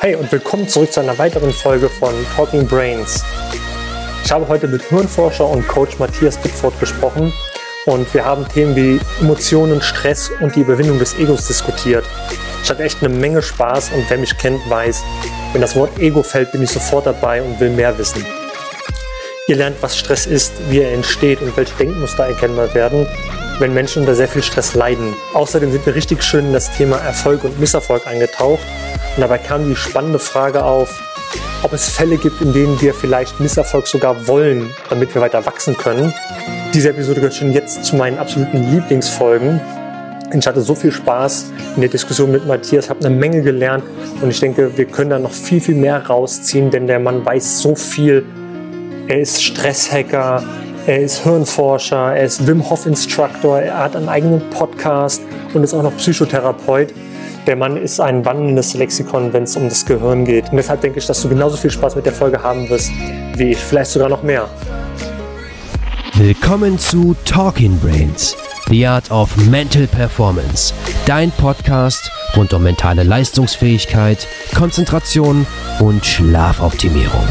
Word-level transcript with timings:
Hey 0.00 0.14
und 0.14 0.30
willkommen 0.30 0.68
zurück 0.68 0.92
zu 0.92 1.00
einer 1.00 1.16
weiteren 1.16 1.54
Folge 1.54 1.88
von 1.88 2.12
Talking 2.36 2.66
Brains. 2.66 3.24
Ich 4.22 4.30
habe 4.30 4.46
heute 4.46 4.68
mit 4.68 4.82
Hirnforscher 4.82 5.48
und 5.48 5.66
Coach 5.68 5.98
Matthias 5.98 6.36
Bittford 6.36 6.78
gesprochen 6.78 7.32
und 7.86 8.12
wir 8.12 8.22
haben 8.22 8.46
Themen 8.46 8.76
wie 8.76 9.00
Emotionen, 9.22 9.80
Stress 9.80 10.30
und 10.40 10.54
die 10.54 10.60
Überwindung 10.60 10.98
des 10.98 11.18
Egos 11.18 11.46
diskutiert. 11.46 12.04
Ich 12.62 12.68
hatte 12.68 12.82
echt 12.82 13.02
eine 13.02 13.08
Menge 13.08 13.40
Spaß 13.40 13.92
und 13.92 14.04
wer 14.10 14.18
mich 14.18 14.36
kennt, 14.36 14.60
weiß, 14.68 15.02
wenn 15.52 15.62
das 15.62 15.74
Wort 15.76 15.98
Ego 15.98 16.22
fällt, 16.22 16.52
bin 16.52 16.62
ich 16.62 16.70
sofort 16.70 17.06
dabei 17.06 17.42
und 17.42 17.58
will 17.58 17.70
mehr 17.70 17.96
wissen. 17.96 18.26
Ihr 19.46 19.56
lernt, 19.56 19.82
was 19.82 19.96
Stress 19.96 20.26
ist, 20.26 20.52
wie 20.68 20.80
er 20.80 20.92
entsteht 20.92 21.40
und 21.40 21.56
welche 21.56 21.74
Denkmuster 21.76 22.26
erkennbar 22.26 22.74
werden, 22.74 23.06
wenn 23.60 23.74
Menschen 23.74 24.00
unter 24.00 24.14
sehr 24.14 24.28
viel 24.28 24.42
Stress 24.42 24.74
leiden. 24.74 25.14
Außerdem 25.34 25.70
sind 25.70 25.84
wir 25.84 25.94
richtig 25.94 26.22
schön 26.22 26.46
in 26.46 26.52
das 26.52 26.74
Thema 26.76 26.96
Erfolg 26.96 27.44
und 27.44 27.60
Misserfolg 27.60 28.06
eingetaucht 28.06 28.60
und 29.16 29.20
dabei 29.20 29.38
kam 29.38 29.68
die 29.68 29.76
spannende 29.76 30.18
Frage 30.18 30.64
auf, 30.64 30.98
ob 31.62 31.72
es 31.74 31.90
Fälle 31.90 32.16
gibt, 32.16 32.40
in 32.40 32.52
denen 32.52 32.80
wir 32.80 32.94
vielleicht 32.94 33.38
Misserfolg 33.38 33.86
sogar 33.86 34.26
wollen, 34.26 34.70
damit 34.88 35.14
wir 35.14 35.20
weiter 35.20 35.44
wachsen 35.44 35.76
können. 35.76 36.12
Diese 36.72 36.88
Episode 36.88 37.16
gehört 37.16 37.34
schon 37.34 37.52
jetzt 37.52 37.84
zu 37.84 37.96
meinen 37.96 38.18
absoluten 38.18 38.72
Lieblingsfolgen. 38.72 39.60
Ich 40.32 40.46
hatte 40.46 40.62
so 40.62 40.74
viel 40.74 40.92
Spaß 40.92 41.52
in 41.74 41.82
der 41.82 41.90
Diskussion 41.90 42.30
mit 42.30 42.46
Matthias, 42.46 42.88
habe 42.88 43.04
eine 43.04 43.14
Menge 43.14 43.42
gelernt 43.42 43.84
und 44.22 44.30
ich 44.30 44.40
denke, 44.40 44.76
wir 44.78 44.86
können 44.86 45.10
da 45.10 45.18
noch 45.18 45.32
viel, 45.32 45.60
viel 45.60 45.74
mehr 45.74 46.06
rausziehen, 46.06 46.70
denn 46.70 46.86
der 46.86 47.00
Mann 47.00 47.26
weiß 47.26 47.60
so 47.60 47.74
viel. 47.74 48.24
Er 49.08 49.20
ist 49.20 49.42
Stresshacker, 49.42 50.44
er 50.86 51.00
ist 51.00 51.22
Hirnforscher, 51.22 52.16
er 52.16 52.24
ist 52.24 52.46
Wim 52.46 52.68
Hof 52.68 52.86
Instructor, 52.86 53.60
er 53.60 53.78
hat 53.78 53.96
einen 53.96 54.08
eigenen 54.08 54.40
Podcast 54.50 55.22
und 55.52 55.62
ist 55.62 55.74
auch 55.74 55.82
noch 55.82 55.96
Psychotherapeut. 55.96 56.94
Der 57.46 57.56
Mann 57.56 57.76
ist 57.76 58.00
ein 58.00 58.24
wandelndes 58.24 58.74
Lexikon, 58.74 59.32
wenn 59.32 59.44
es 59.44 59.56
um 59.56 59.68
das 59.68 59.84
Gehirn 59.84 60.24
geht. 60.24 60.50
Und 60.50 60.56
deshalb 60.56 60.82
denke 60.82 60.98
ich, 60.98 61.06
dass 61.06 61.22
du 61.22 61.28
genauso 61.28 61.56
viel 61.56 61.70
Spaß 61.70 61.96
mit 61.96 62.06
der 62.06 62.12
Folge 62.12 62.42
haben 62.42 62.68
wirst 62.68 62.90
wie 63.36 63.52
ich, 63.52 63.58
vielleicht 63.58 63.90
sogar 63.90 64.08
noch 64.08 64.22
mehr. 64.22 64.48
Willkommen 66.14 66.78
zu 66.78 67.16
Talking 67.24 67.78
Brains, 67.78 68.36
The 68.68 68.86
Art 68.86 69.10
of 69.10 69.34
Mental 69.48 69.86
Performance, 69.86 70.74
dein 71.06 71.30
Podcast 71.30 72.10
rund 72.36 72.52
um 72.52 72.62
mentale 72.62 73.02
Leistungsfähigkeit, 73.02 74.28
Konzentration 74.54 75.46
und 75.80 76.04
Schlafoptimierung. 76.04 77.26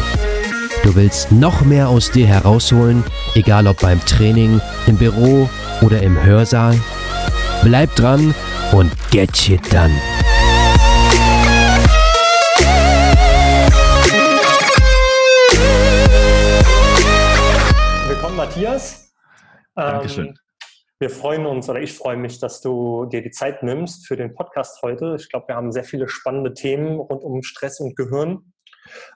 Du 0.81 0.95
willst 0.95 1.31
noch 1.31 1.65
mehr 1.65 1.89
aus 1.89 2.09
dir 2.09 2.25
herausholen, 2.25 3.03
egal 3.35 3.67
ob 3.67 3.81
beim 3.81 3.99
Training, 4.05 4.61
im 4.87 4.97
Büro 4.97 5.49
oder 5.81 6.01
im 6.01 6.21
Hörsaal? 6.23 6.79
Bleib 7.63 7.93
dran 7.95 8.33
und 8.71 8.89
get 9.11 9.35
shit 9.35 9.61
done. 9.73 9.93
Willkommen, 18.07 18.37
Matthias. 18.37 19.13
Dankeschön. 19.75 20.27
Ähm, 20.27 20.35
wir 20.99 21.09
freuen 21.09 21.45
uns, 21.45 21.69
oder 21.69 21.81
ich 21.81 21.93
freue 21.93 22.17
mich, 22.17 22.39
dass 22.39 22.61
du 22.61 23.05
dir 23.05 23.21
die 23.21 23.31
Zeit 23.31 23.63
nimmst 23.63 24.07
für 24.07 24.15
den 24.15 24.33
Podcast 24.33 24.81
heute. 24.81 25.17
Ich 25.19 25.29
glaube, 25.29 25.49
wir 25.49 25.55
haben 25.55 25.73
sehr 25.73 25.83
viele 25.83 26.07
spannende 26.07 26.53
Themen 26.53 26.99
rund 26.99 27.23
um 27.23 27.43
Stress 27.43 27.81
und 27.81 27.97
Gehirn. 27.97 28.53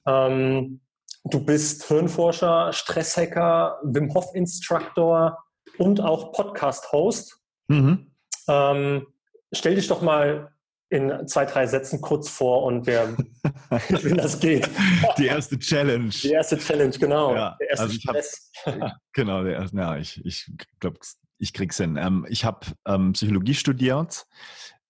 Ähm, 0.06 0.82
du 1.24 1.44
bist 1.44 1.86
Hirnforscher, 1.88 2.72
Stresshacker, 2.74 3.80
Wim 3.84 4.14
Hof 4.14 4.34
Instructor 4.36 5.38
und 5.78 6.02
auch 6.02 6.32
Podcast-Host. 6.34 7.40
Mhm. 7.68 8.12
Ähm, 8.48 9.08
stell 9.54 9.76
dich 9.76 9.88
doch 9.88 10.02
mal 10.02 10.50
in 10.90 11.28
zwei, 11.28 11.46
drei 11.46 11.66
Sätzen 11.66 12.02
kurz 12.02 12.30
vor 12.30 12.64
und 12.64 12.86
wer, 12.86 13.18
wie 13.18 14.14
das 14.16 14.40
geht. 14.40 14.70
Die 15.18 15.26
erste 15.26 15.58
Challenge. 15.58 16.10
Die 16.10 16.32
erste 16.32 16.58
Challenge, 16.58 16.96
genau. 17.00 17.34
Ja, 17.34 17.56
der 17.60 17.70
erste 17.70 17.84
also 17.86 17.96
ich 17.96 18.06
hab- 18.08 18.16
Stress. 18.16 18.52
Genau, 19.14 19.44
der, 19.44 19.66
ja, 19.74 19.98
ich, 19.98 20.24
ich 20.26 20.52
glaube, 20.80 21.00
ich 21.40 21.54
krieg's 21.54 21.78
hin. 21.78 21.98
Ähm, 21.98 22.26
ich 22.30 22.46
habe 22.46 22.68
ähm, 22.88 23.14
Psychologie 23.14 23.54
studiert, 23.56 24.26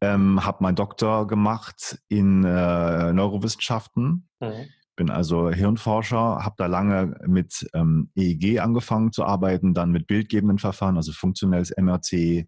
ähm, 0.02 0.44
habe 0.46 0.64
meinen 0.64 0.76
Doktor 0.76 1.26
gemacht 1.28 2.00
in 2.10 2.44
äh, 2.44 3.14
Neurowissenschaften, 3.14 4.28
Mhm. 4.42 4.68
Bin 4.96 5.10
also 5.10 5.50
Hirnforscher, 5.50 6.44
habe 6.44 6.56
da 6.58 6.68
lange 6.68 7.20
mit 7.28 7.68
ähm, 7.74 8.10
EEG 8.16 8.60
angefangen 8.60 9.12
zu 9.12 9.26
arbeiten, 9.26 9.74
dann 9.74 9.92
mit 9.92 10.08
bildgebenden 10.08 10.60
Verfahren, 10.60 10.98
also 10.98 11.12
funktionelles 11.12 11.74
MRT, 11.76 12.48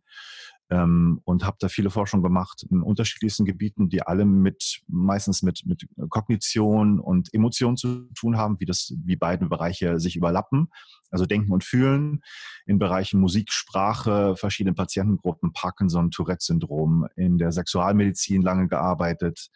ähm, 0.72 1.22
und 1.25 1.45
habe 1.45 1.57
da 1.59 1.69
viele 1.69 1.89
Forschung 1.89 2.23
gemacht 2.23 2.66
in 2.69 2.81
unterschiedlichsten 2.81 3.45
Gebieten, 3.45 3.89
die 3.89 4.01
alle 4.01 4.25
mit 4.25 4.81
meistens 4.88 5.44
mit, 5.44 5.63
mit 5.66 5.88
Kognition 6.09 7.00
und 7.00 7.33
Emotion 7.33 7.78
zu 7.78 8.09
tun 8.16 8.38
haben, 8.38 8.59
wie 8.59 8.66
das, 8.66 8.94
wie 9.03 9.16
beide 9.16 9.45
Bereiche 9.45 10.00
sich 10.00 10.16
überlappen, 10.16 10.69
also 11.16 11.26
Denken 11.26 11.52
und 11.52 11.64
Fühlen 11.64 12.22
in 12.66 12.78
Bereichen 12.78 13.20
Musik, 13.20 13.52
Sprache, 13.52 14.36
verschiedene 14.36 14.74
Patientengruppen, 14.74 15.53
Parkinson, 15.53 16.12
Tourette-Syndrom, 16.12 17.08
in 17.16 17.38
der 17.38 17.52
Sexualmedizin 17.52 18.42
lange 18.42 18.68
gearbeitet. 18.68 19.48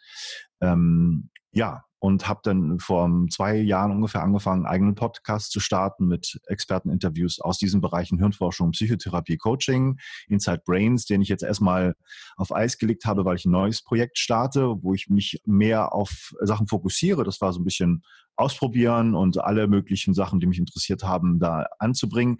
Ähm, 0.60 1.30
ja, 1.52 1.84
und 2.00 2.26
habe 2.26 2.40
dann 2.42 2.78
vor 2.78 3.10
zwei 3.30 3.56
Jahren 3.56 3.92
ungefähr 3.92 4.22
angefangen, 4.22 4.64
einen 4.64 4.72
eigenen 4.72 4.94
Podcast 4.94 5.52
zu 5.52 5.60
starten 5.60 6.06
mit 6.06 6.40
Experteninterviews 6.46 7.40
aus 7.40 7.58
diesen 7.58 7.82
Bereichen 7.82 8.18
Hirnforschung, 8.18 8.70
Psychotherapie, 8.70 9.36
Coaching, 9.36 9.98
Inside 10.26 10.62
Brains, 10.64 11.04
den 11.04 11.20
ich 11.20 11.28
jetzt 11.28 11.42
erstmal 11.42 11.94
auf 12.36 12.54
Eis 12.54 12.78
gelegt 12.78 13.04
habe, 13.04 13.26
weil 13.26 13.36
ich 13.36 13.44
ein 13.44 13.52
neues 13.52 13.82
Projekt 13.82 14.18
starte, 14.18 14.76
wo 14.80 14.94
ich 14.94 15.08
mich 15.10 15.42
mehr 15.44 15.94
auf 15.94 16.32
Sachen 16.40 16.68
fokussiere. 16.68 17.22
Das 17.22 17.42
war 17.42 17.52
so 17.52 17.60
ein 17.60 17.64
bisschen 17.64 18.02
ausprobieren 18.36 19.14
und 19.14 19.38
alle 19.38 19.66
möglichen 19.66 20.14
Sachen, 20.14 20.40
die 20.40 20.46
mich 20.46 20.58
interessiert 20.58 21.02
haben, 21.02 21.38
da 21.38 21.66
anzubringen. 21.78 22.38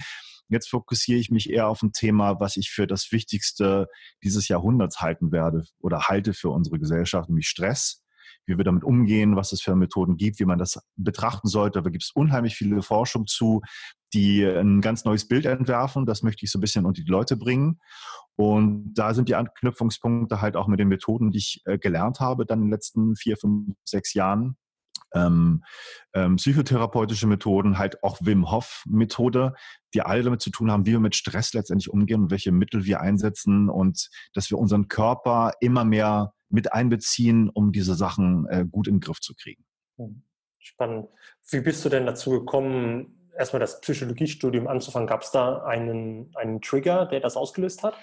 Jetzt 0.49 0.69
fokussiere 0.69 1.19
ich 1.19 1.31
mich 1.31 1.51
eher 1.51 1.69
auf 1.69 1.83
ein 1.83 1.93
Thema, 1.93 2.41
was 2.41 2.57
ich 2.57 2.71
für 2.71 2.87
das 2.87 3.13
Wichtigste 3.13 3.87
dieses 4.25 4.49
Jahrhunderts 4.49 5.01
halten 5.01 5.31
werde 5.31 5.65
oder 5.79 6.09
halte 6.09 6.35
für 6.35 6.51
unsere 6.51 6.79
Gesellschaft, 6.79 7.29
nämlich 7.29 7.49
Stress 7.49 8.03
wie 8.47 8.57
wir 8.59 8.65
damit 8.65 8.85
umgehen, 8.85 9.37
was 9.37 9.53
es 9.53 9.63
für 9.63 9.77
Methoden 9.77 10.17
gibt, 10.17 10.41
wie 10.41 10.45
man 10.45 10.59
das 10.59 10.81
betrachten 10.97 11.49
sollte. 11.49 11.83
Da 11.83 11.91
gibt 11.91 12.05
es 12.05 12.11
unheimlich 12.11 12.57
viele 12.57 12.83
Forschung 12.83 13.27
zu, 13.27 13.63
die 14.13 14.45
ein 14.45 14.81
ganz 14.81 15.05
neues 15.05 15.29
Bild 15.29 15.47
entwerfen. 15.47 16.05
Das 16.05 16.23
möchte 16.23 16.45
ich 16.45 16.51
so 16.51 16.59
ein 16.59 16.61
bisschen 16.61 16.85
unter 16.85 17.03
die 17.03 17.11
Leute 17.11 17.37
bringen. 17.37 17.81
Und 18.37 18.95
da 18.95 19.15
sind 19.15 19.29
die 19.29 19.35
Anknüpfungspunkte 19.35 20.41
halt 20.41 20.57
auch 20.57 20.67
mit 20.67 20.81
den 20.81 20.89
Methoden, 20.89 21.31
die 21.31 21.39
ich 21.39 21.63
äh, 21.67 21.79
gelernt 21.79 22.21
habe, 22.21 22.47
dann 22.47 22.61
in 22.61 22.65
den 22.67 22.73
letzten 22.73 23.15
vier, 23.15 23.37
fünf, 23.37 23.77
sechs 23.85 24.15
Jahren. 24.15 24.57
Ähm, 25.15 25.65
ähm, 26.15 26.37
psychotherapeutische 26.37 27.27
Methoden, 27.27 27.79
halt 27.79 28.03
auch 28.03 28.19
Wim 28.21 28.51
Hof 28.51 28.85
Methode, 28.87 29.55
die 29.95 30.03
alle 30.03 30.23
damit 30.23 30.41
zu 30.41 30.51
tun 30.51 30.71
haben, 30.71 30.87
wie 30.87 30.93
wir 30.93 31.01
mit 31.01 31.17
Stress 31.17 31.53
letztendlich 31.53 31.91
umgehen 31.91 32.23
und 32.23 32.31
welche 32.31 32.53
Mittel 32.53 32.85
wir 32.85 33.01
einsetzen 33.01 33.69
und 33.69 34.09
dass 34.35 34.51
wir 34.51 34.59
unseren 34.59 34.89
Körper 34.89 35.53
immer 35.61 35.85
mehr 35.85 36.33
mit 36.49 36.73
einbeziehen, 36.73 37.49
um 37.49 37.73
diese 37.73 37.95
Sachen 37.95 38.47
äh, 38.49 38.67
gut 38.71 38.89
in 38.89 38.97
den 38.97 39.01
Griff 39.01 39.21
zu 39.21 39.35
kriegen. 39.35 39.65
Hm, 39.99 40.23
Spannend. 40.59 41.09
Wie 41.51 41.61
bist 41.61 41.85
du 41.85 41.89
denn 41.89 42.07
dazu 42.07 42.31
gekommen, 42.31 43.31
erstmal 43.37 43.61
das 43.61 43.81
Psychologiestudium 43.81 44.69
anzufangen? 44.69 45.09
Gab 45.09 45.23
es 45.23 45.31
da 45.31 45.65
einen, 45.65 46.33
einen 46.37 46.61
Trigger, 46.61 47.07
der 47.07 47.21
das 47.21 47.37
ausgelöst 47.37 47.83
hat? 47.83 47.95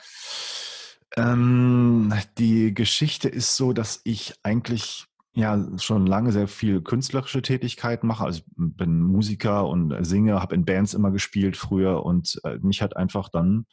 Ähm, 1.16 2.14
die 2.38 2.74
Geschichte 2.74 3.30
ist 3.30 3.56
so, 3.56 3.74
dass 3.74 4.02
ich 4.04 4.34
eigentlich 4.44 5.06
ja 5.38 5.68
schon 5.78 6.06
lange 6.06 6.32
sehr 6.32 6.48
viel 6.48 6.82
künstlerische 6.82 7.42
Tätigkeit 7.42 8.04
mache. 8.04 8.26
Also 8.26 8.40
ich 8.40 8.46
bin 8.56 9.02
Musiker 9.02 9.68
und 9.68 9.96
singe, 10.06 10.42
habe 10.42 10.56
in 10.56 10.66
Bands 10.66 10.94
immer 10.94 11.12
gespielt 11.12 11.58
früher 11.58 12.04
und 12.04 12.40
äh, 12.44 12.58
mich 12.60 12.82
hat 12.82 12.96
einfach 12.98 13.30
dann 13.30 13.66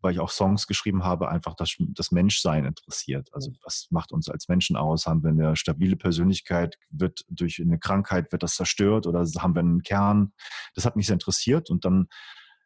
weil 0.00 0.12
ich 0.12 0.20
auch 0.20 0.30
Songs 0.30 0.66
geschrieben 0.66 1.04
habe, 1.04 1.28
einfach 1.28 1.54
das, 1.54 1.76
das 1.78 2.12
Menschsein 2.12 2.64
interessiert. 2.64 3.28
Also 3.32 3.52
was 3.64 3.88
macht 3.90 4.12
uns 4.12 4.28
als 4.28 4.48
Menschen 4.48 4.76
aus? 4.76 5.06
Haben 5.06 5.22
wir 5.22 5.30
eine 5.30 5.56
stabile 5.56 5.96
Persönlichkeit? 5.96 6.78
Wird 6.90 7.24
durch 7.28 7.60
eine 7.60 7.78
Krankheit, 7.78 8.30
wird 8.32 8.42
das 8.42 8.54
zerstört 8.54 9.06
oder 9.06 9.20
haben 9.38 9.54
wir 9.54 9.60
einen 9.60 9.82
Kern? 9.82 10.32
Das 10.74 10.84
hat 10.84 10.96
mich 10.96 11.06
sehr 11.06 11.14
interessiert 11.14 11.70
und 11.70 11.84
dann 11.84 12.08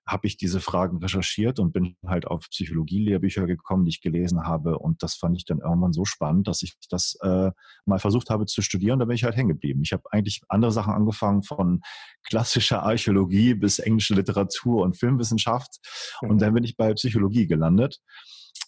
habe 0.07 0.27
ich 0.27 0.37
diese 0.37 0.61
Fragen 0.61 0.99
recherchiert 0.99 1.61
und 1.61 1.73
bin 1.73 1.97
halt 2.07 2.27
auf 2.27 2.49
Psychologie-Lehrbücher 2.51 3.47
gekommen, 3.47 3.85
die 3.85 3.91
ich 3.91 4.01
gelesen 4.01 4.45
habe. 4.45 4.79
Und 4.79 5.03
das 5.03 5.15
fand 5.15 5.37
ich 5.37 5.45
dann 5.45 5.59
irgendwann 5.59 5.93
so 5.93 6.05
spannend, 6.05 6.49
dass 6.49 6.63
ich 6.63 6.75
das 6.91 7.17
äh, 7.23 7.51
mal 7.87 7.99
versucht 7.99 8.31
habe 8.31 8.47
zu 8.47 8.63
studieren. 8.63 8.99
Da 8.99 9.05
bin 9.05 9.15
ich 9.15 9.25
halt 9.25 9.37
hängen 9.37 9.51
geblieben. 9.51 9.83
Ich 9.85 9.93
habe 9.93 10.03
eigentlich 10.11 10.43
andere 10.49 10.73
Sachen 10.73 10.93
angefangen, 10.93 11.43
von 11.43 11.83
klassischer 12.25 12.83
Archäologie 12.83 13.55
bis 13.55 13.79
englische 13.79 14.15
Literatur 14.15 14.83
und 14.83 14.97
Filmwissenschaft. 14.97 15.79
Und 16.21 16.43
dann 16.43 16.55
bin 16.55 16.65
ich 16.65 16.77
bei 16.77 16.93
Psychologie 16.95 17.47
gelandet. 17.47 18.01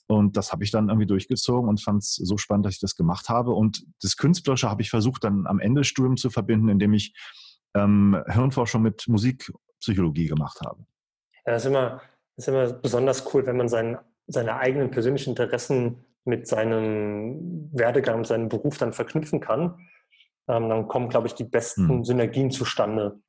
Und 0.07 0.37
das 0.37 0.53
habe 0.53 0.65
ich 0.65 0.71
dann 0.71 0.89
irgendwie 0.89 1.07
durchgezogen 1.07 1.69
und 1.69 1.83
fand 1.83 2.03
es 2.03 2.15
so 2.15 2.37
spannend, 2.37 2.67
dass 2.67 2.75
ich 2.75 2.81
das 2.81 2.95
gemacht 2.95 3.29
habe. 3.29 3.53
Und 3.53 3.85
das 4.03 4.17
Künstlerische 4.17 4.71
habe 4.71 4.83
ich 4.83 4.91
versucht, 4.91 5.25
dann 5.25 5.47
am 5.47 5.61
Ende 5.61 5.81
des 5.81 5.89
Studiums 5.89 6.21
zu 6.21 6.31
verbinden, 6.31 6.69
indem 6.69 6.93
ich 6.93 7.15
ähm, 7.75 8.23
Hirnforschung 8.29 8.83
mit 8.83 9.09
Musikpsychologie 9.09 10.27
gemacht 10.27 10.61
habe. 10.65 10.85
Ja, 11.47 11.53
das 11.53 11.65
ist 11.65 11.69
immer, 11.69 12.03
das 12.37 12.47
ist 12.47 12.49
immer 12.49 12.73
besonders 12.73 13.35
cool, 13.35 13.47
wenn 13.47 13.57
man 13.57 13.69
seinen, 13.69 13.99
seine 14.27 14.57
eigenen 14.57 14.91
persönlichen 14.91 15.31
Interessen 15.31 16.05
mit 16.25 16.47
seinem 16.47 17.71
Werdegang, 17.73 18.19
mit 18.19 18.27
seinem 18.27 18.49
Beruf 18.49 18.79
dann 18.79 18.93
verknüpfen 18.93 19.41
kann. 19.41 19.79
Ähm, 20.49 20.69
dann 20.69 20.89
kommen, 20.89 21.09
glaube 21.09 21.27
ich, 21.27 21.35
die 21.35 21.45
besten 21.45 21.89
hm. 21.89 22.05
Synergien 22.05 22.51
zustande. 22.51 23.21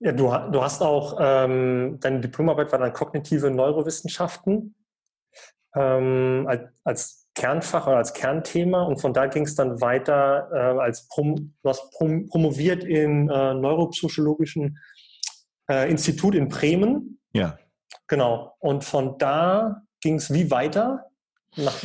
Ja, 0.00 0.12
du, 0.12 0.28
du 0.52 0.62
hast 0.62 0.80
auch, 0.80 1.18
ähm, 1.20 1.98
deine 2.00 2.20
Diplomarbeit 2.20 2.70
war 2.70 2.78
dann 2.78 2.92
kognitive 2.92 3.50
Neurowissenschaften 3.50 4.76
ähm, 5.74 6.46
als, 6.48 6.62
als 6.84 7.28
Kernfach 7.34 7.86
oder 7.86 7.96
als 7.96 8.14
Kernthema 8.14 8.84
und 8.84 9.00
von 9.00 9.12
da 9.12 9.26
ging 9.26 9.44
es 9.44 9.54
dann 9.54 9.80
weiter 9.80 10.50
äh, 10.52 10.80
als 10.80 11.08
Prom, 11.08 11.54
du 11.62 11.68
hast 11.68 11.90
prom 11.92 12.26
promoviert 12.28 12.84
im 12.84 13.28
äh, 13.28 13.54
neuropsychologischen 13.54 14.78
äh, 15.68 15.90
Institut 15.90 16.34
in 16.34 16.48
Bremen. 16.48 17.20
Ja. 17.32 17.58
Genau. 18.06 18.54
Und 18.58 18.84
von 18.84 19.18
da 19.18 19.82
ging 20.00 20.16
es 20.16 20.32
wie 20.32 20.50
weiter? 20.50 21.04
Nach, 21.56 21.82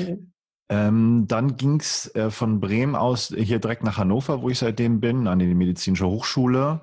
ähm, 0.70 1.26
dann 1.28 1.58
ging 1.58 1.80
es 1.80 2.14
äh, 2.16 2.32
von 2.32 2.60
Bremen 2.60 2.96
aus 2.96 3.34
hier 3.36 3.60
direkt 3.60 3.84
nach 3.84 3.98
Hannover, 3.98 4.42
wo 4.42 4.50
ich 4.50 4.60
seitdem 4.60 5.00
bin, 5.00 5.28
an 5.28 5.40
die 5.40 5.54
medizinische 5.54 6.08
Hochschule, 6.08 6.82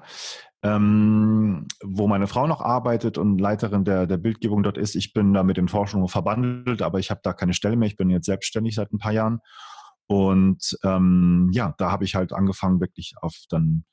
ähm, 0.63 1.67
wo 1.83 2.07
meine 2.07 2.27
Frau 2.27 2.47
noch 2.47 2.61
arbeitet 2.61 3.17
und 3.17 3.39
Leiterin 3.39 3.85
der, 3.85 4.07
der 4.07 4.19
Bildgebung 4.19 4.63
dort 4.63 4.77
ist. 4.77 4.95
Ich 4.95 5.13
bin 5.13 5.33
da 5.33 5.43
mit 5.43 5.57
den 5.57 5.69
Forschungen 5.69 6.09
verbandelt, 6.09 6.83
aber 6.83 6.99
ich 6.99 7.11
habe 7.11 7.21
da 7.23 7.33
keine 7.33 7.55
Stelle 7.55 7.77
mehr. 7.77 7.89
Ich 7.89 7.97
bin 7.97 8.11
jetzt 8.11 8.27
selbstständig 8.27 8.75
seit 8.75 8.93
ein 8.93 8.99
paar 8.99 9.13
Jahren. 9.13 9.41
Und 10.07 10.77
ähm, 10.83 11.51
ja, 11.53 11.75
da 11.79 11.91
habe 11.91 12.05
ich 12.05 12.15
halt 12.15 12.33
angefangen, 12.33 12.81
wirklich 12.81 13.15
auf 13.23 13.35
dann 13.49 13.85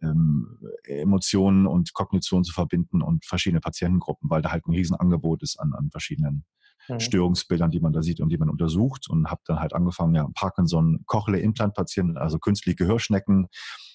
ähm, 0.00 0.58
Emotionen 0.84 1.66
und 1.66 1.92
Kognition 1.92 2.44
zu 2.44 2.52
verbinden 2.52 3.02
und 3.02 3.24
verschiedene 3.24 3.60
Patientengruppen, 3.60 4.30
weil 4.30 4.42
da 4.42 4.52
halt 4.52 4.66
ein 4.66 4.72
Riesenangebot 4.72 5.42
ist 5.42 5.58
an, 5.58 5.72
an 5.74 5.90
verschiedenen 5.90 6.44
mhm. 6.88 7.00
Störungsbildern, 7.00 7.70
die 7.70 7.80
man 7.80 7.92
da 7.92 8.02
sieht 8.02 8.20
und 8.20 8.28
die 8.30 8.38
man 8.38 8.50
untersucht 8.50 9.08
und 9.08 9.30
habe 9.30 9.42
dann 9.44 9.60
halt 9.60 9.72
angefangen, 9.74 10.14
ja, 10.14 10.26
Parkinson, 10.34 11.02
Cochlea-Implant-Patienten, 11.06 12.16
also 12.16 12.38
künstliche 12.38 12.76
Gehörschnecken, 12.76 13.48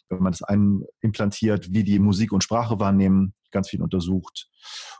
wenn 0.10 0.24
man 0.24 0.32
das 0.32 0.42
implantiert, 1.02 1.74
wie 1.74 1.84
die 1.84 2.00
Musik 2.00 2.32
und 2.32 2.44
Sprache 2.44 2.80
wahrnehmen, 2.80 3.34
ganz 3.52 3.70
viel 3.70 3.82
untersucht. 3.82 4.50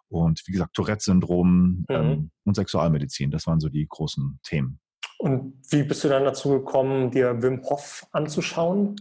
Und 0.10 0.42
wie 0.46 0.52
gesagt, 0.52 0.74
Tourette-Syndrom 0.74 1.80
mhm. 1.80 1.86
ähm, 1.90 2.32
und 2.44 2.56
Sexualmedizin, 2.56 3.32
das 3.32 3.48
waren 3.48 3.60
so 3.60 3.70
die 3.70 3.86
großen 3.88 4.40
Themen. 4.44 4.80
Und 5.20 5.56
wie 5.72 5.82
bist 5.82 6.04
du 6.04 6.10
dann 6.10 6.26
dazu 6.26 6.50
gekommen, 6.50 7.10
dir 7.10 7.42
Wim 7.42 7.64
Hof 7.64 8.06
anzuschauen? 8.12 8.98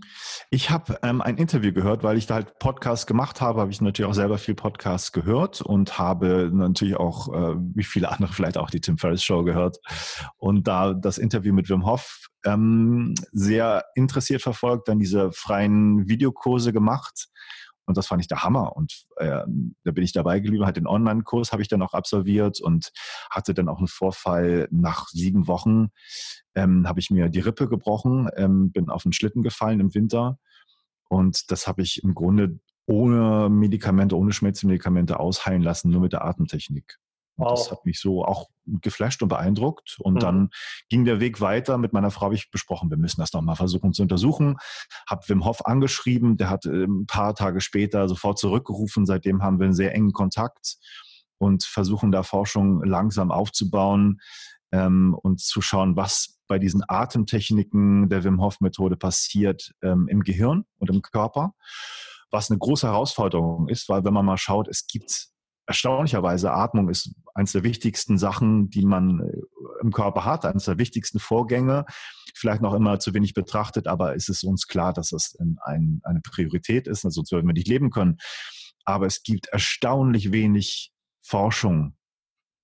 Ich 0.50 0.70
habe 0.70 0.98
ähm, 1.02 1.20
ein 1.20 1.36
Interview 1.36 1.74
gehört, 1.74 2.02
weil 2.04 2.16
ich 2.16 2.26
da 2.26 2.36
halt 2.36 2.58
Podcasts 2.58 3.06
gemacht 3.06 3.42
habe, 3.42 3.60
habe 3.60 3.70
ich 3.70 3.82
natürlich 3.82 4.08
auch 4.08 4.14
selber 4.14 4.38
viel 4.38 4.54
Podcasts 4.54 5.12
gehört 5.12 5.60
und 5.60 5.98
habe 5.98 6.50
natürlich 6.52 6.96
auch, 6.96 7.28
äh, 7.34 7.56
wie 7.74 7.84
viele 7.84 8.10
andere 8.10 8.32
vielleicht 8.32 8.56
auch 8.56 8.70
die 8.70 8.80
Tim 8.80 8.96
Ferriss 8.96 9.22
Show 9.22 9.44
gehört 9.44 9.78
und 10.38 10.66
da 10.66 10.94
das 10.94 11.18
Interview 11.18 11.52
mit 11.52 11.68
Wim 11.68 11.84
Hof 11.84 12.28
ähm, 12.46 13.14
sehr 13.32 13.84
interessiert 13.94 14.40
verfolgt, 14.40 14.88
dann 14.88 14.98
diese 14.98 15.32
freien 15.32 16.08
Videokurse 16.08 16.72
gemacht 16.72 17.28
und 17.86 17.96
das 17.96 18.08
fand 18.08 18.20
ich 18.20 18.28
der 18.28 18.42
Hammer. 18.42 18.76
Und 18.76 19.06
äh, 19.16 19.42
da 19.84 19.92
bin 19.92 20.04
ich 20.04 20.12
dabei 20.12 20.40
geblieben, 20.40 20.66
halt 20.66 20.76
den 20.76 20.86
Online-Kurs 20.86 21.52
habe 21.52 21.62
ich 21.62 21.68
dann 21.68 21.82
auch 21.82 21.94
absolviert 21.94 22.60
und 22.60 22.90
hatte 23.30 23.54
dann 23.54 23.68
auch 23.68 23.78
einen 23.78 23.88
Vorfall 23.88 24.68
nach 24.70 25.08
sieben 25.08 25.46
Wochen, 25.46 25.88
ähm, 26.54 26.86
habe 26.88 27.00
ich 27.00 27.10
mir 27.10 27.28
die 27.28 27.40
Rippe 27.40 27.68
gebrochen, 27.68 28.28
ähm, 28.36 28.72
bin 28.72 28.90
auf 28.90 29.04
den 29.04 29.12
Schlitten 29.12 29.42
gefallen 29.42 29.80
im 29.80 29.94
Winter. 29.94 30.38
Und 31.08 31.50
das 31.50 31.68
habe 31.68 31.82
ich 31.82 32.02
im 32.02 32.14
Grunde 32.14 32.58
ohne 32.86 33.48
Medikamente, 33.48 34.16
ohne 34.16 34.32
Schmerzmedikamente 34.32 35.18
ausheilen 35.20 35.62
lassen, 35.62 35.90
nur 35.90 36.00
mit 36.00 36.12
der 36.12 36.24
Atemtechnik. 36.24 36.98
Und 37.36 37.50
das 37.50 37.70
hat 37.70 37.84
mich 37.84 38.00
so 38.00 38.24
auch 38.24 38.48
geflasht 38.66 39.22
und 39.22 39.28
beeindruckt. 39.28 39.96
Und 40.00 40.14
mhm. 40.14 40.18
dann 40.20 40.50
ging 40.88 41.04
der 41.04 41.20
Weg 41.20 41.40
weiter. 41.40 41.78
Mit 41.78 41.92
meiner 41.92 42.10
Frau 42.10 42.26
habe 42.26 42.34
ich 42.34 42.50
besprochen, 42.50 42.90
wir 42.90 42.96
müssen 42.96 43.20
das 43.20 43.30
doch 43.30 43.42
mal 43.42 43.54
versuchen 43.54 43.92
zu 43.92 44.02
untersuchen. 44.02 44.56
Hab 45.08 45.28
Wim 45.28 45.44
Hof 45.44 45.64
angeschrieben, 45.66 46.36
der 46.36 46.50
hat 46.50 46.66
äh, 46.66 46.84
ein 46.84 47.06
paar 47.06 47.34
Tage 47.34 47.60
später 47.60 48.08
sofort 48.08 48.38
zurückgerufen. 48.38 49.06
Seitdem 49.06 49.42
haben 49.42 49.58
wir 49.58 49.64
einen 49.64 49.74
sehr 49.74 49.94
engen 49.94 50.12
Kontakt 50.12 50.76
und 51.38 51.64
versuchen 51.64 52.10
da 52.10 52.22
Forschung 52.22 52.82
langsam 52.82 53.30
aufzubauen 53.30 54.20
ähm, 54.72 55.14
und 55.20 55.40
zu 55.40 55.60
schauen, 55.60 55.96
was 55.96 56.38
bei 56.48 56.58
diesen 56.58 56.82
Atemtechniken 56.86 58.08
der 58.08 58.24
Wim 58.24 58.40
Hof 58.40 58.60
Methode 58.60 58.96
passiert 58.96 59.74
ähm, 59.82 60.08
im 60.08 60.22
Gehirn 60.22 60.64
und 60.78 60.90
im 60.90 61.02
Körper. 61.02 61.54
Was 62.30 62.50
eine 62.50 62.58
große 62.58 62.86
Herausforderung 62.86 63.68
ist, 63.68 63.88
weil 63.88 64.04
wenn 64.04 64.14
man 64.14 64.24
mal 64.24 64.36
schaut, 64.36 64.68
es 64.68 64.86
gibt 64.86 65.28
erstaunlicherweise, 65.66 66.52
Atmung 66.52 66.88
ist 66.88 67.14
eines 67.34 67.52
der 67.52 67.64
wichtigsten 67.64 68.18
Sachen, 68.18 68.70
die 68.70 68.84
man 68.84 69.20
äh, 69.20 69.82
im 69.82 69.92
Körper 69.92 70.24
hat, 70.24 70.44
eines 70.44 70.64
der 70.64 70.78
wichtigsten 70.78 71.18
Vorgänge, 71.18 71.84
vielleicht 72.34 72.62
noch 72.62 72.74
immer 72.74 72.98
zu 72.98 73.14
wenig 73.14 73.34
betrachtet, 73.34 73.86
aber 73.86 74.14
es 74.14 74.28
ist 74.28 74.44
uns 74.44 74.66
klar, 74.66 74.92
dass 74.92 75.12
es 75.12 75.36
ein, 75.64 76.00
eine 76.04 76.20
Priorität 76.20 76.86
ist, 76.86 77.04
also 77.04 77.16
sonst 77.16 77.32
würden 77.32 77.46
wir 77.46 77.54
nicht 77.54 77.68
leben 77.68 77.90
können. 77.90 78.18
Aber 78.84 79.06
es 79.06 79.22
gibt 79.22 79.48
erstaunlich 79.48 80.32
wenig 80.32 80.92
Forschung 81.20 81.96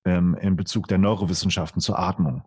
ähm, 0.05 0.37
in 0.41 0.57
Bezug 0.57 0.89
der 0.89 0.99
Neurowissenschaften 0.99 1.81
zur 1.81 1.99
Atmung. 1.99 2.45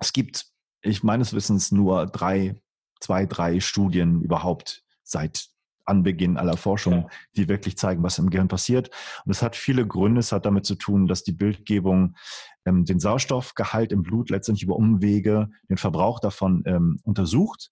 Es 0.00 0.12
gibt, 0.12 0.46
ich 0.82 1.02
meines 1.02 1.32
Wissens, 1.32 1.70
nur 1.70 2.06
drei, 2.06 2.60
zwei, 3.00 3.26
drei 3.26 3.60
Studien 3.60 4.22
überhaupt 4.22 4.82
seit 5.04 5.48
Anbeginn 5.86 6.36
aller 6.36 6.56
Forschung, 6.56 6.94
ja. 6.94 7.08
die 7.36 7.48
wirklich 7.48 7.76
zeigen, 7.78 8.02
was 8.02 8.18
im 8.18 8.30
Gehirn 8.30 8.48
passiert. 8.48 8.90
Und 9.24 9.30
es 9.30 9.42
hat 9.42 9.56
viele 9.56 9.86
Gründe. 9.86 10.20
Es 10.20 10.32
hat 10.32 10.46
damit 10.46 10.66
zu 10.66 10.74
tun, 10.74 11.06
dass 11.06 11.22
die 11.22 11.32
Bildgebung 11.32 12.16
ähm, 12.64 12.84
den 12.84 13.00
Sauerstoffgehalt 13.00 13.92
im 13.92 14.02
Blut 14.02 14.30
letztendlich 14.30 14.64
über 14.64 14.76
Umwege, 14.76 15.50
den 15.68 15.76
Verbrauch 15.76 16.20
davon 16.20 16.62
ähm, 16.66 17.00
untersucht. 17.04 17.70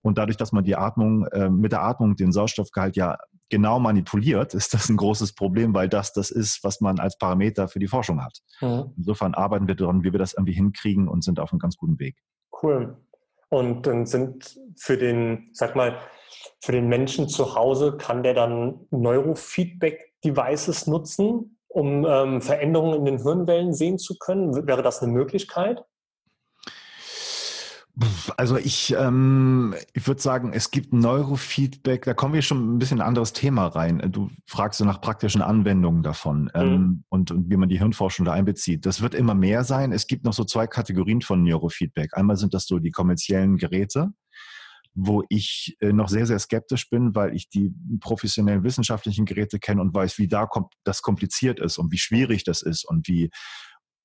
Und 0.00 0.16
dadurch, 0.18 0.36
dass 0.36 0.52
man 0.52 0.64
die 0.64 0.76
Atmung, 0.76 1.26
äh, 1.26 1.50
mit 1.50 1.72
der 1.72 1.82
Atmung 1.82 2.16
den 2.16 2.32
Sauerstoffgehalt 2.32 2.96
ja 2.96 3.18
genau 3.50 3.80
manipuliert, 3.80 4.54
ist 4.54 4.74
das 4.74 4.88
ein 4.88 4.96
großes 4.96 5.34
Problem, 5.34 5.74
weil 5.74 5.88
das 5.88 6.12
das 6.12 6.30
ist, 6.30 6.62
was 6.62 6.80
man 6.80 6.98
als 6.98 7.18
Parameter 7.18 7.68
für 7.68 7.78
die 7.78 7.88
Forschung 7.88 8.22
hat. 8.22 8.38
Mhm. 8.60 8.92
Insofern 8.96 9.34
arbeiten 9.34 9.66
wir 9.66 9.74
daran, 9.74 10.04
wie 10.04 10.12
wir 10.12 10.18
das 10.18 10.34
irgendwie 10.34 10.52
hinkriegen 10.52 11.08
und 11.08 11.24
sind 11.24 11.40
auf 11.40 11.52
einem 11.52 11.58
ganz 11.58 11.76
guten 11.76 11.98
Weg. 11.98 12.16
Cool. 12.62 12.96
Und 13.50 13.86
dann 13.86 14.04
sind 14.04 14.58
für 14.76 14.98
den, 14.98 15.50
sag 15.52 15.74
mal, 15.74 15.98
für 16.60 16.72
den 16.72 16.88
Menschen 16.88 17.28
zu 17.28 17.54
Hause 17.54 17.96
kann 17.96 18.22
der 18.22 18.34
dann 18.34 18.86
Neurofeedback-Devices 18.90 20.86
nutzen, 20.86 21.58
um 21.68 22.04
ähm, 22.06 22.42
Veränderungen 22.42 22.98
in 22.98 23.04
den 23.04 23.22
Hirnwellen 23.22 23.72
sehen 23.72 23.98
zu 23.98 24.16
können. 24.18 24.66
Wäre 24.66 24.82
das 24.82 25.02
eine 25.02 25.12
Möglichkeit? 25.12 25.84
Also 28.36 28.56
ich, 28.56 28.94
ähm, 28.96 29.74
ich 29.92 30.06
würde 30.06 30.22
sagen, 30.22 30.52
es 30.52 30.70
gibt 30.70 30.92
Neurofeedback, 30.92 32.04
da 32.04 32.14
kommen 32.14 32.32
wir 32.32 32.42
schon 32.42 32.76
ein 32.76 32.78
bisschen 32.78 32.98
in 32.98 33.02
ein 33.02 33.08
anderes 33.08 33.32
Thema 33.32 33.66
rein. 33.66 34.00
Du 34.12 34.30
fragst 34.46 34.78
so 34.78 34.84
nach 34.84 35.00
praktischen 35.00 35.42
Anwendungen 35.42 36.04
davon 36.04 36.48
ähm, 36.54 36.70
mhm. 36.70 37.04
und, 37.08 37.30
und 37.32 37.50
wie 37.50 37.56
man 37.56 37.68
die 37.68 37.78
Hirnforschung 37.78 38.24
da 38.24 38.32
einbezieht. 38.32 38.86
Das 38.86 39.00
wird 39.00 39.14
immer 39.14 39.34
mehr 39.34 39.64
sein. 39.64 39.90
Es 39.90 40.06
gibt 40.06 40.24
noch 40.24 40.32
so 40.32 40.44
zwei 40.44 40.68
Kategorien 40.68 41.22
von 41.22 41.42
Neurofeedback. 41.42 42.16
Einmal 42.16 42.36
sind 42.36 42.54
das 42.54 42.66
so 42.66 42.78
die 42.78 42.92
kommerziellen 42.92 43.56
Geräte, 43.56 44.12
wo 45.00 45.22
ich 45.28 45.76
äh, 45.80 45.92
noch 45.92 46.08
sehr, 46.08 46.26
sehr 46.26 46.38
skeptisch 46.40 46.90
bin, 46.90 47.14
weil 47.14 47.34
ich 47.34 47.48
die 47.48 47.72
professionellen 48.00 48.64
wissenschaftlichen 48.64 49.26
Geräte 49.26 49.60
kenne 49.60 49.80
und 49.80 49.94
weiß, 49.94 50.18
wie 50.18 50.26
da 50.26 50.48
das 50.84 51.02
kompliziert 51.02 51.60
ist 51.60 51.78
und 51.78 51.92
wie 51.92 51.98
schwierig 51.98 52.42
das 52.42 52.62
ist 52.62 52.84
und 52.84 53.06
wie 53.06 53.30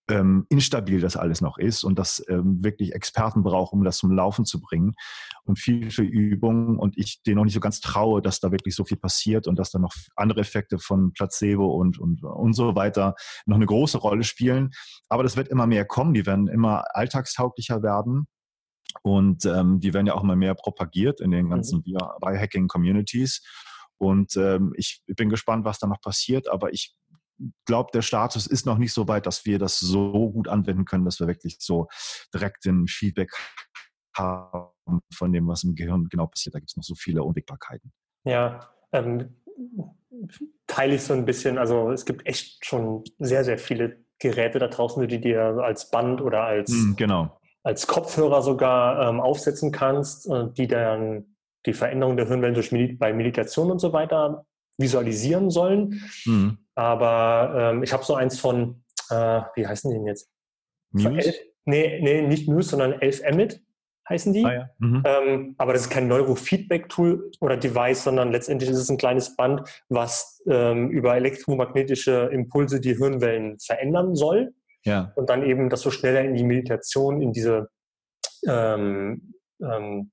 ähm, 0.10 0.46
instabil 0.50 1.00
das 1.00 1.16
alles 1.16 1.42
noch 1.42 1.58
ist 1.58 1.84
und 1.84 1.98
dass 1.98 2.24
ähm, 2.28 2.62
wirklich 2.64 2.94
Experten 2.94 3.42
brauchen, 3.42 3.80
um 3.80 3.86
das 3.86 3.98
zum 3.98 4.12
Laufen 4.12 4.46
zu 4.46 4.60
bringen 4.60 4.94
und 5.46 5.58
viel 5.58 5.90
für 5.90 6.04
Übungen 6.04 6.78
und 6.78 6.98
ich 6.98 7.24
denen 7.24 7.38
noch 7.38 7.46
nicht 7.46 7.54
so 7.54 7.60
ganz 7.60 7.80
traue, 7.80 8.22
dass 8.22 8.40
da 8.40 8.52
wirklich 8.52 8.76
so 8.76 8.84
viel 8.84 8.98
passiert 8.98 9.48
und 9.48 9.58
dass 9.58 9.72
da 9.72 9.80
noch 9.80 9.94
andere 10.16 10.42
Effekte 10.42 10.78
von 10.78 11.14
Placebo 11.14 11.74
und, 11.76 12.00
und, 12.00 12.24
und 12.24 12.54
so 12.54 12.76
weiter 12.76 13.16
noch 13.46 13.56
eine 13.56 13.66
große 13.66 13.98
Rolle 13.98 14.24
spielen. 14.24 14.72
Aber 15.10 15.24
das 15.24 15.38
wird 15.38 15.48
immer 15.48 15.66
mehr 15.66 15.86
kommen, 15.86 16.14
die 16.14 16.26
werden 16.26 16.48
immer 16.48 16.84
alltagstauglicher 16.94 17.82
werden 17.82 18.28
und 19.02 19.46
ähm, 19.46 19.80
die 19.80 19.94
werden 19.94 20.08
ja 20.08 20.14
auch 20.14 20.24
immer 20.24 20.36
mehr 20.36 20.56
propagiert 20.56 21.22
in 21.22 21.32
den 21.32 21.50
ganzen 21.50 21.84
mhm. 21.86 21.98
Biohacking-Communities. 22.22 23.42
Und 23.98 24.36
ähm, 24.36 24.74
ich 24.76 25.02
bin 25.08 25.30
gespannt, 25.30 25.66
was 25.66 25.80
da 25.80 25.88
noch 25.88 26.02
passiert, 26.02 26.48
aber 26.50 26.74
ich 26.74 26.96
glaube, 27.66 27.90
der 27.94 28.02
Status 28.02 28.48
ist 28.48 28.66
noch 28.66 28.78
nicht 28.78 28.94
so 28.94 29.08
weit, 29.08 29.26
dass 29.26 29.46
wir 29.46 29.60
das 29.60 29.80
so 29.80 30.32
gut 30.32 30.48
anwenden 30.48 30.86
können, 30.86 31.06
dass 31.06 31.20
wir 31.20 31.28
wirklich 31.28 31.58
so 31.60 31.88
direkt 32.34 32.66
ein 32.66 32.88
Feedback 32.88 33.32
haben 34.16 35.02
von 35.14 35.34
dem, 35.34 35.48
was 35.48 35.64
im 35.64 35.76
Gehirn 35.76 36.08
genau 36.10 36.28
passiert. 36.28 36.56
Da 36.56 36.60
gibt 36.60 36.72
es 36.72 36.78
noch 36.78 36.84
so 36.84 36.96
viele 36.96 37.24
Unwägbarkeiten. 37.24 37.92
Ja, 38.26 38.70
ähm, 38.92 39.36
teile 40.68 40.96
ich 40.96 41.04
so 41.04 41.14
ein 41.14 41.26
bisschen. 41.26 41.58
Also 41.58 41.92
es 41.92 42.06
gibt 42.06 42.26
echt 42.28 42.66
schon 42.66 43.04
sehr, 43.20 43.44
sehr 43.44 43.58
viele 43.58 44.04
Geräte 44.20 44.60
da 44.60 44.68
draußen, 44.68 45.06
die 45.08 45.20
dir 45.20 45.42
als 45.42 45.90
Band 45.90 46.22
oder 46.22 46.44
als, 46.44 46.72
mm, 46.72 46.96
genau. 46.96 47.40
Als 47.64 47.88
Kopfhörer 47.88 48.42
sogar 48.42 49.10
ähm, 49.10 49.20
aufsetzen 49.20 49.72
kannst, 49.72 50.30
äh, 50.30 50.48
die 50.56 50.68
dann 50.68 51.36
die 51.66 51.74
Veränderung 51.74 52.18
der 52.18 52.28
Hirnwellen 52.28 52.54
durch 52.54 52.72
Medi 52.72 52.94
bei 52.94 53.14
Meditation 53.14 53.72
und 53.72 53.80
so 53.80 53.94
weiter 53.94 54.46
visualisieren 54.78 55.50
sollen. 55.50 56.02
Mhm. 56.26 56.58
Aber 56.76 57.72
ähm, 57.74 57.84
ich 57.84 57.94
habe 57.94 58.04
so 58.04 58.16
eins 58.16 58.40
von, 58.40 58.84
äh, 59.10 59.42
wie 59.56 59.66
heißen 59.66 59.90
die 59.90 59.98
denn 59.98 60.08
jetzt? 60.08 60.30
Muse? 60.92 61.10
Elf, 61.10 61.36
nee, 61.66 62.00
nee, 62.02 62.22
nicht 62.24 62.48
Muse, 62.48 62.70
sondern 62.70 62.94
Elf 63.02 63.22
Emmet 63.22 63.62
heißen 64.10 64.34
die. 64.34 64.46
Ah, 64.46 64.54
ja. 64.54 64.70
mhm. 64.80 65.04
ähm, 65.06 65.56
aber 65.58 65.74
das 65.74 65.84
ist 65.84 65.90
kein 65.90 66.08
Neurofeedback-Tool 66.08 67.32
oder 67.40 67.58
Device, 67.58 68.04
sondern 68.04 68.32
letztendlich 68.32 68.70
ist 68.70 68.80
es 68.80 68.90
ein 68.90 68.98
kleines 68.98 69.36
Band, 69.36 69.62
was 69.90 70.42
ähm, 70.48 70.90
über 70.90 71.16
elektromagnetische 71.16 72.30
Impulse 72.34 72.82
die 72.82 72.96
Hirnwellen 72.96 73.58
verändern 73.60 74.16
soll. 74.16 74.54
Ja. 74.86 75.14
Und 75.16 75.30
dann 75.30 75.44
eben 75.44 75.70
das 75.70 75.82
so 75.82 75.92
schneller 75.92 76.22
in 76.22 76.36
die 76.36 76.44
Meditation, 76.44 77.22
in 77.22 77.32
diese 77.32 77.70
ähm, 78.48 79.34
ähm, 79.62 80.12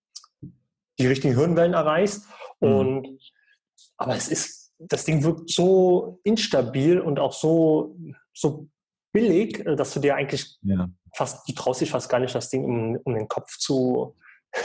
die 0.99 1.07
richtigen 1.07 1.35
Hirnwellen 1.37 1.75
erreichst. 1.75 2.27
Mhm. 2.61 2.73
Und 2.73 3.19
aber 3.97 4.17
es 4.17 4.29
ist, 4.29 4.73
das 4.79 5.05
Ding 5.05 5.23
wirkt 5.23 5.51
so 5.51 6.21
instabil 6.25 7.01
und 7.01 7.19
auch 7.19 7.33
so, 7.33 7.97
so 8.33 8.69
billig, 9.13 9.65
äh, 9.67 9.77
dass 9.77 9.93
du 9.95 10.01
dir 10.01 10.15
eigentlich 10.15 10.59
ja. 10.63 10.89
fast, 11.15 11.49
du 11.49 11.53
traust 11.53 11.81
dich 11.81 11.91
fast 11.91 12.09
gar 12.09 12.21
nicht, 12.21 12.35
das 12.35 12.51
Ding 12.51 12.65
um, 12.65 12.97
um 13.05 13.15
den 13.15 13.29
Kopf 13.29 13.59
zu, 13.59 14.17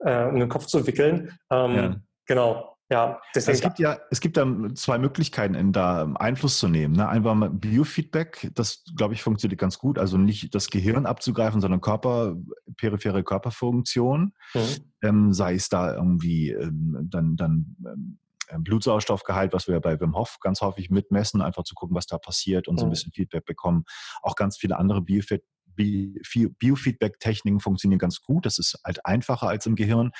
äh, 0.00 0.24
um 0.26 0.38
den 0.38 0.48
Kopf 0.48 0.66
zu 0.66 0.86
wickeln. 0.86 1.36
Ähm, 1.50 1.74
ja. 1.74 1.96
Genau. 2.26 2.73
Ja, 2.90 3.20
deswegen. 3.34 3.54
Es 3.54 3.62
gibt 3.62 3.78
ja, 3.78 3.98
es 4.10 4.20
gibt 4.20 4.36
da 4.36 4.46
zwei 4.74 4.98
Möglichkeiten, 4.98 5.54
in 5.54 5.72
da 5.72 6.12
Einfluss 6.16 6.58
zu 6.58 6.68
nehmen. 6.68 6.94
Ne? 6.94 7.08
Einfach 7.08 7.34
mal 7.34 7.48
Biofeedback, 7.48 8.50
das 8.54 8.84
glaube 8.96 9.14
ich 9.14 9.22
funktioniert 9.22 9.58
ganz 9.58 9.78
gut. 9.78 9.98
Also 9.98 10.18
nicht 10.18 10.54
das 10.54 10.68
Gehirn 10.68 11.06
abzugreifen, 11.06 11.62
sondern 11.62 11.80
Körper, 11.80 12.36
periphere 12.76 13.24
Körperfunktion. 13.24 14.34
Mhm. 14.54 14.60
Ähm, 15.02 15.32
sei 15.32 15.54
es 15.54 15.70
da 15.70 15.94
irgendwie 15.94 16.50
ähm, 16.50 17.08
dann, 17.10 17.36
dann 17.36 17.76
ähm, 17.86 18.18
Blutsauerstoffgehalt, 18.64 19.54
was 19.54 19.66
wir 19.66 19.80
bei 19.80 19.98
Wim 19.98 20.14
Hof 20.14 20.38
ganz 20.40 20.60
häufig 20.60 20.90
mitmessen, 20.90 21.40
einfach 21.40 21.64
zu 21.64 21.74
gucken, 21.74 21.96
was 21.96 22.06
da 22.06 22.18
passiert 22.18 22.68
und 22.68 22.78
so 22.78 22.84
ein 22.84 22.88
mhm. 22.88 22.92
bisschen 22.92 23.12
Feedback 23.12 23.46
bekommen. 23.46 23.84
Auch 24.20 24.36
ganz 24.36 24.58
viele 24.58 24.78
andere 24.78 25.00
Biofeedback 25.00 25.42
Biofeedback-Techniken 25.76 27.58
funktionieren 27.58 27.98
ganz 27.98 28.22
gut. 28.22 28.46
Das 28.46 28.58
ist 28.60 28.78
halt 28.84 29.04
einfacher 29.04 29.48
als 29.48 29.66
im 29.66 29.74
Gehirn. 29.74 30.12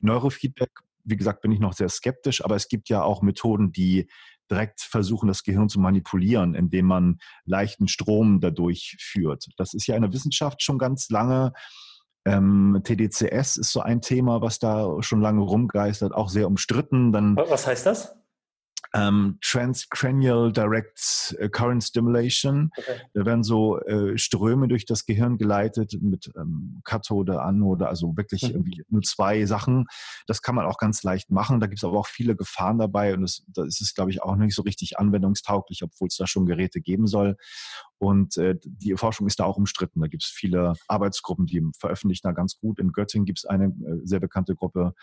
Neurofeedback 0.00 0.70
wie 1.04 1.16
gesagt, 1.16 1.40
bin 1.40 1.52
ich 1.52 1.60
noch 1.60 1.72
sehr 1.72 1.88
skeptisch, 1.88 2.44
aber 2.44 2.56
es 2.56 2.68
gibt 2.68 2.88
ja 2.88 3.02
auch 3.02 3.22
Methoden, 3.22 3.72
die 3.72 4.08
direkt 4.50 4.80
versuchen, 4.80 5.28
das 5.28 5.44
Gehirn 5.44 5.68
zu 5.68 5.80
manipulieren, 5.80 6.54
indem 6.54 6.86
man 6.86 7.18
leichten 7.44 7.88
Strom 7.88 8.40
dadurch 8.40 8.96
führt. 9.00 9.46
Das 9.56 9.72
ist 9.74 9.86
ja 9.86 9.96
in 9.96 10.02
der 10.02 10.12
Wissenschaft 10.12 10.62
schon 10.62 10.78
ganz 10.78 11.08
lange. 11.08 11.52
Ähm, 12.24 12.80
TDCS 12.84 13.56
ist 13.56 13.72
so 13.72 13.80
ein 13.80 14.00
Thema, 14.00 14.42
was 14.42 14.58
da 14.58 15.02
schon 15.02 15.20
lange 15.20 15.40
rumgeistert, 15.40 16.12
auch 16.12 16.28
sehr 16.28 16.46
umstritten. 16.46 17.12
Dann, 17.12 17.36
was 17.36 17.66
heißt 17.66 17.86
das? 17.86 18.14
Ähm, 18.94 19.38
Transcranial 19.40 20.52
Direct 20.52 21.34
äh, 21.38 21.48
Current 21.48 21.82
Stimulation. 21.82 22.70
Okay. 22.76 23.00
Da 23.14 23.24
werden 23.24 23.42
so 23.42 23.78
äh, 23.80 24.18
Ströme 24.18 24.68
durch 24.68 24.84
das 24.84 25.06
Gehirn 25.06 25.38
geleitet 25.38 25.94
mit 26.00 26.30
ähm, 26.36 26.80
Kathode, 26.84 27.40
Anode, 27.40 27.88
also 27.88 28.16
wirklich 28.16 28.42
mhm. 28.42 28.50
irgendwie 28.50 28.84
nur 28.88 29.02
zwei 29.02 29.46
Sachen. 29.46 29.86
Das 30.26 30.42
kann 30.42 30.54
man 30.54 30.66
auch 30.66 30.78
ganz 30.78 31.02
leicht 31.02 31.30
machen. 31.30 31.60
Da 31.60 31.66
gibt 31.66 31.78
es 31.78 31.84
aber 31.84 31.98
auch 31.98 32.06
viele 32.06 32.36
Gefahren 32.36 32.78
dabei 32.78 33.14
und 33.14 33.22
das, 33.22 33.44
da 33.48 33.64
ist 33.64 33.80
es, 33.80 33.94
glaube 33.94 34.10
ich, 34.10 34.22
auch 34.22 34.36
nicht 34.36 34.54
so 34.54 34.62
richtig 34.62 34.98
anwendungstauglich, 34.98 35.82
obwohl 35.82 36.08
es 36.08 36.16
da 36.16 36.26
schon 36.26 36.46
Geräte 36.46 36.80
geben 36.80 37.06
soll. 37.06 37.36
Und 37.98 38.36
äh, 38.36 38.56
die 38.64 38.96
Forschung 38.96 39.26
ist 39.28 39.38
da 39.38 39.44
auch 39.44 39.56
umstritten. 39.56 40.00
Da 40.00 40.08
gibt 40.08 40.24
es 40.24 40.28
viele 40.28 40.74
Arbeitsgruppen, 40.88 41.46
die 41.46 41.62
veröffentlichen 41.78 42.26
da 42.26 42.32
ganz 42.32 42.56
gut. 42.56 42.80
In 42.80 42.92
Göttingen 42.92 43.26
gibt 43.26 43.38
es 43.38 43.44
eine 43.44 43.66
äh, 43.66 44.00
sehr 44.02 44.18
bekannte 44.20 44.56
Gruppe, 44.56 44.94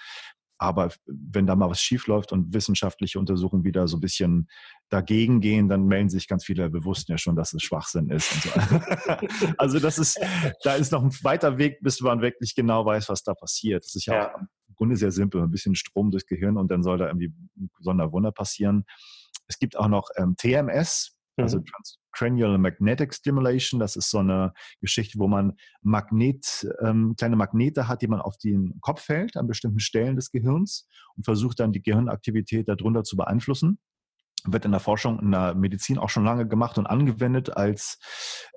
aber 0.60 0.92
wenn 1.06 1.48
da 1.48 1.56
mal 1.56 1.70
was 1.70 1.82
schiefläuft 1.82 2.34
und 2.34 2.54
wissenschaftliche 2.54 3.18
Untersuchungen 3.18 3.64
wieder 3.64 3.88
so 3.88 3.96
ein 3.96 4.02
bisschen 4.02 4.50
dagegen 4.90 5.40
gehen, 5.40 5.70
dann 5.70 5.86
melden 5.86 6.10
sich 6.10 6.28
ganz 6.28 6.44
viele 6.44 6.70
bewusst 6.70 7.08
ja 7.08 7.18
schon, 7.18 7.38
dass 7.38 7.54
es 7.54 7.64
Schwachsinn 7.64 8.10
ist. 8.10 8.30
So. 8.44 8.50
also 9.58 9.80
das 9.80 9.98
ist, 9.98 10.20
da 10.64 10.76
ist 10.76 10.92
noch 10.92 11.02
ein 11.02 11.12
weiter 11.24 11.58
Weg, 11.58 11.80
bis 11.82 12.02
man 12.02 12.22
wirklich 12.22 12.56
genau 12.56 12.86
weiß, 12.86 13.08
was 13.08 13.24
da 13.24 13.34
passiert. 13.34 13.86
Das 13.86 13.96
ist 13.96 14.06
ja, 14.06 14.16
ja. 14.16 14.36
auch 14.36 14.40
im 14.40 14.76
Grunde 14.76 14.98
sehr 14.98 15.12
simpel. 15.12 15.42
Ein 15.42 15.52
bisschen 15.52 15.76
Strom 15.76 16.12
durchs 16.12 16.28
Gehirn 16.28 16.58
und 16.58 16.70
dann 16.70 16.84
soll 16.84 16.98
da 16.98 17.08
irgendwie 17.08 17.34
ein 17.58 17.70
Sonderwunder 17.80 18.34
passieren. 18.34 18.84
Es 19.48 19.60
gibt 19.60 19.78
auch 19.78 19.88
noch 19.88 20.10
ähm, 20.18 20.36
TMS, 20.36 21.16
also 21.44 21.60
mhm. 21.60 21.66
Transcranial 21.66 22.58
Magnetic 22.58 23.14
Stimulation, 23.14 23.80
das 23.80 23.96
ist 23.96 24.10
so 24.10 24.20
eine 24.20 24.54
Geschichte, 24.82 25.20
wo 25.20 25.28
man 25.28 25.54
Magnet, 25.82 26.68
ähm, 26.82 27.16
kleine 27.18 27.36
Magnete 27.36 27.88
hat, 27.88 28.02
die 28.02 28.08
man 28.08 28.22
auf 28.22 28.38
den 28.38 28.80
Kopf 28.82 29.08
hält 29.10 29.38
an 29.38 29.48
bestimmten 29.48 29.80
Stellen 29.80 30.16
des 30.16 30.32
Gehirns 30.32 30.88
und 31.16 31.24
versucht 31.24 31.60
dann 31.60 31.72
die 31.72 31.82
Gehirnaktivität 31.82 32.68
darunter 32.68 33.04
zu 33.04 33.18
beeinflussen 33.18 33.80
wird 34.46 34.66
in 34.66 34.72
der 34.72 34.80
Forschung, 34.80 35.20
in 35.20 35.32
der 35.32 35.56
Medizin 35.56 35.98
auch 35.98 36.10
schon 36.10 36.24
lange 36.24 36.48
gemacht 36.48 36.78
und 36.78 36.88
angewendet 36.88 37.56
als 37.56 38.00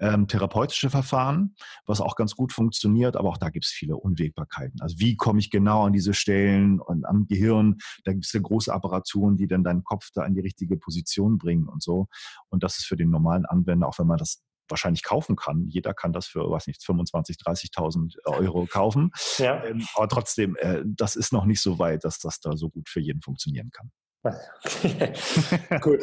ähm, 0.00 0.28
therapeutische 0.28 0.90
Verfahren, 0.90 1.54
was 1.86 2.00
auch 2.00 2.16
ganz 2.16 2.34
gut 2.34 2.52
funktioniert, 2.52 3.16
aber 3.16 3.28
auch 3.28 3.38
da 3.38 3.50
gibt 3.50 3.64
es 3.64 3.70
viele 3.70 3.96
Unwägbarkeiten. 3.96 4.80
Also 4.80 4.98
wie 4.98 5.16
komme 5.16 5.40
ich 5.40 5.50
genau 5.50 5.86
an 5.86 5.92
diese 5.92 6.14
Stellen 6.14 6.80
und 6.80 7.04
am 7.06 7.26
Gehirn? 7.26 7.78
Da 8.04 8.12
gibt 8.12 8.24
es 8.24 8.32
ja 8.32 8.40
große 8.40 8.72
Apparaturen, 8.72 9.36
die 9.36 9.46
dann 9.46 9.64
deinen 9.64 9.84
Kopf 9.84 10.10
da 10.14 10.24
in 10.24 10.34
die 10.34 10.40
richtige 10.40 10.76
Position 10.76 11.38
bringen 11.38 11.68
und 11.68 11.82
so. 11.82 12.08
Und 12.48 12.62
das 12.62 12.78
ist 12.78 12.86
für 12.86 12.96
den 12.96 13.10
normalen 13.10 13.46
Anwender, 13.46 13.88
auch 13.88 13.98
wenn 13.98 14.06
man 14.06 14.18
das 14.18 14.42
wahrscheinlich 14.68 15.02
kaufen 15.04 15.36
kann. 15.36 15.68
Jeder 15.68 15.94
kann 15.94 16.12
das 16.12 16.26
für, 16.26 16.50
weiß 16.50 16.66
nicht, 16.66 16.84
25, 16.84 17.36
30.000 17.36 18.24
Euro 18.24 18.66
kaufen. 18.66 19.10
Ja. 19.38 19.62
Ähm, 19.64 19.86
aber 19.94 20.08
trotzdem, 20.08 20.56
äh, 20.56 20.82
das 20.84 21.16
ist 21.16 21.32
noch 21.32 21.44
nicht 21.44 21.60
so 21.60 21.78
weit, 21.78 22.04
dass 22.04 22.18
das 22.18 22.40
da 22.40 22.56
so 22.56 22.70
gut 22.70 22.88
für 22.88 23.00
jeden 23.00 23.20
funktionieren 23.22 23.70
kann. 23.70 23.90
Gut, 25.80 26.00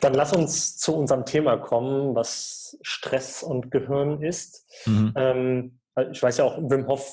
dann 0.00 0.14
lass 0.14 0.32
uns 0.32 0.78
zu 0.78 0.96
unserem 0.96 1.26
Thema 1.26 1.58
kommen, 1.58 2.14
was 2.14 2.78
Stress 2.82 3.42
und 3.42 3.70
Gehirn 3.70 4.22
ist. 4.22 4.66
Mhm. 4.86 5.12
Ähm, 5.16 5.78
ich 6.10 6.22
weiß 6.22 6.38
ja 6.38 6.44
auch, 6.44 6.58
Wim 6.58 6.86
Hof 6.86 7.06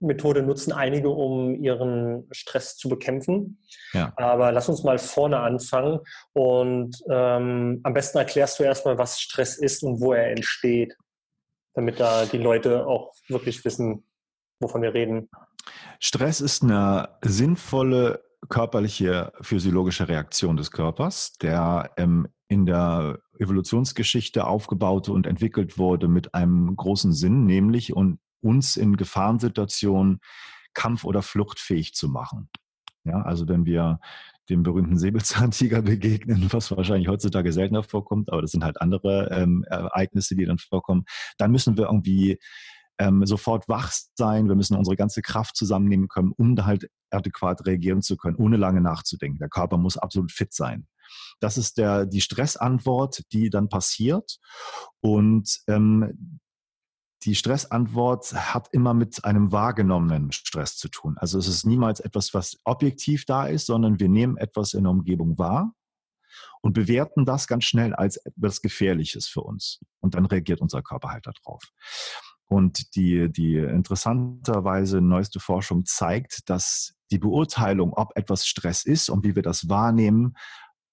Methode 0.00 0.42
nutzen 0.42 0.72
einige, 0.72 1.08
um 1.08 1.54
ihren 1.54 2.28
Stress 2.30 2.76
zu 2.76 2.88
bekämpfen. 2.88 3.58
Ja. 3.92 4.12
Aber 4.16 4.52
lass 4.52 4.68
uns 4.68 4.82
mal 4.82 4.98
vorne 4.98 5.38
anfangen 5.38 6.00
und 6.32 6.96
ähm, 7.08 7.80
am 7.82 7.94
besten 7.94 8.18
erklärst 8.18 8.58
du 8.58 8.64
erstmal, 8.64 8.98
was 8.98 9.20
Stress 9.20 9.56
ist 9.56 9.82
und 9.82 10.00
wo 10.00 10.12
er 10.12 10.30
entsteht, 10.30 10.96
damit 11.74 12.00
da 12.00 12.26
die 12.26 12.38
Leute 12.38 12.86
auch 12.86 13.12
wirklich 13.28 13.64
wissen, 13.64 14.06
wovon 14.60 14.82
wir 14.82 14.94
reden. 14.94 15.28
Stress 16.00 16.40
ist 16.40 16.62
eine 16.62 17.08
sinnvolle 17.22 18.23
körperliche 18.48 19.32
physiologische 19.40 20.08
Reaktion 20.08 20.56
des 20.56 20.70
Körpers, 20.70 21.32
der 21.34 21.90
ähm, 21.96 22.28
in 22.48 22.66
der 22.66 23.18
Evolutionsgeschichte 23.38 24.46
aufgebaut 24.46 25.08
und 25.08 25.26
entwickelt 25.26 25.78
wurde 25.78 26.08
mit 26.08 26.34
einem 26.34 26.76
großen 26.76 27.12
Sinn, 27.12 27.46
nämlich 27.46 27.94
und 27.94 28.18
uns 28.40 28.76
in 28.76 28.96
Gefahrensituationen 28.96 30.20
kampf- 30.74 31.04
oder 31.04 31.22
fluchtfähig 31.22 31.94
zu 31.94 32.08
machen. 32.08 32.48
Ja, 33.04 33.22
also 33.22 33.48
wenn 33.48 33.64
wir 33.64 34.00
dem 34.50 34.62
berühmten 34.62 34.98
Säbelzahntiger 34.98 35.82
begegnen, 35.82 36.52
was 36.52 36.70
wahrscheinlich 36.70 37.08
heutzutage 37.08 37.52
seltener 37.52 37.82
vorkommt, 37.82 38.30
aber 38.30 38.42
das 38.42 38.50
sind 38.50 38.64
halt 38.64 38.80
andere 38.80 39.28
ähm, 39.30 39.64
Ereignisse, 39.68 40.36
die 40.36 40.44
dann 40.44 40.58
vorkommen, 40.58 41.04
dann 41.38 41.50
müssen 41.50 41.76
wir 41.76 41.86
irgendwie 41.86 42.38
ähm, 42.98 43.26
sofort 43.26 43.68
wach 43.68 43.92
sein, 44.16 44.48
wir 44.48 44.54
müssen 44.54 44.76
unsere 44.76 44.96
ganze 44.96 45.22
Kraft 45.22 45.56
zusammennehmen 45.56 46.08
können, 46.08 46.32
um 46.36 46.56
da 46.56 46.66
halt 46.66 46.88
adäquat 47.10 47.66
reagieren 47.66 48.02
zu 48.02 48.16
können, 48.16 48.36
ohne 48.36 48.56
lange 48.56 48.80
nachzudenken. 48.80 49.38
Der 49.38 49.48
Körper 49.48 49.78
muss 49.78 49.96
absolut 49.96 50.32
fit 50.32 50.52
sein. 50.52 50.86
Das 51.40 51.58
ist 51.58 51.78
der, 51.78 52.06
die 52.06 52.20
Stressantwort, 52.20 53.22
die 53.32 53.50
dann 53.50 53.68
passiert. 53.68 54.38
Und 55.00 55.60
ähm, 55.68 56.40
die 57.24 57.34
Stressantwort 57.34 58.34
hat 58.34 58.68
immer 58.72 58.92
mit 58.92 59.24
einem 59.24 59.50
wahrgenommenen 59.50 60.32
Stress 60.32 60.76
zu 60.76 60.88
tun. 60.88 61.16
Also 61.18 61.38
es 61.38 61.48
ist 61.48 61.64
niemals 61.64 62.00
etwas, 62.00 62.34
was 62.34 62.58
objektiv 62.64 63.24
da 63.24 63.46
ist, 63.46 63.66
sondern 63.66 63.98
wir 63.98 64.08
nehmen 64.08 64.36
etwas 64.36 64.74
in 64.74 64.84
der 64.84 64.92
Umgebung 64.92 65.38
wahr 65.38 65.72
und 66.60 66.74
bewerten 66.74 67.24
das 67.24 67.46
ganz 67.46 67.64
schnell 67.64 67.94
als 67.94 68.16
etwas 68.16 68.60
Gefährliches 68.60 69.26
für 69.26 69.40
uns. 69.40 69.80
Und 70.00 70.14
dann 70.14 70.26
reagiert 70.26 70.60
unser 70.60 70.82
Körper 70.82 71.10
halt 71.10 71.26
darauf. 71.26 71.62
Und 72.46 72.94
die, 72.94 73.30
die 73.32 73.56
interessanterweise 73.56 75.00
neueste 75.00 75.40
Forschung 75.40 75.84
zeigt, 75.86 76.48
dass 76.50 76.94
die 77.10 77.18
Beurteilung, 77.18 77.92
ob 77.94 78.16
etwas 78.16 78.46
Stress 78.46 78.84
ist 78.84 79.08
und 79.08 79.24
wie 79.24 79.34
wir 79.34 79.42
das 79.42 79.68
wahrnehmen, 79.68 80.36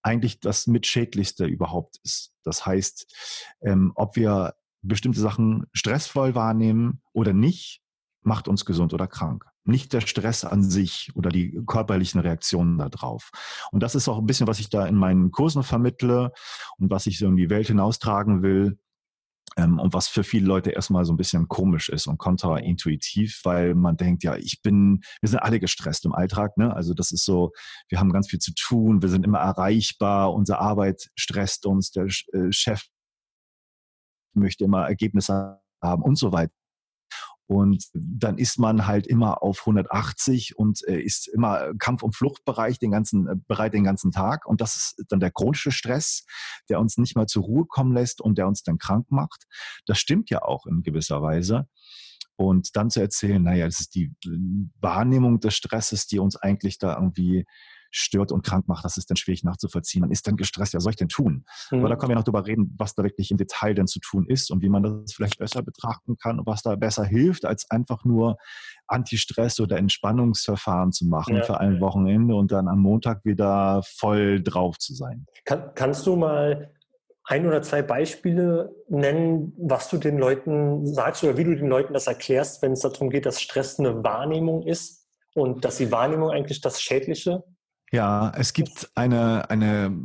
eigentlich 0.04 0.40
das 0.40 0.68
mitschädlichste 0.68 1.46
überhaupt 1.46 1.98
ist. 2.04 2.34
Das 2.44 2.66
heißt, 2.66 3.58
ähm, 3.62 3.92
ob 3.96 4.16
wir 4.16 4.56
bestimmte 4.82 5.20
Sachen 5.20 5.68
stressvoll 5.74 6.34
wahrnehmen 6.36 7.02
oder 7.14 7.34
nicht, 7.34 7.82
macht 8.24 8.48
uns 8.48 8.66
gesund 8.66 8.94
oder 8.94 9.08
krank. 9.08 9.46
Nicht 9.64 9.94
der 9.94 10.02
Stress 10.02 10.44
an 10.44 10.64
sich 10.64 11.12
oder 11.16 11.30
die 11.30 11.62
körperlichen 11.68 12.20
Reaktionen 12.20 12.78
darauf. 12.78 13.32
Und 13.72 13.82
das 13.84 13.94
ist 13.94 14.08
auch 14.08 14.18
ein 14.18 14.26
bisschen, 14.26 14.48
was 14.48 14.60
ich 14.60 14.70
da 14.70 14.86
in 14.88 14.96
meinen 14.96 15.32
Kursen 15.32 15.64
vermittle 15.64 16.32
und 16.78 16.90
was 16.90 17.06
ich 17.06 17.20
so 17.20 17.28
in 17.28 17.36
die 17.36 17.50
Welt 17.50 17.68
hinaustragen 17.68 18.42
will. 18.42 18.80
Ähm, 19.58 19.80
und 19.80 19.94
was 19.94 20.08
für 20.08 20.24
viele 20.24 20.46
Leute 20.48 20.72
erstmal 20.72 21.06
so 21.06 21.14
ein 21.14 21.18
bisschen 21.18 21.48
komisch 21.48 21.90
ist 21.90 22.08
und 22.08 22.18
kontraintuitiv, 22.18 23.42
weil 23.44 23.76
man 23.76 23.98
denkt, 23.98 24.24
ja, 24.24 24.36
ich 24.36 24.62
bin, 24.62 25.02
wir 25.22 25.30
sind 25.30 25.40
alle 25.40 25.60
gestresst 25.60 26.06
im 26.06 26.14
Alltag, 26.14 26.58
ne? 26.58 26.74
Also 26.74 26.94
das 26.94 27.12
ist 27.12 27.26
so, 27.26 27.52
wir 27.90 28.00
haben 28.00 28.12
ganz 28.14 28.30
viel 28.30 28.40
zu 28.40 28.54
tun, 28.54 29.02
wir 29.02 29.10
sind 29.10 29.26
immer 29.26 29.40
erreichbar, 29.40 30.34
unsere 30.34 30.60
Arbeit 30.60 31.10
stresst 31.16 31.66
uns, 31.66 31.92
der 31.92 32.06
äh, 32.06 32.52
Chef 32.52 32.84
möchte 34.34 34.64
immer 34.64 34.88
Ergebnisse 34.88 35.60
haben 35.82 36.04
und 36.04 36.18
so 36.18 36.32
weiter. 36.32 36.54
Und 37.52 37.90
dann 37.94 38.38
ist 38.38 38.60
man 38.60 38.88
halt 38.88 39.06
immer 39.06 39.44
auf 39.44 39.60
180 39.64 40.58
und 40.58 40.88
äh, 40.88 41.02
ist 41.02 41.28
immer 41.28 41.74
Kampf- 41.80 42.02
und 42.02 42.16
Fluchtbereich 42.16 42.80
den 42.80 42.92
ganzen, 42.92 43.28
äh, 43.28 43.36
bereit 43.46 43.74
den 43.74 43.84
ganzen 43.84 44.14
Tag. 44.14 44.46
Und 44.46 44.62
das 44.62 44.78
ist 44.78 45.04
dann 45.10 45.20
der 45.20 45.32
chronische 45.32 45.74
Stress, 45.74 46.24
der 46.70 46.80
uns 46.80 46.98
nicht 46.98 47.18
mal 47.18 47.26
zur 47.26 47.44
Ruhe 47.44 47.66
kommen 47.66 47.94
lässt 47.94 48.22
und 48.22 48.38
der 48.38 48.48
uns 48.48 48.64
dann 48.64 48.78
krank 48.78 49.12
macht. 49.12 49.48
Das 49.86 50.00
stimmt 50.00 50.30
ja 50.30 50.44
auch 50.44 50.66
in 50.66 50.82
gewisser 50.82 51.22
Weise. 51.22 51.68
Und 52.38 52.78
dann 52.78 52.90
zu 52.90 53.02
erzählen, 53.02 53.44
naja, 53.44 53.66
das 53.66 53.82
ist 53.82 53.96
die 53.96 54.14
Wahrnehmung 54.80 55.42
des 55.42 55.54
Stresses, 55.54 56.08
die 56.08 56.20
uns 56.20 56.38
eigentlich 56.38 56.78
da 56.78 56.96
irgendwie 56.96 57.46
stört 57.92 58.32
und 58.32 58.44
krank 58.44 58.68
macht, 58.68 58.86
das 58.86 58.98
ist 58.98 59.10
dann 59.10 59.18
schwierig 59.18 59.44
nachzuvollziehen. 59.44 60.02
Man 60.02 60.12
ist 60.12 60.26
dann 60.28 60.38
gestresst, 60.38 60.74
ja, 60.74 60.80
soll 60.80 60.92
ich 60.92 60.98
denn 60.98 61.10
tun? 61.10 61.46
Mhm. 61.70 61.80
Aber 61.80 61.90
da 61.90 61.96
können 61.96 62.12
wir 62.12 62.16
noch 62.16 62.24
drüber 62.24 62.46
reden, 62.46 62.74
was 62.78 62.96
da 62.96 63.04
wirklich 63.04 63.32
im 63.32 63.38
Detail 63.38 63.74
denn 63.74 63.88
zu 63.88 64.00
tun 64.00 64.26
ist 64.28 64.52
und 64.52 64.62
wie 64.62 64.70
man 64.70 64.84
das 64.84 65.14
vielleicht 65.14 65.38
besser 65.38 65.62
betrachten 65.62 66.18
kann 66.18 66.40
und 66.40 66.48
was 66.48 66.62
da 66.62 66.76
besser 66.76 67.06
hilft, 67.06 67.46
als 67.46 67.70
einfach 67.70 68.06
nur 68.06 68.38
Anti-Stress 68.88 69.60
oder 69.60 69.78
Entspannungsverfahren 69.78 70.92
zu 70.92 71.06
machen 71.06 71.36
ja. 71.36 71.44
für 71.44 71.60
ein 71.60 71.80
Wochenende 71.80 72.36
und 72.36 72.52
dann 72.52 72.68
am 72.68 72.80
Montag 72.80 73.24
wieder 73.26 73.82
voll 73.84 74.42
drauf 74.42 74.78
zu 74.78 74.94
sein. 74.94 75.26
Kann, 75.46 75.72
kannst 75.76 76.06
du 76.08 76.16
mal 76.16 76.72
ein 77.24 77.46
oder 77.46 77.62
zwei 77.62 77.82
Beispiele 77.82 78.76
nennen, 78.90 79.54
was 79.58 79.90
du 79.90 79.98
den 79.98 80.18
Leuten 80.18 80.86
sagst 80.86 81.24
oder 81.24 81.38
wie 81.38 81.44
du 81.44 81.56
den 81.56 81.68
Leuten 81.68 81.94
das 81.94 82.08
erklärst, 82.08 82.62
wenn 82.62 82.74
es 82.74 82.80
darum 82.82 83.10
geht, 83.10 83.26
dass 83.26 83.42
Stress 83.42 83.80
eine 83.80 84.04
Wahrnehmung 84.04 84.64
ist 84.64 85.08
und 85.36 85.64
dass 85.64 85.78
die 85.78 85.92
Wahrnehmung 85.92 86.30
eigentlich 86.30 86.62
das 86.62 86.82
Schädliche 86.82 87.44
ja, 87.92 88.32
es 88.36 88.54
gibt 88.54 88.90
eine, 88.96 89.50
eine, 89.50 89.96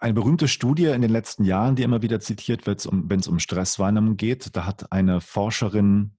eine 0.00 0.14
berühmte 0.14 0.48
Studie 0.48 0.86
in 0.86 1.00
den 1.00 1.10
letzten 1.10 1.44
Jahren, 1.44 1.76
die 1.76 1.82
immer 1.82 2.02
wieder 2.02 2.20
zitiert 2.20 2.66
wird, 2.66 2.86
wenn 2.90 3.20
es 3.20 3.28
um 3.28 3.38
Stresswahrnehmung 3.38 4.16
geht. 4.16 4.54
Da 4.54 4.66
hat 4.66 4.92
eine 4.92 5.20
Forscherin 5.20 6.16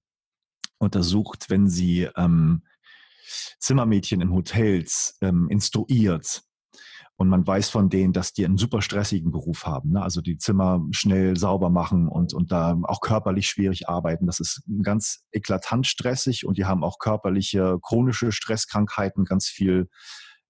untersucht, 0.78 1.50
wenn 1.50 1.68
sie 1.68 2.08
ähm, 2.16 2.62
Zimmermädchen 3.58 4.20
in 4.20 4.32
Hotels 4.32 5.16
ähm, 5.22 5.48
instruiert, 5.48 6.42
und 7.16 7.28
man 7.28 7.46
weiß 7.46 7.70
von 7.70 7.90
denen, 7.90 8.12
dass 8.12 8.32
die 8.32 8.44
einen 8.44 8.58
super 8.58 8.82
stressigen 8.82 9.30
Beruf 9.30 9.66
haben. 9.66 9.92
Ne? 9.92 10.02
Also 10.02 10.20
die 10.20 10.36
Zimmer 10.36 10.84
schnell 10.90 11.36
sauber 11.36 11.70
machen 11.70 12.08
und, 12.08 12.34
und 12.34 12.50
da 12.50 12.76
auch 12.82 13.00
körperlich 13.00 13.46
schwierig 13.46 13.88
arbeiten. 13.88 14.26
Das 14.26 14.40
ist 14.40 14.62
ganz 14.82 15.24
eklatant 15.30 15.86
stressig 15.86 16.44
und 16.44 16.58
die 16.58 16.64
haben 16.64 16.82
auch 16.82 16.98
körperliche 16.98 17.78
chronische 17.82 18.32
Stresskrankheiten, 18.32 19.24
ganz 19.24 19.46
viel 19.46 19.88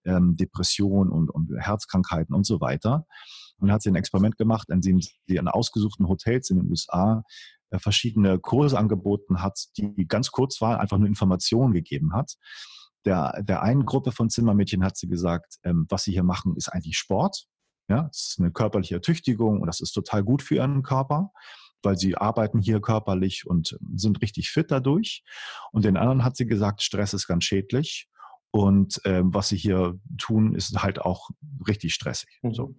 ähm, 0.07 0.37
Depression 0.37 1.11
und, 1.11 1.31
und 1.31 1.51
Herzkrankheiten 1.59 2.35
und 2.35 2.47
so 2.47 2.61
weiter. 2.61 3.07
Und 3.59 3.71
hat 3.71 3.83
sie 3.83 3.91
ein 3.91 3.97
Experiment 3.97 4.39
gemacht, 4.39 4.71
in 4.71 4.81
dem 4.81 5.01
sie 5.01 5.39
an 5.39 5.49
ausgesuchten 5.49 6.09
Hotels 6.09 6.49
in 6.49 6.59
den 6.59 6.71
USA 6.71 7.25
äh, 7.71 7.79
verschiedene 7.79 8.39
Kurse 8.39 8.79
angeboten 8.79 9.43
hat, 9.43 9.67
die 9.77 10.07
ganz 10.09 10.31
kurz 10.31 10.63
waren, 10.63 10.81
einfach 10.81 10.97
nur 10.97 11.09
Informationen 11.09 11.75
gegeben 11.75 12.15
hat. 12.15 12.37
Der, 13.05 13.43
der 13.43 13.63
einen 13.63 13.85
Gruppe 13.85 14.13
von 14.13 14.31
Zimmermädchen 14.31 14.85
hat 14.85 14.97
sie 14.97 15.09
gesagt, 15.09 15.57
ähm, 15.63 15.87
was 15.89 16.05
sie 16.05 16.13
hier 16.13 16.23
machen, 16.23 16.57
ist 16.57 16.69
eigentlich 16.69 16.97
Sport. 16.97 17.47
Ja, 17.89 18.09
es 18.11 18.31
ist 18.31 18.41
eine 18.41 18.51
körperliche 18.51 18.95
Ertüchtigung 18.95 19.61
und 19.61 19.67
das 19.67 19.81
ist 19.81 19.93
total 19.93 20.25
gut 20.25 20.43
für 20.43 20.55
ihren 20.55 20.83
Körper, 20.83 21.33
weil 21.83 21.99
sie 21.99 22.17
arbeiten 22.17 22.61
hier 22.61 22.81
körperlich 22.81 23.47
und 23.47 23.79
sind 23.95 24.23
richtig 24.23 24.51
fit 24.51 24.71
dadurch. 24.71 25.23
Und 25.71 25.85
den 25.85 25.99
anderen 25.99 26.25
hat 26.25 26.37
sie 26.37 26.47
gesagt, 26.47 26.83
Stress 26.83 27.13
ist 27.13 27.27
ganz 27.27 27.45
schädlich 27.45 28.09
und 28.55 29.01
ähm, 29.05 29.35
was 29.35 29.49
sie 29.49 29.57
hier 29.57 29.99
tun, 30.17 30.55
ist 30.55 30.81
halt 30.81 31.01
auch 31.01 31.29
richtig 31.67 31.93
stressig. 31.93 32.39
Mhm. 32.43 32.55
So. 32.55 32.75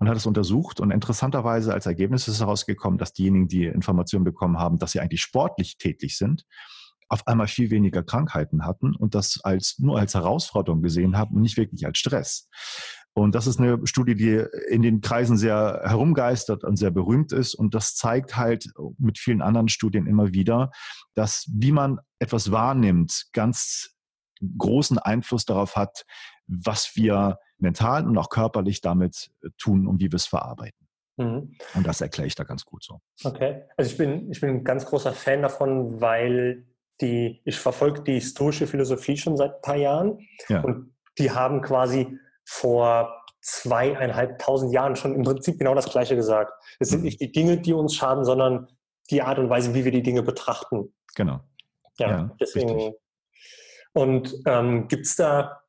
Und 0.00 0.08
hat 0.08 0.16
es 0.16 0.26
untersucht 0.26 0.80
und 0.80 0.90
interessanterweise 0.90 1.72
als 1.72 1.86
Ergebnis 1.86 2.26
ist 2.26 2.40
herausgekommen, 2.40 2.98
dass 2.98 3.12
diejenigen, 3.12 3.46
die 3.46 3.66
Informationen 3.66 4.24
bekommen 4.24 4.58
haben, 4.58 4.78
dass 4.78 4.90
sie 4.90 4.98
eigentlich 4.98 5.22
sportlich 5.22 5.78
tätig 5.78 6.18
sind, 6.18 6.46
auf 7.10 7.26
einmal 7.26 7.48
viel 7.48 7.70
weniger 7.70 8.02
Krankheiten 8.02 8.64
hatten 8.64 8.94
und 8.94 9.14
das 9.14 9.40
als 9.42 9.78
nur 9.78 9.98
als 9.98 10.14
Herausforderung 10.14 10.80
gesehen 10.80 11.18
haben 11.18 11.36
und 11.36 11.42
nicht 11.42 11.56
wirklich 11.56 11.84
als 11.84 11.98
Stress. 11.98 12.48
Und 13.12 13.34
das 13.34 13.48
ist 13.48 13.58
eine 13.58 13.84
Studie, 13.86 14.14
die 14.14 14.44
in 14.68 14.82
den 14.82 15.00
Kreisen 15.00 15.36
sehr 15.36 15.82
herumgeistert 15.84 16.62
und 16.62 16.76
sehr 16.76 16.92
berühmt 16.92 17.32
ist. 17.32 17.54
Und 17.54 17.74
das 17.74 17.96
zeigt 17.96 18.36
halt 18.36 18.70
mit 18.98 19.18
vielen 19.18 19.42
anderen 19.42 19.68
Studien 19.68 20.06
immer 20.06 20.32
wieder, 20.32 20.70
dass 21.14 21.50
wie 21.52 21.72
man 21.72 21.98
etwas 22.20 22.52
wahrnimmt, 22.52 23.26
ganz 23.32 23.96
großen 24.56 24.98
Einfluss 24.98 25.44
darauf 25.44 25.74
hat, 25.74 26.04
was 26.46 26.92
wir 26.94 27.38
mental 27.58 28.06
und 28.06 28.16
auch 28.16 28.30
körperlich 28.30 28.80
damit 28.80 29.32
tun 29.58 29.88
und 29.88 30.00
wie 30.00 30.12
wir 30.12 30.16
es 30.16 30.26
verarbeiten. 30.26 30.88
Mhm. 31.16 31.56
Und 31.74 31.86
das 31.86 32.00
erkläre 32.00 32.28
ich 32.28 32.36
da 32.36 32.44
ganz 32.44 32.64
gut 32.64 32.84
so. 32.84 33.00
Okay, 33.24 33.64
also 33.76 33.90
ich 33.90 33.98
bin, 33.98 34.30
ich 34.30 34.40
bin 34.40 34.50
ein 34.50 34.64
ganz 34.64 34.86
großer 34.86 35.12
Fan 35.12 35.42
davon, 35.42 36.00
weil 36.00 36.64
die, 37.00 37.40
ich 37.44 37.58
verfolge 37.58 38.02
die 38.02 38.20
stoische 38.20 38.66
Philosophie 38.66 39.16
schon 39.16 39.36
seit 39.36 39.56
ein 39.56 39.62
paar 39.62 39.76
Jahren 39.76 40.18
ja. 40.48 40.60
und 40.60 40.94
die 41.18 41.30
haben 41.30 41.62
quasi 41.62 42.18
vor 42.44 43.24
zweieinhalbtausend 43.42 44.72
Jahren 44.72 44.96
schon 44.96 45.14
im 45.14 45.22
Prinzip 45.22 45.58
genau 45.58 45.74
das 45.74 45.86
Gleiche 45.86 46.16
gesagt. 46.16 46.52
Es 46.78 46.90
sind 46.90 47.00
mhm. 47.00 47.06
nicht 47.06 47.20
die 47.20 47.32
Dinge, 47.32 47.58
die 47.58 47.72
uns 47.72 47.94
schaden, 47.94 48.24
sondern 48.24 48.68
die 49.10 49.22
Art 49.22 49.38
und 49.38 49.48
Weise, 49.48 49.74
wie 49.74 49.84
wir 49.84 49.92
die 49.92 50.02
Dinge 50.02 50.22
betrachten. 50.22 50.92
Genau. 51.14 51.40
Ja, 51.98 52.10
ja 52.10 52.36
deswegen 52.40 52.70
richtig. 52.70 52.94
Und 53.92 54.34
ähm, 54.46 54.88
gibt 54.88 55.06
es 55.06 55.16
da, 55.16 55.62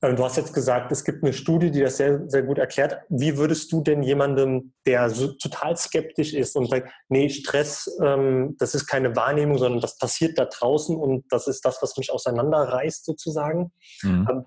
du 0.00 0.24
hast 0.24 0.36
jetzt 0.36 0.52
gesagt, 0.52 0.90
es 0.92 1.04
gibt 1.04 1.22
eine 1.22 1.32
Studie, 1.32 1.70
die 1.70 1.80
das 1.80 1.96
sehr, 1.96 2.28
sehr 2.28 2.42
gut 2.42 2.58
erklärt. 2.58 2.98
Wie 3.08 3.36
würdest 3.36 3.72
du 3.72 3.82
denn 3.82 4.02
jemandem, 4.02 4.72
der 4.84 5.10
so 5.10 5.28
total 5.34 5.76
skeptisch 5.76 6.34
ist 6.34 6.56
und 6.56 6.68
sagt, 6.68 6.90
nee, 7.08 7.28
Stress, 7.28 7.90
ähm, 8.02 8.56
das 8.58 8.74
ist 8.74 8.86
keine 8.86 9.14
Wahrnehmung, 9.16 9.58
sondern 9.58 9.80
das 9.80 9.98
passiert 9.98 10.38
da 10.38 10.46
draußen 10.46 10.96
und 10.96 11.24
das 11.30 11.46
ist 11.46 11.64
das, 11.64 11.80
was 11.82 11.96
mich 11.96 12.10
auseinanderreißt 12.12 13.04
sozusagen. 13.04 13.72
Mhm. 14.02 14.28
Ähm, 14.30 14.44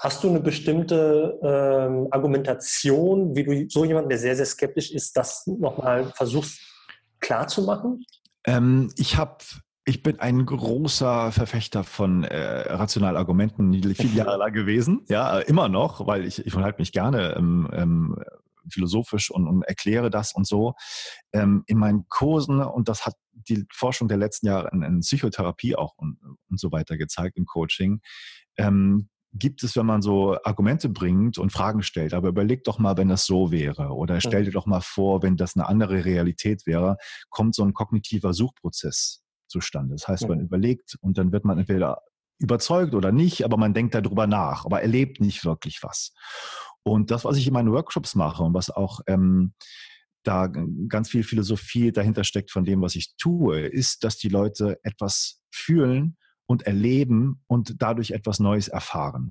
Hast 0.00 0.24
du 0.24 0.30
eine 0.30 0.40
bestimmte 0.40 1.38
ähm, 1.42 2.08
Argumentation, 2.10 3.36
wie 3.36 3.44
du 3.44 3.68
so 3.68 3.84
jemand, 3.84 4.10
der 4.10 4.16
sehr, 4.16 4.34
sehr 4.34 4.46
skeptisch 4.46 4.92
ist, 4.92 5.14
das 5.14 5.46
nochmal 5.46 6.10
versuchst 6.16 6.58
klarzumachen? 7.20 8.06
Ähm, 8.46 8.90
ich 8.96 9.18
habe 9.18 9.44
ich 9.90 10.04
bin 10.04 10.20
ein 10.20 10.46
großer 10.46 11.32
Verfechter 11.32 11.82
von 11.82 12.22
äh, 12.22 12.72
rationalen 12.72 13.16
Argumenten, 13.16 13.72
viele 13.72 14.14
Jahre 14.14 14.36
lang 14.38 14.52
gewesen, 14.52 15.04
ja, 15.08 15.40
immer 15.40 15.68
noch, 15.68 16.06
weil 16.06 16.24
ich, 16.24 16.46
ich 16.46 16.54
unterhalte 16.54 16.80
mich 16.80 16.92
gerne 16.92 17.34
ähm, 17.36 17.68
ähm, 17.72 18.16
philosophisch 18.70 19.32
und, 19.32 19.48
und 19.48 19.64
erkläre 19.64 20.08
das 20.08 20.32
und 20.32 20.46
so. 20.46 20.74
Ähm, 21.32 21.64
in 21.66 21.76
meinen 21.76 22.06
Kursen, 22.08 22.60
und 22.60 22.88
das 22.88 23.04
hat 23.04 23.16
die 23.32 23.66
Forschung 23.72 24.06
der 24.06 24.16
letzten 24.16 24.46
Jahre 24.46 24.70
in, 24.72 24.82
in 24.82 25.00
Psychotherapie 25.00 25.74
auch 25.74 25.94
und, 25.96 26.18
und 26.48 26.60
so 26.60 26.70
weiter 26.70 26.96
gezeigt, 26.96 27.36
im 27.36 27.46
Coaching, 27.46 28.00
ähm, 28.58 29.08
gibt 29.32 29.64
es, 29.64 29.74
wenn 29.74 29.86
man 29.86 30.02
so 30.02 30.36
Argumente 30.44 30.88
bringt 30.88 31.36
und 31.36 31.50
Fragen 31.50 31.82
stellt, 31.82 32.14
aber 32.14 32.28
überleg 32.28 32.62
doch 32.62 32.78
mal, 32.78 32.96
wenn 32.96 33.08
das 33.08 33.26
so 33.26 33.50
wäre 33.50 33.88
oder 33.88 34.20
stell 34.20 34.44
dir 34.44 34.52
doch 34.52 34.66
mal 34.66 34.82
vor, 34.82 35.24
wenn 35.24 35.36
das 35.36 35.56
eine 35.56 35.66
andere 35.66 36.04
Realität 36.04 36.64
wäre, 36.64 36.96
kommt 37.28 37.56
so 37.56 37.64
ein 37.64 37.74
kognitiver 37.74 38.34
Suchprozess 38.34 39.24
zustande. 39.50 39.94
Das 39.94 40.08
heißt, 40.08 40.28
man 40.28 40.40
überlegt 40.40 40.96
und 41.00 41.18
dann 41.18 41.32
wird 41.32 41.44
man 41.44 41.58
entweder 41.58 42.02
überzeugt 42.38 42.94
oder 42.94 43.12
nicht, 43.12 43.44
aber 43.44 43.56
man 43.56 43.74
denkt 43.74 43.94
darüber 43.94 44.26
nach, 44.26 44.64
aber 44.64 44.82
erlebt 44.82 45.20
nicht 45.20 45.44
wirklich 45.44 45.82
was. 45.82 46.12
Und 46.82 47.10
das, 47.10 47.24
was 47.24 47.36
ich 47.36 47.46
in 47.46 47.52
meinen 47.52 47.72
Workshops 47.72 48.14
mache 48.14 48.42
und 48.42 48.54
was 48.54 48.70
auch 48.70 49.00
ähm, 49.06 49.52
da 50.22 50.46
ganz 50.88 51.10
viel 51.10 51.22
Philosophie 51.22 51.92
dahinter 51.92 52.24
steckt 52.24 52.50
von 52.50 52.64
dem, 52.64 52.80
was 52.80 52.96
ich 52.96 53.14
tue, 53.16 53.60
ist, 53.60 54.04
dass 54.04 54.16
die 54.16 54.28
Leute 54.28 54.78
etwas 54.82 55.42
fühlen 55.50 56.16
und 56.46 56.62
erleben 56.62 57.42
und 57.46 57.82
dadurch 57.82 58.10
etwas 58.10 58.40
Neues 58.40 58.68
erfahren. 58.68 59.30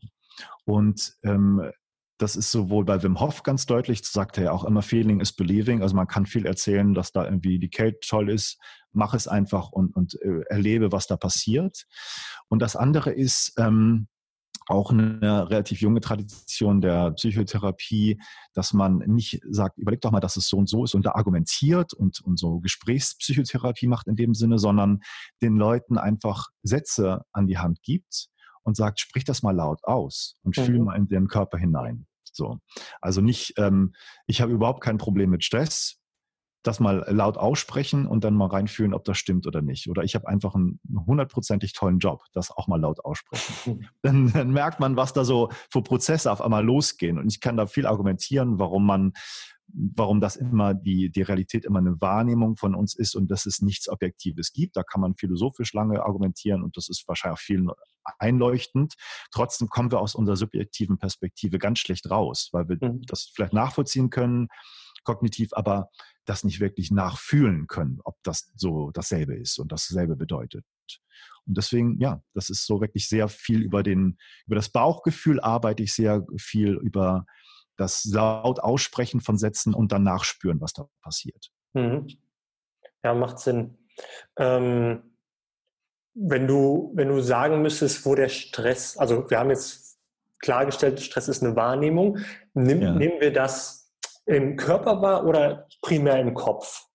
Und 0.66 1.16
ähm, 1.24 1.72
das 2.18 2.36
ist 2.36 2.52
sowohl 2.52 2.86
bei 2.86 3.02
Wim 3.02 3.20
Hof 3.20 3.44
ganz 3.44 3.66
deutlich, 3.66 4.04
sagt 4.04 4.38
er 4.38 4.46
ja 4.46 4.52
auch 4.52 4.66
immer, 4.66 4.82
Feeling 4.82 5.20
is 5.20 5.34
Believing. 5.34 5.82
Also 5.82 5.96
man 5.96 6.08
kann 6.08 6.26
viel 6.26 6.46
erzählen, 6.46 6.94
dass 6.94 7.12
da 7.12 7.24
irgendwie 7.24 7.60
die 7.60 7.70
Kälte 7.70 8.00
toll 8.06 8.30
ist. 8.30 8.60
Mach 8.92 9.14
es 9.14 9.28
einfach 9.28 9.72
und, 9.72 9.96
und 9.96 10.20
äh, 10.22 10.42
erlebe, 10.50 10.92
was 10.92 11.08
da 11.08 11.18
passiert. 11.18 11.86
Und 12.48 12.62
das 12.62 12.76
andere 12.76 13.12
ist 13.12 13.54
ähm, 13.58 14.08
auch 14.70 14.92
eine 14.92 15.50
relativ 15.50 15.82
junge 15.82 16.00
Tradition 16.00 16.80
der 16.80 17.12
Psychotherapie, 17.12 18.22
dass 18.54 18.72
man 18.72 19.00
nicht 19.00 19.42
sagt, 19.50 19.80
überleg 19.80 20.02
doch 20.02 20.12
mal, 20.12 20.20
dass 20.20 20.38
es 20.38 20.48
so 20.48 20.58
und 20.58 20.70
so 20.70 20.84
ist 20.84 20.94
und 20.94 21.06
da 21.06 21.14
argumentiert 21.14 21.94
und, 21.94 22.22
und 22.22 22.38
so 22.38 22.60
Gesprächspsychotherapie 22.60 23.88
macht 23.88 24.08
in 24.08 24.16
dem 24.16 24.36
Sinne, 24.36 24.60
sondern 24.60 25.02
den 25.42 25.58
Leuten 25.58 25.98
einfach 25.98 26.50
Sätze 26.62 27.26
an 27.32 27.48
die 27.48 27.58
Hand 27.58 27.82
gibt 27.82 28.30
und 28.62 28.78
sagt, 28.78 29.00
sprich 29.00 29.24
das 29.24 29.42
mal 29.42 29.56
laut 29.56 29.84
aus 29.84 30.38
und 30.44 30.56
mhm. 30.56 30.64
fühl 30.64 30.80
mal 30.80 30.98
in 30.98 31.08
den 31.08 31.28
Körper 31.28 31.58
hinein. 31.58 32.06
So. 32.32 32.60
Also 33.02 33.22
nicht, 33.22 33.54
ähm, 33.58 33.94
ich 34.28 34.42
habe 34.42 34.52
überhaupt 34.52 34.82
kein 34.82 35.00
Problem 35.00 35.32
mit 35.32 35.44
Stress. 35.44 35.99
Das 36.64 36.80
mal 36.80 37.06
laut 37.10 37.38
aussprechen 37.38 38.06
und 38.06 38.24
dann 38.24 38.36
mal 38.36 38.48
reinfühlen, 38.48 38.94
ob 38.94 39.06
das 39.06 39.18
stimmt 39.18 39.48
oder 39.48 39.62
nicht. 39.62 39.90
Oder 39.90 40.04
ich 40.04 40.16
habe 40.16 40.28
einfach 40.28 40.56
einen 40.56 40.80
hundertprozentig 41.08 41.74
tollen 41.74 42.00
Job, 42.00 42.24
das 42.34 42.52
auch 42.52 42.68
mal 42.68 42.80
laut 42.80 43.04
aussprechen. 43.04 43.88
dann, 44.02 44.32
dann 44.34 44.52
merkt 44.52 44.80
man, 44.80 44.96
was 44.96 45.14
da 45.14 45.24
so 45.24 45.50
für 45.70 45.82
Prozesse 45.82 46.32
auf 46.32 46.42
einmal 46.42 46.66
losgehen. 46.66 47.18
Und 47.18 47.28
ich 47.28 47.40
kann 47.40 47.58
da 47.58 47.66
viel 47.66 47.86
argumentieren, 47.86 48.60
warum 48.60 48.86
man 48.86 49.14
warum 49.72 50.20
das 50.20 50.36
immer 50.36 50.74
die, 50.74 51.12
die 51.12 51.22
Realität 51.22 51.66
immer 51.66 51.80
eine 51.80 52.00
Wahrnehmung 52.02 52.56
von 52.56 52.76
uns 52.76 52.96
ist 52.96 53.16
und 53.16 53.30
dass 53.30 53.46
es 53.46 53.62
nichts 53.62 53.88
Objektives 53.88 54.52
gibt. 54.52 54.76
Da 54.76 54.84
kann 54.84 55.02
man 55.02 55.16
philosophisch 55.16 55.74
lange 55.74 56.04
argumentieren 56.04 56.64
und 56.64 56.76
das 56.78 56.90
ist 56.90 57.08
wahrscheinlich 57.08 57.40
auch 57.40 57.44
vielen 57.44 57.70
einleuchtend. 58.18 58.96
Trotzdem 59.32 59.68
kommen 59.68 59.92
wir 59.92 60.00
aus 60.00 60.16
unserer 60.16 60.38
subjektiven 60.38 60.98
Perspektive 60.98 61.60
ganz 61.60 61.80
schlecht 61.80 62.10
raus, 62.10 62.50
weil 62.52 62.68
wir 62.68 62.78
mhm. 62.82 63.04
das 63.04 63.32
vielleicht 63.34 63.54
nachvollziehen 63.54 64.10
können, 64.10 64.48
kognitiv, 65.10 65.54
aber 65.54 65.90
das 66.26 66.44
nicht 66.44 66.60
wirklich 66.60 66.92
nachfühlen 66.92 67.66
können, 67.66 68.00
ob 68.04 68.18
das 68.22 68.52
so 68.56 68.92
dasselbe 68.92 69.36
ist 69.36 69.58
und 69.58 69.72
dasselbe 69.72 70.16
bedeutet. 70.16 70.64
Und 71.48 71.58
deswegen, 71.58 72.00
ja, 72.00 72.22
das 72.36 72.52
ist 72.52 72.68
so 72.68 72.80
wirklich 72.80 73.10
sehr 73.10 73.28
viel 73.28 73.62
über 73.64 73.82
den, 73.82 74.20
über 74.46 74.56
das 74.56 74.70
Bauchgefühl 74.70 75.40
arbeite 75.40 75.82
ich 75.82 75.96
sehr 75.96 76.26
viel 76.38 76.76
über 76.76 77.26
das 77.76 78.06
laut 78.06 78.60
Aussprechen 78.60 79.20
von 79.20 79.38
Sätzen 79.38 79.74
und 79.74 79.92
dann 79.92 80.04
nachspüren, 80.04 80.62
was 80.62 80.74
da 80.74 80.88
passiert. 81.02 81.50
Mhm. 81.74 82.08
Ja, 83.04 83.16
macht 83.16 83.40
Sinn. 83.40 83.78
Ähm, 84.38 85.02
wenn 86.14 86.46
du, 86.46 86.92
wenn 86.94 87.08
du 87.08 87.20
sagen 87.22 87.64
müsstest, 87.64 88.06
wo 88.06 88.14
der 88.14 88.30
Stress, 88.30 88.98
also 88.98 89.28
wir 89.30 89.40
haben 89.40 89.50
jetzt 89.50 89.98
klargestellt, 90.40 91.00
Stress 91.00 91.30
ist 91.30 91.44
eine 91.44 91.56
Wahrnehmung. 91.56 92.20
Nimm, 92.54 92.82
ja. 92.82 92.94
Nehmen 92.94 93.20
wir 93.22 93.34
das 93.34 93.79
im 94.30 94.56
Körper 94.56 95.02
wahr 95.02 95.26
oder 95.26 95.68
primär 95.82 96.20
im 96.20 96.34
Kopf? 96.34 96.86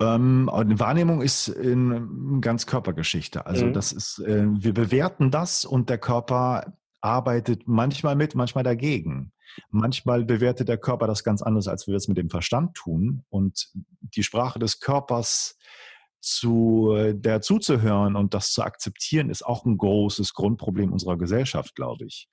Ähm, 0.00 0.48
Wahrnehmung 0.50 1.20
ist 1.20 1.48
in 1.48 2.40
ganz 2.40 2.66
Körpergeschichte. 2.66 3.46
Also 3.46 3.66
mhm. 3.66 3.72
das 3.74 3.92
ist, 3.92 4.18
äh, 4.20 4.46
wir 4.48 4.74
bewerten 4.74 5.30
das 5.30 5.64
und 5.64 5.90
der 5.90 5.98
Körper 5.98 6.74
arbeitet 7.00 7.68
manchmal 7.68 8.16
mit, 8.16 8.34
manchmal 8.34 8.64
dagegen. 8.64 9.32
Manchmal 9.70 10.24
bewertet 10.24 10.68
der 10.68 10.78
Körper 10.78 11.06
das 11.06 11.22
ganz 11.22 11.42
anders, 11.42 11.68
als 11.68 11.86
wir 11.86 11.94
es 11.94 12.08
mit 12.08 12.16
dem 12.16 12.30
Verstand 12.30 12.74
tun. 12.74 13.24
Und 13.28 13.68
die 14.00 14.22
Sprache 14.22 14.58
des 14.58 14.80
Körpers 14.80 15.56
zu 16.20 16.96
der 17.12 17.42
zuzuhören 17.42 18.16
und 18.16 18.32
das 18.32 18.52
zu 18.52 18.62
akzeptieren, 18.62 19.28
ist 19.28 19.44
auch 19.44 19.66
ein 19.66 19.76
großes 19.76 20.32
Grundproblem 20.32 20.90
unserer 20.90 21.18
Gesellschaft, 21.18 21.76
glaube 21.76 22.06
ich. 22.06 22.28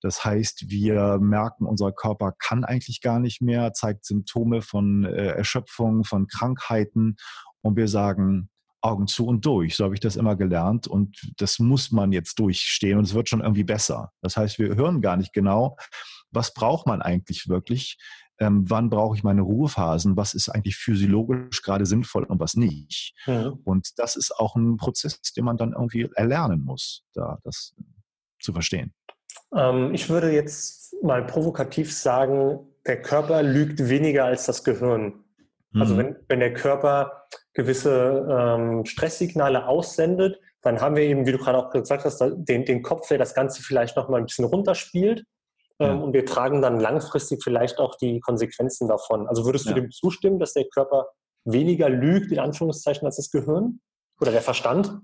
Das 0.00 0.24
heißt, 0.24 0.70
wir 0.70 1.18
merken, 1.18 1.66
unser 1.66 1.92
Körper 1.92 2.32
kann 2.38 2.64
eigentlich 2.64 3.00
gar 3.00 3.20
nicht 3.20 3.42
mehr, 3.42 3.72
zeigt 3.72 4.04
Symptome 4.04 4.62
von 4.62 5.04
äh, 5.04 5.28
Erschöpfung, 5.28 6.04
von 6.04 6.26
Krankheiten 6.26 7.16
und 7.62 7.76
wir 7.76 7.88
sagen, 7.88 8.50
Augen 8.82 9.06
zu 9.06 9.26
und 9.26 9.44
durch. 9.44 9.76
So 9.76 9.84
habe 9.84 9.94
ich 9.94 10.00
das 10.00 10.16
immer 10.16 10.36
gelernt 10.36 10.86
und 10.86 11.18
das 11.36 11.58
muss 11.58 11.90
man 11.90 12.12
jetzt 12.12 12.38
durchstehen 12.38 12.98
und 12.98 13.04
es 13.04 13.14
wird 13.14 13.28
schon 13.28 13.40
irgendwie 13.40 13.64
besser. 13.64 14.12
Das 14.22 14.36
heißt, 14.36 14.58
wir 14.58 14.74
hören 14.74 15.02
gar 15.02 15.16
nicht 15.16 15.32
genau, 15.32 15.76
was 16.30 16.54
braucht 16.54 16.86
man 16.86 17.02
eigentlich 17.02 17.48
wirklich, 17.48 17.98
ähm, 18.38 18.68
wann 18.70 18.88
brauche 18.88 19.16
ich 19.16 19.22
meine 19.22 19.42
Ruhephasen, 19.42 20.16
was 20.16 20.32
ist 20.32 20.48
eigentlich 20.48 20.76
physiologisch 20.76 21.62
gerade 21.62 21.84
sinnvoll 21.84 22.24
und 22.24 22.40
was 22.40 22.54
nicht. 22.54 23.14
Mhm. 23.26 23.60
Und 23.64 23.98
das 23.98 24.16
ist 24.16 24.34
auch 24.36 24.56
ein 24.56 24.78
Prozess, 24.78 25.20
den 25.36 25.44
man 25.44 25.58
dann 25.58 25.72
irgendwie 25.72 26.08
erlernen 26.14 26.62
muss, 26.62 27.04
da 27.12 27.38
das 27.44 27.74
zu 28.40 28.54
verstehen. 28.54 28.94
Ähm, 29.54 29.94
ich 29.94 30.08
würde 30.08 30.32
jetzt 30.32 30.94
mal 31.02 31.24
provokativ 31.24 31.94
sagen, 31.94 32.60
der 32.86 33.02
Körper 33.02 33.42
lügt 33.42 33.88
weniger 33.88 34.24
als 34.24 34.46
das 34.46 34.64
Gehirn. 34.64 35.24
Also 35.74 35.94
mhm. 35.94 35.98
wenn, 35.98 36.16
wenn 36.28 36.40
der 36.40 36.54
Körper 36.54 37.26
gewisse 37.52 38.26
ähm, 38.28 38.84
Stresssignale 38.84 39.66
aussendet, 39.66 40.40
dann 40.62 40.80
haben 40.80 40.96
wir 40.96 41.04
eben, 41.04 41.26
wie 41.26 41.32
du 41.32 41.38
gerade 41.38 41.58
auch 41.58 41.70
gesagt 41.70 42.04
hast, 42.04 42.20
den, 42.20 42.64
den 42.64 42.82
Kopf, 42.82 43.08
der 43.08 43.18
das 43.18 43.34
Ganze 43.34 43.62
vielleicht 43.62 43.96
noch 43.96 44.08
mal 44.08 44.18
ein 44.18 44.26
bisschen 44.26 44.44
runterspielt. 44.44 45.24
Ähm, 45.78 45.86
ja. 45.86 45.94
Und 45.94 46.12
wir 46.12 46.26
tragen 46.26 46.60
dann 46.60 46.80
langfristig 46.80 47.42
vielleicht 47.42 47.78
auch 47.78 47.96
die 47.96 48.20
Konsequenzen 48.20 48.88
davon. 48.88 49.26
Also 49.26 49.46
würdest 49.46 49.66
du 49.66 49.70
ja. 49.70 49.76
dem 49.76 49.90
zustimmen, 49.90 50.38
dass 50.38 50.52
der 50.52 50.66
Körper 50.68 51.08
weniger 51.44 51.88
lügt, 51.88 52.30
in 52.30 52.38
Anführungszeichen, 52.38 53.06
als 53.06 53.16
das 53.16 53.30
Gehirn? 53.30 53.80
Oder 54.20 54.32
der 54.32 54.42
Verstand? 54.42 55.00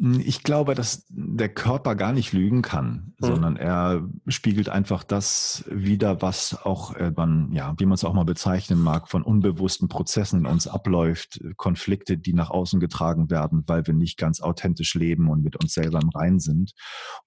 Ich 0.00 0.42
glaube, 0.42 0.74
dass 0.74 1.06
der 1.08 1.48
Körper 1.48 1.94
gar 1.94 2.12
nicht 2.12 2.32
lügen 2.32 2.62
kann, 2.62 3.14
mhm. 3.18 3.26
sondern 3.26 3.56
er 3.56 4.08
spiegelt 4.26 4.68
einfach 4.68 5.04
das 5.04 5.64
wider, 5.68 6.22
was 6.22 6.64
auch 6.64 6.94
äh, 6.94 7.12
man, 7.14 7.52
ja, 7.52 7.74
wie 7.78 7.86
man 7.86 7.94
es 7.94 8.04
auch 8.04 8.14
mal 8.14 8.24
bezeichnen 8.24 8.80
mag, 8.80 9.08
von 9.08 9.22
unbewussten 9.22 9.88
Prozessen 9.88 10.40
in 10.40 10.46
uns 10.46 10.66
abläuft, 10.66 11.40
Konflikte, 11.56 12.18
die 12.18 12.32
nach 12.32 12.50
außen 12.50 12.80
getragen 12.80 13.30
werden, 13.30 13.64
weil 13.66 13.86
wir 13.86 13.94
nicht 13.94 14.18
ganz 14.18 14.40
authentisch 14.40 14.94
leben 14.94 15.28
und 15.28 15.42
mit 15.42 15.56
uns 15.56 15.72
selber 15.74 16.00
im 16.00 16.10
Rein 16.10 16.38
sind. 16.38 16.72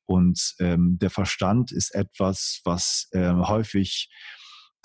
Und 0.05 0.55
ähm, 0.59 0.97
der 0.99 1.09
Verstand 1.09 1.71
ist 1.71 1.93
etwas, 1.93 2.61
was 2.63 3.07
äh, 3.11 3.31
häufig 3.31 4.09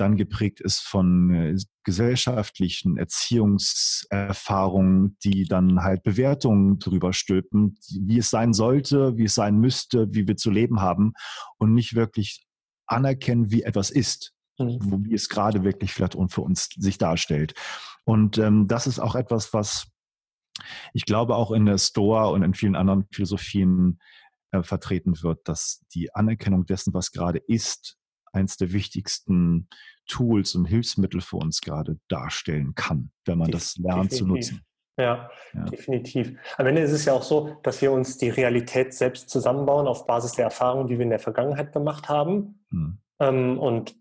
dann 0.01 0.17
geprägt 0.17 0.61
ist 0.61 0.81
von 0.81 1.35
äh, 1.35 1.57
gesellschaftlichen 1.85 2.97
Erziehungserfahrungen, 2.97 5.17
die 5.23 5.45
dann 5.45 5.83
halt 5.83 6.03
Bewertungen 6.03 6.79
drüber 6.79 7.13
stülpen, 7.13 7.77
wie 8.01 8.19
es 8.19 8.31
sein 8.31 8.53
sollte, 8.53 9.17
wie 9.17 9.25
es 9.25 9.35
sein 9.35 9.59
müsste, 9.59 10.09
wie 10.13 10.27
wir 10.27 10.37
zu 10.37 10.51
leben 10.51 10.81
haben 10.81 11.13
und 11.59 11.75
nicht 11.75 11.95
wirklich 11.95 12.45
anerkennen, 12.87 13.51
wie 13.51 13.63
etwas 13.63 13.91
ist, 13.91 14.33
mhm. 14.59 15.05
wie 15.07 15.15
es 15.15 15.29
gerade 15.29 15.65
wirklich 15.65 15.93
vielleicht 15.93 16.17
für 16.29 16.43
uns 16.43 16.69
sich 16.77 16.99
darstellt. 16.99 17.55
Und 18.05 18.39
ähm, 18.39 18.67
das 18.67 18.87
ist 18.87 18.99
auch 18.99 19.15
etwas, 19.15 19.53
was 19.53 19.89
ich 20.93 21.05
glaube 21.05 21.37
auch 21.37 21.53
in 21.53 21.67
der 21.67 21.79
Stoa 21.79 22.27
und 22.27 22.43
in 22.43 22.55
vielen 22.55 22.77
anderen 22.77 23.07
Philosophien 23.13 24.01
äh, 24.51 24.63
vertreten 24.63 25.23
wird, 25.23 25.47
dass 25.49 25.85
die 25.95 26.15
Anerkennung 26.15 26.67
dessen, 26.67 26.93
was 26.93 27.13
gerade 27.13 27.39
ist, 27.39 28.00
eins 28.33 28.57
der 28.57 28.73
wichtigsten 28.73 29.69
Tools 30.07 30.55
und 30.55 30.65
Hilfsmittel 30.67 31.21
für 31.21 31.37
uns 31.37 31.61
gerade 31.61 31.99
darstellen 32.09 32.75
kann, 32.75 33.11
wenn 33.25 33.39
man 33.39 33.51
das 33.51 33.77
lernt 33.77 34.13
zu 34.13 34.27
nutzen. 34.27 34.63
Ja, 34.99 35.31
ja, 35.55 35.65
definitiv. 35.65 36.37
Am 36.59 36.67
Ende 36.67 36.83
ist 36.83 36.93
es 36.93 37.07
ja 37.07 37.15
auch 37.15 37.23
so, 37.23 37.57
dass 37.63 37.81
wir 37.81 37.91
uns 37.91 38.19
die 38.19 38.29
Realität 38.29 38.93
selbst 38.93 39.31
zusammenbauen 39.31 39.87
auf 39.87 40.07
Basis 40.07 40.33
der 40.33 40.45
Erfahrungen, 40.47 40.89
die 40.89 40.99
wir 40.99 41.05
in 41.05 41.11
der 41.11 41.19
Vergangenheit 41.19 41.73
gemacht 41.73 42.09
haben. 42.09 42.61
Hm. 42.71 42.99
Ähm, 43.19 43.59
und 43.59 43.95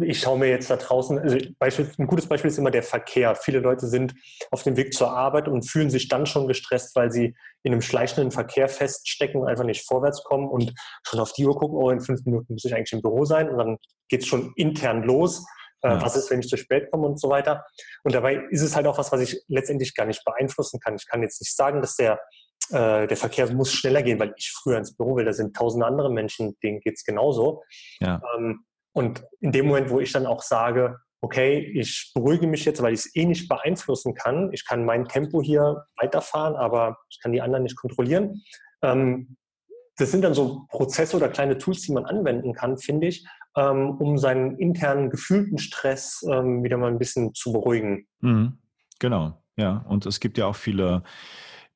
ich 0.00 0.20
schaue 0.20 0.38
mir 0.38 0.48
jetzt 0.48 0.70
da 0.70 0.76
draußen, 0.76 1.18
also 1.18 1.38
Beispiel, 1.58 1.90
ein 1.98 2.06
gutes 2.06 2.26
Beispiel 2.26 2.50
ist 2.50 2.58
immer 2.58 2.70
der 2.70 2.82
Verkehr. 2.82 3.34
Viele 3.36 3.60
Leute 3.60 3.86
sind 3.86 4.14
auf 4.50 4.62
dem 4.62 4.76
Weg 4.76 4.94
zur 4.94 5.10
Arbeit 5.10 5.46
und 5.46 5.68
fühlen 5.68 5.90
sich 5.90 6.08
dann 6.08 6.26
schon 6.26 6.48
gestresst, 6.48 6.96
weil 6.96 7.10
sie 7.10 7.34
in 7.62 7.72
einem 7.72 7.82
schleichenden 7.82 8.30
Verkehr 8.30 8.68
feststecken 8.68 9.40
und 9.40 9.48
einfach 9.48 9.64
nicht 9.64 9.86
vorwärts 9.86 10.24
kommen 10.24 10.48
und 10.48 10.72
schon 11.06 11.20
auf 11.20 11.32
die 11.32 11.46
Uhr 11.46 11.56
gucken, 11.56 11.76
oh, 11.76 11.90
in 11.90 12.00
fünf 12.00 12.24
Minuten 12.24 12.54
muss 12.54 12.64
ich 12.64 12.74
eigentlich 12.74 12.92
im 12.92 13.02
Büro 13.02 13.24
sein 13.24 13.48
und 13.48 13.58
dann 13.58 13.78
geht 14.08 14.22
es 14.22 14.26
schon 14.26 14.52
intern 14.56 15.02
los. 15.02 15.44
Äh, 15.82 15.88
ja. 15.88 16.02
Was 16.02 16.16
ist, 16.16 16.30
wenn 16.30 16.40
ich 16.40 16.48
zu 16.48 16.56
spät 16.56 16.90
komme 16.90 17.06
und 17.06 17.20
so 17.20 17.28
weiter. 17.28 17.64
Und 18.04 18.14
dabei 18.14 18.42
ist 18.50 18.62
es 18.62 18.74
halt 18.74 18.86
auch 18.86 18.98
was, 18.98 19.12
was 19.12 19.20
ich 19.20 19.42
letztendlich 19.48 19.94
gar 19.94 20.06
nicht 20.06 20.24
beeinflussen 20.24 20.80
kann. 20.80 20.96
Ich 20.96 21.06
kann 21.06 21.22
jetzt 21.22 21.40
nicht 21.40 21.54
sagen, 21.54 21.82
dass 21.82 21.96
der 21.96 22.20
äh, 22.70 23.06
der 23.06 23.16
Verkehr 23.16 23.52
muss 23.52 23.72
schneller 23.72 24.02
gehen, 24.02 24.18
weil 24.18 24.32
ich 24.38 24.50
früher 24.50 24.78
ins 24.78 24.96
Büro 24.96 25.16
will. 25.16 25.26
Da 25.26 25.34
sind 25.34 25.54
tausende 25.54 25.86
andere 25.86 26.10
Menschen, 26.10 26.56
denen 26.62 26.80
geht's 26.80 27.04
genauso. 27.04 27.62
Ja. 28.00 28.22
Ähm, 28.36 28.64
und 28.94 29.24
in 29.40 29.52
dem 29.52 29.66
Moment, 29.66 29.90
wo 29.90 30.00
ich 30.00 30.12
dann 30.12 30.24
auch 30.24 30.40
sage, 30.40 30.98
okay, 31.20 31.58
ich 31.58 32.12
beruhige 32.14 32.46
mich 32.46 32.64
jetzt, 32.64 32.80
weil 32.82 32.94
ich 32.94 33.00
es 33.00 33.16
eh 33.16 33.24
nicht 33.24 33.48
beeinflussen 33.48 34.14
kann. 34.14 34.50
Ich 34.52 34.66
kann 34.66 34.84
mein 34.84 35.06
Tempo 35.06 35.42
hier 35.42 35.84
weiterfahren, 35.96 36.54
aber 36.54 36.98
ich 37.10 37.18
kann 37.20 37.32
die 37.32 37.42
anderen 37.42 37.64
nicht 37.64 37.76
kontrollieren. 37.76 38.42
Ähm, 38.82 39.36
das 39.96 40.10
sind 40.10 40.22
dann 40.22 40.34
so 40.34 40.66
Prozesse 40.68 41.16
oder 41.16 41.28
kleine 41.28 41.58
Tools, 41.58 41.82
die 41.82 41.92
man 41.92 42.04
anwenden 42.04 42.52
kann, 42.52 42.78
finde 42.78 43.08
ich, 43.08 43.26
ähm, 43.56 43.92
um 43.98 44.18
seinen 44.18 44.58
internen 44.58 45.10
gefühlten 45.10 45.58
Stress 45.58 46.24
ähm, 46.30 46.62
wieder 46.62 46.76
mal 46.76 46.90
ein 46.90 46.98
bisschen 46.98 47.34
zu 47.34 47.52
beruhigen. 47.52 48.06
Mhm. 48.20 48.58
Genau, 49.00 49.42
ja. 49.56 49.84
Und 49.88 50.06
es 50.06 50.20
gibt 50.20 50.38
ja 50.38 50.46
auch 50.46 50.56
viele 50.56 51.02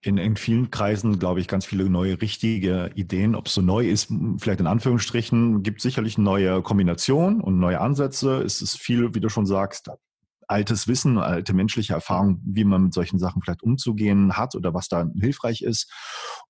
in, 0.01 0.17
in 0.17 0.37
vielen 0.37 0.71
Kreisen, 0.71 1.19
glaube 1.19 1.41
ich, 1.41 1.49
ganz 1.49 1.67
viele 1.67 1.91
neue 1.91 2.21
richtige 2.21 2.91
Ideen. 2.95 3.35
Ob 3.35 3.47
es 3.47 3.55
so 3.55 3.63
neu 3.63 3.89
ist, 3.89 4.13
vielleicht 4.39 4.61
in 4.61 4.67
Anführungsstrichen, 4.67 5.63
gibt 5.63 5.81
sicherlich 5.81 6.19
neue 6.19 6.63
Kombinationen 6.63 7.41
und 7.41 7.59
neue 7.59 7.81
Ansätze. 7.81 8.43
Es 8.43 8.63
ist 8.63 8.79
viel, 8.79 9.15
wie 9.15 9.21
du 9.21 9.29
schon 9.29 9.47
sagst, 9.47 9.91
altes 10.47 10.87
Wissen, 10.87 11.19
alte 11.19 11.53
menschliche 11.53 11.95
Erfahrung, 11.95 12.41
wie 12.45 12.65
man 12.65 12.85
mit 12.85 12.95
solchen 12.95 13.19
Sachen 13.19 13.43
vielleicht 13.43 13.63
umzugehen 13.63 14.37
hat 14.37 14.55
oder 14.55 14.73
was 14.73 14.89
da 14.89 15.07
hilfreich 15.21 15.63
ist. 15.63 15.93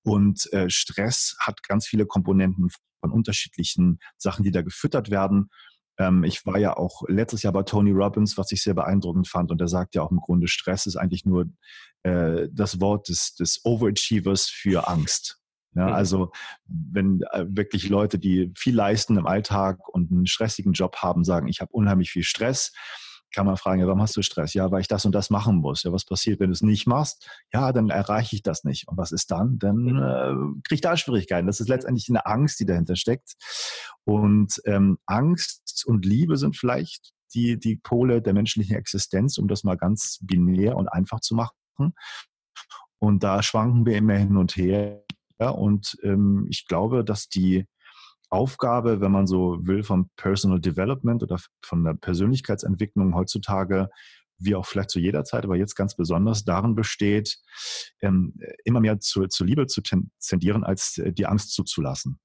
Und 0.03 0.51
äh, 0.53 0.69
Stress 0.69 1.35
hat 1.39 1.63
ganz 1.63 1.87
viele 1.87 2.05
Komponenten 2.05 2.69
von 3.01 3.11
unterschiedlichen 3.11 3.99
Sachen, 4.17 4.43
die 4.43 4.51
da 4.51 4.61
gefüttert 4.61 5.09
werden. 5.09 5.49
Ähm, 5.99 6.23
ich 6.23 6.45
war 6.45 6.57
ja 6.57 6.75
auch 6.75 7.03
letztes 7.07 7.43
Jahr 7.43 7.53
bei 7.53 7.63
Tony 7.63 7.91
Robbins, 7.91 8.37
was 8.37 8.51
ich 8.51 8.63
sehr 8.63 8.73
beeindruckend 8.73 9.27
fand. 9.27 9.51
Und 9.51 9.61
er 9.61 9.67
sagt 9.67 9.93
ja 9.95 10.01
auch 10.01 10.11
im 10.11 10.19
Grunde, 10.19 10.47
Stress 10.47 10.85
ist 10.85 10.95
eigentlich 10.95 11.25
nur 11.25 11.47
äh, 12.03 12.47
das 12.51 12.79
Wort 12.79 13.09
des, 13.09 13.35
des 13.35 13.63
Overachievers 13.65 14.49
für 14.49 14.87
Angst. 14.87 15.39
Ja, 15.75 15.87
mhm. 15.87 15.93
Also 15.93 16.31
wenn 16.65 17.21
äh, 17.31 17.45
wirklich 17.47 17.89
Leute, 17.89 18.17
die 18.17 18.51
viel 18.57 18.75
leisten 18.75 19.17
im 19.17 19.27
Alltag 19.27 19.87
und 19.87 20.11
einen 20.11 20.25
stressigen 20.25 20.73
Job 20.73 20.97
haben, 20.97 21.23
sagen, 21.23 21.47
ich 21.47 21.61
habe 21.61 21.71
unheimlich 21.73 22.09
viel 22.09 22.23
Stress, 22.23 22.71
kann 23.33 23.45
man 23.45 23.57
fragen, 23.57 23.81
ja, 23.81 23.87
warum 23.87 24.01
hast 24.01 24.17
du 24.17 24.21
Stress? 24.21 24.53
Ja, 24.53 24.71
weil 24.71 24.81
ich 24.81 24.87
das 24.87 25.05
und 25.05 25.13
das 25.13 25.29
machen 25.29 25.57
muss. 25.57 25.83
Ja, 25.83 25.91
was 25.91 26.05
passiert, 26.05 26.39
wenn 26.39 26.47
du 26.47 26.53
es 26.53 26.61
nicht 26.61 26.87
machst? 26.87 27.29
Ja, 27.53 27.71
dann 27.71 27.89
erreiche 27.89 28.35
ich 28.35 28.43
das 28.43 28.63
nicht. 28.63 28.87
Und 28.87 28.97
was 28.97 29.11
ist 29.11 29.31
dann? 29.31 29.59
Dann 29.59 29.77
mhm. 29.77 29.97
äh, 29.97 30.61
kriege 30.63 30.75
ich 30.75 30.81
da 30.81 30.97
Schwierigkeiten. 30.97 31.47
Das 31.47 31.59
ist 31.59 31.69
letztendlich 31.69 32.09
eine 32.09 32.25
Angst, 32.25 32.59
die 32.59 32.65
dahinter 32.65 32.95
steckt. 32.95 33.33
Und 34.03 34.61
ähm, 34.65 34.97
Angst 35.05 35.83
und 35.85 36.05
Liebe 36.05 36.37
sind 36.37 36.57
vielleicht 36.57 37.13
die, 37.33 37.59
die 37.59 37.75
Pole 37.75 38.21
der 38.21 38.33
menschlichen 38.33 38.75
Existenz, 38.75 39.37
um 39.37 39.47
das 39.47 39.63
mal 39.63 39.77
ganz 39.77 40.19
binär 40.21 40.75
und 40.75 40.87
einfach 40.87 41.19
zu 41.19 41.35
machen. 41.35 41.93
Und 42.99 43.23
da 43.23 43.43
schwanken 43.43 43.85
wir 43.85 43.97
immer 43.97 44.15
hin 44.15 44.37
und 44.37 44.55
her. 44.55 45.03
Ja, 45.39 45.49
und 45.49 45.97
ähm, 46.03 46.47
ich 46.49 46.67
glaube, 46.67 47.05
dass 47.05 47.29
die 47.29 47.65
Aufgabe, 48.29 49.01
wenn 49.01 49.11
man 49.11 49.27
so 49.27 49.57
will, 49.61 49.83
vom 49.83 50.09
Personal 50.15 50.59
Development 50.59 51.23
oder 51.23 51.37
von 51.63 51.83
der 51.83 51.93
Persönlichkeitsentwicklung 51.93 53.15
heutzutage, 53.15 53.89
wie 54.37 54.55
auch 54.55 54.65
vielleicht 54.65 54.89
zu 54.89 54.99
jeder 54.99 55.23
Zeit, 55.23 55.43
aber 55.43 55.57
jetzt 55.57 55.75
ganz 55.75 55.95
besonders 55.95 56.45
darin 56.45 56.75
besteht, 56.75 57.37
ähm, 58.01 58.39
immer 58.63 58.79
mehr 58.79 58.99
zu, 58.99 59.27
zur 59.27 59.47
Liebe 59.47 59.67
zu 59.67 59.81
tendieren, 60.21 60.63
als 60.63 61.01
die 61.03 61.25
Angst 61.25 61.53
zuzulassen. 61.53 62.19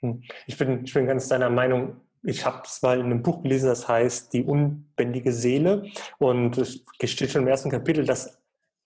Hm. 0.00 0.22
Ich 0.46 0.56
bin, 0.56 0.84
ich 0.84 0.92
bin 0.92 1.06
ganz 1.06 1.28
deiner 1.28 1.50
Meinung. 1.50 2.00
Ich 2.24 2.44
habe 2.44 2.62
es 2.64 2.82
mal 2.82 2.98
in 2.98 3.06
einem 3.06 3.22
Buch 3.22 3.42
gelesen, 3.42 3.66
das 3.66 3.86
heißt 3.88 4.32
Die 4.32 4.42
unbändige 4.42 5.32
Seele. 5.32 5.88
Und 6.18 6.58
es 6.58 6.82
steht 7.04 7.30
schon 7.30 7.42
im 7.42 7.48
ersten 7.48 7.70
Kapitel, 7.70 8.04
dass 8.04 8.38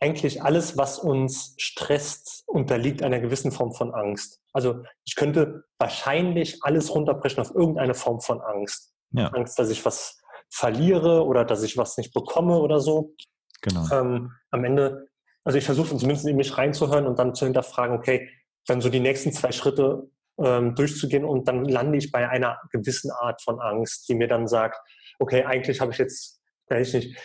eigentlich 0.02 0.42
alles, 0.42 0.76
was 0.76 0.98
uns 0.98 1.54
stresst, 1.58 2.42
unterliegt 2.46 3.04
einer 3.04 3.20
gewissen 3.20 3.52
Form 3.52 3.72
von 3.72 3.94
Angst. 3.94 4.40
Also 4.52 4.82
ich 5.04 5.14
könnte 5.14 5.64
wahrscheinlich 5.78 6.58
alles 6.62 6.92
runterbrechen 6.92 7.40
auf 7.40 7.54
irgendeine 7.54 7.94
Form 7.94 8.20
von 8.20 8.40
Angst. 8.40 8.92
Ja. 9.12 9.28
Angst, 9.28 9.58
dass 9.60 9.70
ich 9.70 9.84
was 9.84 10.20
verliere 10.50 11.24
oder 11.24 11.44
dass 11.44 11.62
ich 11.62 11.76
was 11.76 11.96
nicht 11.98 12.12
bekomme 12.12 12.58
oder 12.58 12.80
so. 12.80 13.14
Genau. 13.60 13.86
Ähm, 13.92 14.32
am 14.50 14.64
Ende, 14.64 15.06
also 15.44 15.56
ich 15.56 15.64
versuche 15.64 15.96
zumindest 15.96 16.26
in 16.26 16.36
mich 16.36 16.58
reinzuhören 16.58 17.06
und 17.06 17.20
dann 17.20 17.36
zu 17.36 17.44
hinterfragen, 17.44 17.96
okay, 17.96 18.28
dann 18.66 18.80
so 18.80 18.88
die 18.88 19.00
nächsten 19.00 19.32
zwei 19.32 19.52
Schritte 19.52 20.10
ähm, 20.38 20.74
durchzugehen 20.74 21.24
und 21.24 21.46
dann 21.46 21.64
lande 21.64 21.98
ich 21.98 22.10
bei 22.10 22.28
einer 22.28 22.58
gewissen 22.72 23.12
Art 23.12 23.40
von 23.40 23.60
Angst, 23.60 24.08
die 24.08 24.16
mir 24.16 24.26
dann 24.26 24.48
sagt, 24.48 24.80
okay, 25.20 25.44
eigentlich 25.44 25.80
habe 25.80 25.92
ich 25.92 25.98
jetzt, 25.98 26.40
weiß 26.68 26.88
ich 26.88 26.94
nicht, 26.94 27.18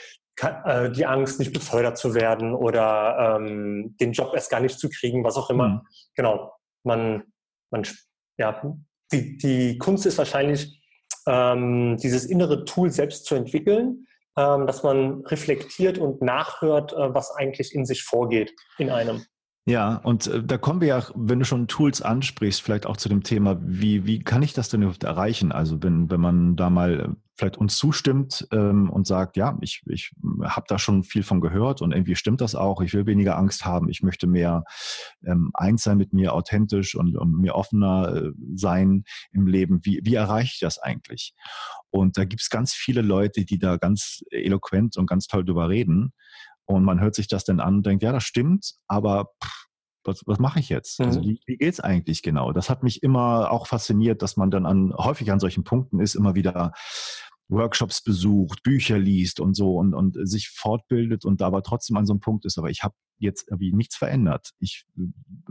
die 0.96 1.06
Angst, 1.06 1.40
nicht 1.40 1.52
befördert 1.52 1.98
zu 1.98 2.14
werden 2.14 2.54
oder 2.54 3.38
ähm, 3.40 3.96
den 4.00 4.12
Job 4.12 4.34
erst 4.36 4.52
gar 4.52 4.60
nicht 4.60 4.80
zu 4.80 4.88
kriegen, 4.88 5.24
was 5.24 5.36
auch 5.36 5.50
immer. 5.50 5.68
Mhm. 5.68 5.82
Genau, 6.16 6.52
man, 6.84 7.24
man, 7.72 7.88
ja, 8.38 8.62
die, 9.12 9.38
die 9.38 9.78
Kunst 9.80 10.06
ist 10.06 10.18
wahrscheinlich, 10.18 10.80
ähm, 11.28 11.98
dieses 11.98 12.26
innere 12.26 12.66
Tool 12.66 12.90
selbst 12.90 13.26
zu 13.26 13.36
entwickeln, 13.36 14.08
ähm, 14.38 14.66
dass 14.66 14.84
man 14.84 15.26
reflektiert 15.26 15.98
und 15.98 16.22
nachhört, 16.22 16.94
äh, 16.94 17.14
was 17.14 17.32
eigentlich 17.32 17.74
in 17.74 17.86
sich 17.86 18.04
vorgeht 18.04 18.54
in 18.78 18.90
einem. 18.90 19.26
Ja, 19.68 19.98
und 19.98 20.28
äh, 20.28 20.42
da 20.42 20.58
kommen 20.58 20.80
wir 20.80 20.88
ja, 20.88 21.04
wenn 21.14 21.40
du 21.40 21.46
schon 21.46 21.68
Tools 21.68 22.02
ansprichst, 22.02 22.62
vielleicht 22.62 22.86
auch 22.86 22.96
zu 22.96 23.10
dem 23.10 23.24
Thema, 23.24 23.60
wie, 23.62 24.06
wie 24.06 24.20
kann 24.20 24.42
ich 24.42 24.54
das 24.54 24.70
denn 24.70 24.82
überhaupt 24.82 25.04
erreichen? 25.04 25.52
Also 25.52 25.84
wenn, 25.84 26.10
wenn 26.10 26.22
man 26.22 26.56
da 26.56 26.70
mal 26.70 27.00
äh, 27.02 27.10
vielleicht 27.36 27.58
uns 27.58 27.76
zustimmt 27.76 28.48
ähm, 28.54 28.90
und 28.90 29.06
sagt, 29.06 29.36
ja, 29.36 29.58
ich, 29.60 29.84
ich 29.88 30.14
habe 30.42 30.66
da 30.70 30.80
schon 30.80 31.04
viel 31.04 31.22
von 31.22 31.42
gehört 31.42 31.82
und 31.82 31.92
irgendwie 31.92 32.16
stimmt 32.16 32.40
das 32.40 32.56
auch, 32.56 32.80
ich 32.82 32.94
will 32.94 33.06
weniger 33.08 33.38
Angst 33.38 33.66
haben, 33.66 33.90
ich 33.90 34.02
möchte 34.04 34.26
mehr 34.26 34.64
ähm, 35.26 35.52
eins 35.54 35.84
sein 35.84 35.98
mit 35.98 36.14
mir, 36.14 36.34
authentisch 36.34 36.96
und, 36.96 37.18
und 37.18 37.38
mir 37.38 37.54
offener 37.54 38.16
äh, 38.16 38.32
sein 38.56 39.04
im 39.34 39.48
Leben. 39.48 39.82
Wie, 39.84 40.00
wie 40.02 40.16
erreiche 40.16 40.52
ich 40.54 40.60
das 40.62 40.80
eigentlich? 40.80 41.34
Und 41.90 42.18
da 42.18 42.24
gibt's 42.24 42.50
ganz 42.50 42.74
viele 42.74 43.02
Leute, 43.02 43.44
die 43.44 43.60
da 43.60 43.76
ganz 43.76 44.24
eloquent 44.32 44.96
und 44.96 45.08
ganz 45.08 45.28
toll 45.28 45.44
drüber 45.44 45.68
reden. 45.68 46.14
Und 46.68 46.84
man 46.84 47.00
hört 47.00 47.16
sich 47.16 47.28
das 47.28 47.46
dann 47.46 47.60
an 47.60 47.78
und 47.78 47.86
denkt, 47.86 48.04
ja, 48.04 48.12
das 48.12 48.24
stimmt, 48.24 48.76
aber 48.88 49.32
pff, 49.44 49.68
was, 50.04 50.24
was 50.26 50.40
mache 50.40 50.60
ich 50.60 50.70
jetzt? 50.70 51.00
Also 51.00 51.20
mhm. 51.20 51.26
Also 51.26 51.30
wie, 51.30 51.40
wie 51.46 51.58
geht's 51.58 51.80
eigentlich 51.80 52.22
genau? 52.22 52.52
Das 52.54 52.70
hat 52.70 52.84
mich 52.84 53.04
immer 53.04 53.52
auch 53.52 53.68
fasziniert, 53.68 54.22
dass 54.22 54.38
man 54.38 54.52
dann 54.52 54.66
an 54.66 54.94
häufig 54.98 55.32
an 55.32 55.40
solchen 55.40 55.64
Punkten 55.64 56.00
ist, 56.00 56.16
immer 56.16 56.36
wieder 56.36 56.74
Workshops 57.50 58.02
besucht, 58.02 58.64
Bücher 58.64 58.98
liest 59.00 59.40
und 59.40 59.54
so 59.56 59.78
und, 59.78 59.94
und 59.94 60.18
sich 60.28 60.50
fortbildet 60.50 61.24
und 61.24 61.42
aber 61.42 61.64
trotzdem 61.64 61.96
an 61.98 62.06
so 62.06 62.14
einem 62.14 62.20
Punkt 62.20 62.46
ist, 62.46 62.58
aber 62.58 62.70
ich 62.70 62.84
habe 62.84 62.96
jetzt 63.20 63.48
irgendwie 63.48 63.74
nichts 63.74 63.96
verändert. 63.96 64.52
Ich 64.60 64.86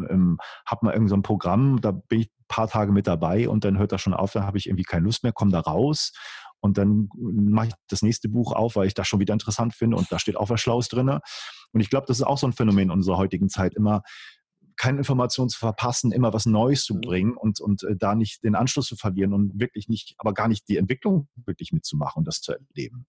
ähm, 0.08 0.38
habe 0.66 0.86
mal 0.86 0.92
irgendein 0.92 1.16
so 1.16 1.22
Programm, 1.22 1.80
da 1.80 1.92
bin 1.92 2.20
ich 2.20 2.26
ein 2.26 2.44
paar 2.48 2.68
Tage 2.68 2.92
mit 2.92 3.06
dabei 3.06 3.48
und 3.48 3.64
dann 3.64 3.78
hört 3.78 3.92
das 3.92 4.02
schon 4.02 4.14
auf, 4.14 4.32
dann 4.32 4.44
habe 4.44 4.58
ich 4.58 4.66
irgendwie 4.66 4.84
keine 4.84 5.04
Lust 5.04 5.22
mehr, 5.22 5.32
komme 5.32 5.52
da 5.52 5.60
raus 5.60 6.12
und 6.60 6.78
dann 6.78 7.08
mache 7.16 7.68
ich 7.68 7.74
das 7.88 8.02
nächste 8.02 8.28
Buch 8.28 8.52
auf, 8.52 8.76
weil 8.76 8.86
ich 8.86 8.94
das 8.94 9.06
schon 9.06 9.20
wieder 9.20 9.32
interessant 9.32 9.74
finde 9.74 9.96
und 9.96 10.10
da 10.10 10.18
steht 10.18 10.36
auch 10.36 10.50
was 10.50 10.60
Schlaues 10.60 10.88
drinne. 10.88 11.20
Und 11.72 11.80
ich 11.80 11.90
glaube, 11.90 12.06
das 12.06 12.18
ist 12.18 12.24
auch 12.24 12.38
so 12.38 12.46
ein 12.46 12.52
Phänomen 12.52 12.90
unserer 12.90 13.18
heutigen 13.18 13.48
Zeit, 13.48 13.74
immer 13.74 14.02
keine 14.76 14.98
Information 14.98 15.48
zu 15.48 15.58
verpassen, 15.58 16.12
immer 16.12 16.32
was 16.32 16.46
Neues 16.46 16.84
zu 16.84 16.94
mhm. 16.94 17.00
bringen 17.00 17.36
und, 17.36 17.60
und 17.60 17.82
äh, 17.84 17.96
da 17.96 18.14
nicht 18.14 18.44
den 18.44 18.54
Anschluss 18.54 18.86
zu 18.86 18.96
verlieren 18.96 19.32
und 19.32 19.58
wirklich 19.58 19.88
nicht, 19.88 20.14
aber 20.18 20.34
gar 20.34 20.48
nicht 20.48 20.68
die 20.68 20.76
Entwicklung 20.76 21.28
wirklich 21.34 21.72
mitzumachen 21.72 22.20
und 22.20 22.24
das 22.26 22.40
zu 22.40 22.52
erleben. 22.52 23.06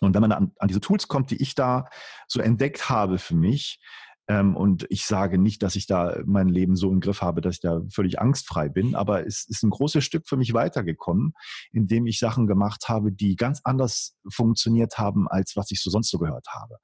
Und 0.00 0.14
wenn 0.14 0.22
man 0.22 0.32
an, 0.32 0.52
an 0.58 0.68
diese 0.68 0.80
Tools 0.80 1.08
kommt, 1.08 1.30
die 1.30 1.42
ich 1.42 1.54
da 1.54 1.86
so 2.28 2.40
entdeckt 2.40 2.88
habe 2.88 3.18
für 3.18 3.34
mich, 3.34 3.80
ähm, 4.28 4.56
und 4.56 4.86
ich 4.90 5.06
sage 5.06 5.38
nicht, 5.38 5.62
dass 5.62 5.74
ich 5.74 5.86
da 5.86 6.18
mein 6.26 6.48
Leben 6.48 6.76
so 6.76 6.92
im 6.92 7.00
Griff 7.00 7.22
habe, 7.22 7.40
dass 7.40 7.56
ich 7.56 7.60
da 7.60 7.80
völlig 7.90 8.20
angstfrei 8.20 8.68
bin, 8.68 8.94
aber 8.94 9.26
es 9.26 9.44
ist 9.48 9.62
ein 9.62 9.70
großes 9.70 10.04
Stück 10.04 10.28
für 10.28 10.36
mich 10.36 10.52
weitergekommen, 10.52 11.32
indem 11.72 12.06
ich 12.06 12.18
Sachen 12.18 12.46
gemacht 12.46 12.88
habe, 12.88 13.10
die 13.10 13.36
ganz 13.36 13.62
anders 13.64 14.16
funktioniert 14.28 14.98
haben, 14.98 15.28
als 15.28 15.56
was 15.56 15.70
ich 15.70 15.82
so 15.82 15.90
sonst 15.90 16.10
so 16.10 16.18
gehört 16.18 16.46
habe. 16.48 16.76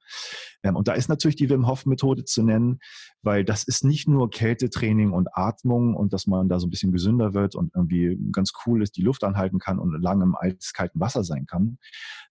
Ähm, 0.63 0.75
und 0.75 0.87
da 0.87 0.93
ist 0.93 1.07
natürlich 1.07 1.35
die 1.35 1.49
Wim 1.49 1.67
Hof 1.67 1.85
Methode 1.85 2.25
zu 2.25 2.41
nennen, 2.41 2.79
weil 3.21 3.45
das 3.45 3.63
ist 3.63 3.83
nicht 3.83 4.07
nur 4.07 4.29
Kältetraining 4.31 5.11
und 5.11 5.27
Atmung 5.33 5.95
und 5.95 6.13
dass 6.13 6.25
man 6.25 6.49
da 6.49 6.59
so 6.59 6.65
ein 6.65 6.71
bisschen 6.71 6.91
gesünder 6.91 7.35
wird 7.35 7.53
und 7.53 7.73
irgendwie 7.75 8.17
ganz 8.31 8.53
cool 8.65 8.81
ist, 8.81 8.97
die 8.97 9.03
Luft 9.03 9.23
anhalten 9.23 9.59
kann 9.59 9.77
und 9.77 10.01
lange 10.01 10.23
im 10.23 10.35
eiskalten 10.35 10.99
Wasser 10.99 11.23
sein 11.23 11.45
kann, 11.45 11.77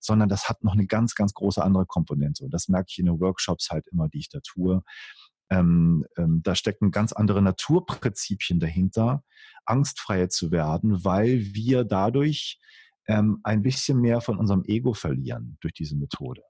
sondern 0.01 0.29
das 0.29 0.49
hat 0.49 0.65
noch 0.65 0.73
eine 0.73 0.87
ganz, 0.87 1.15
ganz 1.15 1.35
große 1.35 1.63
andere 1.63 1.87
Komponente. 1.87 2.45
Und 2.45 2.53
das 2.53 2.69
merke 2.69 2.87
ich 2.91 2.99
in 2.99 3.07
den 3.07 3.21
Workshops 3.21 3.71
halt 3.71 3.87
immer, 3.93 4.09
die 4.09 4.19
ich 4.19 4.29
da 4.29 4.41
tue. 4.41 4.83
Ähm, 5.55 6.05
ähm, 6.17 6.41
da 6.43 6.55
stecken 6.55 6.91
ganz 6.91 7.13
andere 7.13 7.41
Naturprinzipien 7.43 8.59
dahinter, 8.59 9.23
angstfreier 9.65 10.29
zu 10.29 10.51
werden, 10.51 11.05
weil 11.05 11.55
wir 11.55 11.85
dadurch 11.85 12.59
ähm, 13.07 13.41
ein 13.45 13.63
bisschen 13.63 14.01
mehr 14.01 14.21
von 14.21 14.39
unserem 14.39 14.65
Ego 14.65 14.95
verlieren 14.95 15.57
durch 15.61 15.75
diese 15.75 15.97
Methode. 15.97 16.43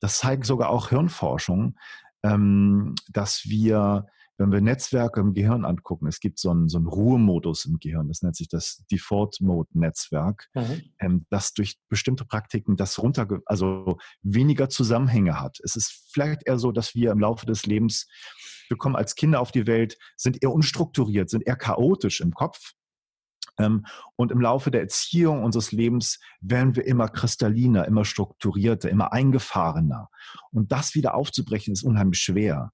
Das 0.00 0.18
zeigen 0.18 0.42
sogar 0.42 0.68
auch 0.68 0.90
Hirnforschung, 0.90 1.76
ähm, 2.22 2.94
dass 3.08 3.46
wir 3.46 4.06
wenn 4.38 4.52
wir 4.52 4.60
Netzwerke 4.60 5.20
im 5.20 5.32
Gehirn 5.32 5.64
angucken, 5.64 6.06
es 6.06 6.20
gibt 6.20 6.38
so 6.38 6.50
einen, 6.50 6.68
so 6.68 6.76
einen 6.76 6.86
Ruhemodus 6.86 7.64
im 7.64 7.78
Gehirn, 7.78 8.08
das 8.08 8.22
nennt 8.22 8.36
sich 8.36 8.48
das 8.48 8.84
Default-Mode-Netzwerk, 8.90 10.48
mhm. 10.54 10.82
ähm, 10.98 11.26
das 11.30 11.54
durch 11.54 11.78
bestimmte 11.88 12.24
Praktiken 12.24 12.76
das 12.76 12.98
runter, 12.98 13.26
also 13.46 13.96
weniger 14.22 14.68
Zusammenhänge 14.68 15.40
hat. 15.40 15.58
Es 15.62 15.76
ist 15.76 16.10
vielleicht 16.10 16.46
eher 16.46 16.58
so, 16.58 16.70
dass 16.70 16.94
wir 16.94 17.12
im 17.12 17.20
Laufe 17.20 17.46
des 17.46 17.66
Lebens, 17.66 18.08
wir 18.68 18.76
kommen 18.76 18.96
als 18.96 19.14
Kinder 19.14 19.40
auf 19.40 19.52
die 19.52 19.66
Welt, 19.66 19.98
sind 20.16 20.42
eher 20.42 20.52
unstrukturiert, 20.52 21.30
sind 21.30 21.46
eher 21.46 21.56
chaotisch 21.56 22.20
im 22.20 22.32
Kopf. 22.32 22.72
Ähm, 23.58 23.86
und 24.16 24.32
im 24.32 24.40
Laufe 24.40 24.70
der 24.70 24.82
Erziehung 24.82 25.42
unseres 25.42 25.72
Lebens 25.72 26.18
werden 26.40 26.76
wir 26.76 26.86
immer 26.86 27.08
kristalliner, 27.08 27.86
immer 27.86 28.04
strukturierter, 28.04 28.90
immer 28.90 29.12
eingefahrener. 29.12 30.08
Und 30.50 30.72
das 30.72 30.94
wieder 30.94 31.14
aufzubrechen 31.14 31.72
ist 31.72 31.82
unheimlich 31.82 32.20
schwer 32.20 32.72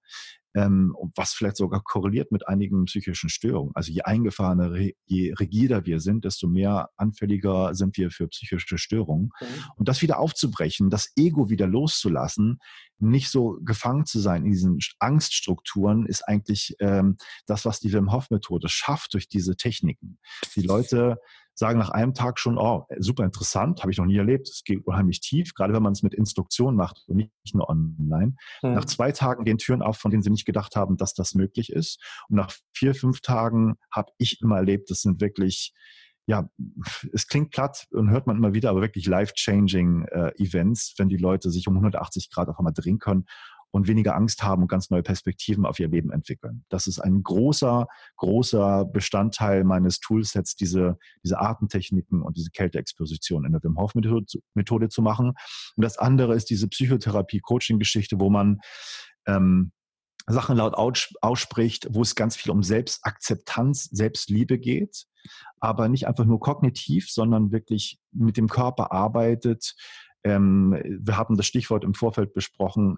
ähm, 0.55 0.95
was 1.15 1.33
vielleicht 1.33 1.57
sogar 1.57 1.83
korreliert 1.83 2.33
mit 2.33 2.47
einigen 2.47 2.85
psychischen 2.85 3.31
Störungen. 3.31 3.73
Also 3.75 3.93
je 3.93 4.03
eingefahrener, 4.03 4.77
je 5.07 5.35
rigider 5.39 5.87
wir 5.87 6.01
sind, 6.01 6.25
desto 6.25 6.49
mehr 6.49 6.91
anfälliger 6.97 7.75
sind 7.75 7.97
wir 7.97 8.11
für 8.11 8.29
psychische 8.29 8.79
Störungen. 8.79 9.31
Mhm. 9.41 9.47
Und 9.77 9.89
das 9.89 10.03
wieder 10.03 10.19
aufzubrechen, 10.19 10.91
das 10.91 11.13
Ego 11.17 11.49
wieder 11.49 11.67
loszulassen, 11.67 12.59
nicht 12.99 13.31
so 13.31 13.59
gefangen 13.63 14.07
zu 14.07 14.21
sein 14.21 14.45
in 14.45 14.53
diesen 14.53 14.79
Angststrukturen, 14.99 16.07
ist 16.07 16.23
eigentlich 16.23 16.77
ähm, 16.81 17.17
das, 17.47 17.65
was 17.65 17.81
die 17.81 17.93
Wim 17.93 18.13
Hof 18.13 18.31
Methode 18.31 18.69
schafft 18.69 19.15
durch 19.15 19.29
diese 19.29 19.57
Techniken. 19.57 20.19
Die 20.55 20.63
Leute 20.63 21.19
sagen 21.55 21.79
nach 21.79 21.91
einem 21.91 22.15
Tag 22.15 22.39
schon, 22.39 22.59
oh, 22.59 22.87
super 22.99 23.25
interessant, 23.25 23.81
habe 23.81 23.93
ich 23.93 23.99
noch 23.99 24.07
nie 24.07 24.17
erlebt, 24.17 24.49
es 24.49 24.63
geht 24.65 24.87
unheimlich 24.87 25.21
tief, 25.21 25.55
gerade 25.55 25.73
wenn 25.75 25.83
man 25.83 25.93
es 25.93 26.03
mit 26.03 26.15
Instruktionen 26.15 26.77
macht 26.77 27.03
und 27.07 27.17
nicht 27.17 27.55
nur 27.55 27.69
online. 27.69 28.35
Mhm. 28.63 28.75
Nach 28.75 28.85
zwei 28.85 29.13
Tagen 29.13 29.45
gehen 29.45 29.59
Türen 29.59 29.83
auf, 29.83 29.99
von 29.99 30.11
denen 30.11 30.23
sie 30.23 30.31
nicht 30.31 30.47
gedacht 30.47 30.77
haben, 30.77 30.97
dass 30.97 31.15
das 31.15 31.35
möglich 31.35 31.71
ist. 31.71 32.03
Und 32.29 32.37
nach 32.37 32.53
vier, 32.73 32.95
fünf 32.95 33.21
Tagen 33.21 33.75
habe 33.91 34.13
ich 34.19 34.41
immer 34.41 34.57
erlebt, 34.57 34.91
das 34.91 35.01
sind 35.01 35.21
wirklich 35.21 35.73
ja, 36.27 36.49
es 37.13 37.27
klingt 37.27 37.51
platt 37.51 37.89
und 37.91 38.11
hört 38.11 38.29
man 38.29 38.37
immer 38.37 38.55
wieder, 38.55 38.71
aber 38.71 38.81
wirklich 38.81 39.07
life-changing 39.07 40.05
äh, 40.05 40.31
Events, 40.39 40.95
wenn 40.97 41.09
die 41.09 41.17
Leute 41.17 41.51
sich 41.51 41.67
um 41.67 41.75
180 41.75 42.31
Grad 42.31 42.49
auf 42.49 42.61
einmal 42.61 42.73
drehen 42.73 43.01
können 43.01 43.27
und 43.73 43.89
weniger 43.89 44.15
Angst 44.15 44.43
haben 44.43 44.63
und 44.63 44.69
ganz 44.69 44.91
neue 44.91 45.03
Perspektiven 45.03 45.67
auf 45.67 45.81
ihr 45.81 45.89
Leben 45.89 46.13
entwickeln. 46.13 46.65
Das 46.69 46.87
ist 46.87 47.01
ein 47.01 47.23
großer, 47.23 47.89
großer 48.17 48.85
Bestandteil 48.85 49.65
meines 49.65 49.99
Toolsets, 49.99 50.55
diese, 50.55 50.99
diese 51.25 51.41
Artentechniken 51.41 52.23
und 52.23 52.37
diese 52.37 52.51
Kälteexposition 52.51 53.45
in 53.45 53.53
der 53.53 53.63
Wim 53.63 53.79
Hof 53.79 53.95
Methode 53.95 54.89
zu 54.89 55.03
machen. 55.03 55.29
Und 55.29 55.83
das 55.83 55.99
andere 55.99 56.35
ist 56.35 56.51
diese 56.51 56.69
Psychotherapie-Coaching-Geschichte, 56.69 58.21
wo 58.21 58.31
man 58.31 58.61
ähm, 59.27 59.73
Sachen 60.27 60.59
laut 60.59 60.75
ausspricht, 60.75 61.89
wo 61.91 62.03
es 62.03 62.15
ganz 62.15 62.37
viel 62.37 62.53
um 62.53 62.63
Selbstakzeptanz, 62.63 63.85
Selbstliebe 63.85 64.59
geht, 64.59 65.07
aber 65.61 65.89
nicht 65.89 66.07
einfach 66.07 66.25
nur 66.25 66.41
kognitiv, 66.41 67.11
sondern 67.11 67.53
wirklich 67.53 67.99
mit 68.13 68.37
dem 68.37 68.49
Körper 68.49 68.93
arbeitet. 68.93 69.75
Ähm, 70.25 70.79
wir 70.85 71.17
haben 71.17 71.37
das 71.37 71.47
Stichwort 71.47 71.85
im 71.85 71.95
Vorfeld 71.95 72.33
besprochen, 72.35 72.97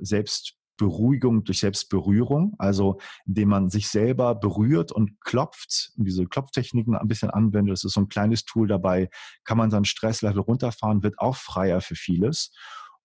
Selbstberuhigung 0.74 1.44
durch 1.44 1.60
Selbstberührung, 1.60 2.54
also 2.58 2.98
indem 3.26 3.48
man 3.48 3.70
sich 3.70 3.88
selber 3.88 4.34
berührt 4.34 4.92
und 4.92 5.20
klopft, 5.20 5.92
diese 5.96 6.26
Klopftechniken 6.26 6.96
ein 6.96 7.08
bisschen 7.08 7.30
anwendet, 7.30 7.72
das 7.72 7.84
ist 7.84 7.94
so 7.94 8.00
ein 8.00 8.08
kleines 8.08 8.44
Tool 8.44 8.66
dabei, 8.66 9.08
kann 9.44 9.58
man 9.58 9.70
seinen 9.70 9.84
Stresslevel 9.84 10.40
runterfahren, 10.40 11.02
wird 11.02 11.18
auch 11.18 11.36
freier 11.36 11.80
für 11.80 11.94
vieles. 11.94 12.52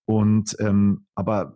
Und 0.06 0.56
ähm, 0.60 1.06
aber 1.14 1.56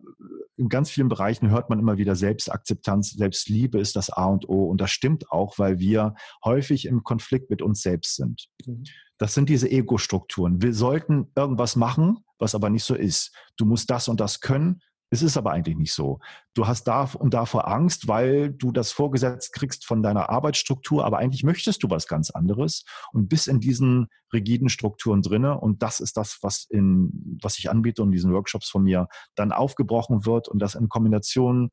in 0.55 0.69
ganz 0.69 0.91
vielen 0.91 1.09
Bereichen 1.09 1.49
hört 1.49 1.71
man 1.71 1.79
immer 1.79 1.97
wieder 1.97 2.15
Selbstakzeptanz, 2.15 3.13
Selbstliebe 3.13 3.79
ist 3.79 3.95
das 3.95 4.11
A 4.11 4.25
und 4.25 4.47
O. 4.47 4.65
Und 4.65 4.79
das 4.79 4.91
stimmt 4.91 5.31
auch, 5.31 5.57
weil 5.57 5.79
wir 5.79 6.13
häufig 6.45 6.85
im 6.85 7.03
Konflikt 7.03 7.49
mit 7.49 7.63
uns 7.63 7.81
selbst 7.81 8.17
sind. 8.17 8.49
Mhm. 8.67 8.83
Das 9.17 9.33
sind 9.33 9.49
diese 9.49 9.71
Ego-Strukturen. 9.71 10.61
Wir 10.61 10.73
sollten 10.73 11.31
irgendwas 11.35 11.75
machen, 11.75 12.19
was 12.37 12.53
aber 12.53 12.69
nicht 12.69 12.83
so 12.83 12.93
ist. 12.93 13.35
Du 13.57 13.65
musst 13.65 13.89
das 13.89 14.07
und 14.07 14.19
das 14.19 14.41
können, 14.41 14.81
es 15.13 15.21
ist 15.21 15.37
aber 15.37 15.51
eigentlich 15.51 15.77
nicht 15.77 15.93
so. 15.93 16.19
Du 16.55 16.65
hast 16.65 16.85
da 16.85 17.07
und 17.19 17.35
davor 17.35 17.67
Angst, 17.67 18.07
weil 18.07 18.51
du 18.51 18.71
das 18.71 18.91
vorgesetzt 18.91 19.53
kriegst 19.53 19.85
von 19.85 20.01
deiner 20.01 20.31
Arbeitsstruktur, 20.31 21.05
aber 21.05 21.19
eigentlich 21.19 21.43
möchtest 21.43 21.83
du 21.83 21.89
was 21.91 22.07
ganz 22.07 22.31
anderes 22.31 22.83
und 23.11 23.29
bist 23.29 23.47
in 23.47 23.59
diesen 23.59 24.07
rigiden 24.33 24.69
Strukturen 24.69 25.21
drinne. 25.21 25.59
Und 25.59 25.83
das 25.83 25.99
ist 25.99 26.17
das, 26.17 26.39
was 26.41 26.65
in, 26.67 27.37
was 27.43 27.59
ich 27.59 27.69
anbiete 27.69 28.01
und 28.01 28.11
diesen 28.11 28.33
Workshops 28.33 28.69
von 28.69 28.81
mir 28.81 29.07
dann 29.35 29.51
aufgebrochen 29.51 30.25
wird 30.25 30.47
und 30.47 30.57
das 30.57 30.73
in 30.73 30.89
Kombination, 30.89 31.69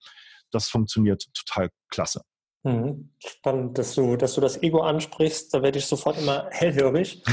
das 0.51 0.69
funktioniert 0.69 1.25
total 1.33 1.71
klasse. 1.89 2.21
Mhm. 2.63 3.11
Spannend, 3.25 3.79
dass 3.79 3.95
du, 3.95 4.17
dass 4.17 4.35
du 4.35 4.43
das 4.43 4.63
Ego 4.63 4.83
ansprichst. 4.83 5.55
Da 5.55 5.63
werde 5.63 5.79
ich 5.79 5.87
sofort 5.87 6.19
immer 6.19 6.47
hellhörig. 6.51 7.25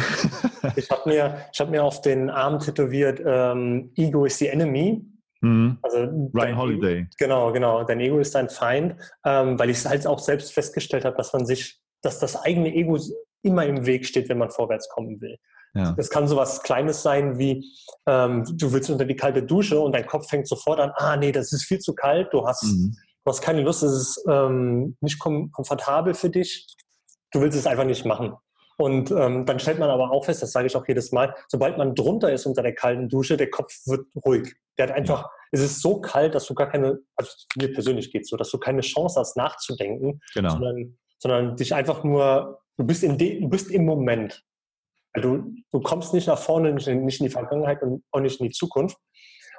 ich 0.78 0.90
habe 0.90 1.10
mir, 1.10 1.50
hab 1.60 1.70
mir 1.70 1.84
auf 1.84 2.00
den 2.00 2.30
Arm 2.30 2.60
tätowiert, 2.60 3.22
ähm, 3.26 3.92
Ego 3.98 4.24
is 4.24 4.38
the 4.38 4.48
enemy. 4.48 5.06
Mhm. 5.42 5.78
Also 5.82 6.30
Ryan 6.34 6.58
Holiday. 6.58 6.98
Ego, 7.00 7.08
genau, 7.18 7.52
genau. 7.52 7.84
Dein 7.84 8.00
Ego 8.00 8.20
ist 8.20 8.36
dein 8.36 8.50
Feind, 8.50 8.96
ähm, 9.26 9.58
weil 9.60 9.70
ich 9.70 9.78
es 9.78 9.86
halt 9.88 10.06
auch 10.08 10.20
selbst 10.20 10.54
festgestellt 10.54 11.06
habe, 11.06 11.18
dass 11.18 11.34
man 11.34 11.46
sich, 11.46 11.80
dass 12.02 12.20
das 12.20 12.36
eigene 12.36 12.74
Ego 12.74 12.98
immer 13.44 13.66
im 13.66 13.86
Weg 13.86 14.06
steht, 14.06 14.30
wenn 14.30 14.38
man 14.38 14.50
vorwärts 14.50 14.90
kommen 14.90 15.22
will. 15.22 15.38
Ja. 15.74 15.94
Das 15.94 16.10
kann 16.10 16.28
so 16.28 16.36
was 16.36 16.64
Kleines 16.64 17.04
sein 17.04 17.38
wie, 17.38 17.64
ähm, 18.08 18.44
du 18.58 18.72
willst 18.74 18.90
unter 18.90 19.06
die 19.06 19.16
kalte 19.16 19.44
Dusche 19.44 19.80
und 19.80 19.94
dein 19.94 20.08
Kopf 20.08 20.28
fängt 20.28 20.48
sofort 20.48 20.80
an, 20.80 20.92
ah 20.96 21.18
nee, 21.18 21.32
das 21.32 21.54
ist 21.54 21.66
viel 21.66 21.80
zu 21.80 21.94
kalt, 21.94 22.34
du 22.34 22.48
hast, 22.48 22.64
mhm. 22.64 22.96
du 23.24 23.30
hast 23.30 23.42
keine 23.42 23.62
Lust, 23.62 23.84
es 23.84 23.92
ist 23.92 24.26
ähm, 24.28 24.98
nicht 25.02 25.20
kom 25.20 25.52
komfortabel 25.52 26.14
für 26.16 26.30
dich, 26.30 26.66
du 27.32 27.42
willst 27.42 27.58
es 27.58 27.68
einfach 27.68 27.84
nicht 27.84 28.06
machen. 28.06 28.34
Und 28.80 29.10
ähm, 29.10 29.46
dann 29.46 29.60
stellt 29.60 29.80
man 29.80 29.90
aber 29.90 30.12
auch 30.12 30.26
fest, 30.26 30.44
das 30.44 30.52
sage 30.52 30.68
ich 30.68 30.76
auch 30.76 30.88
jedes 30.88 31.12
Mal, 31.12 31.36
sobald 31.48 31.80
man 31.80 31.96
drunter 31.96 32.32
ist 32.32 32.46
unter 32.46 32.62
der 32.62 32.76
kalten 32.76 33.10
Dusche, 33.10 33.36
der 33.36 33.50
Kopf 33.50 33.74
wird 33.88 34.06
ruhig. 34.24 34.56
Der 34.78 34.88
hat 34.88 34.96
einfach, 34.96 35.24
ja. 35.24 35.30
es 35.52 35.62
ist 35.62 35.82
so 35.82 36.00
kalt, 36.00 36.36
dass 36.36 36.46
du 36.46 36.54
gar 36.54 36.70
keine, 36.70 37.00
also 37.16 37.32
mir 37.56 37.74
persönlich 37.74 38.12
geht's 38.12 38.30
so, 38.30 38.38
dass 38.38 38.52
du 38.52 38.60
keine 38.60 38.82
Chance 38.82 39.20
hast 39.20 39.36
nachzudenken, 39.36 40.22
genau. 40.36 40.52
sondern, 40.52 40.98
sondern 41.18 41.56
dich 41.56 41.74
einfach 41.74 42.04
nur, 42.04 42.62
du 42.78 42.86
bist 42.86 43.04
in 43.04 43.18
de, 43.18 43.42
du 43.42 43.50
bist 43.50 43.72
im 43.72 43.86
Moment. 43.86 44.44
Du, 45.16 45.56
du 45.72 45.80
kommst 45.82 46.14
nicht 46.14 46.28
nach 46.28 46.38
vorne, 46.38 46.72
nicht 46.72 46.88
in, 46.88 47.04
nicht 47.04 47.20
in 47.20 47.26
die 47.26 47.32
Vergangenheit 47.32 47.82
und 47.82 48.04
auch 48.12 48.20
nicht 48.20 48.40
in 48.40 48.46
die 48.46 48.54
Zukunft. 48.54 48.98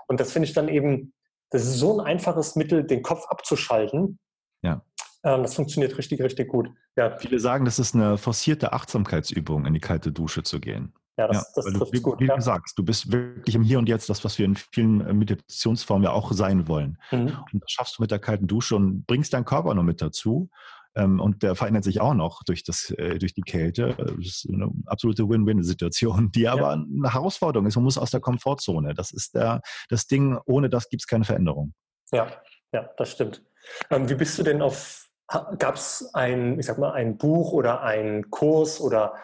Und 0.07 0.20
das 0.20 0.31
finde 0.31 0.46
ich 0.46 0.54
dann 0.54 0.68
eben, 0.68 1.12
das 1.50 1.64
ist 1.64 1.78
so 1.78 1.98
ein 1.98 2.07
einfaches 2.07 2.54
Mittel, 2.54 2.85
den 2.85 3.02
Kopf 3.02 3.26
abzuschalten. 3.26 4.20
Ja. 4.62 4.85
Ähm, 5.24 5.42
das 5.42 5.54
funktioniert 5.54 5.96
richtig, 5.98 6.20
richtig 6.20 6.48
gut. 6.48 6.70
Ja. 6.96 7.16
Viele 7.18 7.38
sagen, 7.38 7.64
das 7.64 7.78
ist 7.78 7.94
eine 7.94 8.18
forcierte 8.18 8.72
Achtsamkeitsübung, 8.72 9.66
in 9.66 9.74
die 9.74 9.81
kalte 9.81 10.12
Dusche 10.12 10.42
zu 10.42 10.61
gehen. 10.61 10.92
Ja, 11.16 11.26
das, 11.26 11.37
ja, 11.37 11.62
das 11.62 11.64
trifft 11.72 11.94
du, 11.94 12.00
gut. 12.00 12.20
Wie 12.20 12.26
ja. 12.26 12.37
du 12.37 12.40
sagst, 12.40 12.78
du 12.78 12.85
bist 12.85 13.11
wirklich 13.11 13.57
im 13.57 13.62
Hier 13.62 13.81
und 13.81 13.88
Jetzt, 13.88 14.09
das, 14.09 14.24
was 14.24 14.38
wir 14.38 14.46
in 14.46 14.54
vielen 14.54 15.00
äh, 15.00 15.12
Meditationsformen 15.12 16.04
ja 16.04 16.12
auch 16.12 16.31
sein 16.33 16.68
wollen. 16.68 16.96
Mhm. 17.11 17.37
Und 17.52 17.62
das 17.62 17.70
schaffst 17.72 17.98
du 17.98 18.02
mit 18.02 18.12
der 18.12 18.20
kalten 18.20 18.46
Dusche 18.46 18.76
und 18.76 19.04
bringst 19.07 19.33
deinen 19.33 19.44
Körper 19.44 19.74
noch 19.74 19.83
mit 19.83 20.00
dazu. 20.00 20.48
Ähm, 20.94 21.18
und 21.18 21.42
der 21.42 21.57
verändert 21.57 21.83
sich 21.83 22.00
auch 22.00 22.14
noch 22.14 22.44
durch, 22.44 22.62
das, 22.62 22.90
äh, 22.90 23.18
durch 23.18 23.35
die 23.35 23.42
Kälte. 23.42 23.96
Das 23.98 24.26
ist 24.26 24.48
eine 24.48 24.70
absolute 24.87 25.28
Win-Win-Situation, 25.28 26.31
die 26.31 26.46
aber 26.46 26.61
ja. 26.61 26.72
eine 26.72 27.12
Herausforderung 27.12 27.66
ist. 27.66 27.74
Man 27.74 27.85
muss 27.85 27.98
aus 27.98 28.12
der 28.12 28.20
Komfortzone. 28.20 28.94
Das 28.94 29.11
ist 29.11 29.35
der, 29.35 29.61
das 29.88 30.07
Ding, 30.07 30.38
ohne 30.46 30.70
das 30.70 30.88
gibt 30.88 31.02
es 31.02 31.07
keine 31.09 31.24
Veränderung. 31.24 31.74
Ja, 32.12 32.31
ja, 32.72 32.88
das 32.96 33.11
stimmt. 33.11 33.42
Ähm, 33.90 34.09
wie 34.09 34.14
bist 34.14 34.38
du 34.38 34.44
denn 34.44 34.62
auf 34.62 35.07
Gab 35.28 35.74
es 35.74 36.08
ein, 36.14 36.58
ich 36.58 36.66
sag 36.66 36.78
mal, 36.78 36.92
ein 36.92 37.18
Buch 37.18 37.52
oder 37.52 37.82
ein 37.82 38.30
Kurs 38.30 38.80
oder 38.80 39.14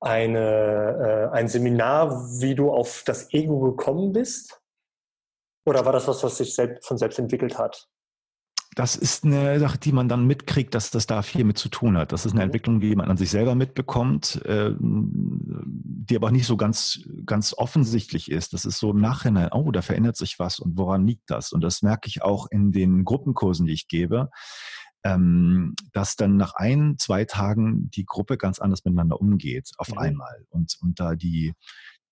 eine, 0.00 1.30
äh, 1.32 1.36
ein 1.36 1.48
Seminar, 1.48 2.28
wie 2.40 2.54
du 2.54 2.72
auf 2.72 3.04
das 3.06 3.32
Ego 3.32 3.60
gekommen 3.60 4.12
bist? 4.12 4.60
Oder 5.64 5.84
war 5.84 5.92
das 5.92 6.08
was, 6.08 6.22
was 6.22 6.36
sich 6.36 6.54
selbst, 6.54 6.86
von 6.86 6.98
selbst 6.98 7.18
entwickelt 7.18 7.58
hat? 7.58 7.88
Das 8.74 8.96
ist 8.96 9.24
eine 9.24 9.60
Sache, 9.60 9.78
die 9.78 9.92
man 9.92 10.08
dann 10.08 10.26
mitkriegt, 10.26 10.74
dass 10.74 10.90
das 10.90 11.06
da 11.06 11.22
viel 11.22 11.44
mit 11.44 11.56
zu 11.58 11.68
tun 11.68 11.96
hat. 11.96 12.10
Das 12.10 12.26
ist 12.26 12.32
eine 12.32 12.40
mhm. 12.40 12.46
Entwicklung, 12.46 12.80
die 12.80 12.96
man 12.96 13.08
an 13.08 13.16
sich 13.16 13.30
selber 13.30 13.54
mitbekommt, 13.54 14.44
äh, 14.44 14.74
die 14.78 16.16
aber 16.16 16.32
nicht 16.32 16.46
so 16.46 16.56
ganz, 16.56 17.00
ganz 17.24 17.54
offensichtlich 17.56 18.30
ist. 18.30 18.52
Das 18.52 18.64
ist 18.64 18.78
so 18.78 18.90
im 18.90 19.00
Nachhinein, 19.00 19.50
oh, 19.52 19.70
da 19.70 19.80
verändert 19.80 20.16
sich 20.16 20.40
was 20.40 20.58
und 20.58 20.76
woran 20.76 21.06
liegt 21.06 21.30
das? 21.30 21.52
Und 21.52 21.60
das 21.60 21.82
merke 21.82 22.08
ich 22.08 22.22
auch 22.22 22.48
in 22.50 22.72
den 22.72 23.04
Gruppenkursen, 23.04 23.66
die 23.66 23.72
ich 23.72 23.86
gebe 23.86 24.30
ähm, 25.04 25.74
dass 25.92 26.16
dann 26.16 26.36
nach 26.36 26.54
ein, 26.54 26.96
zwei 26.98 27.24
Tagen 27.24 27.90
die 27.90 28.06
Gruppe 28.06 28.38
ganz 28.38 28.58
anders 28.58 28.84
miteinander 28.84 29.20
umgeht, 29.20 29.70
auf 29.76 29.90
mhm. 29.90 29.98
einmal. 29.98 30.46
Und, 30.48 30.76
und 30.80 30.98
da 30.98 31.14
die, 31.14 31.52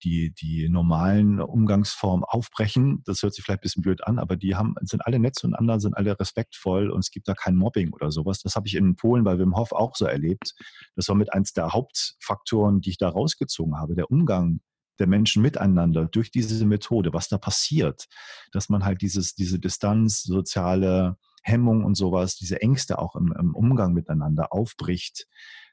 die, 0.04 0.32
die 0.32 0.68
normalen 0.68 1.40
Umgangsformen 1.40 2.24
aufbrechen. 2.24 3.02
Das 3.06 3.22
hört 3.22 3.34
sich 3.34 3.44
vielleicht 3.44 3.60
ein 3.60 3.62
bisschen 3.62 3.82
blöd 3.82 4.04
an, 4.04 4.18
aber 4.18 4.36
die 4.36 4.54
haben, 4.54 4.74
sind 4.82 5.06
alle 5.06 5.18
nett 5.18 5.34
zueinander, 5.34 5.80
sind 5.80 5.96
alle 5.96 6.18
respektvoll 6.18 6.90
und 6.90 7.00
es 7.00 7.10
gibt 7.10 7.28
da 7.28 7.34
kein 7.34 7.56
Mobbing 7.56 7.92
oder 7.92 8.10
sowas. 8.10 8.40
Das 8.40 8.56
habe 8.56 8.66
ich 8.66 8.74
in 8.74 8.96
Polen 8.96 9.24
bei 9.24 9.38
Wim 9.38 9.56
Hof 9.56 9.72
auch 9.72 9.96
so 9.96 10.04
erlebt. 10.04 10.54
Das 10.96 11.08
war 11.08 11.14
mit 11.14 11.32
eins 11.32 11.52
der 11.52 11.72
Hauptfaktoren, 11.72 12.80
die 12.80 12.90
ich 12.90 12.98
da 12.98 13.08
rausgezogen 13.08 13.78
habe, 13.78 13.94
der 13.94 14.10
Umgang 14.10 14.60
der 14.98 15.06
Menschen 15.06 15.42
miteinander 15.42 16.06
durch 16.06 16.30
diese 16.30 16.64
Methode, 16.66 17.12
was 17.12 17.28
da 17.28 17.38
passiert, 17.38 18.06
dass 18.52 18.68
man 18.68 18.84
halt 18.84 19.02
dieses, 19.02 19.34
diese 19.34 19.58
Distanz, 19.58 20.22
soziale 20.22 21.16
Hemmung 21.42 21.84
und 21.84 21.96
sowas, 21.96 22.36
diese 22.36 22.60
Ängste 22.60 22.98
auch 22.98 23.16
im, 23.16 23.34
im 23.38 23.54
Umgang 23.54 23.94
miteinander 23.94 24.52
aufbricht, 24.52 25.26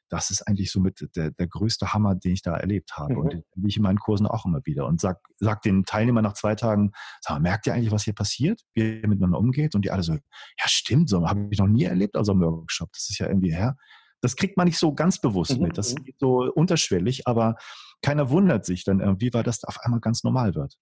das 0.10 0.32
ist 0.32 0.48
eigentlich 0.48 0.72
so 0.72 0.80
mit 0.80 1.08
der, 1.16 1.32
der 1.32 1.48
größte 1.48 1.94
Hammer, 1.94 2.16
den 2.16 2.34
ich 2.34 2.42
da 2.42 2.56
erlebt 2.58 2.98
habe. 2.98 3.14
Mhm. 3.14 3.20
Und 3.20 3.34
den 3.34 3.44
ich 3.66 3.78
in 3.78 3.84
meinen 3.84 4.00
Kursen 4.00 4.28
auch 4.28 4.46
immer 4.46 4.62
wieder. 4.66 4.88
Und 4.88 5.00
sag, 5.00 5.20
sag 5.38 5.62
den 5.62 5.86
Teilnehmern 5.86 6.24
nach 6.24 6.34
zwei 6.34 6.56
Tagen, 6.56 6.92
sag 7.22 7.36
mal, 7.36 7.42
merkt 7.42 7.68
ihr 7.68 7.74
eigentlich, 7.74 7.92
was 7.92 8.04
hier 8.04 8.14
passiert, 8.14 8.62
wie 8.74 9.02
ihr 9.02 9.08
miteinander 9.08 9.38
umgeht? 9.38 9.76
Und 9.76 9.86
die 9.86 9.92
alle 9.92 10.04
so, 10.04 10.14
ja, 10.14 10.66
stimmt, 10.66 11.10
so 11.10 11.28
habe 11.28 11.48
ich 11.52 11.60
noch 11.60 11.68
nie 11.68 11.84
erlebt 11.84 12.18
aus 12.18 12.30
einem 12.30 12.42
Workshop. 12.42 12.92
Das 12.92 13.10
ist 13.10 13.20
ja 13.20 13.28
irgendwie 13.28 13.54
her. 13.54 13.78
Das 14.22 14.36
kriegt 14.36 14.58
man 14.58 14.68
nicht 14.68 14.80
so 14.80 14.94
ganz 14.94 15.22
bewusst 15.22 15.58
mhm. 15.58 15.68
mit. 15.68 15.78
Das 15.78 15.90
ist 15.90 16.00
so 16.18 16.52
unterschwellig, 16.54 17.28
aber 17.28 17.56
keiner 18.02 18.30
wundert 18.30 18.66
sich 18.66 18.84
dann 18.84 19.00
irgendwie, 19.00 19.34
weil 19.34 19.44
das 19.44 19.64
auf 19.64 19.78
einmal 19.82 20.00
ganz 20.00 20.24
normal 20.24 20.56
wird. 20.56 20.76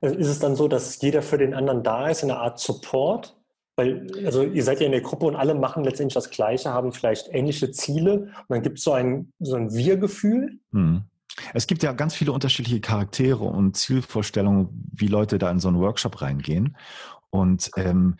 Also 0.00 0.16
ist 0.16 0.28
es 0.28 0.38
dann 0.38 0.56
so, 0.56 0.68
dass 0.68 1.00
jeder 1.00 1.22
für 1.22 1.38
den 1.38 1.54
anderen 1.54 1.82
da 1.82 2.08
ist, 2.08 2.22
in 2.22 2.30
einer 2.30 2.40
Art 2.40 2.58
Support? 2.60 3.36
Weil, 3.76 4.08
also 4.24 4.42
ihr 4.42 4.64
seid 4.64 4.80
ja 4.80 4.86
in 4.86 4.92
der 4.92 5.02
Gruppe 5.02 5.26
und 5.26 5.36
alle 5.36 5.54
machen 5.54 5.84
letztendlich 5.84 6.14
das 6.14 6.30
Gleiche, 6.30 6.72
haben 6.72 6.92
vielleicht 6.92 7.28
ähnliche 7.32 7.70
Ziele 7.70 8.22
und 8.22 8.48
dann 8.48 8.62
gibt 8.62 8.78
es 8.78 8.84
so 8.84 8.92
ein, 8.92 9.32
so 9.38 9.54
ein 9.54 9.72
Wir-Gefühl. 9.72 10.58
Hm. 10.72 11.04
Es 11.54 11.68
gibt 11.68 11.84
ja 11.84 11.92
ganz 11.92 12.14
viele 12.14 12.32
unterschiedliche 12.32 12.80
Charaktere 12.80 13.44
und 13.44 13.76
Zielvorstellungen, 13.76 14.90
wie 14.92 15.06
Leute 15.06 15.38
da 15.38 15.50
in 15.50 15.60
so 15.60 15.68
einen 15.68 15.78
Workshop 15.78 16.20
reingehen. 16.20 16.76
Und 17.30 17.70
ähm, 17.76 18.16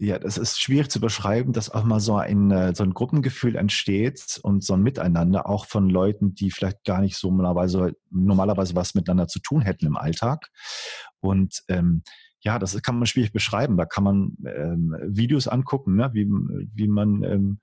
ja, 0.00 0.18
das 0.18 0.38
ist 0.38 0.60
schwierig 0.60 0.90
zu 0.90 1.00
beschreiben, 1.00 1.52
dass 1.52 1.70
auch 1.70 1.82
mal 1.82 1.98
so 1.98 2.16
ein, 2.16 2.52
äh, 2.52 2.72
so 2.74 2.84
ein 2.84 2.94
Gruppengefühl 2.94 3.56
entsteht 3.56 4.38
und 4.42 4.62
so 4.62 4.74
ein 4.74 4.82
Miteinander 4.82 5.48
auch 5.48 5.66
von 5.66 5.90
Leuten, 5.90 6.34
die 6.34 6.52
vielleicht 6.52 6.84
gar 6.84 7.00
nicht 7.00 7.16
so 7.16 7.28
normalerweise, 7.28 7.96
normalerweise 8.10 8.76
was 8.76 8.94
miteinander 8.94 9.26
zu 9.26 9.40
tun 9.40 9.60
hätten 9.62 9.86
im 9.86 9.96
Alltag. 9.96 10.50
Und 11.18 11.64
ähm, 11.66 12.02
ja, 12.40 12.60
das 12.60 12.80
kann 12.82 12.96
man 12.98 13.06
schwierig 13.06 13.32
beschreiben. 13.32 13.76
Da 13.76 13.86
kann 13.86 14.04
man 14.04 14.36
ähm, 14.46 14.94
Videos 15.04 15.48
angucken, 15.48 15.96
ne? 15.96 16.10
wie, 16.12 16.26
wie 16.26 16.86
man 16.86 17.24
ähm, 17.24 17.58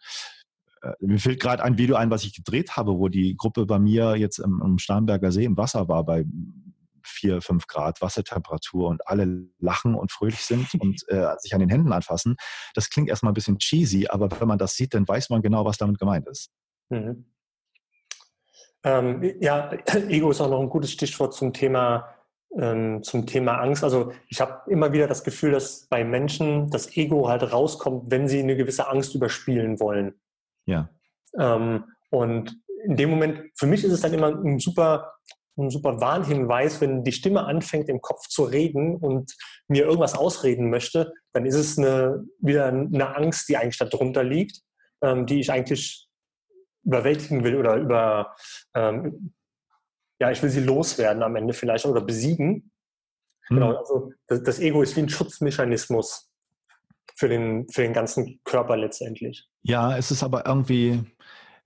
äh, 0.81 0.91
mir 0.99 1.19
fällt 1.19 1.39
gerade 1.39 1.63
ein 1.63 1.77
Video 1.77 1.95
ein, 1.95 2.11
was 2.11 2.25
ich 2.25 2.35
gedreht 2.35 2.75
habe, 2.75 2.97
wo 2.97 3.07
die 3.07 3.37
Gruppe 3.37 3.65
bei 3.65 3.79
mir 3.79 4.17
jetzt 4.17 4.39
im 4.39 4.77
Starnberger 4.77 5.31
See 5.31 5.45
im 5.45 5.55
Wasser 5.55 5.87
war 5.87 6.03
bei 6.03 6.25
vier, 7.05 7.41
fünf 7.41 7.67
Grad 7.67 8.01
Wassertemperatur 8.01 8.87
und 8.89 9.07
alle 9.07 9.47
lachen 9.59 9.95
und 9.95 10.11
fröhlich 10.11 10.41
sind 10.41 10.73
und 10.75 11.03
äh, 11.07 11.35
sich 11.39 11.53
an 11.53 11.59
den 11.59 11.69
Händen 11.69 11.93
anfassen. 11.93 12.35
Das 12.73 12.89
klingt 12.89 13.09
erstmal 13.09 13.31
ein 13.31 13.35
bisschen 13.35 13.57
cheesy, 13.57 14.07
aber 14.07 14.29
wenn 14.39 14.47
man 14.47 14.57
das 14.57 14.75
sieht, 14.75 14.93
dann 14.93 15.07
weiß 15.07 15.29
man 15.29 15.41
genau, 15.41 15.65
was 15.65 15.77
damit 15.77 15.99
gemeint 15.99 16.27
ist. 16.27 16.51
Mhm. 16.89 17.25
Ähm, 18.83 19.35
ja, 19.39 19.71
Ego 20.09 20.29
ist 20.29 20.41
auch 20.41 20.49
noch 20.49 20.61
ein 20.61 20.69
gutes 20.69 20.91
Stichwort 20.91 21.33
zum 21.33 21.53
Thema 21.53 22.15
ähm, 22.57 23.03
zum 23.03 23.25
Thema 23.25 23.57
Angst. 23.59 23.83
Also 23.83 24.13
ich 24.27 24.41
habe 24.41 24.69
immer 24.69 24.93
wieder 24.93 25.07
das 25.07 25.23
Gefühl, 25.23 25.51
dass 25.51 25.87
bei 25.87 26.03
Menschen 26.03 26.69
das 26.69 26.95
Ego 26.95 27.27
halt 27.27 27.51
rauskommt, 27.51 28.09
wenn 28.11 28.27
sie 28.27 28.39
eine 28.39 28.55
gewisse 28.55 28.87
Angst 28.87 29.15
überspielen 29.15 29.79
wollen. 29.79 30.15
Ja. 30.65 30.89
Ähm, 31.37 31.85
und 32.09 32.57
in 32.85 32.95
dem 32.95 33.09
Moment, 33.09 33.51
für 33.55 33.67
mich 33.67 33.83
ist 33.83 33.91
es 33.91 34.01
dann 34.01 34.13
immer 34.13 34.27
ein 34.27 34.59
super, 34.59 35.13
ein 35.57 35.69
super 35.69 36.01
Warnhinweis, 36.01 36.81
wenn 36.81 37.03
die 37.03 37.11
Stimme 37.11 37.45
anfängt, 37.45 37.89
im 37.89 38.01
Kopf 38.01 38.27
zu 38.27 38.43
reden 38.43 38.97
und 38.97 39.35
mir 39.67 39.85
irgendwas 39.85 40.15
ausreden 40.15 40.69
möchte, 40.69 41.13
dann 41.33 41.45
ist 41.45 41.55
es 41.55 41.77
eine, 41.77 42.25
wieder 42.39 42.67
eine 42.67 43.15
Angst, 43.15 43.47
die 43.49 43.57
eigentlich 43.57 43.77
darunter 43.77 44.23
liegt, 44.23 44.61
ähm, 45.01 45.25
die 45.25 45.39
ich 45.39 45.51
eigentlich 45.51 46.07
überwältigen 46.83 47.43
will 47.43 47.55
oder 47.55 47.75
über, 47.77 48.35
ähm, 48.75 49.33
ja, 50.19 50.31
ich 50.31 50.41
will 50.43 50.49
sie 50.49 50.61
loswerden 50.61 51.23
am 51.23 51.35
Ende 51.35 51.53
vielleicht 51.53 51.85
oder 51.85 52.01
besiegen. 52.01 52.71
Hm. 53.47 53.57
Genau, 53.57 53.75
also 53.75 54.11
das, 54.27 54.43
das, 54.43 54.59
Ego 54.59 54.81
ist 54.81 54.95
wie 54.95 55.01
ein 55.01 55.09
Schutzmechanismus 55.09 56.29
für 57.15 57.29
den, 57.29 57.67
für 57.69 57.81
den 57.81 57.93
ganzen 57.93 58.39
Körper 58.43 58.77
letztendlich. 58.77 59.47
Ja, 59.63 59.97
es 59.97 60.11
ist 60.11 60.23
aber 60.23 60.45
irgendwie 60.45 61.03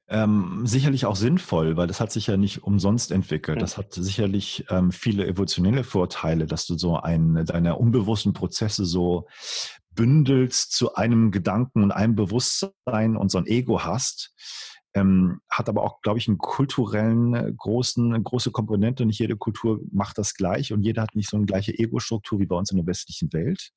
ähm, 0.10 0.66
sicherlich 0.66 1.06
auch 1.06 1.16
sinnvoll, 1.16 1.78
weil 1.78 1.88
das 1.88 2.00
hat 2.00 2.12
sich 2.12 2.28
ja 2.28 2.38
nicht 2.38 2.64
umsonst 2.64 3.12
entwickelt. 3.12 3.62
Das 3.62 3.78
hat 3.78 3.94
sicherlich 3.94 4.66
ähm, 4.70 4.92
viele 4.92 5.26
evolutionelle 5.28 5.84
Vorteile, 5.84 6.46
dass 6.46 6.66
du 6.66 6.78
so 6.78 6.98
ein, 7.00 7.46
deine 7.46 7.76
unbewussten 7.76 8.34
Prozesse 8.34 8.86
so 8.86 9.28
bündelst 9.96 10.72
zu 10.72 10.96
einem 10.96 11.32
Gedanken 11.32 11.84
und 11.84 11.92
einem 11.92 12.16
Bewusstsein 12.16 13.16
und 13.16 13.32
so 13.32 13.38
ein 13.38 13.46
Ego 13.46 13.84
hast 13.84 14.34
ähm, 14.96 15.42
hat 15.50 15.70
aber 15.70 15.84
auch, 15.84 16.02
glaube 16.02 16.20
ich, 16.20 16.28
einen 16.28 16.38
kulturellen 16.38 17.34
äh, 17.36 17.54
großen, 17.56 18.24
große 18.24 18.52
Komponente. 18.52 19.06
Nicht 19.06 19.20
jede 19.20 19.38
Kultur 19.38 19.80
macht 19.92 20.18
das 20.18 20.34
gleich 20.34 20.74
und 20.74 20.84
jeder 20.84 21.04
hat 21.04 21.16
nicht 21.16 21.30
so 21.30 21.38
eine 21.38 21.46
gleiche 21.46 21.78
Ego-Struktur 21.78 22.40
wie 22.40 22.46
bei 22.46 22.56
uns 22.56 22.72
in 22.72 22.78
der 22.78 22.88
westlichen 22.88 23.32
Welt. 23.34 23.72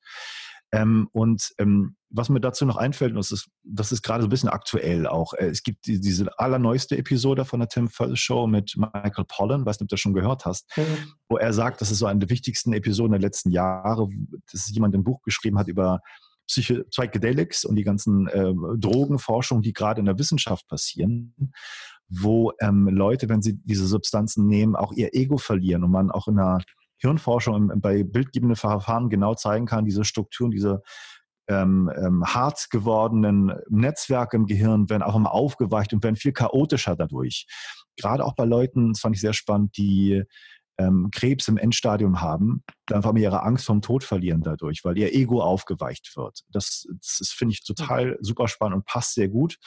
Ähm, 0.73 1.09
und 1.13 1.53
ähm, 1.59 1.97
was 2.09 2.31
mir 2.31 2.41
dazu 2.41 2.65
noch 2.65 2.77
einfällt, 2.77 3.13
und 3.13 3.19
das 3.19 3.31
ist, 3.31 3.49
das 3.63 3.93
ist 3.93 4.03
gerade 4.03 4.23
so 4.23 4.27
ein 4.27 4.31
bisschen 4.31 4.49
aktuell 4.49 5.07
auch. 5.07 5.35
Äh, 5.35 5.49
es 5.49 5.63
gibt 5.63 5.87
die, 5.87 6.01
diese 6.01 6.27
allerneueste 6.39 6.97
Episode 6.97 7.45
von 7.45 7.61
der 7.61 7.69
Tim 7.69 7.89
Ferriss 7.89 8.21
Show 8.21 8.47
mit 8.47 8.75
Michael 8.77 9.25
Pollan, 9.29 9.67
weiß 9.67 9.77
nicht, 9.77 9.83
ob 9.83 9.89
du 9.89 9.95
das 9.95 10.01
schon 10.01 10.15
gehört 10.15 10.47
hast, 10.47 10.67
mhm. 10.77 11.13
wo 11.29 11.37
er 11.37 11.53
sagt, 11.53 11.83
das 11.83 11.91
ist 11.91 11.99
so 11.99 12.07
eine 12.07 12.21
der 12.21 12.31
wichtigsten 12.31 12.73
Episoden 12.73 13.13
der 13.13 13.21
letzten 13.21 13.51
Jahre, 13.51 14.09
dass 14.51 14.71
jemand 14.71 14.95
ein 14.95 15.05
Buch 15.05 15.23
geschrieben 15.23 15.59
hat 15.59 15.69
über 15.69 16.01
Psycho 16.49 16.83
Psychedelics 16.91 17.65
und 17.65 17.77
die 17.77 17.85
ganzen 17.85 18.27
äh, 18.29 18.53
Drogenforschung, 18.79 19.63
die 19.63 19.73
gerade 19.73 20.01
in 20.01 20.07
der 20.07 20.19
Wissenschaft 20.19 20.67
passieren, 20.69 21.35
wo 22.09 22.53
ähm, 22.61 22.89
Leute, 22.89 23.29
wenn 23.29 23.43
sie 23.43 23.59
diese 23.63 23.87
Substanzen 23.87 24.47
nehmen, 24.47 24.75
auch 24.75 24.93
ihr 24.93 25.15
Ego 25.15 25.37
verlieren 25.37 25.85
und 25.85 25.91
man 25.91 26.11
auch 26.11 26.29
in 26.29 26.37
der 26.37 26.61
Hirnforschung 27.03 27.73
bei 27.77 28.03
bildgebenden 28.03 28.57
Verfahren 28.57 29.11
genau 29.11 29.35
zeigen 29.35 29.67
kann, 29.67 29.85
diese 29.85 30.05
Strukturen, 30.05 30.51
diese 30.51 30.83
ähm, 31.49 31.91
ähm, 31.97 32.25
hart 32.25 32.71
gewordenen 32.71 33.53
Netzwerke 33.69 34.37
im 34.37 34.47
Gehirn 34.47 34.89
werden 34.89 35.03
auch 35.03 35.17
immer 35.17 35.33
aufgeweicht 35.33 35.93
und 35.93 36.03
werden 36.03 36.17
viel 36.17 36.33
chaotischer 36.33 36.97
dadurch. 36.97 37.47
Gerade 37.97 38.25
auch 38.25 38.35
bei 38.35 38.45
Leuten, 38.45 38.93
das 38.93 39.01
fand 39.01 39.17
ich 39.17 39.21
sehr 39.21 39.33
spannend, 39.33 39.77
die 39.77 40.23
ähm, 40.79 41.11
Krebs 41.13 41.49
im 41.49 41.59
Endstadium 41.59 42.21
haben, 42.21 42.63
dann 42.87 42.99
einfach 42.99 43.15
ihre 43.15 43.43
Angst 43.43 43.67
vom 43.67 43.83
Tod 43.83 44.05
verlieren 44.05 44.43
dadurch, 44.43 44.85
weil 44.85 44.97
ihr 44.97 45.15
Ego 45.15 45.43
aufgeweicht 45.43 46.17
wird. 46.17 46.41
Das, 46.49 46.87
das 46.89 47.29
finde 47.31 47.55
ich 47.55 47.65
total 47.65 48.17
super 48.21 48.49
spannend 48.49 48.77
und 48.77 48.87
passt 48.87 49.15
sehr 49.15 49.29
gut. 49.29 49.59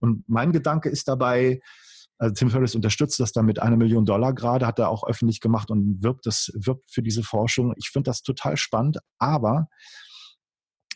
Und 0.00 0.24
mein 0.28 0.52
Gedanke 0.52 0.88
ist 0.88 1.08
dabei, 1.08 1.60
also 2.20 2.34
Tim 2.34 2.50
Ferriss 2.50 2.74
unterstützt 2.74 3.18
das 3.18 3.32
dann 3.32 3.46
mit 3.46 3.60
einer 3.60 3.78
Million 3.78 4.04
Dollar 4.04 4.34
gerade, 4.34 4.66
hat 4.66 4.78
er 4.78 4.90
auch 4.90 5.04
öffentlich 5.06 5.40
gemacht 5.40 5.70
und 5.70 6.02
wirbt 6.02 6.26
das, 6.26 6.52
wirbt 6.54 6.90
für 6.90 7.02
diese 7.02 7.22
Forschung. 7.22 7.72
Ich 7.78 7.88
finde 7.88 8.10
das 8.10 8.22
total 8.22 8.58
spannend, 8.58 8.98
aber 9.18 9.68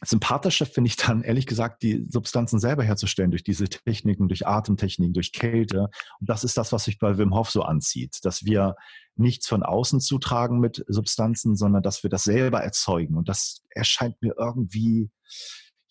sympathischer 0.02 0.66
finde 0.66 0.88
ich 0.88 0.96
dann, 0.96 1.22
ehrlich 1.22 1.46
gesagt, 1.46 1.82
die 1.82 2.04
Substanzen 2.10 2.58
selber 2.58 2.84
herzustellen 2.84 3.30
durch 3.30 3.42
diese 3.42 3.70
Techniken, 3.70 4.28
durch 4.28 4.46
Atemtechniken, 4.46 5.14
durch 5.14 5.32
Kälte. 5.32 5.88
Und 6.20 6.28
das 6.28 6.44
ist 6.44 6.58
das, 6.58 6.72
was 6.72 6.84
sich 6.84 6.98
bei 6.98 7.16
Wim 7.16 7.34
Hof 7.34 7.50
so 7.50 7.62
anzieht, 7.62 8.18
dass 8.22 8.44
wir 8.44 8.76
nichts 9.16 9.48
von 9.48 9.62
außen 9.62 10.00
zutragen 10.00 10.60
mit 10.60 10.84
Substanzen, 10.88 11.56
sondern 11.56 11.82
dass 11.82 12.02
wir 12.02 12.10
das 12.10 12.24
selber 12.24 12.60
erzeugen. 12.60 13.16
Und 13.16 13.30
das 13.30 13.62
erscheint 13.70 14.20
mir 14.20 14.34
irgendwie, 14.36 15.08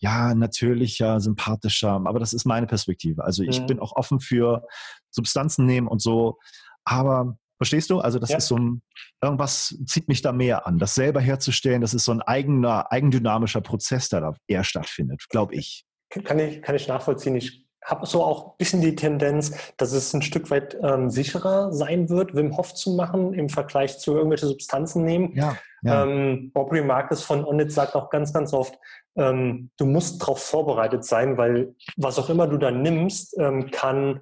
ja, 0.04 0.34
natürlicher, 0.34 1.18
sympathischer. 1.18 2.02
Aber 2.04 2.18
das 2.18 2.34
ist 2.34 2.44
meine 2.44 2.66
Perspektive. 2.66 3.24
Also 3.24 3.42
ich 3.42 3.58
ja. 3.58 3.64
bin 3.64 3.80
auch 3.80 3.96
offen 3.96 4.20
für 4.20 4.66
Substanzen 5.10 5.64
nehmen 5.64 5.88
und 5.88 6.02
so. 6.02 6.38
Aber 6.84 7.38
Verstehst 7.56 7.88
du? 7.88 8.00
Also 8.00 8.18
das 8.18 8.30
ja. 8.30 8.38
ist 8.38 8.48
so 8.48 8.56
ein, 8.56 8.82
irgendwas 9.22 9.78
zieht 9.86 10.08
mich 10.08 10.20
da 10.20 10.32
mehr 10.32 10.66
an. 10.66 10.80
Das 10.80 10.96
selber 10.96 11.20
herzustellen, 11.20 11.80
das 11.80 11.94
ist 11.94 12.04
so 12.04 12.10
ein 12.10 12.20
eigener, 12.20 12.90
eigendynamischer 12.90 13.60
Prozess, 13.60 14.08
der 14.08 14.20
da 14.20 14.34
eher 14.48 14.64
stattfindet, 14.64 15.24
glaube 15.30 15.54
ich. 15.54 15.86
Kann 16.10 16.40
ich, 16.40 16.60
kann 16.62 16.74
ich 16.74 16.88
nachvollziehen. 16.88 17.36
Ich 17.36 17.64
habe 17.84 18.06
so 18.06 18.24
auch 18.24 18.48
ein 18.48 18.54
bisschen 18.58 18.80
die 18.80 18.96
Tendenz, 18.96 19.56
dass 19.76 19.92
es 19.92 20.12
ein 20.12 20.20
Stück 20.22 20.50
weit 20.50 20.76
ähm, 20.82 21.10
sicherer 21.10 21.72
sein 21.72 22.08
wird, 22.08 22.34
Wim 22.34 22.56
Hof 22.56 22.74
zu 22.74 22.90
machen 22.90 23.32
im 23.32 23.48
Vergleich 23.48 23.98
zu 23.98 24.16
irgendwelche 24.16 24.46
Substanzen 24.46 25.04
nehmen. 25.04 25.32
Ja, 25.34 25.56
ja. 25.84 26.04
Ähm, 26.04 26.50
Aubrey 26.54 26.82
Marcus 26.82 27.22
von 27.22 27.44
Onit 27.44 27.70
sagt 27.70 27.94
auch 27.94 28.10
ganz, 28.10 28.32
ganz 28.32 28.52
oft, 28.52 28.78
ähm, 29.16 29.70
du 29.76 29.86
musst 29.86 30.20
darauf 30.22 30.42
vorbereitet 30.42 31.04
sein, 31.04 31.36
weil 31.36 31.74
was 31.96 32.18
auch 32.18 32.30
immer 32.30 32.46
du 32.46 32.56
da 32.56 32.70
nimmst, 32.70 33.38
ähm, 33.38 33.70
kann 33.70 34.20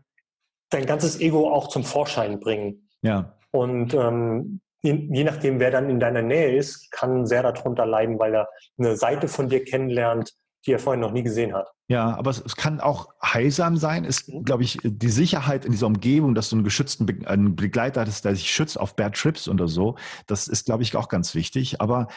dein 0.71 0.87
ganzes 0.87 1.21
Ego 1.21 1.51
auch 1.51 1.69
zum 1.69 1.85
Vorschein 1.85 2.41
bringen. 2.41 2.89
Ja. 3.03 3.35
Und 3.53 3.95
ähm, 3.95 4.61
je, 4.83 5.09
je 5.11 5.25
nachdem, 5.25 5.61
wer 5.61 5.71
dann 5.71 5.89
in 5.89 6.01
deiner 6.01 6.23
Nähe 6.23 6.57
ist, 6.57 6.91
kann 6.91 7.27
sehr 7.27 7.43
darunter 7.43 7.87
leiden, 7.87 8.19
weil 8.19 8.35
er 8.35 8.49
eine 8.79 8.97
Seite 8.97 9.29
von 9.29 9.49
dir 9.49 9.65
kennenlernt, 9.65 10.35
die 10.67 10.73
er 10.73 10.79
vorhin 10.79 11.01
noch 11.01 11.13
nie 11.13 11.23
gesehen 11.23 11.55
hat. 11.55 11.69
Ja, 11.89 12.17
aber 12.17 12.31
es, 12.31 12.41
es 12.41 12.57
kann 12.57 12.81
auch 12.81 13.09
heilsam 13.23 13.77
sein. 13.77 14.05
Es, 14.05 14.29
mhm. 14.29 14.45
glaube 14.45 14.63
ich, 14.63 14.79
die 14.83 15.09
Sicherheit 15.09 15.65
in 15.65 15.73
dieser 15.73 15.87
Umgebung, 15.87 16.35
dass 16.35 16.49
du 16.49 16.57
einen 16.57 16.65
geschützten 16.65 17.07
Be 17.07 17.29
einen 17.29 17.57
Begleiter 17.57 18.07
hast, 18.07 18.25
der 18.25 18.35
sich 18.35 18.51
schützt 18.51 18.79
auf 18.79 18.97
Bad 18.97 19.15
Trips 19.15 19.49
oder 19.49 19.69
so, 19.69 19.97
das 20.27 20.49
ist, 20.49 20.67
glaube 20.67 20.83
ich, 20.83 20.97
auch 20.97 21.09
ganz 21.09 21.35
wichtig. 21.35 21.81
Aber 21.81 22.09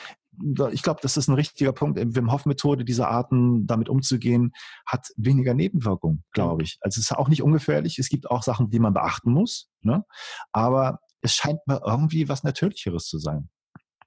ich 0.71 0.83
glaube, 0.83 0.99
das 1.01 1.17
ist 1.17 1.27
ein 1.27 1.35
richtiger 1.35 1.73
Punkt. 1.73 1.99
Wim 1.99 2.31
Hof 2.31 2.45
Methode, 2.45 2.85
diese 2.85 3.07
Arten 3.07 3.67
damit 3.67 3.89
umzugehen, 3.89 4.53
hat 4.85 5.07
weniger 5.17 5.53
Nebenwirkungen, 5.53 6.23
glaube 6.31 6.63
ich. 6.63 6.77
Also 6.81 6.99
es 6.99 7.09
ist 7.09 7.17
auch 7.17 7.29
nicht 7.29 7.41
ungefährlich. 7.41 7.99
Es 7.99 8.09
gibt 8.09 8.29
auch 8.29 8.43
Sachen, 8.43 8.69
die 8.69 8.79
man 8.79 8.93
beachten 8.93 9.31
muss. 9.31 9.69
Ne? 9.81 10.03
Aber 10.51 10.99
es 11.21 11.33
scheint 11.33 11.59
mir 11.67 11.81
irgendwie 11.85 12.29
was 12.29 12.43
Natürlicheres 12.43 13.07
zu 13.07 13.17
sein. 13.17 13.49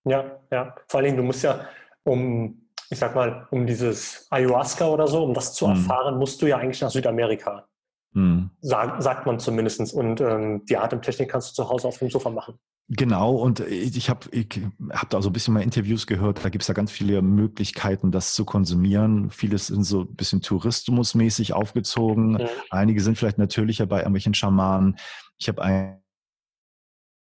Ja, 0.04 0.38
ja. 0.50 0.74
Vor 0.88 0.98
allen 0.98 1.06
Dingen, 1.06 1.16
du 1.16 1.22
musst 1.22 1.42
ja, 1.42 1.66
um 2.04 2.67
ich 2.90 2.98
sag 2.98 3.14
mal, 3.14 3.46
um 3.50 3.66
dieses 3.66 4.26
Ayahuasca 4.30 4.88
oder 4.88 5.06
so, 5.06 5.24
um 5.24 5.34
das 5.34 5.54
zu 5.54 5.66
mhm. 5.66 5.74
erfahren, 5.74 6.18
musst 6.18 6.40
du 6.40 6.46
ja 6.46 6.58
eigentlich 6.58 6.80
nach 6.80 6.90
Südamerika. 6.90 7.66
Mhm. 8.12 8.50
Sag, 8.60 9.02
sagt 9.02 9.26
man 9.26 9.38
zumindest. 9.38 9.92
Und 9.94 10.20
ähm, 10.20 10.64
die 10.64 10.76
Atemtechnik 10.76 11.30
kannst 11.30 11.50
du 11.50 11.62
zu 11.62 11.68
Hause 11.68 11.88
auf 11.88 11.98
dem 11.98 12.10
Sofa 12.10 12.30
machen. 12.30 12.58
Genau, 12.90 13.34
und 13.34 13.60
ich 13.60 14.08
habe 14.08 14.30
ich 14.30 14.62
hab 14.90 15.10
da 15.10 15.20
so 15.20 15.28
ein 15.28 15.32
bisschen 15.34 15.52
mal 15.52 15.62
Interviews 15.62 16.06
gehört, 16.06 16.42
da 16.42 16.48
gibt 16.48 16.62
es 16.62 16.68
ja 16.68 16.74
ganz 16.74 16.90
viele 16.90 17.20
Möglichkeiten, 17.20 18.10
das 18.10 18.32
zu 18.32 18.46
konsumieren. 18.46 19.30
Vieles 19.30 19.66
sind 19.66 19.84
so 19.84 20.02
ein 20.02 20.14
bisschen 20.14 20.40
tourismusmäßig 20.40 21.52
aufgezogen. 21.52 22.32
Mhm. 22.32 22.48
Einige 22.70 23.02
sind 23.02 23.18
vielleicht 23.18 23.36
natürlicher 23.36 23.84
bei 23.84 23.98
irgendwelchen 23.98 24.32
Schamanen. 24.32 24.96
Ich 25.36 25.48
habe 25.48 25.60
ein 25.60 26.00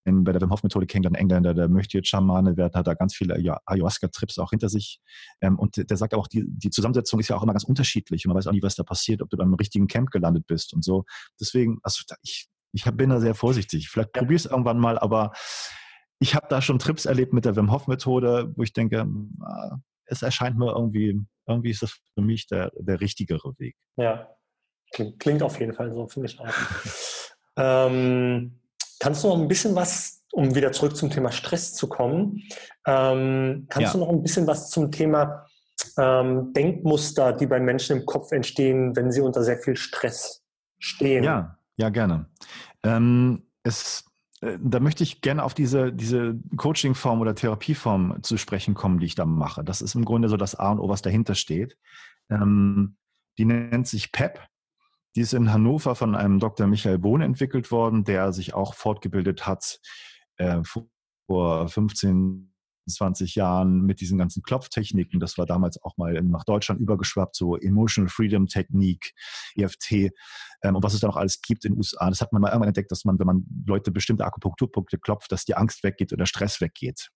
bei 0.05 0.32
der 0.32 0.40
Wim 0.40 0.50
Hof 0.50 0.62
Methode 0.62 0.86
kennengelernt, 0.86 1.18
Engländer, 1.18 1.55
der 1.55 1.68
möchte 1.68 1.96
jetzt 1.96 2.09
Schamane 2.09 2.57
werden, 2.57 2.74
hat 2.74 2.86
da 2.86 2.94
ganz 2.94 3.14
viele 3.14 3.34
Ayahuasca-Trips 3.66 4.38
auch 4.38 4.50
hinter 4.50 4.68
sich. 4.68 5.00
Ähm, 5.40 5.59
und 5.59 5.90
der 5.90 5.96
sagt 5.96 6.14
auch, 6.14 6.28
die, 6.28 6.44
die 6.46 6.70
Zusammensetzung 6.70 7.20
ist 7.20 7.28
ja 7.28 7.36
auch 7.36 7.42
immer 7.42 7.52
ganz 7.52 7.64
unterschiedlich 7.64 8.24
und 8.24 8.30
man 8.30 8.36
weiß 8.36 8.46
auch 8.46 8.52
nicht, 8.52 8.62
was 8.62 8.74
da 8.74 8.82
passiert, 8.82 9.22
ob 9.22 9.30
du 9.30 9.36
beim 9.36 9.55
richtigen 9.55 9.86
Camp 9.86 10.11
gelandet 10.11 10.46
bist 10.46 10.74
und 10.74 10.84
so. 10.84 11.05
Deswegen, 11.40 11.78
also 11.82 12.02
ich, 12.22 12.48
ich 12.72 12.84
bin 12.84 13.11
da 13.11 13.20
sehr 13.20 13.34
vorsichtig. 13.34 13.88
Vielleicht 13.88 14.14
ja. 14.14 14.22
probier 14.22 14.36
es 14.36 14.46
irgendwann 14.46 14.78
mal, 14.78 14.98
aber 14.98 15.32
ich 16.18 16.34
habe 16.34 16.46
da 16.48 16.61
schon 16.61 16.78
Trips 16.78 17.07
erlebt 17.07 17.32
mit 17.32 17.44
der 17.44 17.57
Wim 17.57 17.72
Hof 17.72 17.86
Methode, 17.86 18.52
wo 18.57 18.62
ich 18.62 18.72
denke, 18.72 19.07
ah, 19.40 19.78
es 20.07 20.22
erscheint 20.22 20.59
mir 20.59 20.72
irgendwie, 20.72 21.20
irgendwie 21.46 21.70
ist 21.70 21.82
das 21.82 21.98
für 22.14 22.22
mich 22.22 22.46
der, 22.46 22.72
der 22.76 23.00
richtigere 23.00 23.59
Weg. 23.59 23.76
Ja, 23.96 24.28
klingt, 24.92 25.18
klingt 25.18 25.42
auf 25.42 25.59
jeden 25.59 25.72
Fall 25.72 25.92
so, 25.92 26.07
finde 26.07 26.28
ich 26.28 26.38
auch. 26.38 26.46
ähm, 27.57 28.61
Kannst 29.01 29.24
du 29.24 29.28
noch 29.28 29.38
ein 29.38 29.49
bisschen 29.49 29.74
was, 29.74 30.22
um 30.32 30.55
wieder 30.55 30.72
zurück 30.72 30.97
zum 30.97 31.11
Thema 31.11 31.32
Stress 31.32 31.74
zu 31.74 31.88
kommen, 31.88 32.42
ähm, 32.86 33.66
kannst 33.68 33.92
ja. 33.95 33.99
du 33.99 33.99
noch 33.99 34.09
ein 34.09 34.22
bisschen 34.22 34.47
was 34.47 34.70
zum 34.70 34.90
Thema 34.90 35.47
ähm, 35.99 36.53
Denkmuster, 36.53 37.32
die 37.32 37.47
bei 37.47 37.61
Menschen 37.61 37.99
im 37.99 38.07
Kopf 38.07 38.32
entstehen, 38.32 38.97
wenn 38.97 39.12
sie 39.12 39.20
unter 39.20 39.42
sehr 39.42 39.59
viel 39.59 39.76
Stress 39.76 40.42
stehen? 40.78 41.24
Ja, 41.24 41.59
ja, 41.76 41.88
gerne. 41.90 42.26
Ähm, 42.82 43.42
es 43.62 44.05
äh, 44.45 44.59
da 44.61 44.80
möchte 44.80 45.03
ich 45.03 45.20
gerne 45.20 45.42
auf 45.42 45.55
diese, 45.55 45.92
diese 45.92 46.38
Coaching-Form 46.57 47.20
oder 47.20 47.34
Therapieform 47.34 48.22
zu 48.22 48.36
sprechen 48.36 48.74
kommen, 48.74 48.99
die 48.99 49.07
ich 49.07 49.14
da 49.14 49.24
mache. 49.24 49.64
Das 49.64 49.80
ist 49.80 49.95
im 49.95 50.05
Grunde 50.05 50.28
so 50.28 50.36
das 50.36 50.55
A 50.55 50.70
und 50.70 50.80
O, 50.80 50.88
was 50.88 51.03
dahinter 51.03 51.34
steht. 51.34 51.76
Ähm, 52.30 52.97
die 53.38 53.45
nennt 53.45 53.88
sich 53.88 54.12
PEP. 54.12 54.40
Die 55.16 55.20
ist 55.20 55.32
in 55.32 55.52
Hannover 55.52 55.94
von 55.94 56.14
einem 56.14 56.40
Dr. 56.40 56.66
Michael 56.66 56.98
Bohn 56.98 57.20
entwickelt 57.20 57.70
worden, 57.70 58.04
der 58.04 58.32
sich 58.32 58.54
auch 58.54 58.74
fortgebildet 58.74 59.46
hat 59.46 59.80
äh, 60.36 60.62
vor 60.64 61.68
15, 61.68 62.54
20 62.86 63.34
Jahren 63.34 63.82
mit 63.82 64.00
diesen 64.00 64.18
ganzen 64.18 64.42
Klopftechniken. 64.42 65.20
Das 65.20 65.38
war 65.38 65.46
damals 65.46 65.82
auch 65.82 65.96
mal 65.96 66.20
nach 66.22 66.44
Deutschland 66.44 66.80
übergeschwappt, 66.80 67.36
so 67.36 67.56
Emotional 67.56 68.08
Freedom 68.08 68.46
Technik, 68.46 69.14
EFT 69.56 70.10
ähm, 70.62 70.76
und 70.76 70.82
was 70.82 70.94
es 70.94 71.00
da 71.00 71.06
noch 71.06 71.16
alles 71.16 71.40
gibt 71.40 71.64
in 71.64 71.72
den 71.72 71.78
USA. 71.78 72.08
Das 72.08 72.20
hat 72.20 72.32
man 72.32 72.42
mal 72.42 72.48
irgendwann 72.48 72.68
entdeckt, 72.68 72.90
dass 72.90 73.04
man, 73.04 73.18
wenn 73.18 73.26
man 73.26 73.44
Leute 73.66 73.90
bestimmte 73.90 74.24
Akupunkturpunkte 74.24 74.98
klopft, 74.98 75.32
dass 75.32 75.44
die 75.44 75.54
Angst 75.54 75.82
weggeht 75.84 76.12
oder 76.12 76.26
Stress 76.26 76.60
weggeht. 76.60 77.10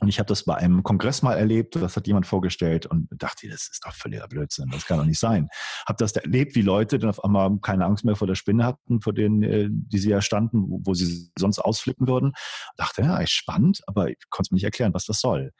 Und 0.00 0.08
ich 0.08 0.18
habe 0.18 0.26
das 0.26 0.44
bei 0.44 0.54
einem 0.54 0.82
Kongress 0.82 1.20
mal 1.20 1.34
erlebt, 1.34 1.76
das 1.76 1.94
hat 1.94 2.06
jemand 2.06 2.26
vorgestellt 2.26 2.86
und 2.86 3.08
dachte, 3.10 3.48
das 3.48 3.68
ist 3.70 3.84
doch 3.84 3.92
völliger 3.92 4.26
Blödsinn, 4.28 4.70
das 4.72 4.86
kann 4.86 4.96
doch 4.96 5.04
nicht 5.04 5.20
sein. 5.20 5.48
Habe 5.86 5.98
das 5.98 6.12
erlebt, 6.12 6.56
wie 6.56 6.62
Leute 6.62 6.98
dann 6.98 7.10
auf 7.10 7.22
einmal 7.22 7.50
keine 7.60 7.84
Angst 7.84 8.04
mehr 8.06 8.16
vor 8.16 8.26
der 8.26 8.34
Spinne 8.34 8.64
hatten, 8.64 9.02
vor 9.02 9.12
denen, 9.12 9.42
äh, 9.42 9.68
die 9.70 9.98
sie 9.98 10.08
ja 10.08 10.22
standen, 10.22 10.64
wo, 10.86 10.94
sie 10.94 11.30
sonst 11.38 11.58
ausflippen 11.58 12.08
würden. 12.08 12.32
Dachte, 12.76 13.02
ja, 13.02 13.18
ist 13.18 13.32
spannend, 13.32 13.82
aber 13.86 14.08
ich 14.08 14.16
konnte 14.30 14.48
es 14.48 14.50
mir 14.50 14.56
nicht 14.56 14.64
erklären, 14.64 14.94
was 14.94 15.04
das 15.04 15.20
soll. 15.20 15.52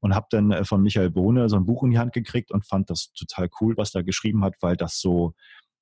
Und 0.00 0.14
habe 0.14 0.26
dann 0.30 0.52
äh, 0.52 0.64
von 0.64 0.80
Michael 0.80 1.10
Bohne 1.10 1.48
so 1.48 1.56
ein 1.56 1.66
Buch 1.66 1.82
in 1.82 1.90
die 1.90 1.98
Hand 1.98 2.12
gekriegt 2.12 2.52
und 2.52 2.64
fand 2.64 2.90
das 2.90 3.12
total 3.14 3.48
cool, 3.60 3.76
was 3.76 3.94
er 3.96 4.04
geschrieben 4.04 4.44
hat, 4.44 4.54
weil 4.60 4.76
das 4.76 5.00
so 5.00 5.34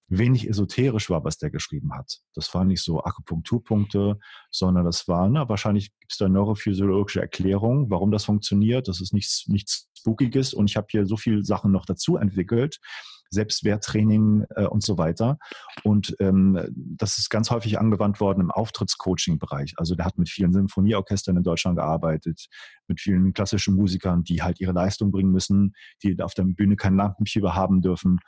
wenig 0.09 0.49
esoterisch 0.49 1.11
war, 1.11 1.25
was 1.25 1.39
der 1.39 1.51
geschrieben 1.51 1.95
hat. 1.95 2.21
Das 2.35 2.53
war 2.55 2.65
nicht 2.65 2.83
so 2.83 3.03
Akupunkturpunkte, 3.03 4.19
sondern 4.51 4.85
das 4.85 5.09
war, 5.09 5.29
na, 5.29 5.49
wahrscheinlich 5.49 5.91
gibt 5.99 6.13
es 6.13 6.19
da 6.19 6.29
neurophysiologische 6.29 7.21
Erklärung, 7.21 7.91
warum 7.91 8.13
das 8.13 8.25
funktioniert. 8.25 8.89
Das 8.89 9.01
ist 9.01 9.13
nichts, 9.13 9.47
nichts 9.49 9.89
Spookiges 9.99 10.55
und 10.55 10.71
ich 10.71 10.77
habe 10.77 10.87
hier 10.91 11.07
so 11.07 11.17
viele 11.17 11.45
Sachen 11.45 11.73
noch 11.73 11.87
dazu 11.87 12.17
entwickelt. 12.17 12.79
Selbstwerttraining 13.31 14.45
äh, 14.55 14.67
und 14.67 14.85
so 14.85 14.99
weiter. 14.99 15.39
Und 15.83 16.17
ähm, 16.21 16.65
das 16.75 17.19
ist 17.19 17.29
ganz 17.29 17.51
häufig 17.51 17.79
angewandt 17.79 18.21
worden 18.21 18.41
im 18.41 18.51
Auftrittscoaching-Bereich. 18.51 19.75
Also 19.77 19.95
der 19.95 20.05
hat 20.05 20.19
mit 20.19 20.29
vielen 20.29 20.53
Symphonieorchestern 20.53 21.37
in 21.37 21.43
Deutschland 21.43 21.77
gearbeitet, 21.77 22.47
mit 22.87 23.01
vielen 23.01 23.33
klassischen 23.33 23.75
Musikern, 23.75 24.23
die 24.23 24.43
halt 24.43 24.61
ihre 24.61 24.73
Leistung 24.73 25.11
bringen 25.11 25.33
müssen, 25.33 25.75
die 26.03 26.21
auf 26.23 26.35
der 26.35 26.45
Bühne 26.45 26.77
kein 26.77 26.97
Lampenfieber 26.97 27.55
haben 27.55 27.83
dürfen. 27.83 28.21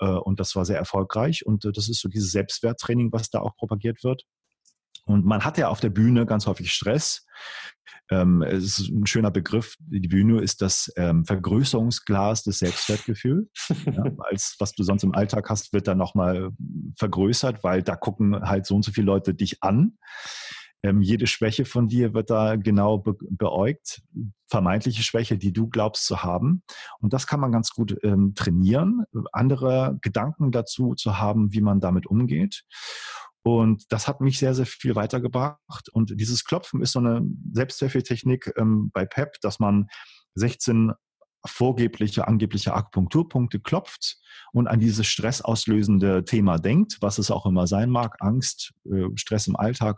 Äh, 0.00 0.06
und 0.06 0.40
das 0.40 0.54
war 0.56 0.64
sehr 0.64 0.78
erfolgreich. 0.78 1.46
Und 1.46 1.64
äh, 1.64 1.72
das 1.72 1.88
ist 1.88 2.00
so 2.00 2.08
dieses 2.08 2.32
Selbstwerttraining, 2.32 3.12
was 3.12 3.30
da 3.30 3.40
auch 3.40 3.56
propagiert 3.56 4.04
wird. 4.04 4.22
Und 5.04 5.24
man 5.24 5.44
hat 5.44 5.56
ja 5.56 5.68
auf 5.68 5.80
der 5.80 5.90
Bühne 5.90 6.26
ganz 6.26 6.46
häufig 6.46 6.72
Stress. 6.72 7.24
Ähm, 8.10 8.42
es 8.42 8.78
ist 8.80 8.88
ein 8.88 9.06
schöner 9.06 9.30
Begriff. 9.30 9.76
Die 9.78 10.08
Bühne 10.08 10.40
ist 10.40 10.62
das 10.62 10.92
ähm, 10.96 11.24
Vergrößerungsglas 11.24 12.42
des 12.42 12.58
Selbstwertgefühls. 12.58 13.48
ja, 13.86 14.04
als 14.18 14.56
was 14.58 14.72
du 14.72 14.82
sonst 14.82 15.04
im 15.04 15.14
Alltag 15.14 15.48
hast, 15.48 15.72
wird 15.72 15.88
dann 15.88 15.98
nochmal 15.98 16.50
vergrößert, 16.96 17.62
weil 17.62 17.82
da 17.82 17.96
gucken 17.96 18.40
halt 18.42 18.66
so 18.66 18.74
und 18.74 18.84
so 18.84 18.92
viele 18.92 19.06
Leute 19.06 19.34
dich 19.34 19.62
an. 19.62 19.98
Ähm, 20.86 21.02
jede 21.02 21.26
Schwäche 21.26 21.64
von 21.64 21.88
dir 21.88 22.14
wird 22.14 22.30
da 22.30 22.54
genau 22.54 22.98
be 22.98 23.16
beäugt, 23.20 24.02
vermeintliche 24.46 25.02
Schwäche, 25.02 25.36
die 25.36 25.52
du 25.52 25.68
glaubst 25.68 26.06
zu 26.06 26.22
haben. 26.22 26.62
Und 27.00 27.12
das 27.12 27.26
kann 27.26 27.40
man 27.40 27.50
ganz 27.50 27.70
gut 27.70 27.96
ähm, 28.04 28.34
trainieren, 28.34 29.04
andere 29.32 29.98
Gedanken 30.00 30.52
dazu 30.52 30.94
zu 30.94 31.18
haben, 31.18 31.52
wie 31.52 31.60
man 31.60 31.80
damit 31.80 32.06
umgeht. 32.06 32.62
Und 33.42 33.84
das 33.90 34.06
hat 34.06 34.20
mich 34.20 34.38
sehr, 34.38 34.54
sehr 34.54 34.66
viel 34.66 34.94
weitergebracht. 34.94 35.88
Und 35.92 36.20
dieses 36.20 36.44
Klopfen 36.44 36.82
ist 36.82 36.92
so 36.92 37.00
eine 37.00 37.22
Selbsthilfetechnik 37.52 38.52
ähm, 38.56 38.90
bei 38.92 39.06
PEP, 39.06 39.40
dass 39.40 39.58
man 39.58 39.88
16 40.34 40.92
vorgebliche, 41.46 42.28
angebliche 42.28 42.74
Akupunkturpunkte 42.74 43.60
klopft 43.60 44.18
und 44.52 44.68
an 44.68 44.80
dieses 44.80 45.06
stressauslösende 45.06 46.24
Thema 46.24 46.58
denkt, 46.58 46.98
was 47.00 47.18
es 47.18 47.30
auch 47.30 47.46
immer 47.46 47.66
sein 47.66 47.90
mag, 47.90 48.16
Angst, 48.20 48.72
äh, 48.84 49.06
Stress 49.16 49.46
im 49.46 49.56
Alltag 49.56 49.96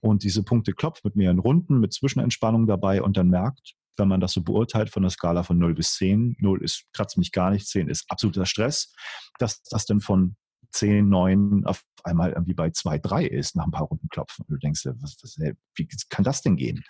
und 0.00 0.22
diese 0.22 0.42
Punkte 0.42 0.72
klopft 0.72 1.04
mit 1.04 1.16
mehreren 1.16 1.38
Runden, 1.38 1.80
mit 1.80 1.92
Zwischenentspannung 1.92 2.66
dabei 2.66 3.02
und 3.02 3.16
dann 3.16 3.28
merkt, 3.28 3.74
wenn 3.96 4.08
man 4.08 4.20
das 4.20 4.32
so 4.32 4.42
beurteilt 4.42 4.90
von 4.90 5.02
der 5.02 5.10
Skala 5.10 5.42
von 5.42 5.58
0 5.58 5.74
bis 5.74 5.94
10, 5.94 6.36
0 6.38 6.62
ist 6.62 6.84
kratzt 6.92 7.16
mich 7.16 7.32
gar 7.32 7.50
nicht, 7.50 7.68
10 7.68 7.88
ist 7.88 8.04
absoluter 8.08 8.46
Stress, 8.46 8.92
dass 9.38 9.62
das 9.62 9.86
dann 9.86 10.00
von 10.00 10.36
10, 10.74 11.08
9 11.08 11.64
auf 11.64 11.82
einmal 12.02 12.32
irgendwie 12.32 12.54
bei 12.54 12.70
2, 12.70 12.98
3 12.98 13.26
ist 13.26 13.56
nach 13.56 13.64
ein 13.64 13.70
paar 13.70 13.86
Runden 13.86 14.08
klopfen. 14.08 14.44
Und 14.46 14.54
du 14.54 14.58
denkst, 14.58 14.84
was, 15.00 15.16
was, 15.22 15.38
wie 15.76 15.88
kann 16.10 16.24
das 16.24 16.42
denn 16.42 16.56
gehen? 16.56 16.84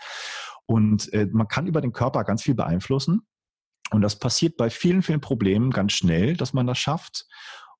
Und 0.66 1.12
äh, 1.12 1.28
man 1.30 1.48
kann 1.48 1.66
über 1.66 1.80
den 1.80 1.92
Körper 1.92 2.24
ganz 2.24 2.42
viel 2.42 2.54
beeinflussen. 2.54 3.26
Und 3.90 4.02
das 4.02 4.18
passiert 4.18 4.56
bei 4.56 4.70
vielen, 4.70 5.02
vielen 5.02 5.20
Problemen 5.20 5.70
ganz 5.70 5.92
schnell, 5.92 6.36
dass 6.36 6.52
man 6.52 6.66
das 6.66 6.78
schafft. 6.78 7.26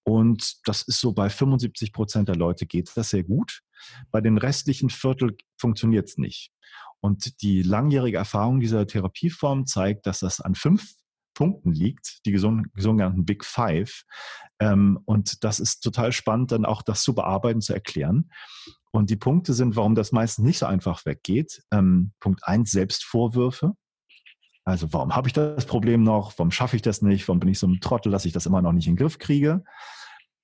Und 0.05 0.67
das 0.69 0.83
ist 0.83 1.01
so 1.01 1.13
bei 1.13 1.31
75 1.31 1.93
Prozent 1.93 2.29
der 2.29 2.37
Leute 2.37 2.67
geht 2.67 2.91
das 2.95 3.11
sehr 3.11 3.25
gut. 3.25 3.63
Bei 4.11 4.21
den 4.21 4.39
restlichen 4.39 4.91
Viertel 4.91 5.37
funktioniert 5.57 6.09
es 6.09 6.19
nicht. 6.19 6.53
Und 7.01 7.43
die 7.43 7.63
langjährige 7.63 8.19
Erfahrung 8.19 8.61
dieser 8.61 8.87
Therapieform 8.87 9.67
zeigt, 9.67 10.07
dass 10.07 10.21
das 10.21 10.41
an 10.41 10.55
fünf 10.55 10.95
Punkten 11.35 11.73
liegt, 11.73 12.25
die 12.25 12.37
sogenannten 12.39 13.25
Big 13.25 13.45
Five. 13.45 14.05
Ähm, 14.61 15.01
und 15.05 15.45
das 15.45 15.61
ist 15.61 15.81
total 15.81 16.13
spannend, 16.13 16.53
dann 16.53 16.65
auch 16.65 16.83
das 16.83 17.03
zu 17.03 17.15
bearbeiten, 17.15 17.61
zu 17.61 17.75
erklären. 17.75 18.31
Und 18.93 19.11
die 19.11 19.17
Punkte 19.17 19.53
sind, 19.53 19.75
warum 19.77 19.97
das 19.97 20.13
meistens 20.13 20.45
nicht 20.45 20.59
so 20.59 20.67
einfach 20.67 21.05
weggeht. 21.05 21.63
Ähm, 21.73 22.13
Punkt 22.21 22.47
eins, 22.47 22.71
Selbstvorwürfe. 22.71 23.73
Also 24.65 24.93
warum 24.93 25.15
habe 25.15 25.29
ich 25.29 25.35
das 25.35 25.67
Problem 25.67 26.03
noch? 26.03 26.33
Warum 26.39 26.51
schaffe 26.51 26.77
ich 26.77 26.83
das 26.83 27.03
nicht? 27.03 27.29
Warum 27.29 27.41
bin 27.41 27.51
ich 27.51 27.59
so 27.59 27.67
ein 27.67 27.81
Trottel, 27.81 28.11
dass 28.11 28.25
ich 28.25 28.33
das 28.33 28.47
immer 28.47 28.63
noch 28.63 28.73
nicht 28.73 28.87
in 28.87 28.95
den 28.95 28.99
Griff 28.99 29.19
kriege? 29.19 29.63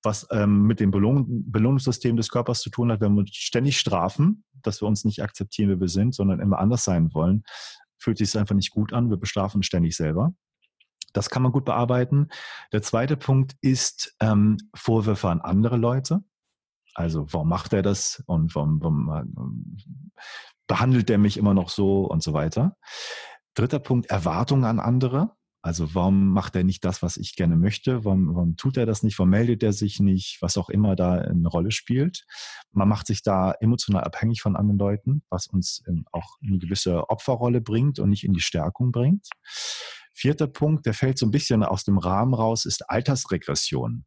Was 0.03 0.27
ähm, 0.31 0.67
mit 0.67 0.81
dem 0.81 0.91
Belohnung, 0.91 1.51
Belohnungssystem 1.51 2.17
des 2.17 2.31
Körpers 2.31 2.61
zu 2.61 2.71
tun 2.71 2.93
hat, 2.93 3.01
wenn 3.01 3.15
wir 3.15 3.25
ständig 3.27 3.79
strafen, 3.79 4.45
dass 4.63 4.83
wir 4.83 4.89
uns 4.89 5.05
nicht 5.05 5.23
akzeptieren, 5.23 5.71
wie 5.71 5.81
wir 5.81 5.89
sind, 5.89 6.15
sondern 6.15 6.41
immer 6.41 6.59
anders 6.59 6.85
sein 6.85 7.13
wollen, 7.15 7.45
fühlt 7.99 8.19
sich 8.19 8.29
es 8.29 8.37
einfach 8.37 8.55
nicht 8.55 8.71
gut 8.71 8.93
an. 8.93 9.11
Wir 9.11 9.17
bestrafen 9.17 9.63
ständig 9.63 9.97
selber. 9.97 10.35
Das 11.13 11.29
kann 11.31 11.43
man 11.43 11.53
gut 11.53 11.65
bearbeiten. 11.65 12.29
Der 12.73 12.83
zweite 12.83 13.17
Punkt 13.17 13.57
ist 13.61 14.15
ähm, 14.21 14.59
Vorwürfe 14.75 15.29
an 15.29 15.41
andere 15.41 15.77
Leute. 15.77 16.23
Also 16.95 17.33
warum 17.33 17.49
macht 17.49 17.73
er 17.73 17.83
das 17.83 18.23
und 18.27 18.55
warum, 18.55 18.81
warum 18.81 19.09
äh, 19.09 20.23
behandelt 20.67 21.11
er 21.11 21.19
mich 21.19 21.37
immer 21.37 21.55
noch 21.55 21.69
so 21.69 22.05
und 22.05 22.23
so 22.23 22.33
weiter. 22.33 22.77
Dritter 23.61 23.79
Punkt, 23.79 24.07
Erwartungen 24.07 24.65
an 24.65 24.81
andere. 24.81 25.33
Also 25.61 25.95
warum 25.95 26.29
macht 26.29 26.57
er 26.57 26.65
nicht 26.65 26.83
das, 26.83 27.03
was 27.03 27.19
ich 27.19 27.37
gerne 27.37 27.57
möchte? 27.57 28.07
Warum, 28.07 28.35
warum 28.35 28.57
tut 28.57 28.79
er 28.79 28.87
das 28.87 29.03
nicht? 29.03 29.19
Warum 29.19 29.29
meldet 29.29 29.63
er 29.63 29.75
sich 29.75 30.01
nicht? 30.01 30.39
Was 30.41 30.57
auch 30.57 30.71
immer 30.71 30.97
da 30.97 31.17
eine 31.17 31.47
Rolle 31.47 31.71
spielt. 31.71 32.25
Man 32.73 32.89
macht 32.89 33.07
sich 33.07 33.23
da 33.23 33.53
emotional 33.61 34.05
abhängig 34.05 34.41
von 34.41 34.57
anderen 34.57 34.79
Leuten, 34.79 35.23
was 35.29 35.47
uns 35.47 35.85
auch 36.11 36.39
eine 36.43 36.57
gewisse 36.57 37.11
Opferrolle 37.11 37.61
bringt 37.61 37.99
und 37.99 38.09
nicht 38.09 38.25
in 38.25 38.33
die 38.33 38.41
Stärkung 38.41 38.93
bringt. 38.93 39.29
Vierter 40.15 40.47
Punkt, 40.47 40.87
der 40.87 40.95
fällt 40.95 41.19
so 41.19 41.27
ein 41.27 41.31
bisschen 41.31 41.63
aus 41.63 41.85
dem 41.85 41.99
Rahmen 41.99 42.33
raus, 42.33 42.65
ist 42.65 42.89
Altersregression. 42.89 44.07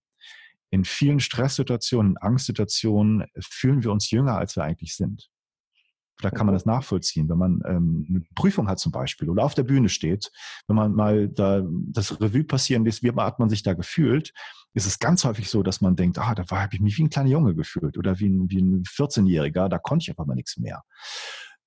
In 0.71 0.83
vielen 0.83 1.19
Stresssituationen, 1.19 2.17
Angstsituationen 2.17 3.27
fühlen 3.39 3.83
wir 3.83 3.91
uns 3.91 4.09
jünger, 4.09 4.35
als 4.35 4.55
wir 4.55 4.63
eigentlich 4.63 4.95
sind. 4.95 5.29
Da 6.21 6.29
kann 6.29 6.45
man 6.45 6.53
das 6.53 6.65
nachvollziehen, 6.65 7.27
wenn 7.27 7.37
man 7.37 7.61
ähm, 7.65 8.05
eine 8.07 8.21
Prüfung 8.35 8.67
hat 8.67 8.79
zum 8.79 8.91
Beispiel 8.91 9.29
oder 9.29 9.43
auf 9.43 9.55
der 9.55 9.63
Bühne 9.63 9.89
steht, 9.89 10.31
wenn 10.67 10.75
man 10.75 10.93
mal 10.93 11.27
da 11.27 11.63
das 11.67 12.21
Revue 12.21 12.43
passieren 12.43 12.85
lässt, 12.85 13.03
wie 13.03 13.11
hat 13.11 13.39
man 13.39 13.49
sich 13.49 13.63
da 13.63 13.73
gefühlt, 13.73 14.31
ist 14.73 14.85
es 14.85 14.99
ganz 14.99 15.23
häufig 15.23 15.49
so, 15.49 15.63
dass 15.63 15.81
man 15.81 15.95
denkt, 15.95 16.19
ah, 16.19 16.33
da 16.35 16.43
habe 16.49 16.75
ich 16.75 16.81
mich 16.81 16.97
wie 16.97 17.03
ein 17.03 17.09
kleiner 17.09 17.29
Junge 17.29 17.55
gefühlt 17.55 17.97
oder 17.97 18.19
wie 18.19 18.29
ein, 18.29 18.49
wie 18.49 18.61
ein 18.61 18.83
14-Jähriger, 18.83 19.69
da 19.69 19.77
konnte 19.79 20.03
ich 20.03 20.09
einfach 20.09 20.25
mal 20.25 20.35
nichts 20.35 20.57
mehr. 20.57 20.83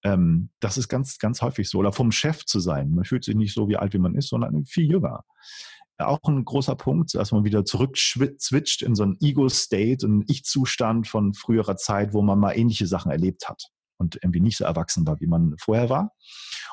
Ähm, 0.04 0.50
das 0.60 0.78
ist 0.78 0.88
ganz, 0.88 1.18
ganz 1.18 1.42
häufig 1.42 1.68
so. 1.68 1.78
Oder 1.78 1.92
vom 1.92 2.12
Chef 2.12 2.44
zu 2.44 2.60
sein. 2.60 2.90
Man 2.90 3.04
fühlt 3.04 3.24
sich 3.24 3.34
nicht 3.34 3.54
so 3.54 3.68
wie 3.68 3.76
alt, 3.76 3.92
wie 3.94 3.98
man 3.98 4.14
ist, 4.14 4.28
sondern 4.28 4.64
viel 4.64 4.90
jünger. 4.90 5.24
Auch 5.98 6.20
ein 6.24 6.44
großer 6.44 6.76
Punkt, 6.76 7.14
dass 7.14 7.32
man 7.32 7.44
wieder 7.44 7.64
zurück 7.64 7.96
switcht 7.96 8.82
in 8.82 8.94
so 8.94 9.02
einen 9.02 9.16
Ego-State, 9.20 10.04
einen 10.04 10.24
Ich-Zustand 10.28 11.08
von 11.08 11.32
früherer 11.32 11.76
Zeit, 11.76 12.12
wo 12.12 12.22
man 12.22 12.38
mal 12.38 12.52
ähnliche 12.52 12.86
Sachen 12.86 13.10
erlebt 13.10 13.48
hat 13.48 13.70
und 13.98 14.16
irgendwie 14.22 14.40
nicht 14.40 14.56
so 14.56 14.64
erwachsen 14.64 15.06
war, 15.06 15.20
wie 15.20 15.26
man 15.26 15.54
vorher 15.58 15.88
war. 15.88 16.12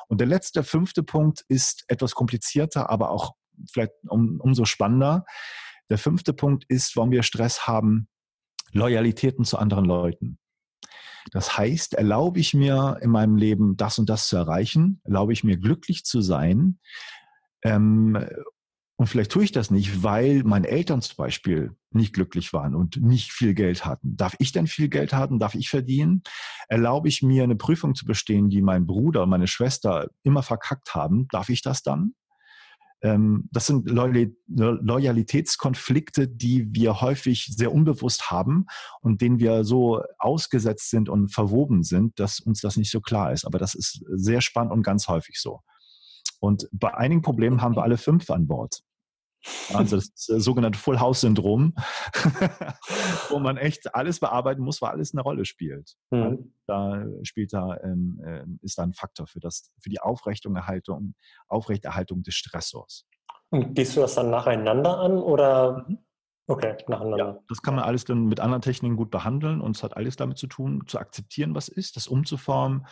Und 0.08 0.20
der 0.20 0.26
letzte, 0.26 0.62
fünfte 0.62 1.02
Punkt 1.02 1.44
ist 1.48 1.84
etwas 1.88 2.14
komplizierter, 2.14 2.90
aber 2.90 3.10
auch 3.10 3.34
vielleicht 3.72 3.92
um, 4.08 4.40
umso 4.40 4.64
spannender. 4.64 5.24
Der 5.88 5.98
fünfte 5.98 6.32
Punkt 6.32 6.64
ist, 6.68 6.96
warum 6.96 7.10
wir 7.10 7.22
Stress 7.22 7.66
haben, 7.66 8.08
Loyalitäten 8.72 9.44
zu 9.44 9.58
anderen 9.58 9.84
Leuten. 9.84 10.38
Das 11.30 11.56
heißt, 11.56 11.94
erlaube 11.94 12.40
ich 12.40 12.54
mir 12.54 12.98
in 13.00 13.10
meinem 13.10 13.36
Leben 13.36 13.76
das 13.76 13.98
und 13.98 14.10
das 14.10 14.28
zu 14.28 14.36
erreichen, 14.36 15.00
erlaube 15.04 15.32
ich 15.32 15.44
mir 15.44 15.56
glücklich 15.56 16.04
zu 16.04 16.20
sein, 16.20 16.78
ähm, 17.62 18.26
Und 18.96 19.08
vielleicht 19.08 19.32
tue 19.32 19.42
ich 19.42 19.50
das 19.50 19.72
nicht, 19.72 20.04
weil 20.04 20.44
meine 20.44 20.68
Eltern 20.68 21.02
zum 21.02 21.16
Beispiel 21.16 21.74
nicht 21.90 22.12
glücklich 22.12 22.52
waren 22.52 22.76
und 22.76 23.02
nicht 23.02 23.32
viel 23.32 23.52
Geld 23.52 23.84
hatten. 23.84 24.16
Darf 24.16 24.36
ich 24.38 24.52
denn 24.52 24.68
viel 24.68 24.88
Geld 24.88 25.12
haben? 25.12 25.40
Darf 25.40 25.56
ich 25.56 25.68
verdienen? 25.68 26.22
Erlaube 26.68 27.08
ich 27.08 27.20
mir 27.20 27.42
eine 27.42 27.56
Prüfung 27.56 27.96
zu 27.96 28.04
bestehen, 28.04 28.50
die 28.50 28.62
mein 28.62 28.86
Bruder 28.86 29.26
meine 29.26 29.48
Schwester 29.48 30.10
immer 30.22 30.44
verkackt 30.44 30.94
haben? 30.94 31.26
Darf 31.32 31.48
ich 31.48 31.60
das 31.60 31.82
dann? 31.82 32.14
Ähm, 33.04 33.48
das 33.52 33.66
sind 33.66 33.88
Loyalitätskonflikte, 33.90 36.26
die 36.26 36.66
wir 36.72 37.00
häufig 37.00 37.46
sehr 37.54 37.72
unbewusst 37.72 38.30
haben 38.30 38.66
und 39.00 39.20
denen 39.20 39.40
wir 39.40 39.64
so 39.64 40.02
ausgesetzt 40.18 40.90
sind 40.90 41.08
und 41.08 41.28
verwoben 41.28 41.82
sind, 41.82 42.18
dass 42.18 42.40
uns 42.40 42.60
das 42.60 42.76
nicht 42.76 42.90
so 42.90 43.00
klar 43.00 43.32
ist. 43.32 43.44
Aber 43.44 43.58
das 43.58 43.74
ist 43.74 44.04
sehr 44.08 44.40
spannend 44.40 44.72
und 44.72 44.82
ganz 44.82 45.08
häufig 45.08 45.40
so. 45.40 45.60
Und 46.44 46.68
bei 46.72 46.92
einigen 46.94 47.22
Problemen 47.22 47.62
haben 47.62 47.74
wir 47.74 47.82
alle 47.82 47.96
fünf 47.96 48.28
an 48.30 48.46
Bord. 48.46 48.82
Also 49.74 49.96
das, 49.96 50.14
das 50.14 50.44
sogenannte 50.44 50.78
Full 50.78 51.00
House 51.00 51.22
Syndrom, 51.22 51.74
wo 53.28 53.38
man 53.38 53.56
echt 53.56 53.94
alles 53.94 54.20
bearbeiten 54.20 54.62
muss, 54.62 54.80
weil 54.80 54.90
alles 54.90 55.14
eine 55.14 55.22
Rolle 55.22 55.44
spielt. 55.44 55.94
Mhm. 56.10 56.54
Da 56.66 57.04
spielt 57.22 57.52
da 57.52 57.76
ähm, 57.82 58.22
ähm, 58.26 58.58
ist 58.62 58.78
da 58.78 58.82
ein 58.82 58.92
Faktor 58.94 59.26
für 59.26 59.40
das 59.40 59.70
für 59.78 59.90
die 59.90 60.00
Aufrechterhaltung 60.00 61.14
Aufrechterhaltung 61.48 62.22
des 62.22 62.34
Stressors. 62.34 63.06
Und 63.50 63.74
gehst 63.74 63.96
du 63.96 64.00
das 64.00 64.14
dann 64.14 64.30
nacheinander 64.30 64.98
an 64.98 65.18
oder? 65.18 65.86
Mhm. 65.88 65.98
Okay, 66.46 66.76
nacheinander. 66.88 67.18
Ja, 67.18 67.38
das 67.48 67.62
kann 67.62 67.74
man 67.74 67.84
alles 67.84 68.04
dann 68.04 68.26
mit 68.26 68.40
anderen 68.40 68.60
Techniken 68.60 68.96
gut 68.96 69.10
behandeln 69.10 69.62
und 69.62 69.76
es 69.76 69.82
hat 69.82 69.96
alles 69.96 70.16
damit 70.16 70.36
zu 70.36 70.46
tun, 70.46 70.84
zu 70.86 70.98
akzeptieren, 70.98 71.54
was 71.54 71.68
ist, 71.68 71.96
das 71.96 72.06
umzuformen 72.06 72.86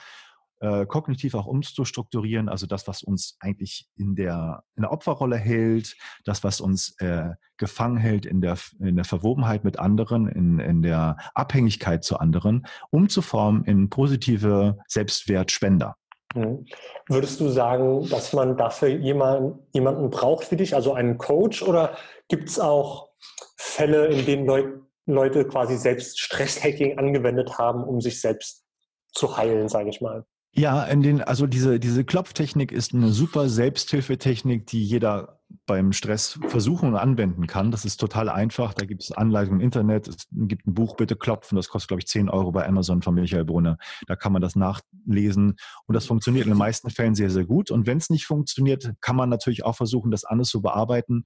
äh, 0.62 0.86
kognitiv 0.86 1.34
auch 1.34 1.46
umzustrukturieren, 1.46 2.48
also 2.48 2.66
das, 2.66 2.86
was 2.86 3.02
uns 3.02 3.36
eigentlich 3.40 3.88
in 3.96 4.14
der, 4.14 4.62
in 4.76 4.82
der 4.82 4.92
Opferrolle 4.92 5.36
hält, 5.36 5.96
das, 6.24 6.44
was 6.44 6.60
uns 6.60 6.94
äh, 7.00 7.30
gefangen 7.56 7.96
hält 7.96 8.26
in 8.26 8.40
der, 8.40 8.56
in 8.78 8.94
der 8.94 9.04
Verwobenheit 9.04 9.64
mit 9.64 9.80
anderen, 9.80 10.28
in, 10.28 10.60
in 10.60 10.82
der 10.82 11.16
Abhängigkeit 11.34 12.04
zu 12.04 12.18
anderen, 12.18 12.66
umzuformen 12.90 13.64
in 13.64 13.90
positive 13.90 14.78
Selbstwertspender. 14.86 15.96
Mhm. 16.34 16.66
Würdest 17.08 17.40
du 17.40 17.48
sagen, 17.48 18.08
dass 18.08 18.32
man 18.32 18.56
dafür 18.56 18.88
jemand, 18.88 19.58
jemanden 19.72 20.10
braucht 20.10 20.44
für 20.44 20.56
dich, 20.56 20.76
also 20.76 20.94
einen 20.94 21.18
Coach, 21.18 21.62
oder 21.62 21.96
gibt 22.28 22.48
es 22.48 22.60
auch 22.60 23.10
Fälle, 23.56 24.06
in 24.06 24.24
denen 24.26 24.46
Leut, 24.46 24.80
Leute 25.06 25.44
quasi 25.44 25.76
selbst 25.76 26.20
Stresshacking 26.20 26.98
angewendet 26.98 27.58
haben, 27.58 27.82
um 27.82 28.00
sich 28.00 28.20
selbst 28.20 28.64
zu 29.12 29.36
heilen, 29.36 29.68
sage 29.68 29.90
ich 29.90 30.00
mal? 30.00 30.24
Ja, 30.54 30.84
in 30.84 31.02
den, 31.02 31.22
also 31.22 31.46
diese, 31.46 31.80
diese 31.80 32.04
Klopftechnik 32.04 32.72
ist 32.72 32.92
eine 32.92 33.08
super 33.08 33.48
Selbsthilfetechnik, 33.48 34.66
die 34.66 34.84
jeder 34.84 35.40
beim 35.64 35.92
Stress 35.92 36.38
versuchen 36.48 36.90
und 36.90 36.96
anwenden 36.96 37.46
kann. 37.46 37.70
Das 37.70 37.86
ist 37.86 37.98
total 37.98 38.28
einfach. 38.28 38.74
Da 38.74 38.84
gibt 38.84 39.02
es 39.02 39.12
Anleitungen 39.12 39.60
im 39.60 39.64
Internet. 39.64 40.08
Es 40.08 40.26
gibt 40.30 40.66
ein 40.66 40.74
Buch, 40.74 40.96
bitte 40.96 41.16
klopfen. 41.16 41.56
Das 41.56 41.68
kostet, 41.68 41.88
glaube 41.88 42.00
ich, 42.00 42.06
10 42.06 42.28
Euro 42.28 42.52
bei 42.52 42.66
Amazon 42.66 43.00
von 43.00 43.14
Michael 43.14 43.46
Brunner. 43.46 43.78
Da 44.06 44.16
kann 44.16 44.32
man 44.32 44.42
das 44.42 44.54
nachlesen. 44.54 45.56
Und 45.86 45.94
das 45.94 46.04
funktioniert 46.04 46.44
in 46.44 46.52
den 46.52 46.58
meisten 46.58 46.90
Fällen 46.90 47.14
sehr, 47.14 47.30
sehr 47.30 47.44
gut. 47.44 47.70
Und 47.70 47.86
wenn 47.86 47.98
es 47.98 48.10
nicht 48.10 48.26
funktioniert, 48.26 48.92
kann 49.00 49.16
man 49.16 49.30
natürlich 49.30 49.64
auch 49.64 49.76
versuchen, 49.76 50.10
das 50.10 50.24
alles 50.24 50.48
zu 50.48 50.60
bearbeiten. 50.60 51.24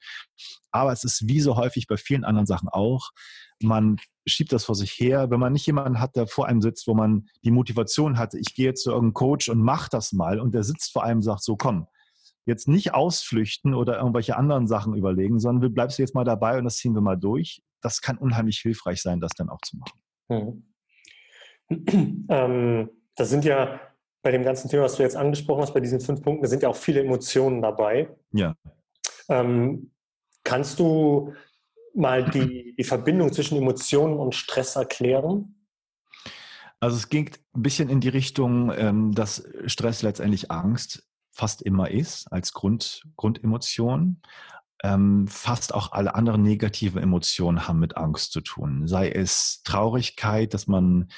Aber 0.70 0.92
es 0.92 1.02
ist 1.02 1.26
wie 1.26 1.40
so 1.40 1.56
häufig 1.56 1.88
bei 1.88 1.96
vielen 1.96 2.24
anderen 2.24 2.46
Sachen 2.46 2.68
auch 2.68 3.10
man 3.62 3.96
schiebt 4.26 4.52
das 4.52 4.64
vor 4.64 4.74
sich 4.74 4.92
her. 4.92 5.30
Wenn 5.30 5.40
man 5.40 5.52
nicht 5.52 5.66
jemanden 5.66 6.00
hat, 6.00 6.16
der 6.16 6.26
vor 6.26 6.46
einem 6.46 6.60
sitzt, 6.60 6.86
wo 6.86 6.94
man 6.94 7.28
die 7.44 7.50
Motivation 7.50 8.18
hat, 8.18 8.34
ich 8.34 8.54
gehe 8.54 8.66
jetzt 8.66 8.82
zu 8.82 8.90
irgendeinem 8.90 9.14
Coach 9.14 9.48
und 9.48 9.58
mach 9.58 9.88
das 9.88 10.12
mal 10.12 10.40
und 10.40 10.54
der 10.54 10.64
sitzt 10.64 10.92
vor 10.92 11.04
einem 11.04 11.18
und 11.18 11.22
sagt, 11.22 11.42
so 11.42 11.56
komm, 11.56 11.86
jetzt 12.44 12.68
nicht 12.68 12.94
ausflüchten 12.94 13.74
oder 13.74 13.98
irgendwelche 13.98 14.36
anderen 14.36 14.66
Sachen 14.66 14.94
überlegen, 14.94 15.38
sondern 15.40 15.62
du 15.62 15.70
bleibst 15.70 15.98
jetzt 15.98 16.14
mal 16.14 16.24
dabei 16.24 16.58
und 16.58 16.64
das 16.64 16.76
ziehen 16.76 16.94
wir 16.94 17.00
mal 17.00 17.16
durch. 17.16 17.62
Das 17.80 18.00
kann 18.00 18.18
unheimlich 18.18 18.58
hilfreich 18.58 19.02
sein, 19.02 19.20
das 19.20 19.32
dann 19.32 19.48
auch 19.48 19.60
zu 19.60 19.76
machen. 19.76 20.00
Hm. 20.28 20.62
Ähm, 22.28 22.90
das 23.16 23.30
sind 23.30 23.44
ja 23.44 23.80
bei 24.22 24.30
dem 24.30 24.44
ganzen 24.44 24.68
Thema, 24.68 24.84
was 24.84 24.96
du 24.96 25.02
jetzt 25.02 25.16
angesprochen 25.16 25.62
hast, 25.62 25.74
bei 25.74 25.80
diesen 25.80 26.00
fünf 26.00 26.22
Punkten, 26.22 26.42
da 26.42 26.48
sind 26.48 26.62
ja 26.62 26.68
auch 26.68 26.76
viele 26.76 27.00
Emotionen 27.00 27.60
dabei. 27.60 28.08
Ja. 28.32 28.54
Ähm, 29.28 29.90
kannst 30.44 30.78
du 30.78 31.32
mal 31.96 32.28
die, 32.30 32.74
die 32.76 32.84
Verbindung 32.84 33.32
zwischen 33.32 33.58
Emotionen 33.58 34.18
und 34.18 34.34
Stress 34.34 34.76
erklären? 34.76 35.56
Also 36.80 36.96
es 36.96 37.08
ging 37.08 37.30
ein 37.54 37.62
bisschen 37.62 37.88
in 37.88 38.00
die 38.00 38.08
Richtung, 38.08 38.72
ähm, 38.76 39.12
dass 39.12 39.48
Stress 39.66 40.02
letztendlich 40.02 40.50
Angst 40.50 41.08
fast 41.32 41.62
immer 41.62 41.90
ist 41.90 42.32
als 42.32 42.52
Grund, 42.52 43.02
Grundemotion. 43.16 44.22
Ähm, 44.82 45.26
fast 45.26 45.74
auch 45.74 45.92
alle 45.92 46.14
anderen 46.14 46.42
negativen 46.42 47.02
Emotionen 47.02 47.66
haben 47.66 47.78
mit 47.78 47.96
Angst 47.96 48.32
zu 48.32 48.40
tun. 48.42 48.86
Sei 48.86 49.10
es 49.10 49.62
Traurigkeit, 49.64 50.52
dass 50.52 50.66
man 50.66 51.08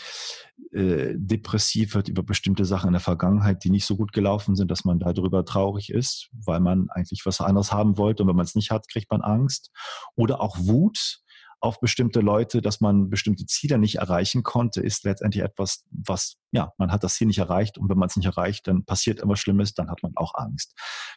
äh, 0.73 1.15
depressiv 1.17 1.95
wird 1.95 2.09
über 2.09 2.23
bestimmte 2.23 2.65
Sachen 2.65 2.89
in 2.89 2.93
der 2.93 3.01
Vergangenheit, 3.01 3.65
die 3.65 3.71
nicht 3.71 3.87
so 3.87 3.97
gut 3.97 4.13
gelaufen 4.13 4.55
sind, 4.55 4.71
dass 4.71 4.85
man 4.85 4.99
darüber 4.99 5.45
traurig 5.45 5.91
ist, 5.91 6.29
weil 6.33 6.61
man 6.61 6.89
eigentlich 6.91 7.25
was 7.25 7.41
anderes 7.41 7.73
haben 7.73 7.99
wollte 7.99 8.23
und 8.23 8.29
wenn 8.29 8.37
man 8.37 8.45
es 8.47 8.55
nicht 8.55 8.71
hat, 8.71 8.89
kriegt 8.89 9.11
man 9.11 9.23
Angst. 9.23 9.71
Oder 10.15 10.41
auch 10.41 10.57
Wut, 10.59 11.21
auf 11.61 11.81
bestimmte 11.81 12.21
Leute, 12.21 12.63
dass 12.63 12.81
man 12.81 13.11
bestimmte 13.11 13.47
Ziele 13.47 13.79
nicht 13.79 13.97
erreichen 13.97 14.43
konnte, 14.43 14.81
ist 14.81 15.05
letztendlich 15.05 15.43
etwas, 15.43 15.85
was, 15.91 16.37
ja, 16.53 16.73
man 16.79 16.93
hat 16.93 17.03
das 17.05 17.15
Ziel 17.15 17.27
nicht 17.27 17.39
erreicht 17.39 17.79
und 17.79 17.89
wenn 17.89 17.99
man 17.99 18.09
es 18.09 18.17
nicht 18.17 18.27
erreicht, 18.27 18.69
dann 18.69 18.85
passiert 18.85 19.21
immer 19.21 19.37
Schlimmes, 19.37 19.75
dann 19.75 19.91
hat 19.91 20.03
man 20.03 20.13
auch 20.17 20.35
Angst. 20.35 20.75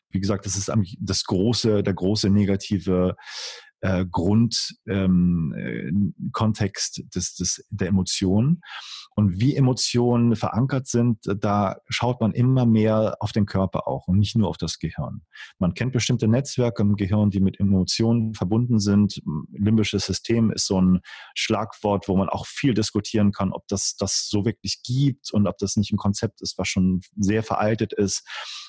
Wie 0.10 0.20
gesagt, 0.20 0.46
das 0.46 0.56
ist 0.56 0.72
das 1.00 1.24
große, 1.26 1.84
der 1.84 1.94
große 1.94 2.30
negative 2.30 3.16
äh, 3.82 4.06
Grundkontext 4.06 4.88
ähm, 4.88 5.54
äh, 7.06 7.10
des, 7.14 7.36
des, 7.36 7.66
der 7.70 7.90
Emotionen. 7.90 8.62
Und 9.14 9.42
wie 9.42 9.56
Emotionen 9.56 10.36
verankert 10.36 10.88
sind, 10.88 11.20
da 11.24 11.78
schaut 11.90 12.22
man 12.22 12.32
immer 12.32 12.66
mehr 12.66 13.18
auf 13.20 13.34
den 13.34 13.46
Körper 13.46 13.88
auch 13.88 14.08
und 14.08 14.18
nicht 14.18 14.38
nur 14.38 14.48
auf 14.48 14.58
das 14.58 14.80
Gehirn. 14.80 15.24
Man 15.60 15.74
kennt 15.74 15.92
bestimmte 15.92 16.30
Netzwerke 16.30 16.82
im 16.82 16.96
Gehirn, 16.96 17.30
die 17.30 17.42
mit 17.42 17.60
Emotionen 17.60 18.34
verbunden 18.34 18.80
sind. 18.80 19.22
Limbisches 19.52 20.06
System 20.06 20.50
ist 20.52 20.66
so 20.66 20.80
ein 20.80 21.02
Schlagwort, 21.36 22.08
wo 22.08 22.16
man 22.16 22.30
auch 22.30 22.46
viel 22.46 22.74
diskutieren 22.74 23.34
kann, 23.34 23.52
ob 23.52 23.68
das 23.68 23.96
das 23.98 24.30
so 24.30 24.46
wirklich 24.46 24.82
gibt 24.84 25.34
und 25.34 25.46
ob 25.46 25.58
das 25.58 25.76
nicht 25.76 25.92
ein 25.92 25.98
Konzept 25.98 26.42
ist, 26.42 26.58
was 26.58 26.70
schon 26.70 27.02
sehr 27.18 27.44
veraltet 27.44 27.94
ist. 27.94 28.26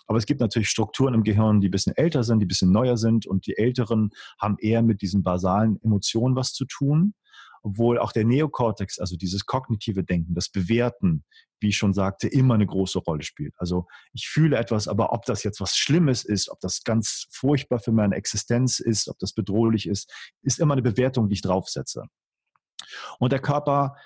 Aber 0.06 0.18
es 0.18 0.26
gibt 0.26 0.40
natürlich 0.40 0.68
Strukturen 0.68 1.14
im 1.14 1.22
Gehirn, 1.22 1.60
die 1.60 1.68
ein 1.68 1.72
bisschen 1.72 1.96
älter 1.96 2.24
sind, 2.24 2.40
die 2.40 2.46
ein 2.46 2.48
bisschen 2.48 2.72
neuer 2.72 2.96
sind 2.96 3.26
und 3.26 3.46
die 3.46 3.56
Älteren 3.56 4.10
haben 4.40 4.56
eher 4.58 4.82
mit 4.82 5.02
diesen 5.02 5.22
basalen 5.22 5.80
Emotionen 5.82 6.36
was 6.36 6.52
zu 6.52 6.64
tun 6.64 7.14
obwohl 7.62 7.98
auch 7.98 8.12
der 8.12 8.24
Neokortex, 8.24 8.98
also 8.98 9.16
dieses 9.16 9.46
kognitive 9.46 10.02
Denken, 10.04 10.34
das 10.34 10.48
Bewerten, 10.48 11.24
wie 11.60 11.68
ich 11.68 11.76
schon 11.76 11.94
sagte, 11.94 12.26
immer 12.26 12.54
eine 12.54 12.66
große 12.66 12.98
Rolle 12.98 13.22
spielt. 13.22 13.54
Also 13.56 13.86
ich 14.12 14.28
fühle 14.28 14.56
etwas, 14.56 14.88
aber 14.88 15.12
ob 15.12 15.24
das 15.26 15.44
jetzt 15.44 15.60
was 15.60 15.76
Schlimmes 15.76 16.24
ist, 16.24 16.50
ob 16.50 16.58
das 16.60 16.82
ganz 16.82 17.28
furchtbar 17.30 17.78
für 17.78 17.92
meine 17.92 18.16
Existenz 18.16 18.80
ist, 18.80 19.08
ob 19.08 19.18
das 19.18 19.32
bedrohlich 19.32 19.86
ist, 19.86 20.12
ist 20.42 20.58
immer 20.58 20.74
eine 20.74 20.82
Bewertung, 20.82 21.28
die 21.28 21.34
ich 21.34 21.42
draufsetze. 21.42 22.04
Und 23.20 23.32
der 23.32 23.40
Körper 23.40 23.96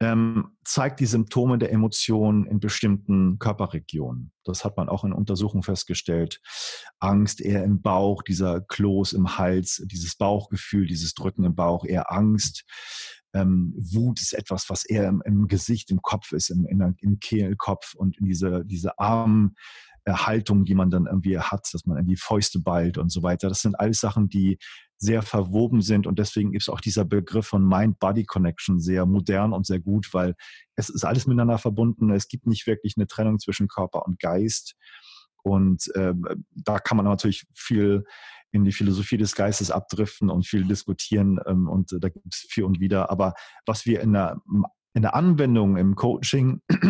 ähm, 0.00 0.56
zeigt 0.64 1.00
die 1.00 1.06
Symptome 1.06 1.58
der 1.58 1.72
Emotionen 1.72 2.46
in 2.46 2.58
bestimmten 2.58 3.38
Körperregionen. 3.38 4.32
Das 4.44 4.64
hat 4.64 4.76
man 4.76 4.88
auch 4.88 5.04
in 5.04 5.12
Untersuchungen 5.12 5.62
festgestellt. 5.62 6.40
Angst 6.98 7.40
eher 7.40 7.64
im 7.64 7.82
Bauch, 7.82 8.22
dieser 8.22 8.62
Kloß 8.62 9.12
im 9.12 9.36
Hals, 9.36 9.82
dieses 9.86 10.16
Bauchgefühl, 10.16 10.86
dieses 10.86 11.14
Drücken 11.14 11.44
im 11.44 11.54
Bauch, 11.54 11.84
eher 11.84 12.10
Angst. 12.10 12.64
Ähm, 13.34 13.74
Wut 13.76 14.20
ist 14.20 14.32
etwas, 14.32 14.70
was 14.70 14.84
eher 14.84 15.06
im, 15.06 15.22
im 15.24 15.46
Gesicht, 15.48 15.90
im 15.90 16.00
Kopf 16.00 16.32
ist, 16.32 16.48
im, 16.48 16.66
in, 16.66 16.96
im 17.00 17.20
Kehlkopf 17.20 17.94
und 17.94 18.18
in 18.18 18.24
diese, 18.24 18.64
diese 18.64 18.98
Arm, 18.98 19.54
Haltung, 20.08 20.64
die 20.64 20.74
man 20.74 20.90
dann 20.90 21.06
irgendwie 21.06 21.38
hat, 21.38 21.68
dass 21.72 21.86
man 21.86 21.98
irgendwie 21.98 22.16
Fäuste 22.16 22.58
ballt 22.60 22.98
und 22.98 23.10
so 23.10 23.22
weiter. 23.22 23.48
Das 23.48 23.60
sind 23.60 23.78
alles 23.78 24.00
Sachen, 24.00 24.28
die 24.28 24.58
sehr 25.02 25.22
verwoben 25.22 25.80
sind 25.80 26.06
und 26.06 26.18
deswegen 26.18 26.52
ist 26.52 26.68
auch 26.68 26.80
dieser 26.80 27.06
Begriff 27.06 27.46
von 27.46 27.66
Mind-Body-Connection 27.66 28.80
sehr 28.80 29.06
modern 29.06 29.54
und 29.54 29.66
sehr 29.66 29.80
gut, 29.80 30.12
weil 30.12 30.34
es 30.76 30.90
ist 30.90 31.04
alles 31.04 31.26
miteinander 31.26 31.56
verbunden. 31.56 32.10
Es 32.10 32.28
gibt 32.28 32.46
nicht 32.46 32.66
wirklich 32.66 32.94
eine 32.96 33.06
Trennung 33.06 33.38
zwischen 33.38 33.66
Körper 33.66 34.04
und 34.06 34.18
Geist. 34.18 34.76
Und 35.42 35.90
äh, 35.94 36.12
da 36.50 36.78
kann 36.78 36.98
man 36.98 37.06
natürlich 37.06 37.46
viel 37.54 38.04
in 38.52 38.64
die 38.64 38.72
Philosophie 38.72 39.16
des 39.16 39.34
Geistes 39.34 39.70
abdriften 39.70 40.28
und 40.28 40.46
viel 40.46 40.64
diskutieren 40.64 41.40
ähm, 41.46 41.66
und 41.66 41.96
da 41.98 42.10
gibt 42.10 42.34
es 42.34 42.46
viel 42.50 42.64
und 42.64 42.78
wieder. 42.78 43.10
Aber 43.10 43.32
was 43.64 43.86
wir 43.86 44.00
in 44.00 44.12
der, 44.12 44.42
in 44.92 45.02
der 45.02 45.14
Anwendung, 45.14 45.78
im 45.78 45.94
Coaching 45.94 46.60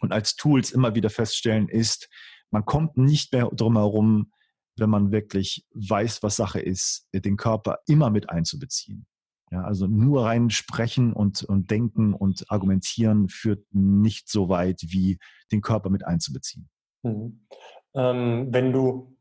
und 0.00 0.12
als 0.12 0.36
Tools 0.36 0.70
immer 0.70 0.94
wieder 0.94 1.10
feststellen, 1.10 1.68
ist, 1.68 2.08
man 2.50 2.64
kommt 2.64 2.96
nicht 2.96 3.32
mehr 3.32 3.50
drum 3.52 3.76
herum, 3.76 4.32
wenn 4.78 4.90
man 4.90 5.12
wirklich 5.12 5.66
weiß, 5.74 6.22
was 6.22 6.36
Sache 6.36 6.60
ist, 6.60 7.08
den 7.12 7.36
Körper 7.36 7.78
immer 7.86 8.10
mit 8.10 8.30
einzubeziehen. 8.30 9.06
Ja, 9.50 9.62
also 9.62 9.86
nur 9.86 10.24
rein 10.24 10.50
sprechen 10.50 11.12
und, 11.12 11.44
und 11.44 11.70
denken 11.70 12.14
und 12.14 12.50
argumentieren 12.50 13.28
führt 13.28 13.64
nicht 13.70 14.28
so 14.28 14.48
weit, 14.48 14.80
wie 14.88 15.18
den 15.52 15.60
Körper 15.60 15.88
mit 15.88 16.04
einzubeziehen. 16.04 16.68
Mhm. 17.04 17.46
Ähm, 17.94 18.48
wenn 18.50 18.72
du 18.72 19.16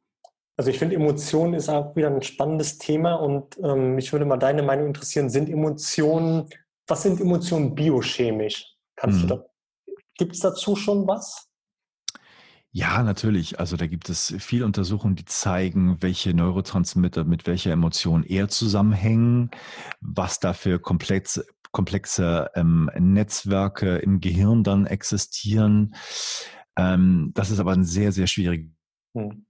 Also 0.57 0.71
ich 0.71 0.79
finde, 0.79 0.95
Emotionen 0.95 1.53
ist 1.53 1.69
auch 1.69 1.95
wieder 1.95 2.09
ein 2.09 2.21
spannendes 2.21 2.77
Thema 2.77 3.15
und 3.15 3.57
ähm, 3.61 3.95
mich 3.95 4.11
würde 4.13 4.25
mal 4.25 4.37
deine 4.37 4.63
Meinung 4.63 4.87
interessieren. 4.87 5.29
Sind 5.29 5.49
Emotionen, 5.49 6.49
was 6.87 7.03
sind 7.03 7.19
Emotionen 7.19 7.75
biochemisch? 7.75 8.65
Kannst 8.95 9.23
mhm. 9.23 9.27
du 9.27 9.35
da, 9.35 9.45
gibt 10.17 10.33
es 10.33 10.39
dazu 10.39 10.75
schon 10.75 11.05
was? 11.07 11.49
Ja, 12.77 13.03
natürlich. 13.03 13.57
Also 13.57 13.77
da 13.77 13.87
gibt 13.87 14.09
es 14.09 14.35
viele 14.37 14.65
Untersuchungen, 14.65 15.15
die 15.15 15.23
zeigen, 15.23 16.01
welche 16.01 16.33
Neurotransmitter 16.33 17.23
mit 17.23 17.47
welcher 17.47 17.71
Emotion 17.71 18.25
eher 18.25 18.49
zusammenhängen, 18.49 19.49
was 20.01 20.41
da 20.41 20.51
für 20.51 20.77
komplexe, 20.77 21.45
komplexe 21.71 22.51
ähm, 22.53 22.91
Netzwerke 22.99 23.95
im 23.99 24.19
Gehirn 24.19 24.65
dann 24.65 24.87
existieren. 24.87 25.95
Ähm, 26.75 27.31
das 27.33 27.49
ist 27.49 27.61
aber 27.61 27.71
ein 27.71 27.85
sehr, 27.85 28.11
sehr 28.11 28.27
schwieriges 28.27 28.67
hm. 29.15 29.45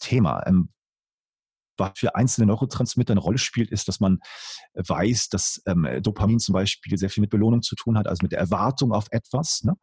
Thema. 0.00 0.44
Ähm, 0.44 0.70
was 1.82 1.98
für 1.98 2.14
einzelne 2.14 2.46
Neurotransmitter 2.46 3.12
eine 3.12 3.20
Rolle 3.20 3.38
spielt, 3.38 3.70
ist, 3.70 3.88
dass 3.88 4.00
man 4.00 4.20
weiß, 4.74 5.28
dass 5.28 5.60
ähm, 5.66 5.86
Dopamin 6.02 6.38
zum 6.38 6.54
Beispiel 6.54 6.96
sehr 6.96 7.10
viel 7.10 7.20
mit 7.20 7.30
Belohnung 7.30 7.60
zu 7.62 7.76
tun 7.76 7.98
hat, 7.98 8.06
also 8.06 8.20
mit 8.22 8.32
der 8.32 8.38
Erwartung 8.38 8.92
auf 8.92 9.06
etwas. 9.10 9.64
Ne? 9.64 9.74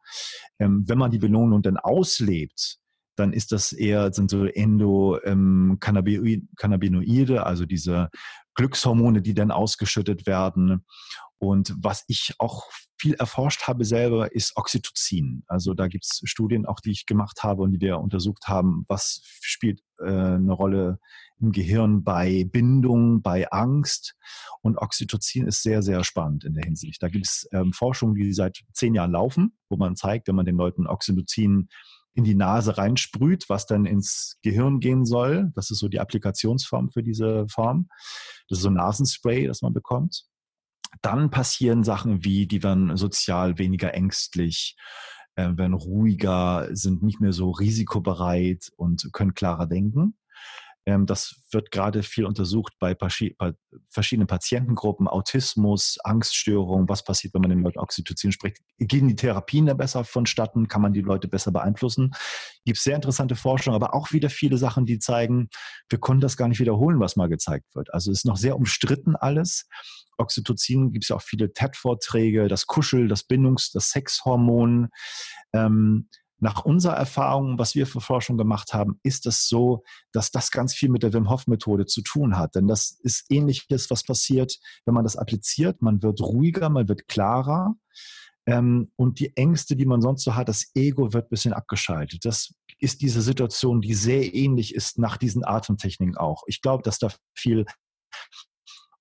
Ähm, 0.58 0.84
wenn 0.86 0.98
man 0.98 1.10
die 1.10 1.18
Belohnung 1.18 1.62
dann 1.62 1.76
auslebt, 1.76 2.78
dann 3.16 3.32
ist 3.32 3.50
das 3.52 3.72
eher, 3.72 4.12
sind 4.12 4.30
so 4.30 4.46
Endocannabinoide, 4.46 7.44
also 7.44 7.66
diese 7.66 8.08
Glückshormone, 8.54 9.22
die 9.22 9.34
dann 9.34 9.50
ausgeschüttet 9.50 10.26
werden. 10.26 10.84
Und 11.38 11.74
was 11.78 12.04
ich 12.08 12.34
auch 12.38 12.66
viel 13.00 13.14
erforscht 13.14 13.66
habe 13.66 13.84
selber, 13.84 14.32
ist 14.32 14.56
Oxytocin. 14.56 15.42
Also 15.46 15.72
da 15.72 15.88
gibt 15.88 16.04
es 16.04 16.20
Studien 16.24 16.66
auch, 16.66 16.80
die 16.80 16.90
ich 16.90 17.06
gemacht 17.06 17.42
habe 17.42 17.62
und 17.62 17.72
die 17.72 17.80
wir 17.80 17.98
untersucht 17.98 18.46
haben, 18.46 18.84
was 18.88 19.22
spielt 19.40 19.80
äh, 19.98 20.04
eine 20.04 20.52
Rolle 20.52 20.98
im 21.40 21.50
Gehirn 21.52 22.04
bei 22.04 22.44
Bindung, 22.44 23.22
bei 23.22 23.50
Angst. 23.50 24.14
Und 24.60 24.76
Oxytocin 24.76 25.46
ist 25.46 25.62
sehr, 25.62 25.82
sehr 25.82 26.04
spannend 26.04 26.44
in 26.44 26.52
der 26.52 26.64
Hinsicht. 26.64 27.02
Da 27.02 27.08
gibt 27.08 27.26
es 27.26 27.48
ähm, 27.52 27.72
Forschungen, 27.72 28.14
die 28.14 28.34
seit 28.34 28.60
zehn 28.74 28.94
Jahren 28.94 29.12
laufen, 29.12 29.56
wo 29.70 29.76
man 29.76 29.96
zeigt, 29.96 30.28
wenn 30.28 30.34
man 30.34 30.44
den 30.44 30.56
Leuten 30.56 30.86
Oxytocin 30.86 31.68
in 32.12 32.24
die 32.24 32.34
Nase 32.34 32.76
reinsprüht, 32.76 33.48
was 33.48 33.66
dann 33.66 33.86
ins 33.86 34.36
Gehirn 34.42 34.80
gehen 34.80 35.06
soll. 35.06 35.52
Das 35.54 35.70
ist 35.70 35.78
so 35.78 35.88
die 35.88 36.00
Applikationsform 36.00 36.90
für 36.90 37.02
diese 37.02 37.46
Form. 37.48 37.88
Das 38.48 38.58
ist 38.58 38.62
so 38.62 38.68
ein 38.70 38.74
Nasenspray, 38.74 39.46
das 39.46 39.62
man 39.62 39.72
bekommt. 39.72 40.24
Dann 41.02 41.30
passieren 41.30 41.84
Sachen 41.84 42.24
wie, 42.24 42.46
die 42.46 42.62
werden 42.62 42.96
sozial 42.96 43.58
weniger 43.58 43.94
ängstlich, 43.94 44.76
äh, 45.36 45.56
werden 45.56 45.74
ruhiger, 45.74 46.68
sind 46.72 47.02
nicht 47.02 47.20
mehr 47.20 47.32
so 47.32 47.50
risikobereit 47.50 48.70
und 48.76 49.08
können 49.12 49.34
klarer 49.34 49.66
denken. 49.66 50.16
Ähm, 50.86 51.06
das 51.06 51.36
wird 51.50 51.70
gerade 51.70 52.02
viel 52.02 52.24
untersucht 52.24 52.74
bei 52.78 52.96
verschiedenen 53.88 54.26
Patientengruppen, 54.26 55.08
Autismus, 55.08 55.98
Angststörungen, 56.02 56.88
was 56.88 57.04
passiert, 57.04 57.34
wenn 57.34 57.42
man 57.42 57.50
den 57.50 57.62
Leuten 57.62 57.78
Oxytocin 57.78 58.32
spricht. 58.32 58.58
Gehen 58.78 59.08
die 59.08 59.16
Therapien 59.16 59.66
da 59.66 59.74
besser 59.74 60.04
vonstatten? 60.04 60.68
Kann 60.68 60.82
man 60.82 60.92
die 60.92 61.02
Leute 61.02 61.28
besser 61.28 61.52
beeinflussen? 61.52 62.12
Gibt 62.64 62.78
sehr 62.78 62.96
interessante 62.96 63.36
Forschung, 63.36 63.74
aber 63.74 63.94
auch 63.94 64.12
wieder 64.12 64.30
viele 64.30 64.56
Sachen, 64.56 64.86
die 64.86 64.98
zeigen, 64.98 65.48
wir 65.88 66.00
können 66.00 66.20
das 66.20 66.36
gar 66.36 66.48
nicht 66.48 66.60
wiederholen, 66.60 67.00
was 67.00 67.16
mal 67.16 67.28
gezeigt 67.28 67.74
wird. 67.74 67.92
Also 67.92 68.10
ist 68.10 68.24
noch 68.24 68.36
sehr 68.36 68.56
umstritten 68.56 69.16
alles. 69.16 69.66
Oxytocin 70.18 70.92
gibt 70.92 71.04
es 71.04 71.08
ja 71.08 71.16
auch 71.16 71.22
viele 71.22 71.52
TED-Vorträge, 71.52 72.48
das 72.48 72.66
Kuschel, 72.66 73.08
das 73.08 73.24
Bindungs-, 73.24 73.72
das 73.72 73.90
Sexhormon. 73.90 74.88
Ähm, 75.52 76.08
nach 76.40 76.64
unserer 76.64 76.94
Erfahrung, 76.94 77.58
was 77.58 77.74
wir 77.74 77.86
für 77.86 78.00
Forschung 78.00 78.38
gemacht 78.38 78.72
haben, 78.72 78.98
ist 79.02 79.26
es 79.26 79.46
so, 79.46 79.82
dass 80.12 80.30
das 80.30 80.50
ganz 80.50 80.74
viel 80.74 80.88
mit 80.88 81.02
der 81.02 81.12
Wim 81.12 81.30
Hof 81.30 81.46
Methode 81.46 81.86
zu 81.86 82.02
tun 82.02 82.38
hat. 82.38 82.54
Denn 82.54 82.66
das 82.66 82.98
ist 83.02 83.30
ähnliches, 83.30 83.90
was 83.90 84.04
passiert, 84.04 84.58
wenn 84.86 84.94
man 84.94 85.04
das 85.04 85.16
appliziert. 85.16 85.82
Man 85.82 86.02
wird 86.02 86.20
ruhiger, 86.20 86.70
man 86.70 86.88
wird 86.88 87.08
klarer. 87.08 87.74
Ähm, 88.46 88.90
und 88.96 89.20
die 89.20 89.36
Ängste, 89.36 89.76
die 89.76 89.86
man 89.86 90.00
sonst 90.00 90.24
so 90.24 90.34
hat, 90.34 90.48
das 90.48 90.70
Ego 90.74 91.12
wird 91.12 91.26
ein 91.26 91.30
bisschen 91.30 91.52
abgeschaltet. 91.52 92.24
Das 92.24 92.54
ist 92.78 93.02
diese 93.02 93.20
Situation, 93.20 93.82
die 93.82 93.94
sehr 93.94 94.34
ähnlich 94.34 94.74
ist 94.74 94.98
nach 94.98 95.18
diesen 95.18 95.44
Atemtechniken 95.44 96.16
auch. 96.16 96.44
Ich 96.46 96.62
glaube, 96.62 96.82
dass 96.82 96.98
da 96.98 97.08
viel 97.34 97.66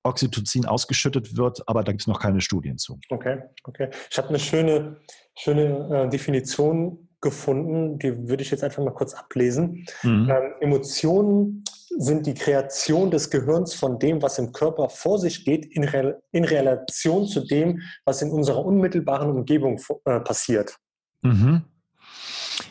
Oxytocin 0.03 0.65
ausgeschüttet 0.65 1.37
wird, 1.37 1.67
aber 1.67 1.83
da 1.83 1.91
gibt 1.91 2.01
es 2.01 2.07
noch 2.07 2.19
keine 2.19 2.41
Studien 2.41 2.77
zu. 2.77 2.99
Okay, 3.09 3.41
okay. 3.63 3.89
Ich 4.09 4.17
habe 4.17 4.29
eine 4.29 4.39
schöne, 4.39 4.99
schöne 5.37 6.05
äh, 6.05 6.09
Definition 6.09 7.08
gefunden, 7.21 7.99
die 7.99 8.29
würde 8.29 8.43
ich 8.43 8.51
jetzt 8.51 8.63
einfach 8.63 8.83
mal 8.83 8.93
kurz 8.93 9.13
ablesen. 9.13 9.85
Mhm. 10.03 10.29
Ähm, 10.29 10.53
Emotionen 10.61 11.63
sind 11.97 12.25
die 12.27 12.33
Kreation 12.33 13.11
des 13.11 13.29
Gehirns 13.29 13.73
von 13.73 13.99
dem, 13.99 14.21
was 14.21 14.37
im 14.37 14.51
Körper 14.51 14.89
vor 14.89 15.19
sich 15.19 15.43
geht, 15.43 15.65
in, 15.65 15.83
Re 15.83 16.21
in 16.31 16.45
Relation 16.45 17.27
zu 17.27 17.41
dem, 17.41 17.81
was 18.05 18.21
in 18.21 18.31
unserer 18.31 18.63
unmittelbaren 18.63 19.29
Umgebung 19.29 19.81
äh, 20.05 20.19
passiert. 20.19 20.77
Mhm. 21.21 21.63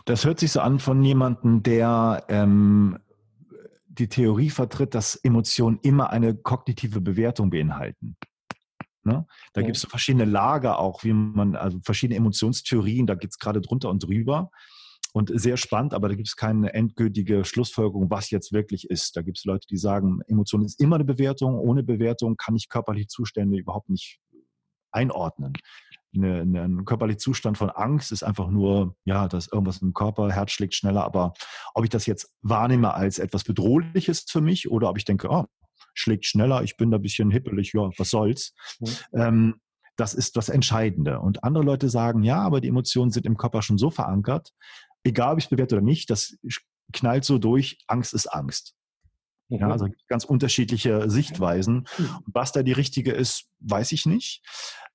Das 0.04 0.24
hört 0.24 0.40
sich 0.40 0.52
so 0.52 0.60
an 0.60 0.78
von 0.78 1.02
jemandem, 1.02 1.62
der 1.62 2.24
ähm, 2.28 2.98
die 3.88 4.08
Theorie 4.08 4.50
vertritt, 4.50 4.94
dass 4.94 5.16
Emotionen 5.16 5.78
immer 5.82 6.10
eine 6.10 6.34
kognitive 6.34 7.00
Bewertung 7.00 7.50
beinhalten. 7.50 8.16
Ne? 9.08 9.26
Da 9.54 9.62
ja. 9.62 9.66
gibt 9.66 9.76
es 9.76 9.82
so 9.82 9.88
verschiedene 9.88 10.26
Lager 10.26 10.78
auch, 10.78 11.02
wie 11.02 11.12
man, 11.12 11.56
also 11.56 11.78
verschiedene 11.82 12.18
Emotionstheorien, 12.18 13.06
da 13.06 13.14
geht 13.14 13.30
es 13.30 13.38
gerade 13.38 13.60
drunter 13.60 13.88
und 13.88 14.04
drüber. 14.04 14.50
Und 15.14 15.32
sehr 15.34 15.56
spannend, 15.56 15.94
aber 15.94 16.08
da 16.08 16.14
gibt 16.14 16.28
es 16.28 16.36
keine 16.36 16.74
endgültige 16.74 17.44
Schlussfolgerung, 17.44 18.10
was 18.10 18.30
jetzt 18.30 18.52
wirklich 18.52 18.90
ist. 18.90 19.16
Da 19.16 19.22
gibt 19.22 19.38
es 19.38 19.44
Leute, 19.46 19.66
die 19.66 19.78
sagen, 19.78 20.20
Emotion 20.26 20.62
ist 20.62 20.78
immer 20.78 20.96
eine 20.96 21.06
Bewertung. 21.06 21.58
Ohne 21.58 21.82
Bewertung 21.82 22.36
kann 22.36 22.54
ich 22.54 22.68
körperliche 22.68 23.06
Zustände 23.08 23.56
überhaupt 23.56 23.88
nicht 23.88 24.20
einordnen. 24.92 25.54
Eine, 26.14 26.42
eine, 26.42 26.62
ein 26.62 26.84
körperlicher 26.84 27.18
Zustand 27.18 27.56
von 27.56 27.70
Angst 27.70 28.12
ist 28.12 28.22
einfach 28.22 28.48
nur, 28.48 28.96
ja, 29.04 29.28
dass 29.28 29.48
irgendwas 29.48 29.80
im 29.80 29.94
Körper, 29.94 30.30
Herz 30.30 30.50
schlägt 30.52 30.74
schneller, 30.74 31.04
aber 31.04 31.32
ob 31.74 31.84
ich 31.84 31.90
das 31.90 32.06
jetzt 32.06 32.30
wahrnehme 32.42 32.92
als 32.92 33.18
etwas 33.18 33.44
Bedrohliches 33.44 34.26
für 34.28 34.40
mich 34.42 34.70
oder 34.70 34.90
ob 34.90 34.98
ich 34.98 35.04
denke, 35.04 35.28
oh, 35.30 35.46
schlägt 35.94 36.26
schneller, 36.26 36.62
ich 36.62 36.76
bin 36.76 36.90
da 36.90 36.98
ein 36.98 37.02
bisschen 37.02 37.30
hippelig, 37.30 37.72
ja, 37.72 37.90
was 37.96 38.10
soll's. 38.10 38.54
Mhm. 38.80 38.88
Ähm, 39.14 39.60
das 39.96 40.14
ist 40.14 40.36
das 40.36 40.48
Entscheidende. 40.48 41.20
Und 41.20 41.42
andere 41.42 41.64
Leute 41.64 41.88
sagen, 41.88 42.22
ja, 42.22 42.40
aber 42.40 42.60
die 42.60 42.68
Emotionen 42.68 43.10
sind 43.10 43.26
im 43.26 43.36
Körper 43.36 43.62
schon 43.62 43.78
so 43.78 43.90
verankert, 43.90 44.52
egal 45.04 45.32
ob 45.32 45.38
ich 45.38 45.44
es 45.44 45.50
bewerte 45.50 45.76
oder 45.76 45.84
nicht, 45.84 46.08
das 46.10 46.36
knallt 46.92 47.24
so 47.24 47.38
durch, 47.38 47.78
Angst 47.86 48.14
ist 48.14 48.26
Angst. 48.26 48.74
Mhm. 49.48 49.58
Ja, 49.58 49.70
also 49.70 49.88
ganz 50.06 50.24
unterschiedliche 50.24 51.10
Sichtweisen. 51.10 51.86
Mhm. 51.98 52.08
Was 52.26 52.52
da 52.52 52.62
die 52.62 52.72
richtige 52.72 53.12
ist, 53.12 53.48
weiß 53.60 53.92
ich 53.92 54.06
nicht. 54.06 54.42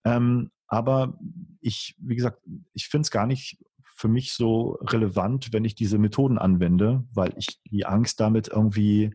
Ähm, 0.06 0.52
aber 0.68 1.20
ich, 1.62 1.96
wie 2.00 2.16
gesagt, 2.16 2.42
ich 2.74 2.88
finde 2.88 3.04
es 3.04 3.12
gar 3.12 3.28
nicht 3.28 3.58
für 4.04 4.10
mich 4.10 4.34
so 4.34 4.78
relevant, 4.82 5.54
wenn 5.54 5.64
ich 5.64 5.76
diese 5.76 5.98
Methoden 5.98 6.38
anwende, 6.38 7.06
weil 7.14 7.34
ich 7.38 7.62
die 7.72 7.86
Angst 7.86 8.20
damit 8.20 8.50
irgendwie, 8.50 9.14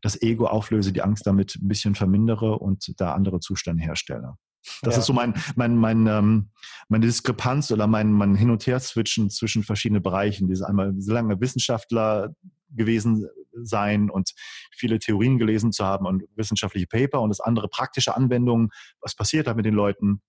das 0.00 0.22
Ego 0.22 0.46
auflöse, 0.46 0.92
die 0.92 1.02
Angst 1.02 1.26
damit 1.26 1.56
ein 1.56 1.66
bisschen 1.66 1.96
vermindere 1.96 2.56
und 2.56 2.94
da 3.00 3.14
andere 3.14 3.40
Zustände 3.40 3.82
herstelle. 3.82 4.34
Das 4.82 4.94
ja. 4.94 5.00
ist 5.00 5.06
so 5.06 5.12
mein, 5.12 5.34
mein, 5.56 5.76
mein, 5.76 6.06
ähm, 6.06 6.50
meine 6.88 7.04
Diskrepanz 7.06 7.72
oder 7.72 7.88
mein, 7.88 8.12
mein 8.12 8.36
Hin- 8.36 8.52
und 8.52 8.64
Her-Switchen 8.64 9.28
zwischen 9.28 9.64
verschiedenen 9.64 10.04
Bereichen. 10.04 10.46
Diese 10.46 10.68
einmal 10.68 10.94
so 10.98 11.12
lange 11.12 11.40
Wissenschaftler 11.40 12.32
gewesen 12.70 13.26
sein 13.60 14.08
und 14.08 14.34
viele 14.70 15.00
Theorien 15.00 15.38
gelesen 15.38 15.72
zu 15.72 15.84
haben 15.84 16.06
und 16.06 16.22
wissenschaftliche 16.36 16.86
Paper 16.86 17.22
und 17.22 17.30
das 17.30 17.40
andere 17.40 17.66
praktische 17.66 18.14
Anwendungen. 18.14 18.68
Was 19.00 19.16
passiert 19.16 19.48
da 19.48 19.54
mit 19.54 19.66
den 19.66 19.74
Leuten? 19.74 20.22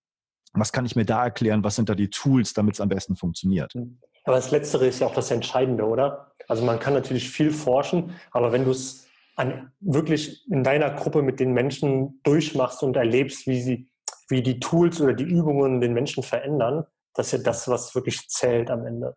Was 0.52 0.72
kann 0.72 0.84
ich 0.84 0.96
mir 0.96 1.04
da 1.04 1.24
erklären? 1.24 1.62
Was 1.62 1.76
sind 1.76 1.88
da 1.88 1.94
die 1.94 2.10
Tools, 2.10 2.54
damit 2.54 2.74
es 2.74 2.80
am 2.80 2.88
besten 2.88 3.16
funktioniert? 3.16 3.72
Aber 4.24 4.36
das 4.36 4.50
Letztere 4.50 4.86
ist 4.86 5.00
ja 5.00 5.06
auch 5.06 5.14
das 5.14 5.30
Entscheidende, 5.30 5.84
oder? 5.84 6.32
Also 6.48 6.64
man 6.64 6.78
kann 6.78 6.94
natürlich 6.94 7.30
viel 7.30 7.50
forschen, 7.50 8.14
aber 8.32 8.52
wenn 8.52 8.64
du 8.64 8.72
es 8.72 9.06
wirklich 9.80 10.46
in 10.50 10.64
deiner 10.64 10.90
Gruppe 10.90 11.22
mit 11.22 11.40
den 11.40 11.52
Menschen 11.52 12.20
durchmachst 12.24 12.82
und 12.82 12.96
erlebst, 12.96 13.46
wie 13.46 13.62
sie, 13.62 13.88
wie 14.28 14.42
die 14.42 14.60
Tools 14.60 15.00
oder 15.00 15.14
die 15.14 15.24
Übungen 15.24 15.80
den 15.80 15.94
Menschen 15.94 16.22
verändern, 16.22 16.84
das 17.14 17.26
ist 17.26 17.32
ja 17.32 17.38
das, 17.38 17.68
was 17.68 17.94
wirklich 17.94 18.28
zählt 18.28 18.70
am 18.70 18.86
Ende. 18.86 19.16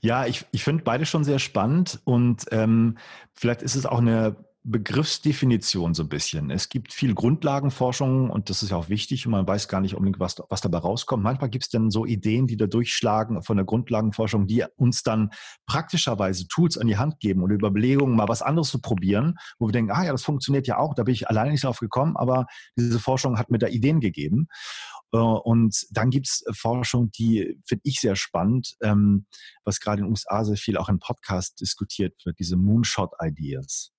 Ja, 0.00 0.26
ich, 0.26 0.46
ich 0.52 0.64
finde 0.64 0.84
beide 0.84 1.04
schon 1.04 1.24
sehr 1.24 1.38
spannend 1.38 2.00
und 2.04 2.44
ähm, 2.50 2.96
vielleicht 3.34 3.62
ist 3.62 3.74
es 3.74 3.86
auch 3.86 3.98
eine 3.98 4.36
Begriffsdefinition 4.68 5.94
so 5.94 6.02
ein 6.02 6.08
bisschen. 6.08 6.50
Es 6.50 6.68
gibt 6.68 6.92
viel 6.92 7.14
Grundlagenforschung 7.14 8.30
und 8.30 8.50
das 8.50 8.64
ist 8.64 8.70
ja 8.70 8.76
auch 8.76 8.88
wichtig 8.88 9.24
und 9.24 9.30
man 9.30 9.46
weiß 9.46 9.68
gar 9.68 9.80
nicht 9.80 9.94
unbedingt, 9.94 10.18
was, 10.18 10.42
was 10.48 10.60
dabei 10.60 10.78
rauskommt. 10.78 11.22
Manchmal 11.22 11.50
gibt 11.50 11.64
es 11.64 11.70
dann 11.70 11.88
so 11.92 12.04
Ideen, 12.04 12.48
die 12.48 12.56
da 12.56 12.66
durchschlagen 12.66 13.42
von 13.44 13.56
der 13.56 13.64
Grundlagenforschung, 13.64 14.48
die 14.48 14.64
uns 14.74 15.04
dann 15.04 15.30
praktischerweise 15.66 16.48
Tools 16.48 16.76
an 16.78 16.88
die 16.88 16.96
Hand 16.96 17.20
geben 17.20 17.42
oder 17.42 17.54
Überlegungen, 17.54 18.16
mal 18.16 18.26
was 18.26 18.42
anderes 18.42 18.70
zu 18.70 18.80
probieren, 18.80 19.36
wo 19.60 19.68
wir 19.68 19.72
denken, 19.72 19.92
ah 19.92 20.04
ja, 20.04 20.10
das 20.10 20.24
funktioniert 20.24 20.66
ja 20.66 20.78
auch, 20.78 20.94
da 20.94 21.04
bin 21.04 21.14
ich 21.14 21.28
alleine 21.28 21.52
nicht 21.52 21.62
drauf 21.62 21.78
gekommen, 21.78 22.16
aber 22.16 22.46
diese 22.76 22.98
Forschung 22.98 23.38
hat 23.38 23.52
mir 23.52 23.58
da 23.58 23.68
Ideen 23.68 24.00
gegeben. 24.00 24.48
Äh, 25.12 25.18
und 25.18 25.86
dann 25.92 26.10
gibt 26.10 26.26
es 26.26 26.44
Forschung, 26.52 27.12
die 27.12 27.56
finde 27.64 27.82
ich 27.84 28.00
sehr 28.00 28.16
spannend, 28.16 28.74
ähm, 28.82 29.26
was 29.64 29.78
gerade 29.78 30.00
in 30.00 30.06
den 30.06 30.10
USA 30.10 30.44
sehr 30.44 30.56
viel 30.56 30.76
auch 30.76 30.88
im 30.88 30.98
Podcast 30.98 31.60
diskutiert 31.60 32.14
wird, 32.24 32.40
diese 32.40 32.56
Moonshot-Ideas 32.56 33.92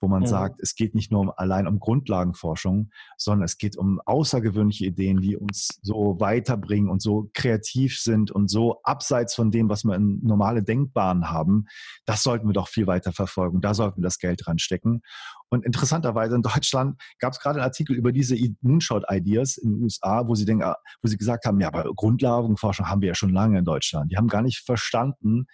wo 0.00 0.08
man 0.08 0.22
mhm. 0.22 0.26
sagt, 0.26 0.60
es 0.60 0.74
geht 0.74 0.94
nicht 0.94 1.12
nur 1.12 1.20
um, 1.20 1.32
allein 1.36 1.66
um 1.66 1.78
Grundlagenforschung, 1.78 2.90
sondern 3.16 3.44
es 3.44 3.58
geht 3.58 3.76
um 3.76 4.00
außergewöhnliche 4.04 4.86
Ideen, 4.86 5.20
die 5.20 5.36
uns 5.36 5.78
so 5.82 6.16
weiterbringen 6.18 6.90
und 6.90 7.02
so 7.02 7.30
kreativ 7.34 7.98
sind 7.98 8.30
und 8.30 8.48
so 8.48 8.80
abseits 8.82 9.34
von 9.34 9.50
dem, 9.50 9.68
was 9.68 9.84
wir 9.84 9.94
in 9.94 10.20
normale 10.22 10.62
Denkbahnen 10.62 11.30
haben. 11.30 11.66
Das 12.06 12.22
sollten 12.22 12.48
wir 12.48 12.54
doch 12.54 12.68
viel 12.68 12.86
weiter 12.86 13.12
verfolgen. 13.12 13.60
Da 13.60 13.74
sollten 13.74 13.98
wir 13.98 14.04
das 14.04 14.18
Geld 14.18 14.40
dran 14.44 14.58
stecken. 14.58 15.02
Und 15.50 15.66
interessanterweise 15.66 16.36
in 16.36 16.42
Deutschland 16.42 17.00
gab 17.18 17.32
es 17.32 17.40
gerade 17.40 17.58
einen 17.58 17.64
Artikel 17.64 17.94
über 17.96 18.12
diese 18.12 18.36
Moonshot-Ideas 18.62 19.58
in 19.58 19.72
den 19.72 19.82
USA, 19.82 20.26
wo 20.26 20.34
sie 20.34 20.44
denken, 20.44 20.72
wo 21.02 21.08
sie 21.08 21.18
gesagt 21.18 21.44
haben, 21.44 21.60
ja, 21.60 21.68
aber 21.68 21.92
Grundlagenforschung 21.94 22.88
haben 22.88 23.02
wir 23.02 23.08
ja 23.08 23.14
schon 23.14 23.32
lange 23.32 23.58
in 23.58 23.64
Deutschland. 23.64 24.10
Die 24.12 24.16
haben 24.16 24.28
gar 24.28 24.42
nicht 24.42 24.60
verstanden, 24.60 25.46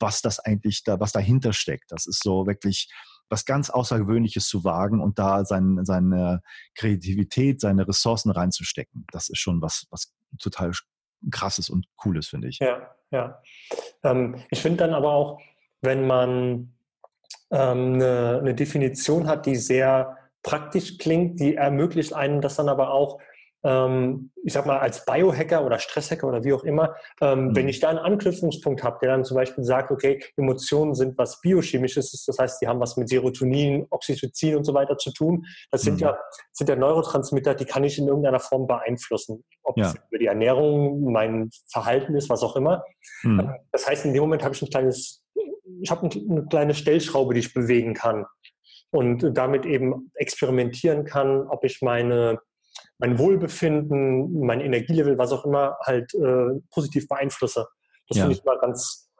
was 0.00 0.20
das 0.20 0.40
eigentlich 0.40 0.82
da, 0.84 1.00
was 1.00 1.12
dahinter 1.12 1.52
steckt. 1.52 1.90
Das 1.90 2.06
ist 2.06 2.22
so 2.22 2.46
wirklich 2.46 2.90
was 3.28 3.44
ganz 3.44 3.70
Außergewöhnliches 3.70 4.46
zu 4.46 4.64
wagen 4.64 5.00
und 5.00 5.18
da 5.18 5.44
sein, 5.44 5.80
seine 5.84 6.42
Kreativität, 6.74 7.60
seine 7.60 7.86
Ressourcen 7.86 8.30
reinzustecken. 8.30 9.06
Das 9.12 9.28
ist 9.28 9.38
schon 9.38 9.62
was, 9.62 9.86
was 9.90 10.12
total 10.38 10.72
krasses 11.30 11.70
und 11.70 11.86
cooles, 11.96 12.28
finde 12.28 12.48
ich. 12.48 12.58
Ja, 12.58 12.94
ja. 13.10 13.42
Ähm, 14.02 14.36
ich 14.50 14.60
finde 14.60 14.78
dann 14.78 14.94
aber 14.94 15.12
auch, 15.12 15.40
wenn 15.80 16.06
man 16.06 16.74
ähm, 17.50 17.94
eine, 17.94 18.38
eine 18.40 18.54
Definition 18.54 19.26
hat, 19.26 19.46
die 19.46 19.56
sehr 19.56 20.16
praktisch 20.42 20.98
klingt, 20.98 21.40
die 21.40 21.54
ermöglicht 21.54 22.12
einem 22.12 22.40
das 22.40 22.56
dann 22.56 22.68
aber 22.68 22.90
auch 22.90 23.18
ähm, 23.64 24.30
ich 24.44 24.52
sag 24.52 24.66
mal, 24.66 24.78
als 24.78 25.04
Biohacker 25.06 25.64
oder 25.64 25.78
Stresshacker 25.78 26.28
oder 26.28 26.44
wie 26.44 26.52
auch 26.52 26.64
immer, 26.64 26.94
ähm, 27.20 27.46
mhm. 27.46 27.56
wenn 27.56 27.68
ich 27.68 27.80
da 27.80 27.88
einen 27.88 27.98
Anknüpfungspunkt 27.98 28.84
habe, 28.84 28.98
der 29.00 29.10
dann 29.10 29.24
zum 29.24 29.36
Beispiel 29.36 29.64
sagt, 29.64 29.90
okay, 29.90 30.22
Emotionen 30.36 30.94
sind 30.94 31.16
was 31.16 31.40
Biochemisches, 31.40 32.24
das 32.26 32.38
heißt, 32.38 32.60
die 32.60 32.68
haben 32.68 32.78
was 32.78 32.96
mit 32.96 33.08
Serotonin, 33.08 33.86
Oxytocin 33.90 34.56
und 34.56 34.64
so 34.64 34.74
weiter 34.74 34.98
zu 34.98 35.12
tun. 35.12 35.46
Das 35.70 35.82
sind 35.82 35.94
mhm. 35.94 36.00
ja, 36.00 36.18
sind 36.52 36.68
ja 36.68 36.76
Neurotransmitter, 36.76 37.54
die 37.54 37.64
kann 37.64 37.84
ich 37.84 37.98
in 37.98 38.06
irgendeiner 38.06 38.40
Form 38.40 38.66
beeinflussen. 38.66 39.44
Ob 39.62 39.78
ja. 39.78 39.86
es 39.86 39.94
über 40.10 40.18
die 40.18 40.26
Ernährung, 40.26 41.10
mein 41.10 41.48
Verhalten 41.68 42.14
ist, 42.14 42.28
was 42.28 42.42
auch 42.42 42.56
immer. 42.56 42.84
Mhm. 43.22 43.40
Ähm, 43.40 43.54
das 43.72 43.88
heißt, 43.88 44.04
in 44.04 44.12
dem 44.12 44.20
Moment 44.20 44.44
habe 44.44 44.54
ich 44.54 44.60
ein 44.60 44.68
kleines, 44.68 45.22
ich 45.80 45.90
habe 45.90 46.08
eine 46.10 46.46
kleine 46.46 46.74
Stellschraube, 46.74 47.32
die 47.32 47.40
ich 47.40 47.54
bewegen 47.54 47.94
kann 47.94 48.26
und 48.90 49.36
damit 49.36 49.64
eben 49.64 50.12
experimentieren 50.14 51.04
kann, 51.04 51.48
ob 51.48 51.64
ich 51.64 51.80
meine 51.80 52.38
mein 52.98 53.18
Wohlbefinden, 53.18 54.40
mein 54.40 54.60
Energielevel, 54.60 55.18
was 55.18 55.32
auch 55.32 55.44
immer, 55.44 55.76
halt 55.84 56.14
äh, 56.14 56.60
positiv 56.70 57.08
beeinflusse. 57.08 57.66
Das 58.08 58.18
ja. 58.18 58.24
finde 58.24 58.38
ich 58.38 58.44
mal 58.44 58.58
ganz, 58.58 59.10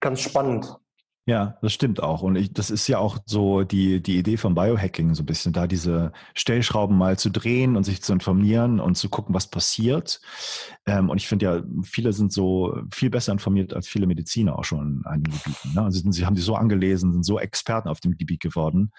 ganz 0.00 0.20
spannend. 0.20 0.76
Ja, 1.28 1.58
das 1.60 1.72
stimmt 1.72 2.00
auch. 2.00 2.22
Und 2.22 2.36
ich, 2.36 2.52
das 2.52 2.70
ist 2.70 2.86
ja 2.86 2.98
auch 2.98 3.18
so 3.26 3.64
die, 3.64 4.00
die 4.00 4.16
Idee 4.16 4.36
vom 4.36 4.54
Biohacking, 4.54 5.12
so 5.14 5.24
ein 5.24 5.26
bisschen 5.26 5.52
da 5.52 5.66
diese 5.66 6.12
Stellschrauben 6.34 6.96
mal 6.96 7.18
zu 7.18 7.30
drehen 7.30 7.76
und 7.76 7.82
sich 7.82 8.00
zu 8.00 8.12
informieren 8.12 8.78
und 8.78 8.94
zu 8.94 9.08
gucken, 9.08 9.34
was 9.34 9.48
passiert. 9.48 10.20
Ähm, 10.86 11.10
und 11.10 11.16
ich 11.16 11.26
finde 11.26 11.46
ja, 11.46 11.62
viele 11.82 12.12
sind 12.12 12.32
so 12.32 12.78
viel 12.94 13.10
besser 13.10 13.32
informiert 13.32 13.74
als 13.74 13.88
viele 13.88 14.06
Mediziner 14.06 14.56
auch 14.56 14.62
schon 14.62 15.00
in 15.00 15.04
einigen 15.04 15.32
Gebieten. 15.32 15.74
Ne? 15.74 15.82
Also 15.82 16.00
sie 16.12 16.24
haben 16.24 16.36
sich 16.36 16.44
so 16.44 16.54
angelesen, 16.54 17.12
sind 17.12 17.24
so 17.24 17.40
Experten 17.40 17.88
auf 17.88 17.98
dem 17.98 18.16
Gebiet 18.16 18.40
geworden. 18.40 18.92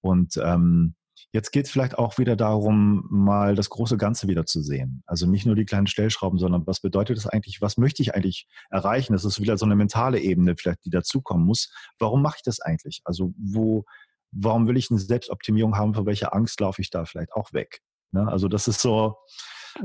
Und 0.00 0.40
ähm, 0.42 0.94
Jetzt 1.32 1.50
geht 1.50 1.66
es 1.66 1.70
vielleicht 1.70 1.98
auch 1.98 2.18
wieder 2.18 2.36
darum, 2.36 3.06
mal 3.10 3.54
das 3.54 3.70
große 3.70 3.96
Ganze 3.96 4.28
wieder 4.28 4.46
zu 4.46 4.62
sehen. 4.62 5.02
Also 5.06 5.26
nicht 5.26 5.46
nur 5.46 5.56
die 5.56 5.64
kleinen 5.64 5.86
Stellschrauben, 5.86 6.38
sondern 6.38 6.66
was 6.66 6.80
bedeutet 6.80 7.16
das 7.16 7.26
eigentlich, 7.26 7.60
was 7.60 7.76
möchte 7.76 8.02
ich 8.02 8.14
eigentlich 8.14 8.46
erreichen? 8.70 9.12
Das 9.12 9.24
ist 9.24 9.40
wieder 9.40 9.58
so 9.58 9.66
eine 9.66 9.76
mentale 9.76 10.20
Ebene 10.20 10.56
vielleicht, 10.56 10.84
die 10.84 10.90
dazukommen 10.90 11.44
muss. 11.44 11.72
Warum 11.98 12.22
mache 12.22 12.36
ich 12.38 12.42
das 12.42 12.60
eigentlich? 12.60 13.00
Also 13.04 13.34
wo, 13.36 13.84
warum 14.30 14.68
will 14.68 14.76
ich 14.76 14.90
eine 14.90 15.00
Selbstoptimierung 15.00 15.76
haben? 15.76 15.94
Für 15.94 16.06
welche 16.06 16.32
Angst 16.32 16.60
laufe 16.60 16.80
ich 16.80 16.90
da 16.90 17.04
vielleicht 17.04 17.32
auch 17.32 17.52
weg? 17.52 17.80
Ne? 18.12 18.28
Also 18.28 18.48
das 18.48 18.68
ist 18.68 18.80
so 18.80 19.16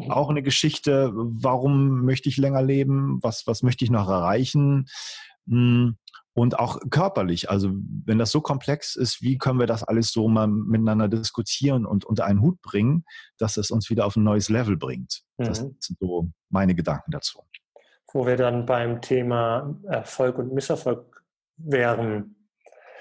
auch 0.09 0.29
eine 0.29 0.43
Geschichte. 0.43 1.11
Warum 1.13 2.05
möchte 2.05 2.29
ich 2.29 2.37
länger 2.37 2.61
leben? 2.61 3.19
Was, 3.21 3.47
was 3.47 3.63
möchte 3.63 3.83
ich 3.83 3.91
noch 3.91 4.07
erreichen? 4.07 4.85
Und 6.39 6.57
auch 6.57 6.79
körperlich. 6.89 7.49
Also 7.49 7.71
wenn 8.05 8.17
das 8.17 8.31
so 8.31 8.39
komplex 8.39 8.95
ist, 8.95 9.21
wie 9.21 9.37
können 9.37 9.59
wir 9.59 9.67
das 9.67 9.83
alles 9.83 10.13
so 10.13 10.29
mal 10.29 10.47
miteinander 10.47 11.09
diskutieren 11.09 11.85
und 11.85 12.05
unter 12.05 12.23
einen 12.23 12.41
Hut 12.41 12.61
bringen, 12.61 13.03
dass 13.37 13.57
es 13.57 13.71
uns 13.71 13.89
wieder 13.89 14.05
auf 14.05 14.15
ein 14.15 14.23
neues 14.23 14.47
Level 14.47 14.77
bringt. 14.77 15.23
Mhm. 15.35 15.43
Das 15.43 15.57
sind 15.57 15.97
so 15.99 16.29
meine 16.47 16.75
Gedanken 16.75 17.11
dazu. 17.11 17.43
Wo 18.13 18.25
wir 18.25 18.37
dann 18.37 18.65
beim 18.65 19.01
Thema 19.01 19.75
Erfolg 19.83 20.37
und 20.37 20.53
Misserfolg 20.53 21.25
wären. 21.57 22.37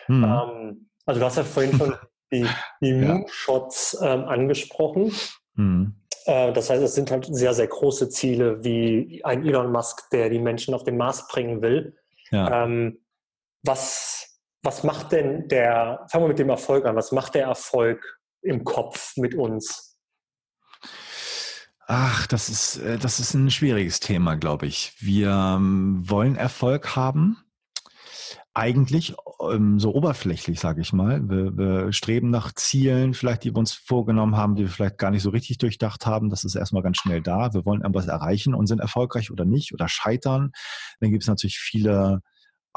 Mhm. 0.09 0.24
Ähm, 0.24 0.91
also 1.07 1.20
du 1.20 1.26
hast 1.26 1.36
ja 1.36 1.45
vorhin 1.45 1.78
schon 1.78 1.95
die, 2.32 2.45
die 2.80 2.89
ja. 2.89 3.14
Moonshots 3.14 3.99
ähm, 4.03 4.24
angesprochen. 4.24 5.12
Mhm. 5.55 5.95
Äh, 6.24 6.53
das 6.53 6.70
heißt, 6.70 6.82
es 6.82 6.97
sind 6.97 7.12
halt 7.12 7.32
sehr, 7.32 7.55
sehr 7.55 7.68
große 7.68 8.09
Ziele, 8.09 8.64
wie 8.64 9.20
ein 9.22 9.47
Elon 9.47 9.70
Musk, 9.70 10.11
der 10.11 10.28
die 10.28 10.41
Menschen 10.41 10.74
auf 10.74 10.82
den 10.82 10.97
Mars 10.97 11.28
bringen 11.28 11.62
will. 11.62 11.97
Ja. 12.32 12.64
Ähm, 12.64 12.99
was, 13.63 14.41
was 14.63 14.85
macht 14.85 15.13
denn 15.13 15.49
der, 15.49 16.07
fangen 16.11 16.25
wir 16.25 16.29
mit 16.29 16.39
dem 16.39 16.51
Erfolg 16.51 16.85
an, 16.87 16.97
was 16.97 17.13
macht 17.13 17.35
der 17.35 17.47
Erfolg 17.47 18.19
im 18.43 18.65
Kopf 18.65 19.17
mit 19.17 19.35
uns? 19.35 19.89
Ach, 21.91 22.27
das 22.27 22.51
ist, 22.51 22.77
äh, 22.77 22.99
das 22.99 23.19
ist 23.19 23.33
ein 23.33 23.51
schwieriges 23.51 23.99
Thema, 23.99 24.37
glaube 24.37 24.67
ich. 24.67 24.93
Wir 24.99 25.31
ähm, 25.31 26.09
wollen 26.09 26.37
Erfolg 26.37 26.97
haben. 26.97 27.39
Eigentlich 28.53 29.15
ähm, 29.51 29.79
so 29.79 29.95
oberflächlich, 29.95 30.61
sage 30.61 30.83
ich 30.83 30.93
mal. 30.93 31.27
Wir, 31.31 31.57
wir 31.57 31.93
streben 31.95 32.29
nach 32.29 32.53
Zielen, 32.53 33.15
vielleicht 33.15 33.45
die 33.45 33.55
wir 33.55 33.59
uns 33.59 33.73
vorgenommen 33.73 34.37
haben, 34.37 34.55
die 34.55 34.65
wir 34.65 34.71
vielleicht 34.71 34.99
gar 34.99 35.11
nicht 35.11 35.23
so 35.23 35.31
richtig 35.31 35.57
durchdacht 35.59 36.05
haben. 36.05 36.29
Das 36.29 36.45
ist 36.45 36.57
erstmal 36.57 36.83
ganz 36.83 36.99
schnell 36.99 37.23
da. 37.23 37.55
Wir 37.55 37.65
wollen 37.65 37.81
irgendwas 37.81 38.09
erreichen 38.09 38.55
und 38.55 38.67
sind 38.67 38.81
erfolgreich 38.81 39.31
oder 39.31 39.47
nicht 39.47 39.73
oder 39.73 39.89
scheitern. 39.89 40.51
Dann 41.01 41.11
gibt 41.11 41.23
es 41.23 41.29
natürlich 41.29 41.59
viele 41.59 42.21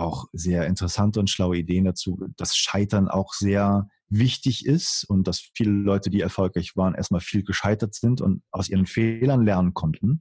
auch 0.02 0.26
sehr 0.34 0.68
interessante 0.68 1.20
und 1.20 1.30
schlaue 1.30 1.58
Ideen 1.58 1.86
dazu, 1.86 2.20
dass 2.38 2.58
Scheitern 2.58 3.08
auch 3.08 3.34
sehr 3.34 3.88
wichtig 4.10 4.66
ist 4.66 5.06
und 5.06 5.28
dass 5.28 5.40
viele 5.54 5.72
Leute, 5.72 6.10
die 6.10 6.22
erfolgreich 6.22 6.76
waren, 6.76 6.96
erstmal 6.96 7.22
viel 7.22 7.44
gescheitert 7.44 7.96
sind 7.96 8.22
und 8.22 8.44
aus 8.52 8.68
ihren 8.68 8.86
Fehlern 8.86 9.46
lernen 9.46 9.74
konnten. 9.74 10.20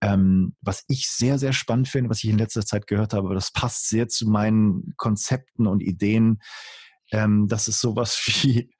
Ähm, 0.00 0.54
was 0.60 0.84
ich 0.88 1.08
sehr, 1.08 1.38
sehr 1.38 1.52
spannend 1.52 1.88
finde, 1.88 2.10
was 2.10 2.22
ich 2.22 2.30
in 2.30 2.38
letzter 2.38 2.64
Zeit 2.64 2.86
gehört 2.86 3.14
habe, 3.14 3.34
das 3.34 3.50
passt 3.50 3.88
sehr 3.88 4.08
zu 4.08 4.28
meinen 4.28 4.94
Konzepten 4.96 5.66
und 5.66 5.82
Ideen, 5.82 6.40
ähm, 7.10 7.48
dass 7.48 7.68
es 7.68 7.80
sowas 7.80 8.20
wie, 8.26 8.70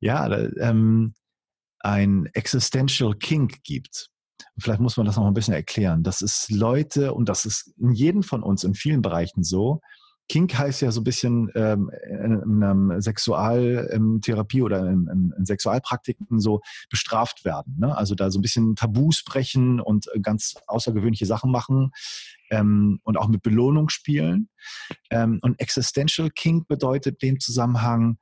ja, 0.00 0.30
ähm, 0.60 1.14
ein 1.80 2.26
Existential 2.34 3.14
Kink 3.14 3.62
gibt. 3.62 4.10
Vielleicht 4.58 4.80
muss 4.80 4.96
man 4.96 5.06
das 5.06 5.16
noch 5.16 5.26
ein 5.26 5.34
bisschen 5.34 5.54
erklären. 5.54 6.02
Das 6.02 6.22
ist 6.22 6.50
Leute, 6.50 7.14
und 7.14 7.28
das 7.28 7.44
ist 7.44 7.72
in 7.78 7.92
jedem 7.92 8.22
von 8.22 8.42
uns 8.42 8.64
in 8.64 8.74
vielen 8.74 9.02
Bereichen 9.02 9.42
so. 9.42 9.80
Kink 10.28 10.58
heißt 10.58 10.82
ja 10.82 10.90
so 10.90 11.00
ein 11.00 11.04
bisschen 11.04 11.50
ähm, 11.54 11.90
in, 12.10 12.62
in 12.62 13.00
Sexualtherapie 13.00 14.62
oder 14.62 14.80
in, 14.88 15.08
in, 15.08 15.34
in, 15.38 15.46
Sexualpraktiken 15.46 16.40
so 16.40 16.60
bestraft 16.90 17.44
werden. 17.44 17.76
Ne? 17.78 17.96
Also 17.96 18.14
da 18.16 18.30
so 18.30 18.38
ein 18.38 18.42
bisschen 18.42 18.74
Tabus 18.74 19.22
brechen 19.22 19.80
und 19.80 20.08
ganz 20.22 20.54
außergewöhnliche 20.66 21.26
Sachen 21.26 21.52
machen 21.52 21.92
ähm, 22.50 22.98
und 23.04 23.16
auch 23.16 23.28
mit 23.28 23.42
Belohnung 23.42 23.88
spielen. 23.88 24.48
Ähm, 25.10 25.38
und 25.42 25.60
Existential 25.60 26.30
Kink 26.30 26.66
bedeutet 26.66 27.22
dem 27.22 27.38
Zusammenhang, 27.38 28.18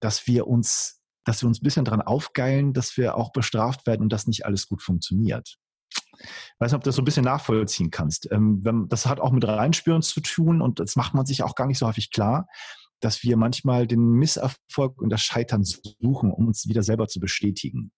dass 0.00 0.28
wir 0.28 0.46
uns 0.46 0.97
dass 1.28 1.42
wir 1.42 1.46
uns 1.46 1.60
ein 1.60 1.64
bisschen 1.64 1.84
dran 1.84 2.00
aufgeilen, 2.00 2.72
dass 2.72 2.96
wir 2.96 3.14
auch 3.14 3.32
bestraft 3.32 3.86
werden 3.86 4.00
und 4.00 4.12
dass 4.12 4.26
nicht 4.26 4.46
alles 4.46 4.66
gut 4.66 4.82
funktioniert. 4.82 5.58
Ich 6.14 6.24
weiß 6.58 6.72
nicht, 6.72 6.76
ob 6.76 6.82
du 6.82 6.88
das 6.88 6.96
so 6.96 7.02
ein 7.02 7.04
bisschen 7.04 7.24
nachvollziehen 7.24 7.90
kannst. 7.90 8.32
Ähm, 8.32 8.86
das 8.88 9.04
hat 9.04 9.20
auch 9.20 9.30
mit 9.30 9.46
Reinspüren 9.46 10.00
zu 10.00 10.22
tun 10.22 10.62
und 10.62 10.80
das 10.80 10.96
macht 10.96 11.12
man 11.12 11.26
sich 11.26 11.42
auch 11.42 11.54
gar 11.54 11.66
nicht 11.66 11.78
so 11.78 11.86
häufig 11.86 12.10
klar, 12.10 12.48
dass 13.00 13.22
wir 13.22 13.36
manchmal 13.36 13.86
den 13.86 14.12
Misserfolg 14.12 15.00
und 15.02 15.10
das 15.10 15.20
Scheitern 15.20 15.64
suchen, 15.64 16.32
um 16.32 16.46
uns 16.46 16.66
wieder 16.66 16.82
selber 16.82 17.08
zu 17.08 17.20
bestätigen. 17.20 17.92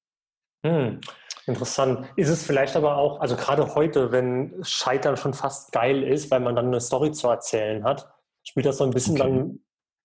Hm, 0.66 1.00
interessant. 1.46 2.08
Ist 2.16 2.30
es 2.30 2.44
vielleicht 2.44 2.74
aber 2.74 2.96
auch, 2.96 3.20
also 3.20 3.36
gerade 3.36 3.76
heute, 3.76 4.10
wenn 4.10 4.56
Scheitern 4.62 5.16
schon 5.16 5.34
fast 5.34 5.70
geil 5.70 6.02
ist, 6.02 6.32
weil 6.32 6.40
man 6.40 6.56
dann 6.56 6.66
eine 6.66 6.80
Story 6.80 7.12
zu 7.12 7.28
erzählen 7.28 7.84
hat, 7.84 8.12
spielt 8.42 8.66
das 8.66 8.78
so 8.78 8.84
ein 8.84 8.90
bisschen 8.90 9.20
okay. 9.20 9.30
dann, 9.30 9.60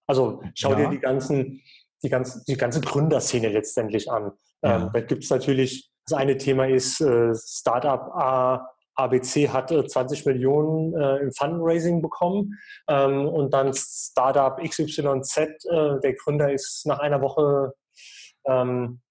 also 0.05 0.43
schau 0.53 0.73
ja. 0.73 0.76
dir 0.76 0.89
die 0.89 0.99
ganzen 0.99 1.63
die 2.05 2.09
ganze, 2.09 2.43
die 2.47 2.55
ganze 2.55 2.81
Gründerszene 2.81 3.49
letztendlich 3.49 4.09
an. 4.09 4.31
Ja. 4.63 4.77
Ähm, 4.77 4.89
da 4.93 5.01
gibt 5.01 5.23
es 5.23 5.29
natürlich, 5.29 5.91
das 6.07 6.17
eine 6.17 6.37
Thema 6.37 6.67
ist 6.67 7.01
äh, 7.01 7.33
Startup 7.35 8.01
A, 8.13 8.69
ABC 8.95 9.49
hat 9.49 9.69
20 9.69 10.25
Millionen 10.25 10.95
äh, 10.95 11.17
im 11.17 11.31
Fundraising 11.33 12.01
bekommen 12.01 12.57
ähm, 12.87 13.27
und 13.27 13.53
dann 13.53 13.73
Startup 13.73 14.57
XYZ, 14.57 15.37
äh, 15.37 15.99
der 16.01 16.13
Gründer 16.13 16.53
ist 16.53 16.85
nach 16.85 16.99
einer 16.99 17.21
Woche 17.21 17.73
ähm, 18.45 19.01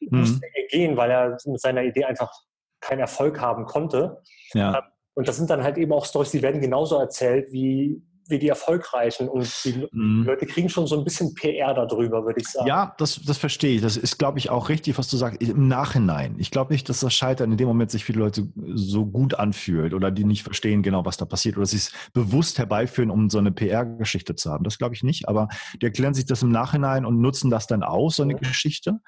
mhm. 0.00 0.40
gehen, 0.70 0.96
weil 0.96 1.10
er 1.10 1.36
mit 1.44 1.60
seiner 1.60 1.82
Idee 1.82 2.04
einfach 2.04 2.32
keinen 2.80 3.00
Erfolg 3.00 3.40
haben 3.40 3.66
konnte. 3.66 4.22
Ja. 4.54 4.78
Ähm, 4.78 4.84
und 5.14 5.28
das 5.28 5.36
sind 5.36 5.50
dann 5.50 5.62
halt 5.62 5.76
eben 5.76 5.92
auch 5.92 6.06
Stories, 6.06 6.30
die 6.30 6.42
werden 6.42 6.60
genauso 6.60 6.98
erzählt 6.98 7.52
wie 7.52 8.02
wie 8.26 8.38
die 8.38 8.48
erfolgreichen 8.48 9.28
und 9.28 9.46
die 9.64 9.86
mhm. 9.92 10.24
Leute 10.24 10.46
kriegen 10.46 10.68
schon 10.68 10.86
so 10.86 10.96
ein 10.96 11.04
bisschen 11.04 11.34
PR 11.34 11.74
darüber, 11.74 12.24
würde 12.24 12.40
ich 12.40 12.48
sagen. 12.48 12.66
Ja, 12.66 12.94
das, 12.98 13.20
das 13.22 13.38
verstehe 13.38 13.76
ich. 13.76 13.82
Das 13.82 13.96
ist, 13.96 14.18
glaube 14.18 14.38
ich, 14.38 14.50
auch 14.50 14.68
richtig, 14.68 14.96
was 14.96 15.08
du 15.08 15.16
sagst, 15.16 15.42
im 15.42 15.68
Nachhinein. 15.68 16.36
Ich 16.38 16.50
glaube 16.50 16.72
nicht, 16.72 16.88
dass 16.88 17.00
das 17.00 17.12
Scheitern 17.14 17.52
in 17.52 17.58
dem 17.58 17.68
Moment 17.68 17.90
sich 17.90 18.04
viele 18.04 18.20
Leute 18.20 18.48
so 18.74 19.04
gut 19.04 19.34
anfühlt 19.34 19.92
oder 19.92 20.10
die 20.10 20.24
nicht 20.24 20.42
verstehen 20.42 20.82
genau, 20.82 21.04
was 21.04 21.16
da 21.16 21.24
passiert 21.24 21.56
oder 21.56 21.66
sie 21.66 21.76
es 21.76 21.92
bewusst 22.12 22.58
herbeiführen, 22.58 23.10
um 23.10 23.28
so 23.28 23.38
eine 23.38 23.52
PR-Geschichte 23.52 24.34
zu 24.34 24.50
haben. 24.50 24.64
Das 24.64 24.78
glaube 24.78 24.94
ich 24.94 25.02
nicht, 25.02 25.28
aber 25.28 25.48
die 25.80 25.86
erklären 25.86 26.14
sich 26.14 26.24
das 26.24 26.42
im 26.42 26.50
Nachhinein 26.50 27.04
und 27.04 27.20
nutzen 27.20 27.50
das 27.50 27.66
dann 27.66 27.82
aus, 27.82 28.16
so 28.16 28.22
eine 28.22 28.34
mhm. 28.34 28.38
Geschichte. 28.38 29.00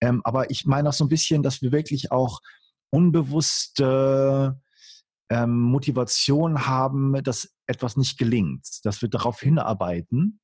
Ähm, 0.00 0.22
aber 0.24 0.50
ich 0.50 0.64
meine 0.64 0.88
auch 0.88 0.94
so 0.94 1.04
ein 1.04 1.08
bisschen, 1.08 1.42
dass 1.42 1.60
wir 1.60 1.72
wirklich 1.72 2.12
auch 2.12 2.40
unbewusste 2.90 4.58
ähm, 5.30 5.58
Motivation 5.58 6.66
haben, 6.66 7.22
dass 7.22 7.54
etwas 7.66 7.96
nicht 7.96 8.18
gelingt, 8.18 8.66
dass 8.84 9.02
wir 9.02 9.08
darauf 9.08 9.40
hinarbeiten, 9.40 10.40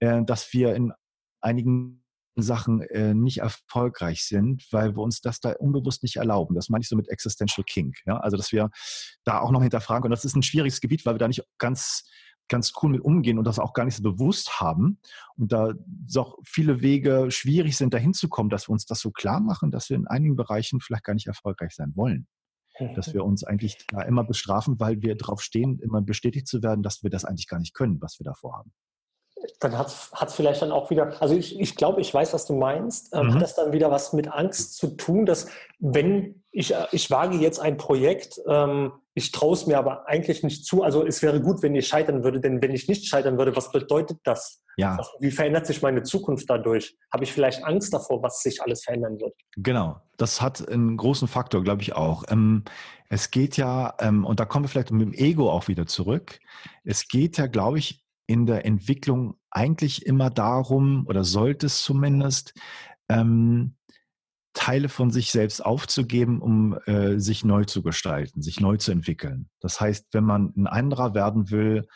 äh, 0.00 0.22
dass 0.24 0.52
wir 0.52 0.74
in 0.74 0.92
einigen 1.40 2.04
Sachen 2.36 2.80
äh, 2.82 3.12
nicht 3.12 3.38
erfolgreich 3.38 4.24
sind, 4.24 4.66
weil 4.70 4.94
wir 4.94 5.02
uns 5.02 5.20
das 5.20 5.40
da 5.40 5.52
unbewusst 5.52 6.02
nicht 6.02 6.16
erlauben. 6.16 6.54
Das 6.54 6.68
meine 6.68 6.82
ich 6.82 6.88
so 6.88 6.96
mit 6.96 7.08
Existential 7.08 7.64
Kink. 7.64 7.96
Ja? 8.06 8.18
Also, 8.18 8.36
dass 8.36 8.52
wir 8.52 8.70
da 9.24 9.40
auch 9.40 9.50
noch 9.50 9.62
hinterfragen. 9.62 10.04
Und 10.04 10.10
das 10.10 10.24
ist 10.24 10.36
ein 10.36 10.42
schwieriges 10.42 10.80
Gebiet, 10.80 11.04
weil 11.04 11.14
wir 11.14 11.18
da 11.18 11.28
nicht 11.28 11.44
ganz 11.58 12.04
ganz 12.48 12.72
cool 12.82 12.90
mit 12.90 13.00
umgehen 13.00 13.38
und 13.38 13.44
das 13.44 13.60
auch 13.60 13.72
gar 13.74 13.84
nicht 13.84 13.94
so 13.94 14.02
bewusst 14.02 14.60
haben. 14.60 14.98
Und 15.36 15.52
da 15.52 15.72
auch 16.16 16.36
viele 16.44 16.80
Wege 16.80 17.30
schwierig 17.30 17.76
sind, 17.76 17.94
dahin 17.94 18.12
zu 18.12 18.28
kommen, 18.28 18.50
dass 18.50 18.68
wir 18.68 18.72
uns 18.72 18.86
das 18.86 18.98
so 18.98 19.12
klar 19.12 19.38
machen, 19.38 19.70
dass 19.70 19.88
wir 19.88 19.96
in 19.96 20.08
einigen 20.08 20.34
Bereichen 20.34 20.80
vielleicht 20.80 21.04
gar 21.04 21.14
nicht 21.14 21.28
erfolgreich 21.28 21.76
sein 21.76 21.92
wollen 21.94 22.26
dass 22.94 23.12
wir 23.14 23.24
uns 23.24 23.44
eigentlich 23.44 23.78
da 23.88 24.02
immer 24.02 24.24
bestrafen, 24.24 24.78
weil 24.80 25.02
wir 25.02 25.16
drauf 25.16 25.42
stehen, 25.42 25.78
immer 25.80 26.02
bestätigt 26.02 26.46
zu 26.46 26.62
werden, 26.62 26.82
dass 26.82 27.02
wir 27.02 27.10
das 27.10 27.24
eigentlich 27.24 27.48
gar 27.48 27.58
nicht 27.58 27.74
können, 27.74 28.00
was 28.00 28.18
wir 28.18 28.24
davor 28.24 28.58
haben. 28.58 28.72
Dann 29.60 29.78
hat 29.78 29.88
es 29.88 30.34
vielleicht 30.34 30.60
dann 30.60 30.72
auch 30.72 30.90
wieder, 30.90 31.20
also 31.22 31.34
ich, 31.34 31.58
ich 31.58 31.76
glaube, 31.76 32.00
ich 32.00 32.12
weiß, 32.12 32.34
was 32.34 32.46
du 32.46 32.54
meinst. 32.54 33.14
Ähm, 33.14 33.26
mhm. 33.26 33.34
Hat 33.34 33.42
das 33.42 33.54
dann 33.54 33.72
wieder 33.72 33.90
was 33.90 34.12
mit 34.12 34.28
Angst 34.28 34.76
zu 34.76 34.88
tun, 34.96 35.24
dass 35.24 35.48
wenn 35.78 36.42
ich, 36.50 36.74
äh, 36.74 36.86
ich 36.92 37.10
wage 37.10 37.36
jetzt 37.36 37.58
ein 37.58 37.76
Projekt, 37.76 38.40
ähm, 38.46 38.92
ich 39.14 39.32
traue 39.32 39.54
es 39.54 39.66
mir 39.66 39.78
aber 39.78 40.08
eigentlich 40.08 40.42
nicht 40.42 40.64
zu. 40.64 40.82
Also 40.82 41.04
es 41.04 41.22
wäre 41.22 41.40
gut, 41.40 41.62
wenn 41.62 41.74
ich 41.74 41.88
scheitern 41.88 42.22
würde, 42.22 42.40
denn 42.40 42.62
wenn 42.62 42.72
ich 42.72 42.88
nicht 42.88 43.06
scheitern 43.06 43.38
würde, 43.38 43.56
was 43.56 43.72
bedeutet 43.72 44.18
das? 44.24 44.62
Ja. 44.76 44.96
Was, 44.98 45.10
wie 45.18 45.30
verändert 45.30 45.66
sich 45.66 45.82
meine 45.82 46.02
Zukunft 46.02 46.48
dadurch? 46.48 46.96
Habe 47.12 47.24
ich 47.24 47.32
vielleicht 47.32 47.64
Angst 47.64 47.92
davor, 47.92 48.22
was 48.22 48.40
sich 48.40 48.62
alles 48.62 48.84
verändern 48.84 49.20
wird? 49.20 49.34
Genau, 49.56 50.00
das 50.16 50.40
hat 50.40 50.66
einen 50.68 50.96
großen 50.96 51.28
Faktor, 51.28 51.62
glaube 51.62 51.82
ich 51.82 51.94
auch. 51.94 52.24
Ähm, 52.28 52.64
es 53.08 53.30
geht 53.30 53.56
ja, 53.56 53.94
ähm, 53.98 54.24
und 54.24 54.38
da 54.38 54.44
kommen 54.44 54.64
wir 54.64 54.68
vielleicht 54.68 54.92
mit 54.92 55.02
dem 55.02 55.14
Ego 55.14 55.50
auch 55.50 55.66
wieder 55.66 55.86
zurück. 55.86 56.38
Es 56.84 57.08
geht 57.08 57.36
ja, 57.36 57.48
glaube 57.48 57.78
ich, 57.78 58.04
in 58.26 58.46
der 58.46 58.64
Entwicklung 58.64 59.34
eigentlich 59.50 60.06
immer 60.06 60.30
darum, 60.30 61.04
oder 61.08 61.24
sollte 61.24 61.66
es 61.66 61.82
zumindest, 61.82 62.54
ähm, 63.08 63.74
Teile 64.52 64.88
von 64.88 65.10
sich 65.10 65.30
selbst 65.30 65.64
aufzugeben, 65.64 66.40
um 66.42 66.78
äh, 66.86 67.18
sich 67.18 67.44
neu 67.44 67.64
zu 67.64 67.82
gestalten, 67.82 68.42
sich 68.42 68.60
neu 68.60 68.76
zu 68.76 68.90
entwickeln. 68.90 69.48
Das 69.60 69.80
heißt, 69.80 70.08
wenn 70.12 70.24
man 70.24 70.52
ein 70.56 70.66
anderer 70.66 71.14
werden 71.14 71.50
will, 71.50 71.86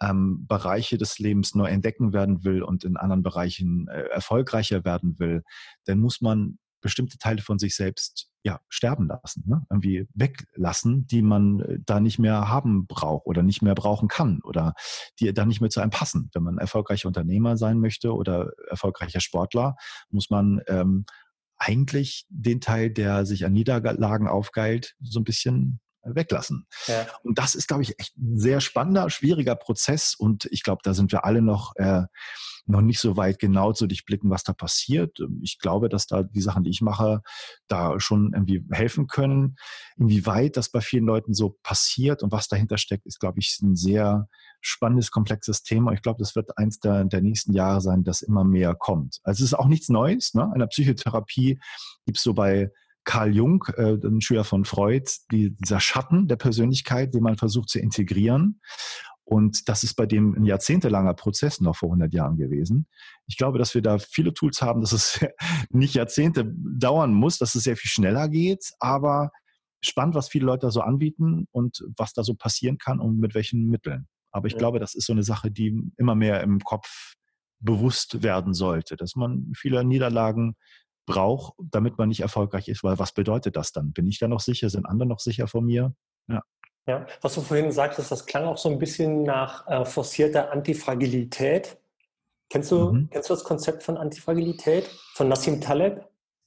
ähm, 0.00 0.46
Bereiche 0.46 0.96
des 0.96 1.18
Lebens 1.18 1.54
neu 1.54 1.66
entdecken 1.66 2.12
werden 2.12 2.42
will 2.44 2.62
und 2.62 2.84
in 2.84 2.96
anderen 2.96 3.22
Bereichen 3.22 3.86
äh, 3.88 4.04
erfolgreicher 4.04 4.84
werden 4.84 5.18
will, 5.18 5.42
dann 5.84 5.98
muss 5.98 6.20
man 6.20 6.58
bestimmte 6.80 7.18
Teile 7.18 7.42
von 7.42 7.58
sich 7.58 7.76
selbst 7.76 8.30
ja 8.42 8.60
sterben 8.70 9.06
lassen, 9.06 9.44
ne? 9.46 9.66
irgendwie 9.68 10.06
weglassen, 10.14 11.06
die 11.06 11.20
man 11.20 11.60
äh, 11.60 11.78
da 11.84 12.00
nicht 12.00 12.18
mehr 12.18 12.48
haben 12.48 12.86
braucht 12.86 13.26
oder 13.26 13.42
nicht 13.42 13.60
mehr 13.60 13.74
brauchen 13.74 14.08
kann 14.08 14.40
oder 14.42 14.72
die 15.18 15.32
da 15.34 15.44
nicht 15.44 15.60
mehr 15.60 15.68
zu 15.68 15.80
einem 15.80 15.90
passen. 15.90 16.30
Wenn 16.32 16.42
man 16.42 16.56
erfolgreicher 16.56 17.08
Unternehmer 17.08 17.58
sein 17.58 17.78
möchte 17.78 18.14
oder 18.14 18.52
erfolgreicher 18.70 19.20
Sportler, 19.20 19.76
muss 20.08 20.30
man 20.30 20.62
ähm, 20.68 21.04
eigentlich 21.60 22.24
den 22.30 22.60
Teil, 22.60 22.90
der 22.90 23.26
sich 23.26 23.44
an 23.44 23.52
Niederlagen 23.52 24.26
aufgeilt, 24.26 24.96
so 25.00 25.20
ein 25.20 25.24
bisschen 25.24 25.78
weglassen. 26.02 26.66
Ja. 26.86 27.06
Und 27.22 27.38
das 27.38 27.54
ist, 27.54 27.68
glaube 27.68 27.82
ich, 27.82 27.98
echt 27.98 28.16
ein 28.16 28.38
sehr 28.38 28.60
spannender, 28.60 29.10
schwieriger 29.10 29.54
Prozess. 29.54 30.14
Und 30.14 30.46
ich 30.46 30.62
glaube, 30.62 30.80
da 30.82 30.94
sind 30.94 31.12
wir 31.12 31.24
alle 31.24 31.42
noch, 31.42 31.74
äh, 31.76 32.02
noch 32.66 32.80
nicht 32.80 33.00
so 33.00 33.16
weit 33.16 33.38
genau 33.38 33.72
zu 33.72 33.86
durchblicken, 33.86 34.30
was 34.30 34.44
da 34.44 34.52
passiert. 34.52 35.18
Ich 35.42 35.58
glaube, 35.58 35.88
dass 35.88 36.06
da 36.06 36.22
die 36.22 36.40
Sachen, 36.40 36.64
die 36.64 36.70
ich 36.70 36.80
mache, 36.80 37.22
da 37.68 37.98
schon 38.00 38.32
irgendwie 38.32 38.64
helfen 38.70 39.06
können. 39.06 39.56
Inwieweit 39.96 40.56
das 40.56 40.70
bei 40.70 40.80
vielen 40.80 41.04
Leuten 41.04 41.34
so 41.34 41.58
passiert 41.62 42.22
und 42.22 42.32
was 42.32 42.48
dahinter 42.48 42.78
steckt, 42.78 43.06
ist, 43.06 43.18
glaube 43.18 43.40
ich, 43.40 43.58
ein 43.62 43.76
sehr 43.76 44.28
spannendes, 44.60 45.10
komplexes 45.10 45.62
Thema. 45.62 45.92
Ich 45.92 46.02
glaube, 46.02 46.18
das 46.18 46.36
wird 46.36 46.56
eins 46.58 46.78
der, 46.80 47.04
der 47.04 47.22
nächsten 47.22 47.52
Jahre 47.52 47.80
sein, 47.80 48.04
das 48.04 48.22
immer 48.22 48.44
mehr 48.44 48.74
kommt. 48.74 49.18
Also 49.22 49.42
es 49.42 49.52
ist 49.52 49.58
auch 49.58 49.66
nichts 49.66 49.88
Neues. 49.88 50.34
Ne? 50.34 50.50
In 50.54 50.60
der 50.60 50.66
Psychotherapie 50.66 51.58
gibt 52.04 52.18
es 52.18 52.22
so 52.22 52.34
bei 52.34 52.70
Carl 53.04 53.34
Jung, 53.34 53.64
äh, 53.76 53.94
ein 53.94 54.20
Schüler 54.20 54.44
von 54.44 54.64
Freud, 54.64 55.10
die, 55.30 55.50
dieser 55.56 55.80
Schatten 55.80 56.28
der 56.28 56.36
Persönlichkeit, 56.36 57.14
den 57.14 57.22
man 57.22 57.36
versucht 57.36 57.68
zu 57.70 57.78
integrieren. 57.78 58.60
Und 59.24 59.68
das 59.68 59.84
ist 59.84 59.94
bei 59.94 60.06
dem 60.06 60.34
ein 60.34 60.44
jahrzehntelanger 60.44 61.14
Prozess 61.14 61.60
noch 61.60 61.76
vor 61.76 61.90
100 61.90 62.12
Jahren 62.12 62.36
gewesen. 62.36 62.88
Ich 63.26 63.36
glaube, 63.36 63.58
dass 63.58 63.74
wir 63.74 63.82
da 63.82 63.98
viele 63.98 64.34
Tools 64.34 64.60
haben, 64.60 64.80
dass 64.80 64.92
es 64.92 65.20
nicht 65.70 65.94
Jahrzehnte 65.94 66.52
dauern 66.52 67.14
muss, 67.14 67.38
dass 67.38 67.54
es 67.54 67.62
sehr 67.62 67.76
viel 67.76 67.90
schneller 67.90 68.28
geht, 68.28 68.72
aber 68.80 69.30
spannend, 69.80 70.14
was 70.14 70.28
viele 70.28 70.46
Leute 70.46 70.66
da 70.66 70.70
so 70.70 70.80
anbieten 70.80 71.46
und 71.52 71.84
was 71.96 72.12
da 72.12 72.24
so 72.24 72.34
passieren 72.34 72.78
kann 72.78 72.98
und 72.98 73.18
mit 73.18 73.34
welchen 73.34 73.66
Mitteln. 73.66 74.08
Aber 74.32 74.46
ich 74.46 74.54
ja. 74.54 74.58
glaube, 74.58 74.80
das 74.80 74.94
ist 74.94 75.06
so 75.06 75.12
eine 75.12 75.22
Sache, 75.22 75.50
die 75.50 75.80
immer 75.96 76.14
mehr 76.14 76.42
im 76.42 76.60
Kopf 76.60 77.14
bewusst 77.60 78.22
werden 78.22 78.54
sollte, 78.54 78.96
dass 78.96 79.16
man 79.16 79.52
viele 79.54 79.84
Niederlagen 79.84 80.56
brauche, 81.06 81.52
damit 81.58 81.98
man 81.98 82.08
nicht 82.08 82.20
erfolgreich 82.20 82.68
ist, 82.68 82.84
weil 82.84 82.98
was 82.98 83.12
bedeutet 83.12 83.56
das 83.56 83.72
dann? 83.72 83.92
Bin 83.92 84.06
ich 84.06 84.18
da 84.18 84.28
noch 84.28 84.40
sicher? 84.40 84.70
Sind 84.70 84.86
andere 84.86 85.08
noch 85.08 85.20
sicher 85.20 85.46
von 85.46 85.64
mir? 85.64 85.94
Ja. 86.28 86.42
Ja, 86.86 87.06
was 87.20 87.34
du 87.34 87.42
vorhin 87.42 87.70
sagtest, 87.70 88.10
das 88.10 88.26
klang 88.26 88.44
auch 88.44 88.56
so 88.56 88.68
ein 88.68 88.78
bisschen 88.78 89.22
nach 89.22 89.66
äh, 89.68 89.84
forcierter 89.84 90.50
Antifragilität. 90.50 91.78
Kennst 92.48 92.72
du, 92.72 92.92
mhm. 92.92 93.08
kennst 93.10 93.30
du 93.30 93.34
das 93.34 93.44
Konzept 93.44 93.82
von 93.82 93.96
Antifragilität 93.96 94.90
von 95.14 95.28
Nassim 95.28 95.60
Taleb? 95.60 96.04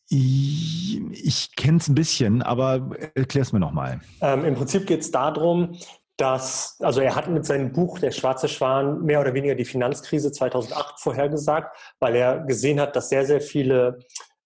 Ich, 0.09 0.99
ich 1.11 1.55
kenne 1.55 1.77
es 1.77 1.87
ein 1.87 1.95
bisschen, 1.95 2.41
aber 2.41 2.89
erklär 3.15 3.43
es 3.43 3.53
mir 3.53 3.59
nochmal. 3.59 4.01
Ähm, 4.21 4.43
Im 4.43 4.55
Prinzip 4.55 4.85
geht 4.85 5.01
es 5.01 5.11
darum, 5.11 5.77
dass, 6.17 6.77
also 6.81 7.01
er 7.01 7.15
hat 7.15 7.29
mit 7.29 7.45
seinem 7.45 7.71
Buch 7.71 7.99
Der 7.99 8.11
schwarze 8.11 8.47
Schwan 8.47 9.01
mehr 9.03 9.19
oder 9.19 9.33
weniger 9.33 9.55
die 9.55 9.65
Finanzkrise 9.65 10.31
2008 10.31 10.99
vorhergesagt, 10.99 11.75
weil 11.99 12.15
er 12.15 12.39
gesehen 12.41 12.79
hat, 12.79 12.95
dass 12.95 13.09
sehr, 13.09 13.25
sehr 13.25 13.41
viele 13.41 13.99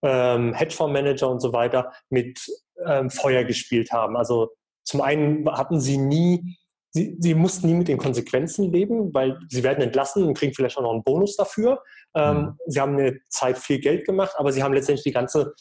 ähm, 0.04 0.54
Hedgefondsmanager 0.54 1.30
und 1.30 1.40
so 1.40 1.54
weiter 1.54 1.92
mit 2.10 2.40
ähm, 2.86 3.10
Feuer 3.10 3.44
gespielt 3.44 3.92
haben. 3.92 4.16
Also 4.16 4.52
zum 4.84 5.02
einen 5.02 5.50
hatten 5.50 5.80
sie 5.80 5.98
nie, 5.98 6.58
sie, 6.92 7.18
sie 7.20 7.34
mussten 7.34 7.68
nie 7.68 7.74
mit 7.74 7.88
den 7.88 7.98
Konsequenzen 7.98 8.72
leben, 8.72 9.14
weil 9.14 9.40
sie 9.50 9.64
werden 9.64 9.82
entlassen 9.82 10.24
und 10.24 10.38
kriegen 10.38 10.54
vielleicht 10.54 10.78
auch 10.78 10.84
noch 10.84 10.94
einen 10.94 11.04
Bonus 11.04 11.36
dafür. 11.36 11.82
Ähm, 12.16 12.38
mhm. 12.38 12.60
Sie 12.68 12.80
haben 12.80 12.98
eine 12.98 13.20
Zeit 13.30 13.58
viel 13.58 13.80
Geld 13.80 14.06
gemacht, 14.06 14.34
aber 14.38 14.52
sie 14.52 14.64
haben 14.64 14.74
letztendlich 14.74 15.04
die 15.04 15.12
ganze, 15.12 15.54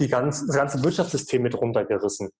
die 0.00 0.08
ganze, 0.08 0.46
das 0.46 0.56
ganze 0.56 0.82
Wirtschaftssystem 0.82 1.42
mit 1.42 1.54
runtergerissen. 1.54 2.30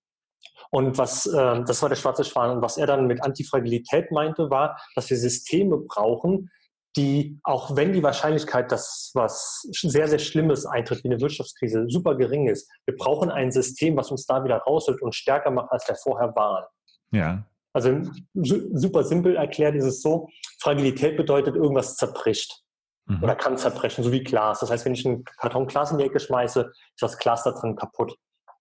Und 0.71 0.99
was, 0.99 1.27
äh, 1.27 1.63
das 1.65 1.81
war 1.83 1.89
der 1.89 1.97
schwarze 1.97 2.25
Schwan. 2.25 2.51
Und 2.51 2.63
was 2.63 2.77
er 2.77 2.87
dann 2.87 3.07
mit 3.07 3.23
Antifragilität 3.23 4.11
meinte, 4.11 4.51
war, 4.51 4.81
dass 4.95 5.09
wir 5.11 5.17
Systeme 5.17 5.79
brauchen, 5.79 6.51
die, 6.97 7.39
auch 7.43 7.77
wenn 7.77 7.93
die 7.93 8.03
Wahrscheinlichkeit, 8.03 8.73
dass 8.73 9.11
was 9.15 9.67
sehr, 9.71 10.09
sehr 10.09 10.19
Schlimmes 10.19 10.67
eintritt, 10.67 11.05
wie 11.05 11.09
eine 11.09 11.21
Wirtschaftskrise, 11.21 11.87
super 11.89 12.15
gering 12.17 12.49
ist, 12.49 12.71
wir 12.87 12.97
brauchen 12.97 13.31
ein 13.31 13.53
System, 13.53 13.97
was 13.97 14.11
uns 14.11 14.27
da 14.27 14.43
wieder 14.45 14.59
rausholt 14.59 15.03
und 15.03 15.15
stärker 15.15 15.51
macht, 15.51 15.71
als 15.71 15.87
wir 15.89 15.95
vorher 15.97 16.35
waren. 16.35 16.65
Ja. 17.11 17.45
Also 17.73 18.01
super 18.33 19.05
simpel 19.05 19.37
erklärt 19.37 19.75
ist 19.75 19.85
es 19.85 20.01
so, 20.01 20.29
Fragilität 20.61 21.17
bedeutet, 21.17 21.57
irgendwas 21.57 21.97
zerbricht 21.97 22.63
mhm. 23.05 23.23
oder 23.23 23.37
kann 23.37 23.59
zerbrechen, 23.59 24.03
so 24.03 24.13
wie 24.13 24.25
Glas. 24.25 24.61
Das 24.61 24.71
heißt, 24.71 24.87
wenn 24.87 24.95
ich 24.95 25.05
einen 25.05 25.25
Karton 25.25 25.67
Glas 25.67 25.91
in 25.91 25.99
die 25.99 26.05
Ecke 26.05 26.19
schmeiße, 26.19 26.61
ist 26.61 27.03
das 27.03 27.19
Glas 27.19 27.45
da 27.45 27.53
drin 27.53 27.77
kaputt. 27.77 28.17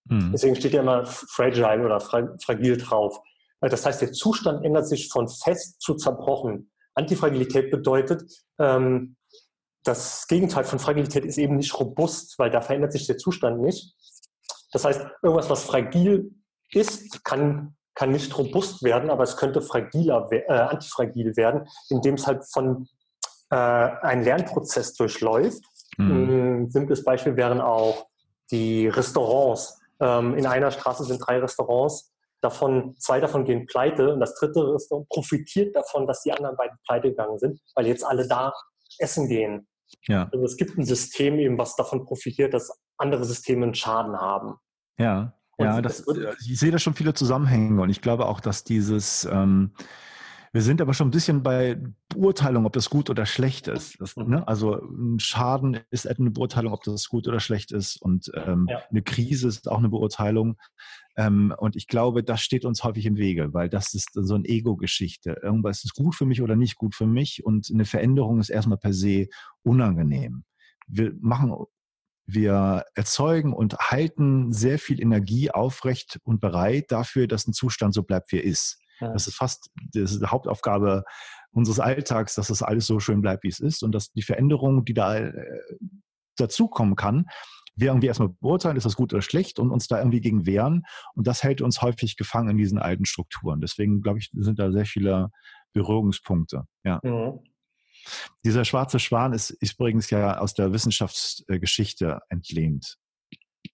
Mhm. 0.05 0.31
Deswegen 0.33 0.55
steht 0.55 0.73
ja 0.73 0.81
immer 0.81 1.05
fragile 1.05 1.85
oder 1.85 1.99
fragil 2.01 2.77
drauf. 2.77 3.19
Das 3.61 3.85
heißt, 3.85 4.01
der 4.01 4.11
Zustand 4.11 4.65
ändert 4.65 4.87
sich 4.87 5.09
von 5.09 5.27
fest 5.29 5.81
zu 5.81 5.95
zerbrochen. 5.95 6.71
Antifragilität 6.95 7.71
bedeutet, 7.71 8.23
ähm, 8.59 9.15
das 9.83 10.27
Gegenteil 10.27 10.63
von 10.63 10.79
Fragilität 10.79 11.25
ist 11.25 11.37
eben 11.37 11.57
nicht 11.57 11.79
robust, 11.79 12.39
weil 12.39 12.49
da 12.49 12.61
verändert 12.61 12.91
sich 12.91 13.05
der 13.05 13.17
Zustand 13.17 13.61
nicht. 13.61 13.93
Das 14.71 14.83
heißt, 14.83 15.05
irgendwas, 15.21 15.49
was 15.49 15.63
fragil 15.63 16.33
ist, 16.71 17.23
kann, 17.23 17.75
kann 17.93 18.11
nicht 18.11 18.35
robust 18.37 18.83
werden, 18.83 19.09
aber 19.09 19.23
es 19.23 19.37
könnte 19.37 19.61
fragiler, 19.61 20.27
äh, 20.31 20.51
antifragil 20.51 21.37
werden, 21.37 21.67
indem 21.89 22.15
es 22.15 22.25
halt 22.25 22.43
von 22.51 22.87
äh, 23.51 23.55
einen 23.55 24.23
Lernprozess 24.23 24.95
durchläuft. 24.95 25.63
Mhm. 25.97 26.63
Ein 26.63 26.71
simples 26.71 27.03
Beispiel 27.03 27.37
wären 27.37 27.61
auch 27.61 28.07
die 28.51 28.87
Restaurants. 28.87 29.79
Ähm, 29.99 30.35
in 30.35 30.47
einer 30.47 30.71
Straße 30.71 31.05
sind 31.05 31.19
drei 31.25 31.39
Restaurants, 31.39 32.11
davon, 32.41 32.95
zwei 32.99 33.19
davon 33.19 33.45
gehen 33.45 33.65
pleite 33.65 34.13
und 34.13 34.19
das 34.19 34.35
dritte 34.35 34.73
Restaurant 34.73 35.07
profitiert 35.09 35.75
davon, 35.75 36.07
dass 36.07 36.21
die 36.21 36.31
anderen 36.31 36.55
beiden 36.57 36.77
pleite 36.85 37.09
gegangen 37.09 37.39
sind, 37.39 37.59
weil 37.75 37.87
jetzt 37.87 38.03
alle 38.03 38.27
da 38.27 38.53
essen 38.99 39.27
gehen. 39.27 39.67
Ja. 40.07 40.29
Also 40.31 40.45
es 40.45 40.57
gibt 40.57 40.77
ein 40.77 40.85
System 40.85 41.39
eben, 41.39 41.57
was 41.57 41.75
davon 41.75 42.05
profitiert, 42.05 42.53
dass 42.53 42.71
andere 42.97 43.25
Systeme 43.25 43.65
einen 43.65 43.75
Schaden 43.75 44.19
haben. 44.19 44.55
Ja, 44.97 45.33
und 45.57 45.65
ja, 45.65 45.81
das, 45.81 46.05
ich 46.47 46.59
sehe 46.59 46.71
da 46.71 46.79
schon 46.79 46.95
viele 46.95 47.13
Zusammenhänge 47.13 47.81
und 47.81 47.89
ich 47.89 48.01
glaube 48.01 48.25
auch, 48.25 48.41
dass 48.41 48.63
dieses, 48.63 49.25
ähm, 49.25 49.73
wir 50.55 50.61
sind 50.61 50.79
aber 50.79 50.93
schon 50.93 51.09
ein 51.09 51.11
bisschen 51.11 51.43
bei 51.43 51.77
Beurteilung, 52.07 52.65
ob 52.65 52.71
das 52.71 52.89
gut 52.89 53.09
oder 53.09 53.25
schlecht 53.25 53.67
ist. 53.67 53.99
Das, 53.99 54.15
mhm. 54.15 54.29
ne? 54.29 54.47
Also 54.47 54.75
ein 54.75 55.19
Schaden 55.19 55.81
ist 55.91 56.07
eine 56.07 56.31
Beurteilung, 56.31 56.71
ob 56.71 56.81
das 56.83 57.09
gut 57.09 57.27
oder 57.27 57.41
schlecht 57.41 57.73
ist. 57.73 58.01
Und 58.01 58.31
ähm, 58.35 58.65
ja. 58.69 58.81
eine 58.89 59.01
Krise 59.01 59.49
ist 59.49 59.69
auch 59.69 59.79
eine 59.79 59.89
Beurteilung. 59.89 60.55
Ähm, 61.17 61.53
und 61.57 61.75
ich 61.75 61.87
glaube, 61.87 62.23
das 62.23 62.39
steht 62.39 62.63
uns 62.63 62.85
häufig 62.85 63.05
im 63.05 63.17
Wege, 63.17 63.53
weil 63.53 63.67
das 63.67 63.93
ist 63.93 64.11
so 64.13 64.33
eine 64.33 64.45
Ego-Geschichte. 64.45 65.41
Irgendwas 65.43 65.83
ist 65.83 65.93
gut 65.93 66.15
für 66.15 66.25
mich 66.25 66.41
oder 66.41 66.55
nicht 66.55 66.77
gut 66.77 66.95
für 66.95 67.05
mich. 67.05 67.43
Und 67.43 67.69
eine 67.69 67.83
Veränderung 67.83 68.39
ist 68.39 68.47
erstmal 68.47 68.77
per 68.77 68.93
se 68.93 69.27
unangenehm. 69.61 70.45
Wir 70.87 71.11
machen 71.19 71.53
wir 72.27 72.85
erzeugen 72.95 73.51
und 73.51 73.77
halten 73.77 74.53
sehr 74.53 74.79
viel 74.79 75.01
Energie 75.01 75.51
aufrecht 75.51 76.17
und 76.23 76.39
bereit 76.39 76.93
dafür, 76.93 77.27
dass 77.27 77.45
ein 77.45 77.51
Zustand 77.51 77.93
so 77.93 78.03
bleibt, 78.03 78.31
wie 78.31 78.37
er 78.37 78.45
ist. 78.45 78.79
Ja. 78.99 79.11
Das 79.13 79.27
ist 79.27 79.35
fast 79.35 79.69
das 79.93 80.11
ist 80.11 80.21
die 80.21 80.27
Hauptaufgabe 80.27 81.03
unseres 81.51 81.79
Alltags, 81.79 82.35
dass 82.35 82.47
das 82.47 82.61
alles 82.61 82.85
so 82.85 82.99
schön 82.99 83.21
bleibt, 83.21 83.43
wie 83.43 83.49
es 83.49 83.59
ist 83.59 83.83
und 83.83 83.93
dass 83.93 84.11
die 84.11 84.21
Veränderung, 84.21 84.85
die 84.85 84.93
da 84.93 85.17
äh, 85.17 85.33
dazukommen 86.37 86.95
kann, 86.95 87.27
wir 87.75 87.87
irgendwie 87.87 88.07
erstmal 88.07 88.29
beurteilen, 88.29 88.77
ist 88.77 88.85
das 88.85 88.95
gut 88.95 89.13
oder 89.13 89.21
schlecht 89.21 89.59
und 89.59 89.71
uns 89.71 89.87
da 89.87 89.97
irgendwie 89.99 90.21
gegen 90.21 90.45
wehren. 90.45 90.83
Und 91.13 91.27
das 91.27 91.43
hält 91.43 91.61
uns 91.61 91.81
häufig 91.81 92.15
gefangen 92.15 92.51
in 92.51 92.57
diesen 92.57 92.77
alten 92.77 93.05
Strukturen. 93.05 93.59
Deswegen, 93.59 94.01
glaube 94.01 94.19
ich, 94.19 94.31
sind 94.33 94.59
da 94.59 94.71
sehr 94.71 94.85
viele 94.85 95.29
Berührungspunkte. 95.73 96.65
Ja. 96.83 96.99
Mhm. 97.03 97.39
Dieser 98.45 98.65
schwarze 98.65 98.99
Schwan 98.99 99.33
ist, 99.33 99.49
ist 99.49 99.73
übrigens 99.73 100.09
ja 100.09 100.37
aus 100.37 100.53
der 100.53 100.71
Wissenschaftsgeschichte 100.71 102.19
entlehnt 102.29 102.97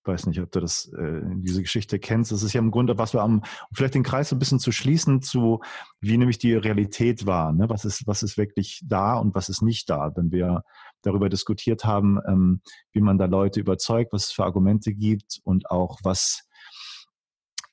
weiß 0.04 0.28
nicht, 0.28 0.42
ob 0.42 0.52
du 0.52 0.60
das, 0.60 0.92
äh, 0.94 1.22
diese 1.36 1.62
Geschichte 1.62 2.00
kennst. 2.00 2.32
Das 2.32 2.44
ist 2.44 2.54
ja 2.54 2.60
im 2.60 2.72
Grunde, 2.72 2.98
was 2.98 3.14
wir 3.14 3.22
am, 3.22 3.40
um 3.40 3.44
vielleicht 3.74 3.96
den 3.96 4.04
Kreis 4.04 4.30
so 4.30 4.36
ein 4.36 4.40
bisschen 4.40 4.60
zu 4.60 4.72
schließen 4.72 5.22
zu, 5.22 5.62
wie 6.00 6.18
nämlich 6.18 6.38
die 6.38 6.54
Realität 6.54 7.26
war. 7.26 7.52
Ne? 7.54 7.70
Was 7.70 7.86
ist, 7.86 8.08
was 8.08 8.24
ist 8.24 8.38
wirklich 8.38 8.82
da 8.86 9.16
und 9.16 9.36
was 9.36 9.50
ist 9.50 9.62
nicht 9.62 9.90
da? 9.90 10.12
Wenn 10.16 10.32
wir 10.32 10.64
darüber 11.02 11.30
diskutiert 11.30 11.86
haben, 11.86 12.20
ähm, 12.28 12.62
wie 12.92 13.02
man 13.02 13.18
da 13.18 13.26
Leute 13.26 13.60
überzeugt, 13.60 14.14
was 14.14 14.26
es 14.26 14.32
für 14.32 14.44
Argumente 14.44 14.94
gibt 14.94 15.40
und 15.44 15.70
auch 15.70 16.00
was 16.04 16.48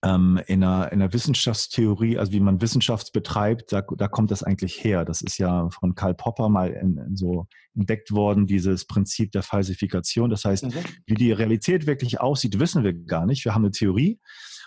ähm, 0.05 0.41
in, 0.47 0.63
einer, 0.63 0.93
in 0.93 1.03
einer 1.03 1.13
Wissenschaftstheorie, 1.13 2.19
also 2.19 2.33
wie 2.33 2.41
man 2.41 2.61
Wissenschaft 2.61 3.13
betreibt, 3.13 3.73
da, 3.73 3.83
da 3.83 4.09
kommt 4.09 4.31
das 4.31 4.43
eigentlich 4.43 4.83
her. 4.83 5.05
Das 5.05 5.23
ist 5.23 5.39
ja 5.39 5.69
von 5.71 5.95
Karl 5.95 6.15
Popper 6.15 6.49
mal 6.49 6.71
in, 6.71 6.99
in 6.99 7.17
so 7.17 7.47
entdeckt 7.75 8.13
worden, 8.13 8.47
dieses 8.47 8.87
Prinzip 8.87 9.33
der 9.33 9.43
Falsifikation. 9.43 10.31
Das 10.31 10.45
heißt, 10.45 10.67
mhm. 10.67 10.73
wie 11.07 11.15
die 11.15 11.33
Realität 11.33 11.87
wirklich 11.87 12.21
aussieht, 12.21 12.61
wissen 12.61 12.85
wir 12.85 12.93
gar 12.93 13.27
nicht. 13.27 13.45
Wir 13.45 13.55
haben 13.55 13.65
eine 13.65 13.73
Theorie. 13.73 14.21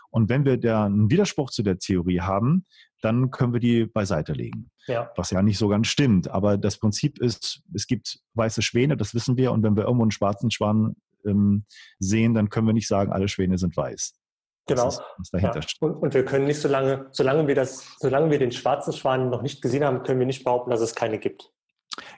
Und 0.10 0.28
wenn 0.28 0.44
wir 0.44 0.58
da 0.58 0.86
einen 0.86 1.10
Widerspruch 1.10 1.52
zu 1.52 1.64
der 1.64 1.80
Theorie 1.80 2.20
haben, 2.20 2.66
dann 3.02 3.32
können 3.32 3.54
wir 3.54 3.62
die 3.62 3.86
beiseite 3.86 4.34
legen. 4.34 4.70
Ja. 4.88 5.10
Was 5.16 5.32
ja 5.32 5.42
nicht 5.42 5.58
so 5.58 5.70
ganz 5.70 5.88
stimmt. 5.88 6.30
Aber 6.30 6.58
das 6.58 6.78
Prinzip 6.78 7.20
ist, 7.20 7.62
es 7.74 7.88
gibt 7.88 8.20
weiße 8.34 8.62
Schwäne, 8.62 8.98
das 8.98 9.16
wissen 9.16 9.38
wir. 9.38 9.54
Und 9.54 9.64
wenn 9.64 9.76
wir 9.78 9.84
irgendwo 9.84 10.04
einen 10.04 10.12
schwarzen 10.12 10.52
Schwan 10.52 10.96
ähm, 11.26 11.66
sehen, 12.00 12.34
dann 12.34 12.50
können 12.50 12.68
wir 12.68 12.74
nicht 12.74 12.88
sagen, 12.88 13.12
alle 13.12 13.30
Schwäne 13.30 13.58
sind 13.58 13.76
weiß. 13.78 14.14
Genau. 14.68 14.88
Ist, 14.88 15.02
ja. 15.34 15.54
und, 15.80 15.96
und, 15.96 16.14
wir 16.14 16.24
können 16.24 16.46
nicht, 16.46 16.62
solange, 16.62 17.08
solange 17.12 17.48
wir 17.48 17.56
das, 17.56 17.86
solange 18.00 18.30
wir 18.30 18.40
den 18.40 18.52
schwarzen 18.52 18.94
Schwan 18.94 19.30
noch 19.30 19.42
nicht 19.42 19.62
gesehen 19.62 19.84
haben, 19.84 20.04
können 20.04 20.20
wir 20.20 20.28
nicht 20.28 20.44
behaupten, 20.44 20.70
dass 20.70 20.82
es 20.82 20.96
keine 20.96 21.20
gibt. 21.20 21.52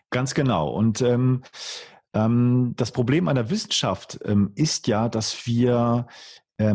Ganz 0.10 0.34
genau. 0.34 0.70
Und 0.70 1.02
ähm, 1.02 1.44
ähm, 2.14 2.74
das 2.76 2.92
Problem 2.92 3.28
an 3.28 3.36
der 3.36 3.50
Wissenschaft 3.50 4.20
ähm, 4.26 4.52
ist 4.56 4.88
ja, 4.88 5.10
dass 5.10 5.48
wir 5.48 6.06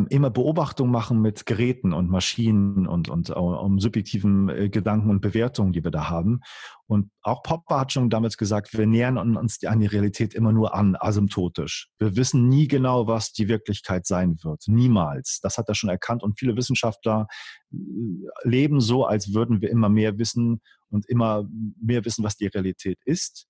immer 0.08 0.30
Beobachtung 0.30 0.90
machen 0.90 1.20
mit 1.20 1.46
Geräten 1.46 1.92
und 1.92 2.10
Maschinen 2.10 2.86
und, 2.86 3.08
und 3.08 3.30
um 3.30 3.78
subjektiven 3.78 4.48
äh, 4.48 4.68
Gedanken 4.68 5.10
und 5.10 5.20
Bewertungen, 5.20 5.72
die 5.72 5.84
wir 5.84 5.90
da 5.90 6.08
haben. 6.08 6.40
Und 6.86 7.10
auch 7.22 7.42
Popper 7.42 7.80
hat 7.80 7.92
schon 7.92 8.10
damals 8.10 8.36
gesagt, 8.36 8.76
wir 8.76 8.86
nähern 8.86 9.18
uns 9.36 9.64
an 9.64 9.80
die 9.80 9.86
Realität 9.86 10.34
immer 10.34 10.52
nur 10.52 10.74
an, 10.74 10.96
asymptotisch. 10.98 11.88
Wir 11.98 12.16
wissen 12.16 12.48
nie 12.48 12.68
genau, 12.68 13.06
was 13.06 13.32
die 13.32 13.48
Wirklichkeit 13.48 14.06
sein 14.06 14.38
wird. 14.42 14.62
Niemals. 14.66 15.40
Das 15.42 15.58
hat 15.58 15.68
er 15.68 15.74
schon 15.74 15.90
erkannt. 15.90 16.22
Und 16.22 16.38
viele 16.38 16.56
Wissenschaftler 16.56 17.26
äh, 17.72 17.76
leben 18.44 18.80
so, 18.80 19.04
als 19.04 19.34
würden 19.34 19.60
wir 19.60 19.70
immer 19.70 19.88
mehr 19.88 20.18
wissen 20.18 20.60
und 20.90 21.06
immer 21.06 21.46
mehr 21.80 22.04
wissen, 22.04 22.24
was 22.24 22.36
die 22.36 22.46
Realität 22.46 22.98
ist 23.04 23.46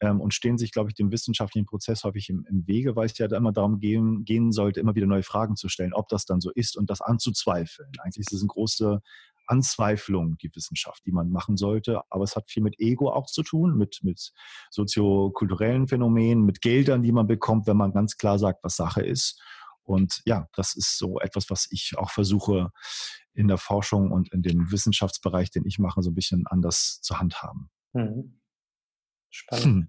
ähm, 0.00 0.20
und 0.20 0.34
stehen 0.34 0.58
sich, 0.58 0.72
glaube 0.72 0.90
ich, 0.90 0.94
dem 0.94 1.10
wissenschaftlichen 1.10 1.66
Prozess 1.66 2.04
häufig 2.04 2.28
im, 2.30 2.46
im 2.48 2.66
Wege, 2.66 2.96
weil 2.96 3.06
es 3.06 3.18
ja 3.18 3.26
immer 3.26 3.52
darum 3.52 3.78
gehen, 3.78 4.24
gehen 4.24 4.52
sollte, 4.52 4.80
immer 4.80 4.94
wieder 4.94 5.06
neue 5.06 5.22
Fragen 5.22 5.56
zu 5.56 5.68
stellen, 5.68 5.94
ob 5.94 6.08
das 6.08 6.24
dann 6.24 6.40
so 6.40 6.50
ist 6.50 6.76
und 6.76 6.90
das 6.90 7.00
anzuzweifeln. 7.00 7.90
Eigentlich 7.98 8.26
ist 8.26 8.32
es 8.32 8.40
eine 8.40 8.48
große 8.48 9.00
Anzweiflung, 9.48 10.36
die 10.38 10.54
Wissenschaft, 10.54 11.04
die 11.06 11.12
man 11.12 11.30
machen 11.30 11.56
sollte. 11.56 12.02
Aber 12.10 12.24
es 12.24 12.36
hat 12.36 12.50
viel 12.50 12.62
mit 12.62 12.78
Ego 12.78 13.10
auch 13.10 13.26
zu 13.26 13.42
tun, 13.42 13.76
mit, 13.76 14.00
mit 14.02 14.32
soziokulturellen 14.70 15.88
Phänomenen, 15.88 16.44
mit 16.44 16.60
Geldern, 16.60 17.02
die 17.02 17.12
man 17.12 17.26
bekommt, 17.26 17.66
wenn 17.66 17.76
man 17.76 17.92
ganz 17.92 18.16
klar 18.16 18.38
sagt, 18.38 18.62
was 18.62 18.76
Sache 18.76 19.02
ist. 19.02 19.40
Und 19.82 20.20
ja, 20.26 20.48
das 20.54 20.76
ist 20.76 20.98
so 20.98 21.18
etwas, 21.18 21.48
was 21.48 21.66
ich 21.70 21.94
auch 21.96 22.10
versuche 22.10 22.70
in 23.32 23.48
der 23.48 23.56
Forschung 23.56 24.12
und 24.12 24.32
in 24.32 24.42
dem 24.42 24.70
Wissenschaftsbereich, 24.70 25.50
den 25.50 25.64
ich 25.64 25.78
mache, 25.78 26.02
so 26.02 26.10
ein 26.10 26.14
bisschen 26.14 26.46
anders 26.46 27.00
zu 27.00 27.18
handhaben. 27.18 27.70
Mhm. 27.94 28.37
Spannend. 29.30 29.64
Hm. 29.64 29.88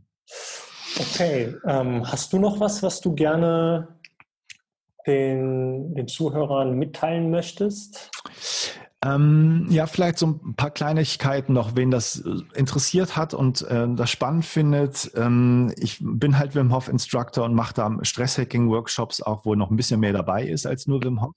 Okay, 0.99 1.55
ähm, 1.65 2.09
hast 2.09 2.33
du 2.33 2.39
noch 2.39 2.59
was, 2.59 2.83
was 2.83 3.01
du 3.01 3.13
gerne 3.13 3.99
den, 5.07 5.93
den 5.95 6.07
Zuhörern 6.07 6.73
mitteilen 6.77 7.31
möchtest? 7.31 8.11
Ähm, 9.01 9.67
ja, 9.69 9.87
vielleicht 9.87 10.17
so 10.17 10.27
ein 10.27 10.55
paar 10.55 10.71
Kleinigkeiten 10.71 11.53
noch, 11.53 11.77
wen 11.77 11.89
das 11.89 12.19
äh, 12.19 12.41
interessiert 12.53 13.15
hat 13.15 13.33
und 13.33 13.61
äh, 13.61 13.87
das 13.95 14.09
spannend 14.09 14.43
findet. 14.43 15.11
Ähm, 15.15 15.73
ich 15.77 15.99
bin 16.01 16.37
halt 16.37 16.53
Wim 16.53 16.73
Hof 16.73 16.89
Instructor 16.89 17.45
und 17.45 17.53
mache 17.53 17.73
da 17.73 17.97
Stresshacking-Workshops 18.01 19.21
auch, 19.21 19.45
wo 19.45 19.55
noch 19.55 19.71
ein 19.71 19.77
bisschen 19.77 20.01
mehr 20.01 20.11
dabei 20.11 20.45
ist 20.45 20.65
als 20.65 20.85
nur 20.85 21.01
Wim 21.01 21.21
Hof. 21.21 21.33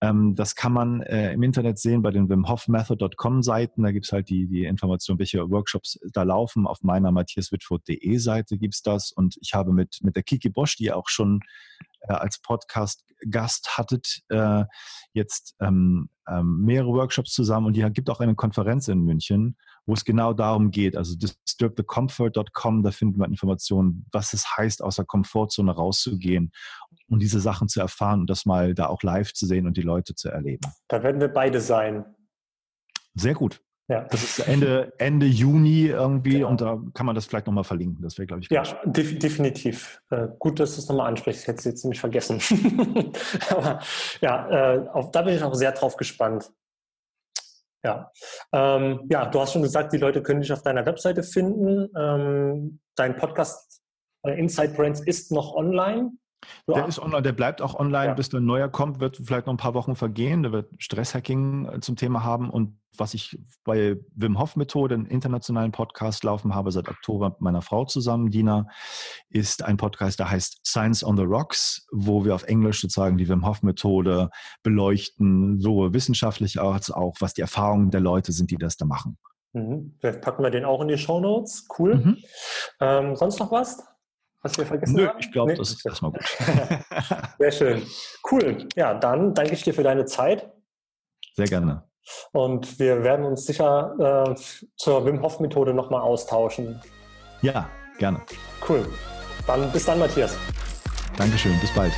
Ähm, 0.00 0.34
das 0.34 0.54
kann 0.54 0.72
man 0.72 1.00
äh, 1.02 1.32
im 1.32 1.42
Internet 1.42 1.78
sehen 1.78 2.02
bei 2.02 2.10
den 2.10 2.28
wimhofmethod.com 2.28 3.42
Seiten. 3.42 3.82
Da 3.82 3.92
gibt's 3.92 4.12
halt 4.12 4.28
die, 4.28 4.46
die 4.46 4.64
Information, 4.64 5.18
welche 5.18 5.50
Workshops 5.50 5.98
da 6.12 6.22
laufen. 6.22 6.66
Auf 6.66 6.82
meiner 6.82 7.12
matthiaswitford.de 7.12 8.16
Seite 8.18 8.58
gibt's 8.58 8.82
das. 8.82 9.12
Und 9.12 9.38
ich 9.40 9.54
habe 9.54 9.72
mit, 9.72 9.98
mit 10.02 10.16
der 10.16 10.22
Kiki 10.22 10.50
Bosch, 10.50 10.76
die 10.76 10.92
auch 10.92 11.08
schon 11.08 11.40
äh, 12.08 12.12
als 12.12 12.38
Podcast-Gast 12.40 13.76
hattet, 13.76 14.22
äh, 14.28 14.64
jetzt 15.12 15.54
ähm, 15.60 16.08
ähm, 16.28 16.60
mehrere 16.62 16.92
Workshops 16.92 17.32
zusammen. 17.32 17.66
Und 17.66 17.76
die 17.76 17.82
gibt 17.92 18.10
auch 18.10 18.20
eine 18.20 18.34
Konferenz 18.34 18.88
in 18.88 19.00
München, 19.00 19.56
wo 19.86 19.94
es 19.94 20.04
genau 20.04 20.32
darum 20.32 20.70
geht. 20.70 20.96
Also 20.96 21.16
disturbthecomfort.com, 21.16 22.82
da 22.82 22.90
findet 22.90 23.18
man 23.18 23.30
Informationen, 23.30 24.06
was 24.12 24.32
es 24.32 24.56
heißt, 24.56 24.82
aus 24.82 24.96
der 24.96 25.04
Komfortzone 25.04 25.72
rauszugehen 25.72 26.52
und 27.08 27.20
diese 27.20 27.40
Sachen 27.40 27.68
zu 27.68 27.80
erfahren 27.80 28.20
und 28.20 28.30
das 28.30 28.46
mal 28.46 28.74
da 28.74 28.86
auch 28.86 29.02
live 29.02 29.32
zu 29.32 29.46
sehen 29.46 29.66
und 29.66 29.76
die 29.76 29.82
Leute 29.82 30.14
zu 30.14 30.28
erleben. 30.28 30.68
Da 30.88 31.02
werden 31.02 31.20
wir 31.20 31.28
beide 31.28 31.60
sein. 31.60 32.04
Sehr 33.14 33.34
gut. 33.34 33.62
Ja. 33.88 34.02
Das 34.10 34.22
ist 34.22 34.40
Ende, 34.40 34.92
Ende 34.98 35.26
Juni 35.26 35.86
irgendwie 35.86 36.38
genau. 36.38 36.48
und 36.48 36.60
da 36.60 36.80
kann 36.92 37.06
man 37.06 37.14
das 37.14 37.26
vielleicht 37.26 37.46
nochmal 37.46 37.62
verlinken. 37.62 38.02
Das 38.02 38.18
wäre, 38.18 38.26
glaube 38.26 38.42
ich, 38.42 38.50
Ja, 38.50 38.64
def 38.84 39.16
definitiv. 39.18 40.02
Äh, 40.10 40.26
gut, 40.38 40.58
dass 40.58 40.74
du 40.74 40.80
es 40.80 40.88
nochmal 40.88 41.08
ansprichst. 41.08 41.42
Ich 41.42 41.48
hätte 41.48 41.58
es 41.58 41.64
jetzt 41.64 41.84
nämlich 41.84 42.00
vergessen. 42.00 42.40
Aber 43.50 43.80
ja, 44.20 44.74
äh, 44.74 44.88
auf, 44.88 45.12
da 45.12 45.22
bin 45.22 45.36
ich 45.36 45.42
auch 45.42 45.54
sehr 45.54 45.70
drauf 45.70 45.96
gespannt. 45.96 46.50
Ja. 47.84 48.10
Ähm, 48.52 49.06
ja, 49.08 49.26
du 49.26 49.40
hast 49.40 49.52
schon 49.52 49.62
gesagt, 49.62 49.92
die 49.92 49.98
Leute 49.98 50.20
können 50.20 50.40
dich 50.40 50.52
auf 50.52 50.62
deiner 50.62 50.84
Webseite 50.84 51.22
finden. 51.22 51.88
Ähm, 51.96 52.80
dein 52.96 53.14
Podcast 53.14 53.80
äh, 54.24 54.36
Inside 54.36 54.74
Brands 54.74 55.00
ist 55.00 55.30
noch 55.30 55.54
online. 55.54 56.10
Der 56.68 56.86
ist 56.86 56.98
online, 56.98 57.22
der 57.22 57.32
bleibt 57.32 57.62
auch 57.62 57.74
online, 57.74 58.06
ja. 58.06 58.14
bis 58.14 58.28
der 58.28 58.40
neuer 58.40 58.68
kommt, 58.68 59.00
wird 59.00 59.16
vielleicht 59.16 59.46
noch 59.46 59.54
ein 59.54 59.58
paar 59.58 59.74
Wochen 59.74 59.96
vergehen. 59.96 60.42
Der 60.42 60.52
wird 60.52 60.70
Stresshacking 60.78 61.66
äh, 61.66 61.80
zum 61.80 61.96
Thema 61.96 62.24
haben. 62.24 62.50
Und 62.50 62.78
was 62.96 63.14
ich 63.14 63.38
bei 63.64 63.96
Wim 64.14 64.38
Hof 64.38 64.56
Methode, 64.56 64.94
einen 64.94 65.06
internationalen 65.06 65.72
Podcast 65.72 66.24
laufen 66.24 66.54
habe, 66.54 66.72
seit 66.72 66.88
Oktober 66.88 67.30
mit 67.30 67.40
meiner 67.40 67.62
Frau 67.62 67.84
zusammen, 67.84 68.30
Dina, 68.30 68.66
ist 69.28 69.62
ein 69.62 69.76
Podcast, 69.76 70.18
der 70.18 70.30
heißt 70.30 70.66
Science 70.66 71.04
on 71.04 71.16
the 71.16 71.24
Rocks, 71.24 71.86
wo 71.92 72.24
wir 72.24 72.34
auf 72.34 72.44
Englisch 72.44 72.80
sozusagen 72.80 73.18
die 73.18 73.28
Wim 73.28 73.46
Hof 73.46 73.62
Methode 73.62 74.30
beleuchten, 74.62 75.60
so 75.60 75.92
wissenschaftlich 75.92 76.60
als 76.60 76.90
auch, 76.90 77.16
was 77.20 77.34
die 77.34 77.42
Erfahrungen 77.42 77.90
der 77.90 78.00
Leute 78.00 78.32
sind, 78.32 78.50
die 78.50 78.58
das 78.58 78.76
da 78.76 78.86
machen. 78.86 79.18
Mhm. 79.52 79.94
Vielleicht 79.98 80.20
packen 80.20 80.42
wir 80.42 80.50
den 80.50 80.64
auch 80.64 80.80
in 80.82 80.88
die 80.88 80.98
Show 80.98 81.20
Notes. 81.20 81.66
Cool. 81.78 81.96
Mhm. 81.96 82.16
Ähm, 82.80 83.16
sonst 83.16 83.38
noch 83.40 83.50
was? 83.50 83.82
Was 84.46 84.58
wir 84.58 84.66
vergessen 84.66 84.94
Nö, 84.94 85.08
haben? 85.08 85.18
ich 85.18 85.32
glaube, 85.32 85.50
nee? 85.50 85.58
das 85.58 85.70
ist 85.70 85.84
erstmal 85.84 86.12
gut. 86.12 86.22
Sehr 87.40 87.50
schön. 87.50 87.82
Cool. 88.30 88.68
Ja, 88.76 88.94
dann 88.94 89.34
danke 89.34 89.54
ich 89.54 89.64
dir 89.64 89.74
für 89.74 89.82
deine 89.82 90.04
Zeit. 90.04 90.48
Sehr 91.34 91.46
gerne. 91.46 91.82
Und 92.32 92.78
wir 92.78 93.02
werden 93.02 93.26
uns 93.26 93.44
sicher 93.44 94.24
äh, 94.28 94.34
zur 94.76 95.04
Wim 95.04 95.20
Hof 95.20 95.40
Methode 95.40 95.74
nochmal 95.74 96.02
austauschen. 96.02 96.80
Ja, 97.42 97.68
gerne. 97.98 98.22
Cool. 98.68 98.86
Dann 99.48 99.72
bis 99.72 99.84
dann, 99.84 99.98
Matthias. 99.98 100.36
Dankeschön, 101.16 101.58
bis 101.60 101.74
bald. 101.74 101.92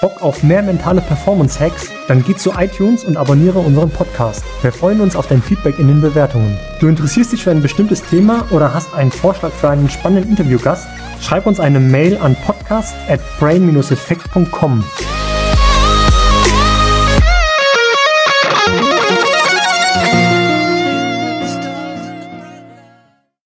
Bock 0.00 0.22
auf 0.22 0.42
mehr 0.42 0.62
mentale 0.62 1.00
Performance-Hacks? 1.00 1.90
Dann 2.08 2.22
geh 2.22 2.36
zu 2.36 2.52
iTunes 2.52 3.04
und 3.04 3.16
abonniere 3.16 3.58
unseren 3.58 3.90
Podcast. 3.90 4.44
Wir 4.62 4.72
freuen 4.72 5.00
uns 5.00 5.16
auf 5.16 5.26
dein 5.26 5.42
Feedback 5.42 5.78
in 5.78 5.88
den 5.88 6.00
Bewertungen. 6.00 6.58
Du 6.80 6.88
interessierst 6.88 7.32
dich 7.32 7.44
für 7.44 7.50
ein 7.50 7.62
bestimmtes 7.62 8.02
Thema 8.02 8.46
oder 8.50 8.74
hast 8.74 8.94
einen 8.94 9.10
Vorschlag 9.10 9.52
für 9.52 9.70
einen 9.70 9.88
spannenden 9.88 10.30
Interviewgast? 10.30 10.86
Schreib 11.20 11.46
uns 11.46 11.60
eine 11.60 11.80
Mail 11.80 12.18
an 12.18 12.36
podcast 12.44 12.94
at 13.08 13.20
brain-effekt.com. 13.38 14.84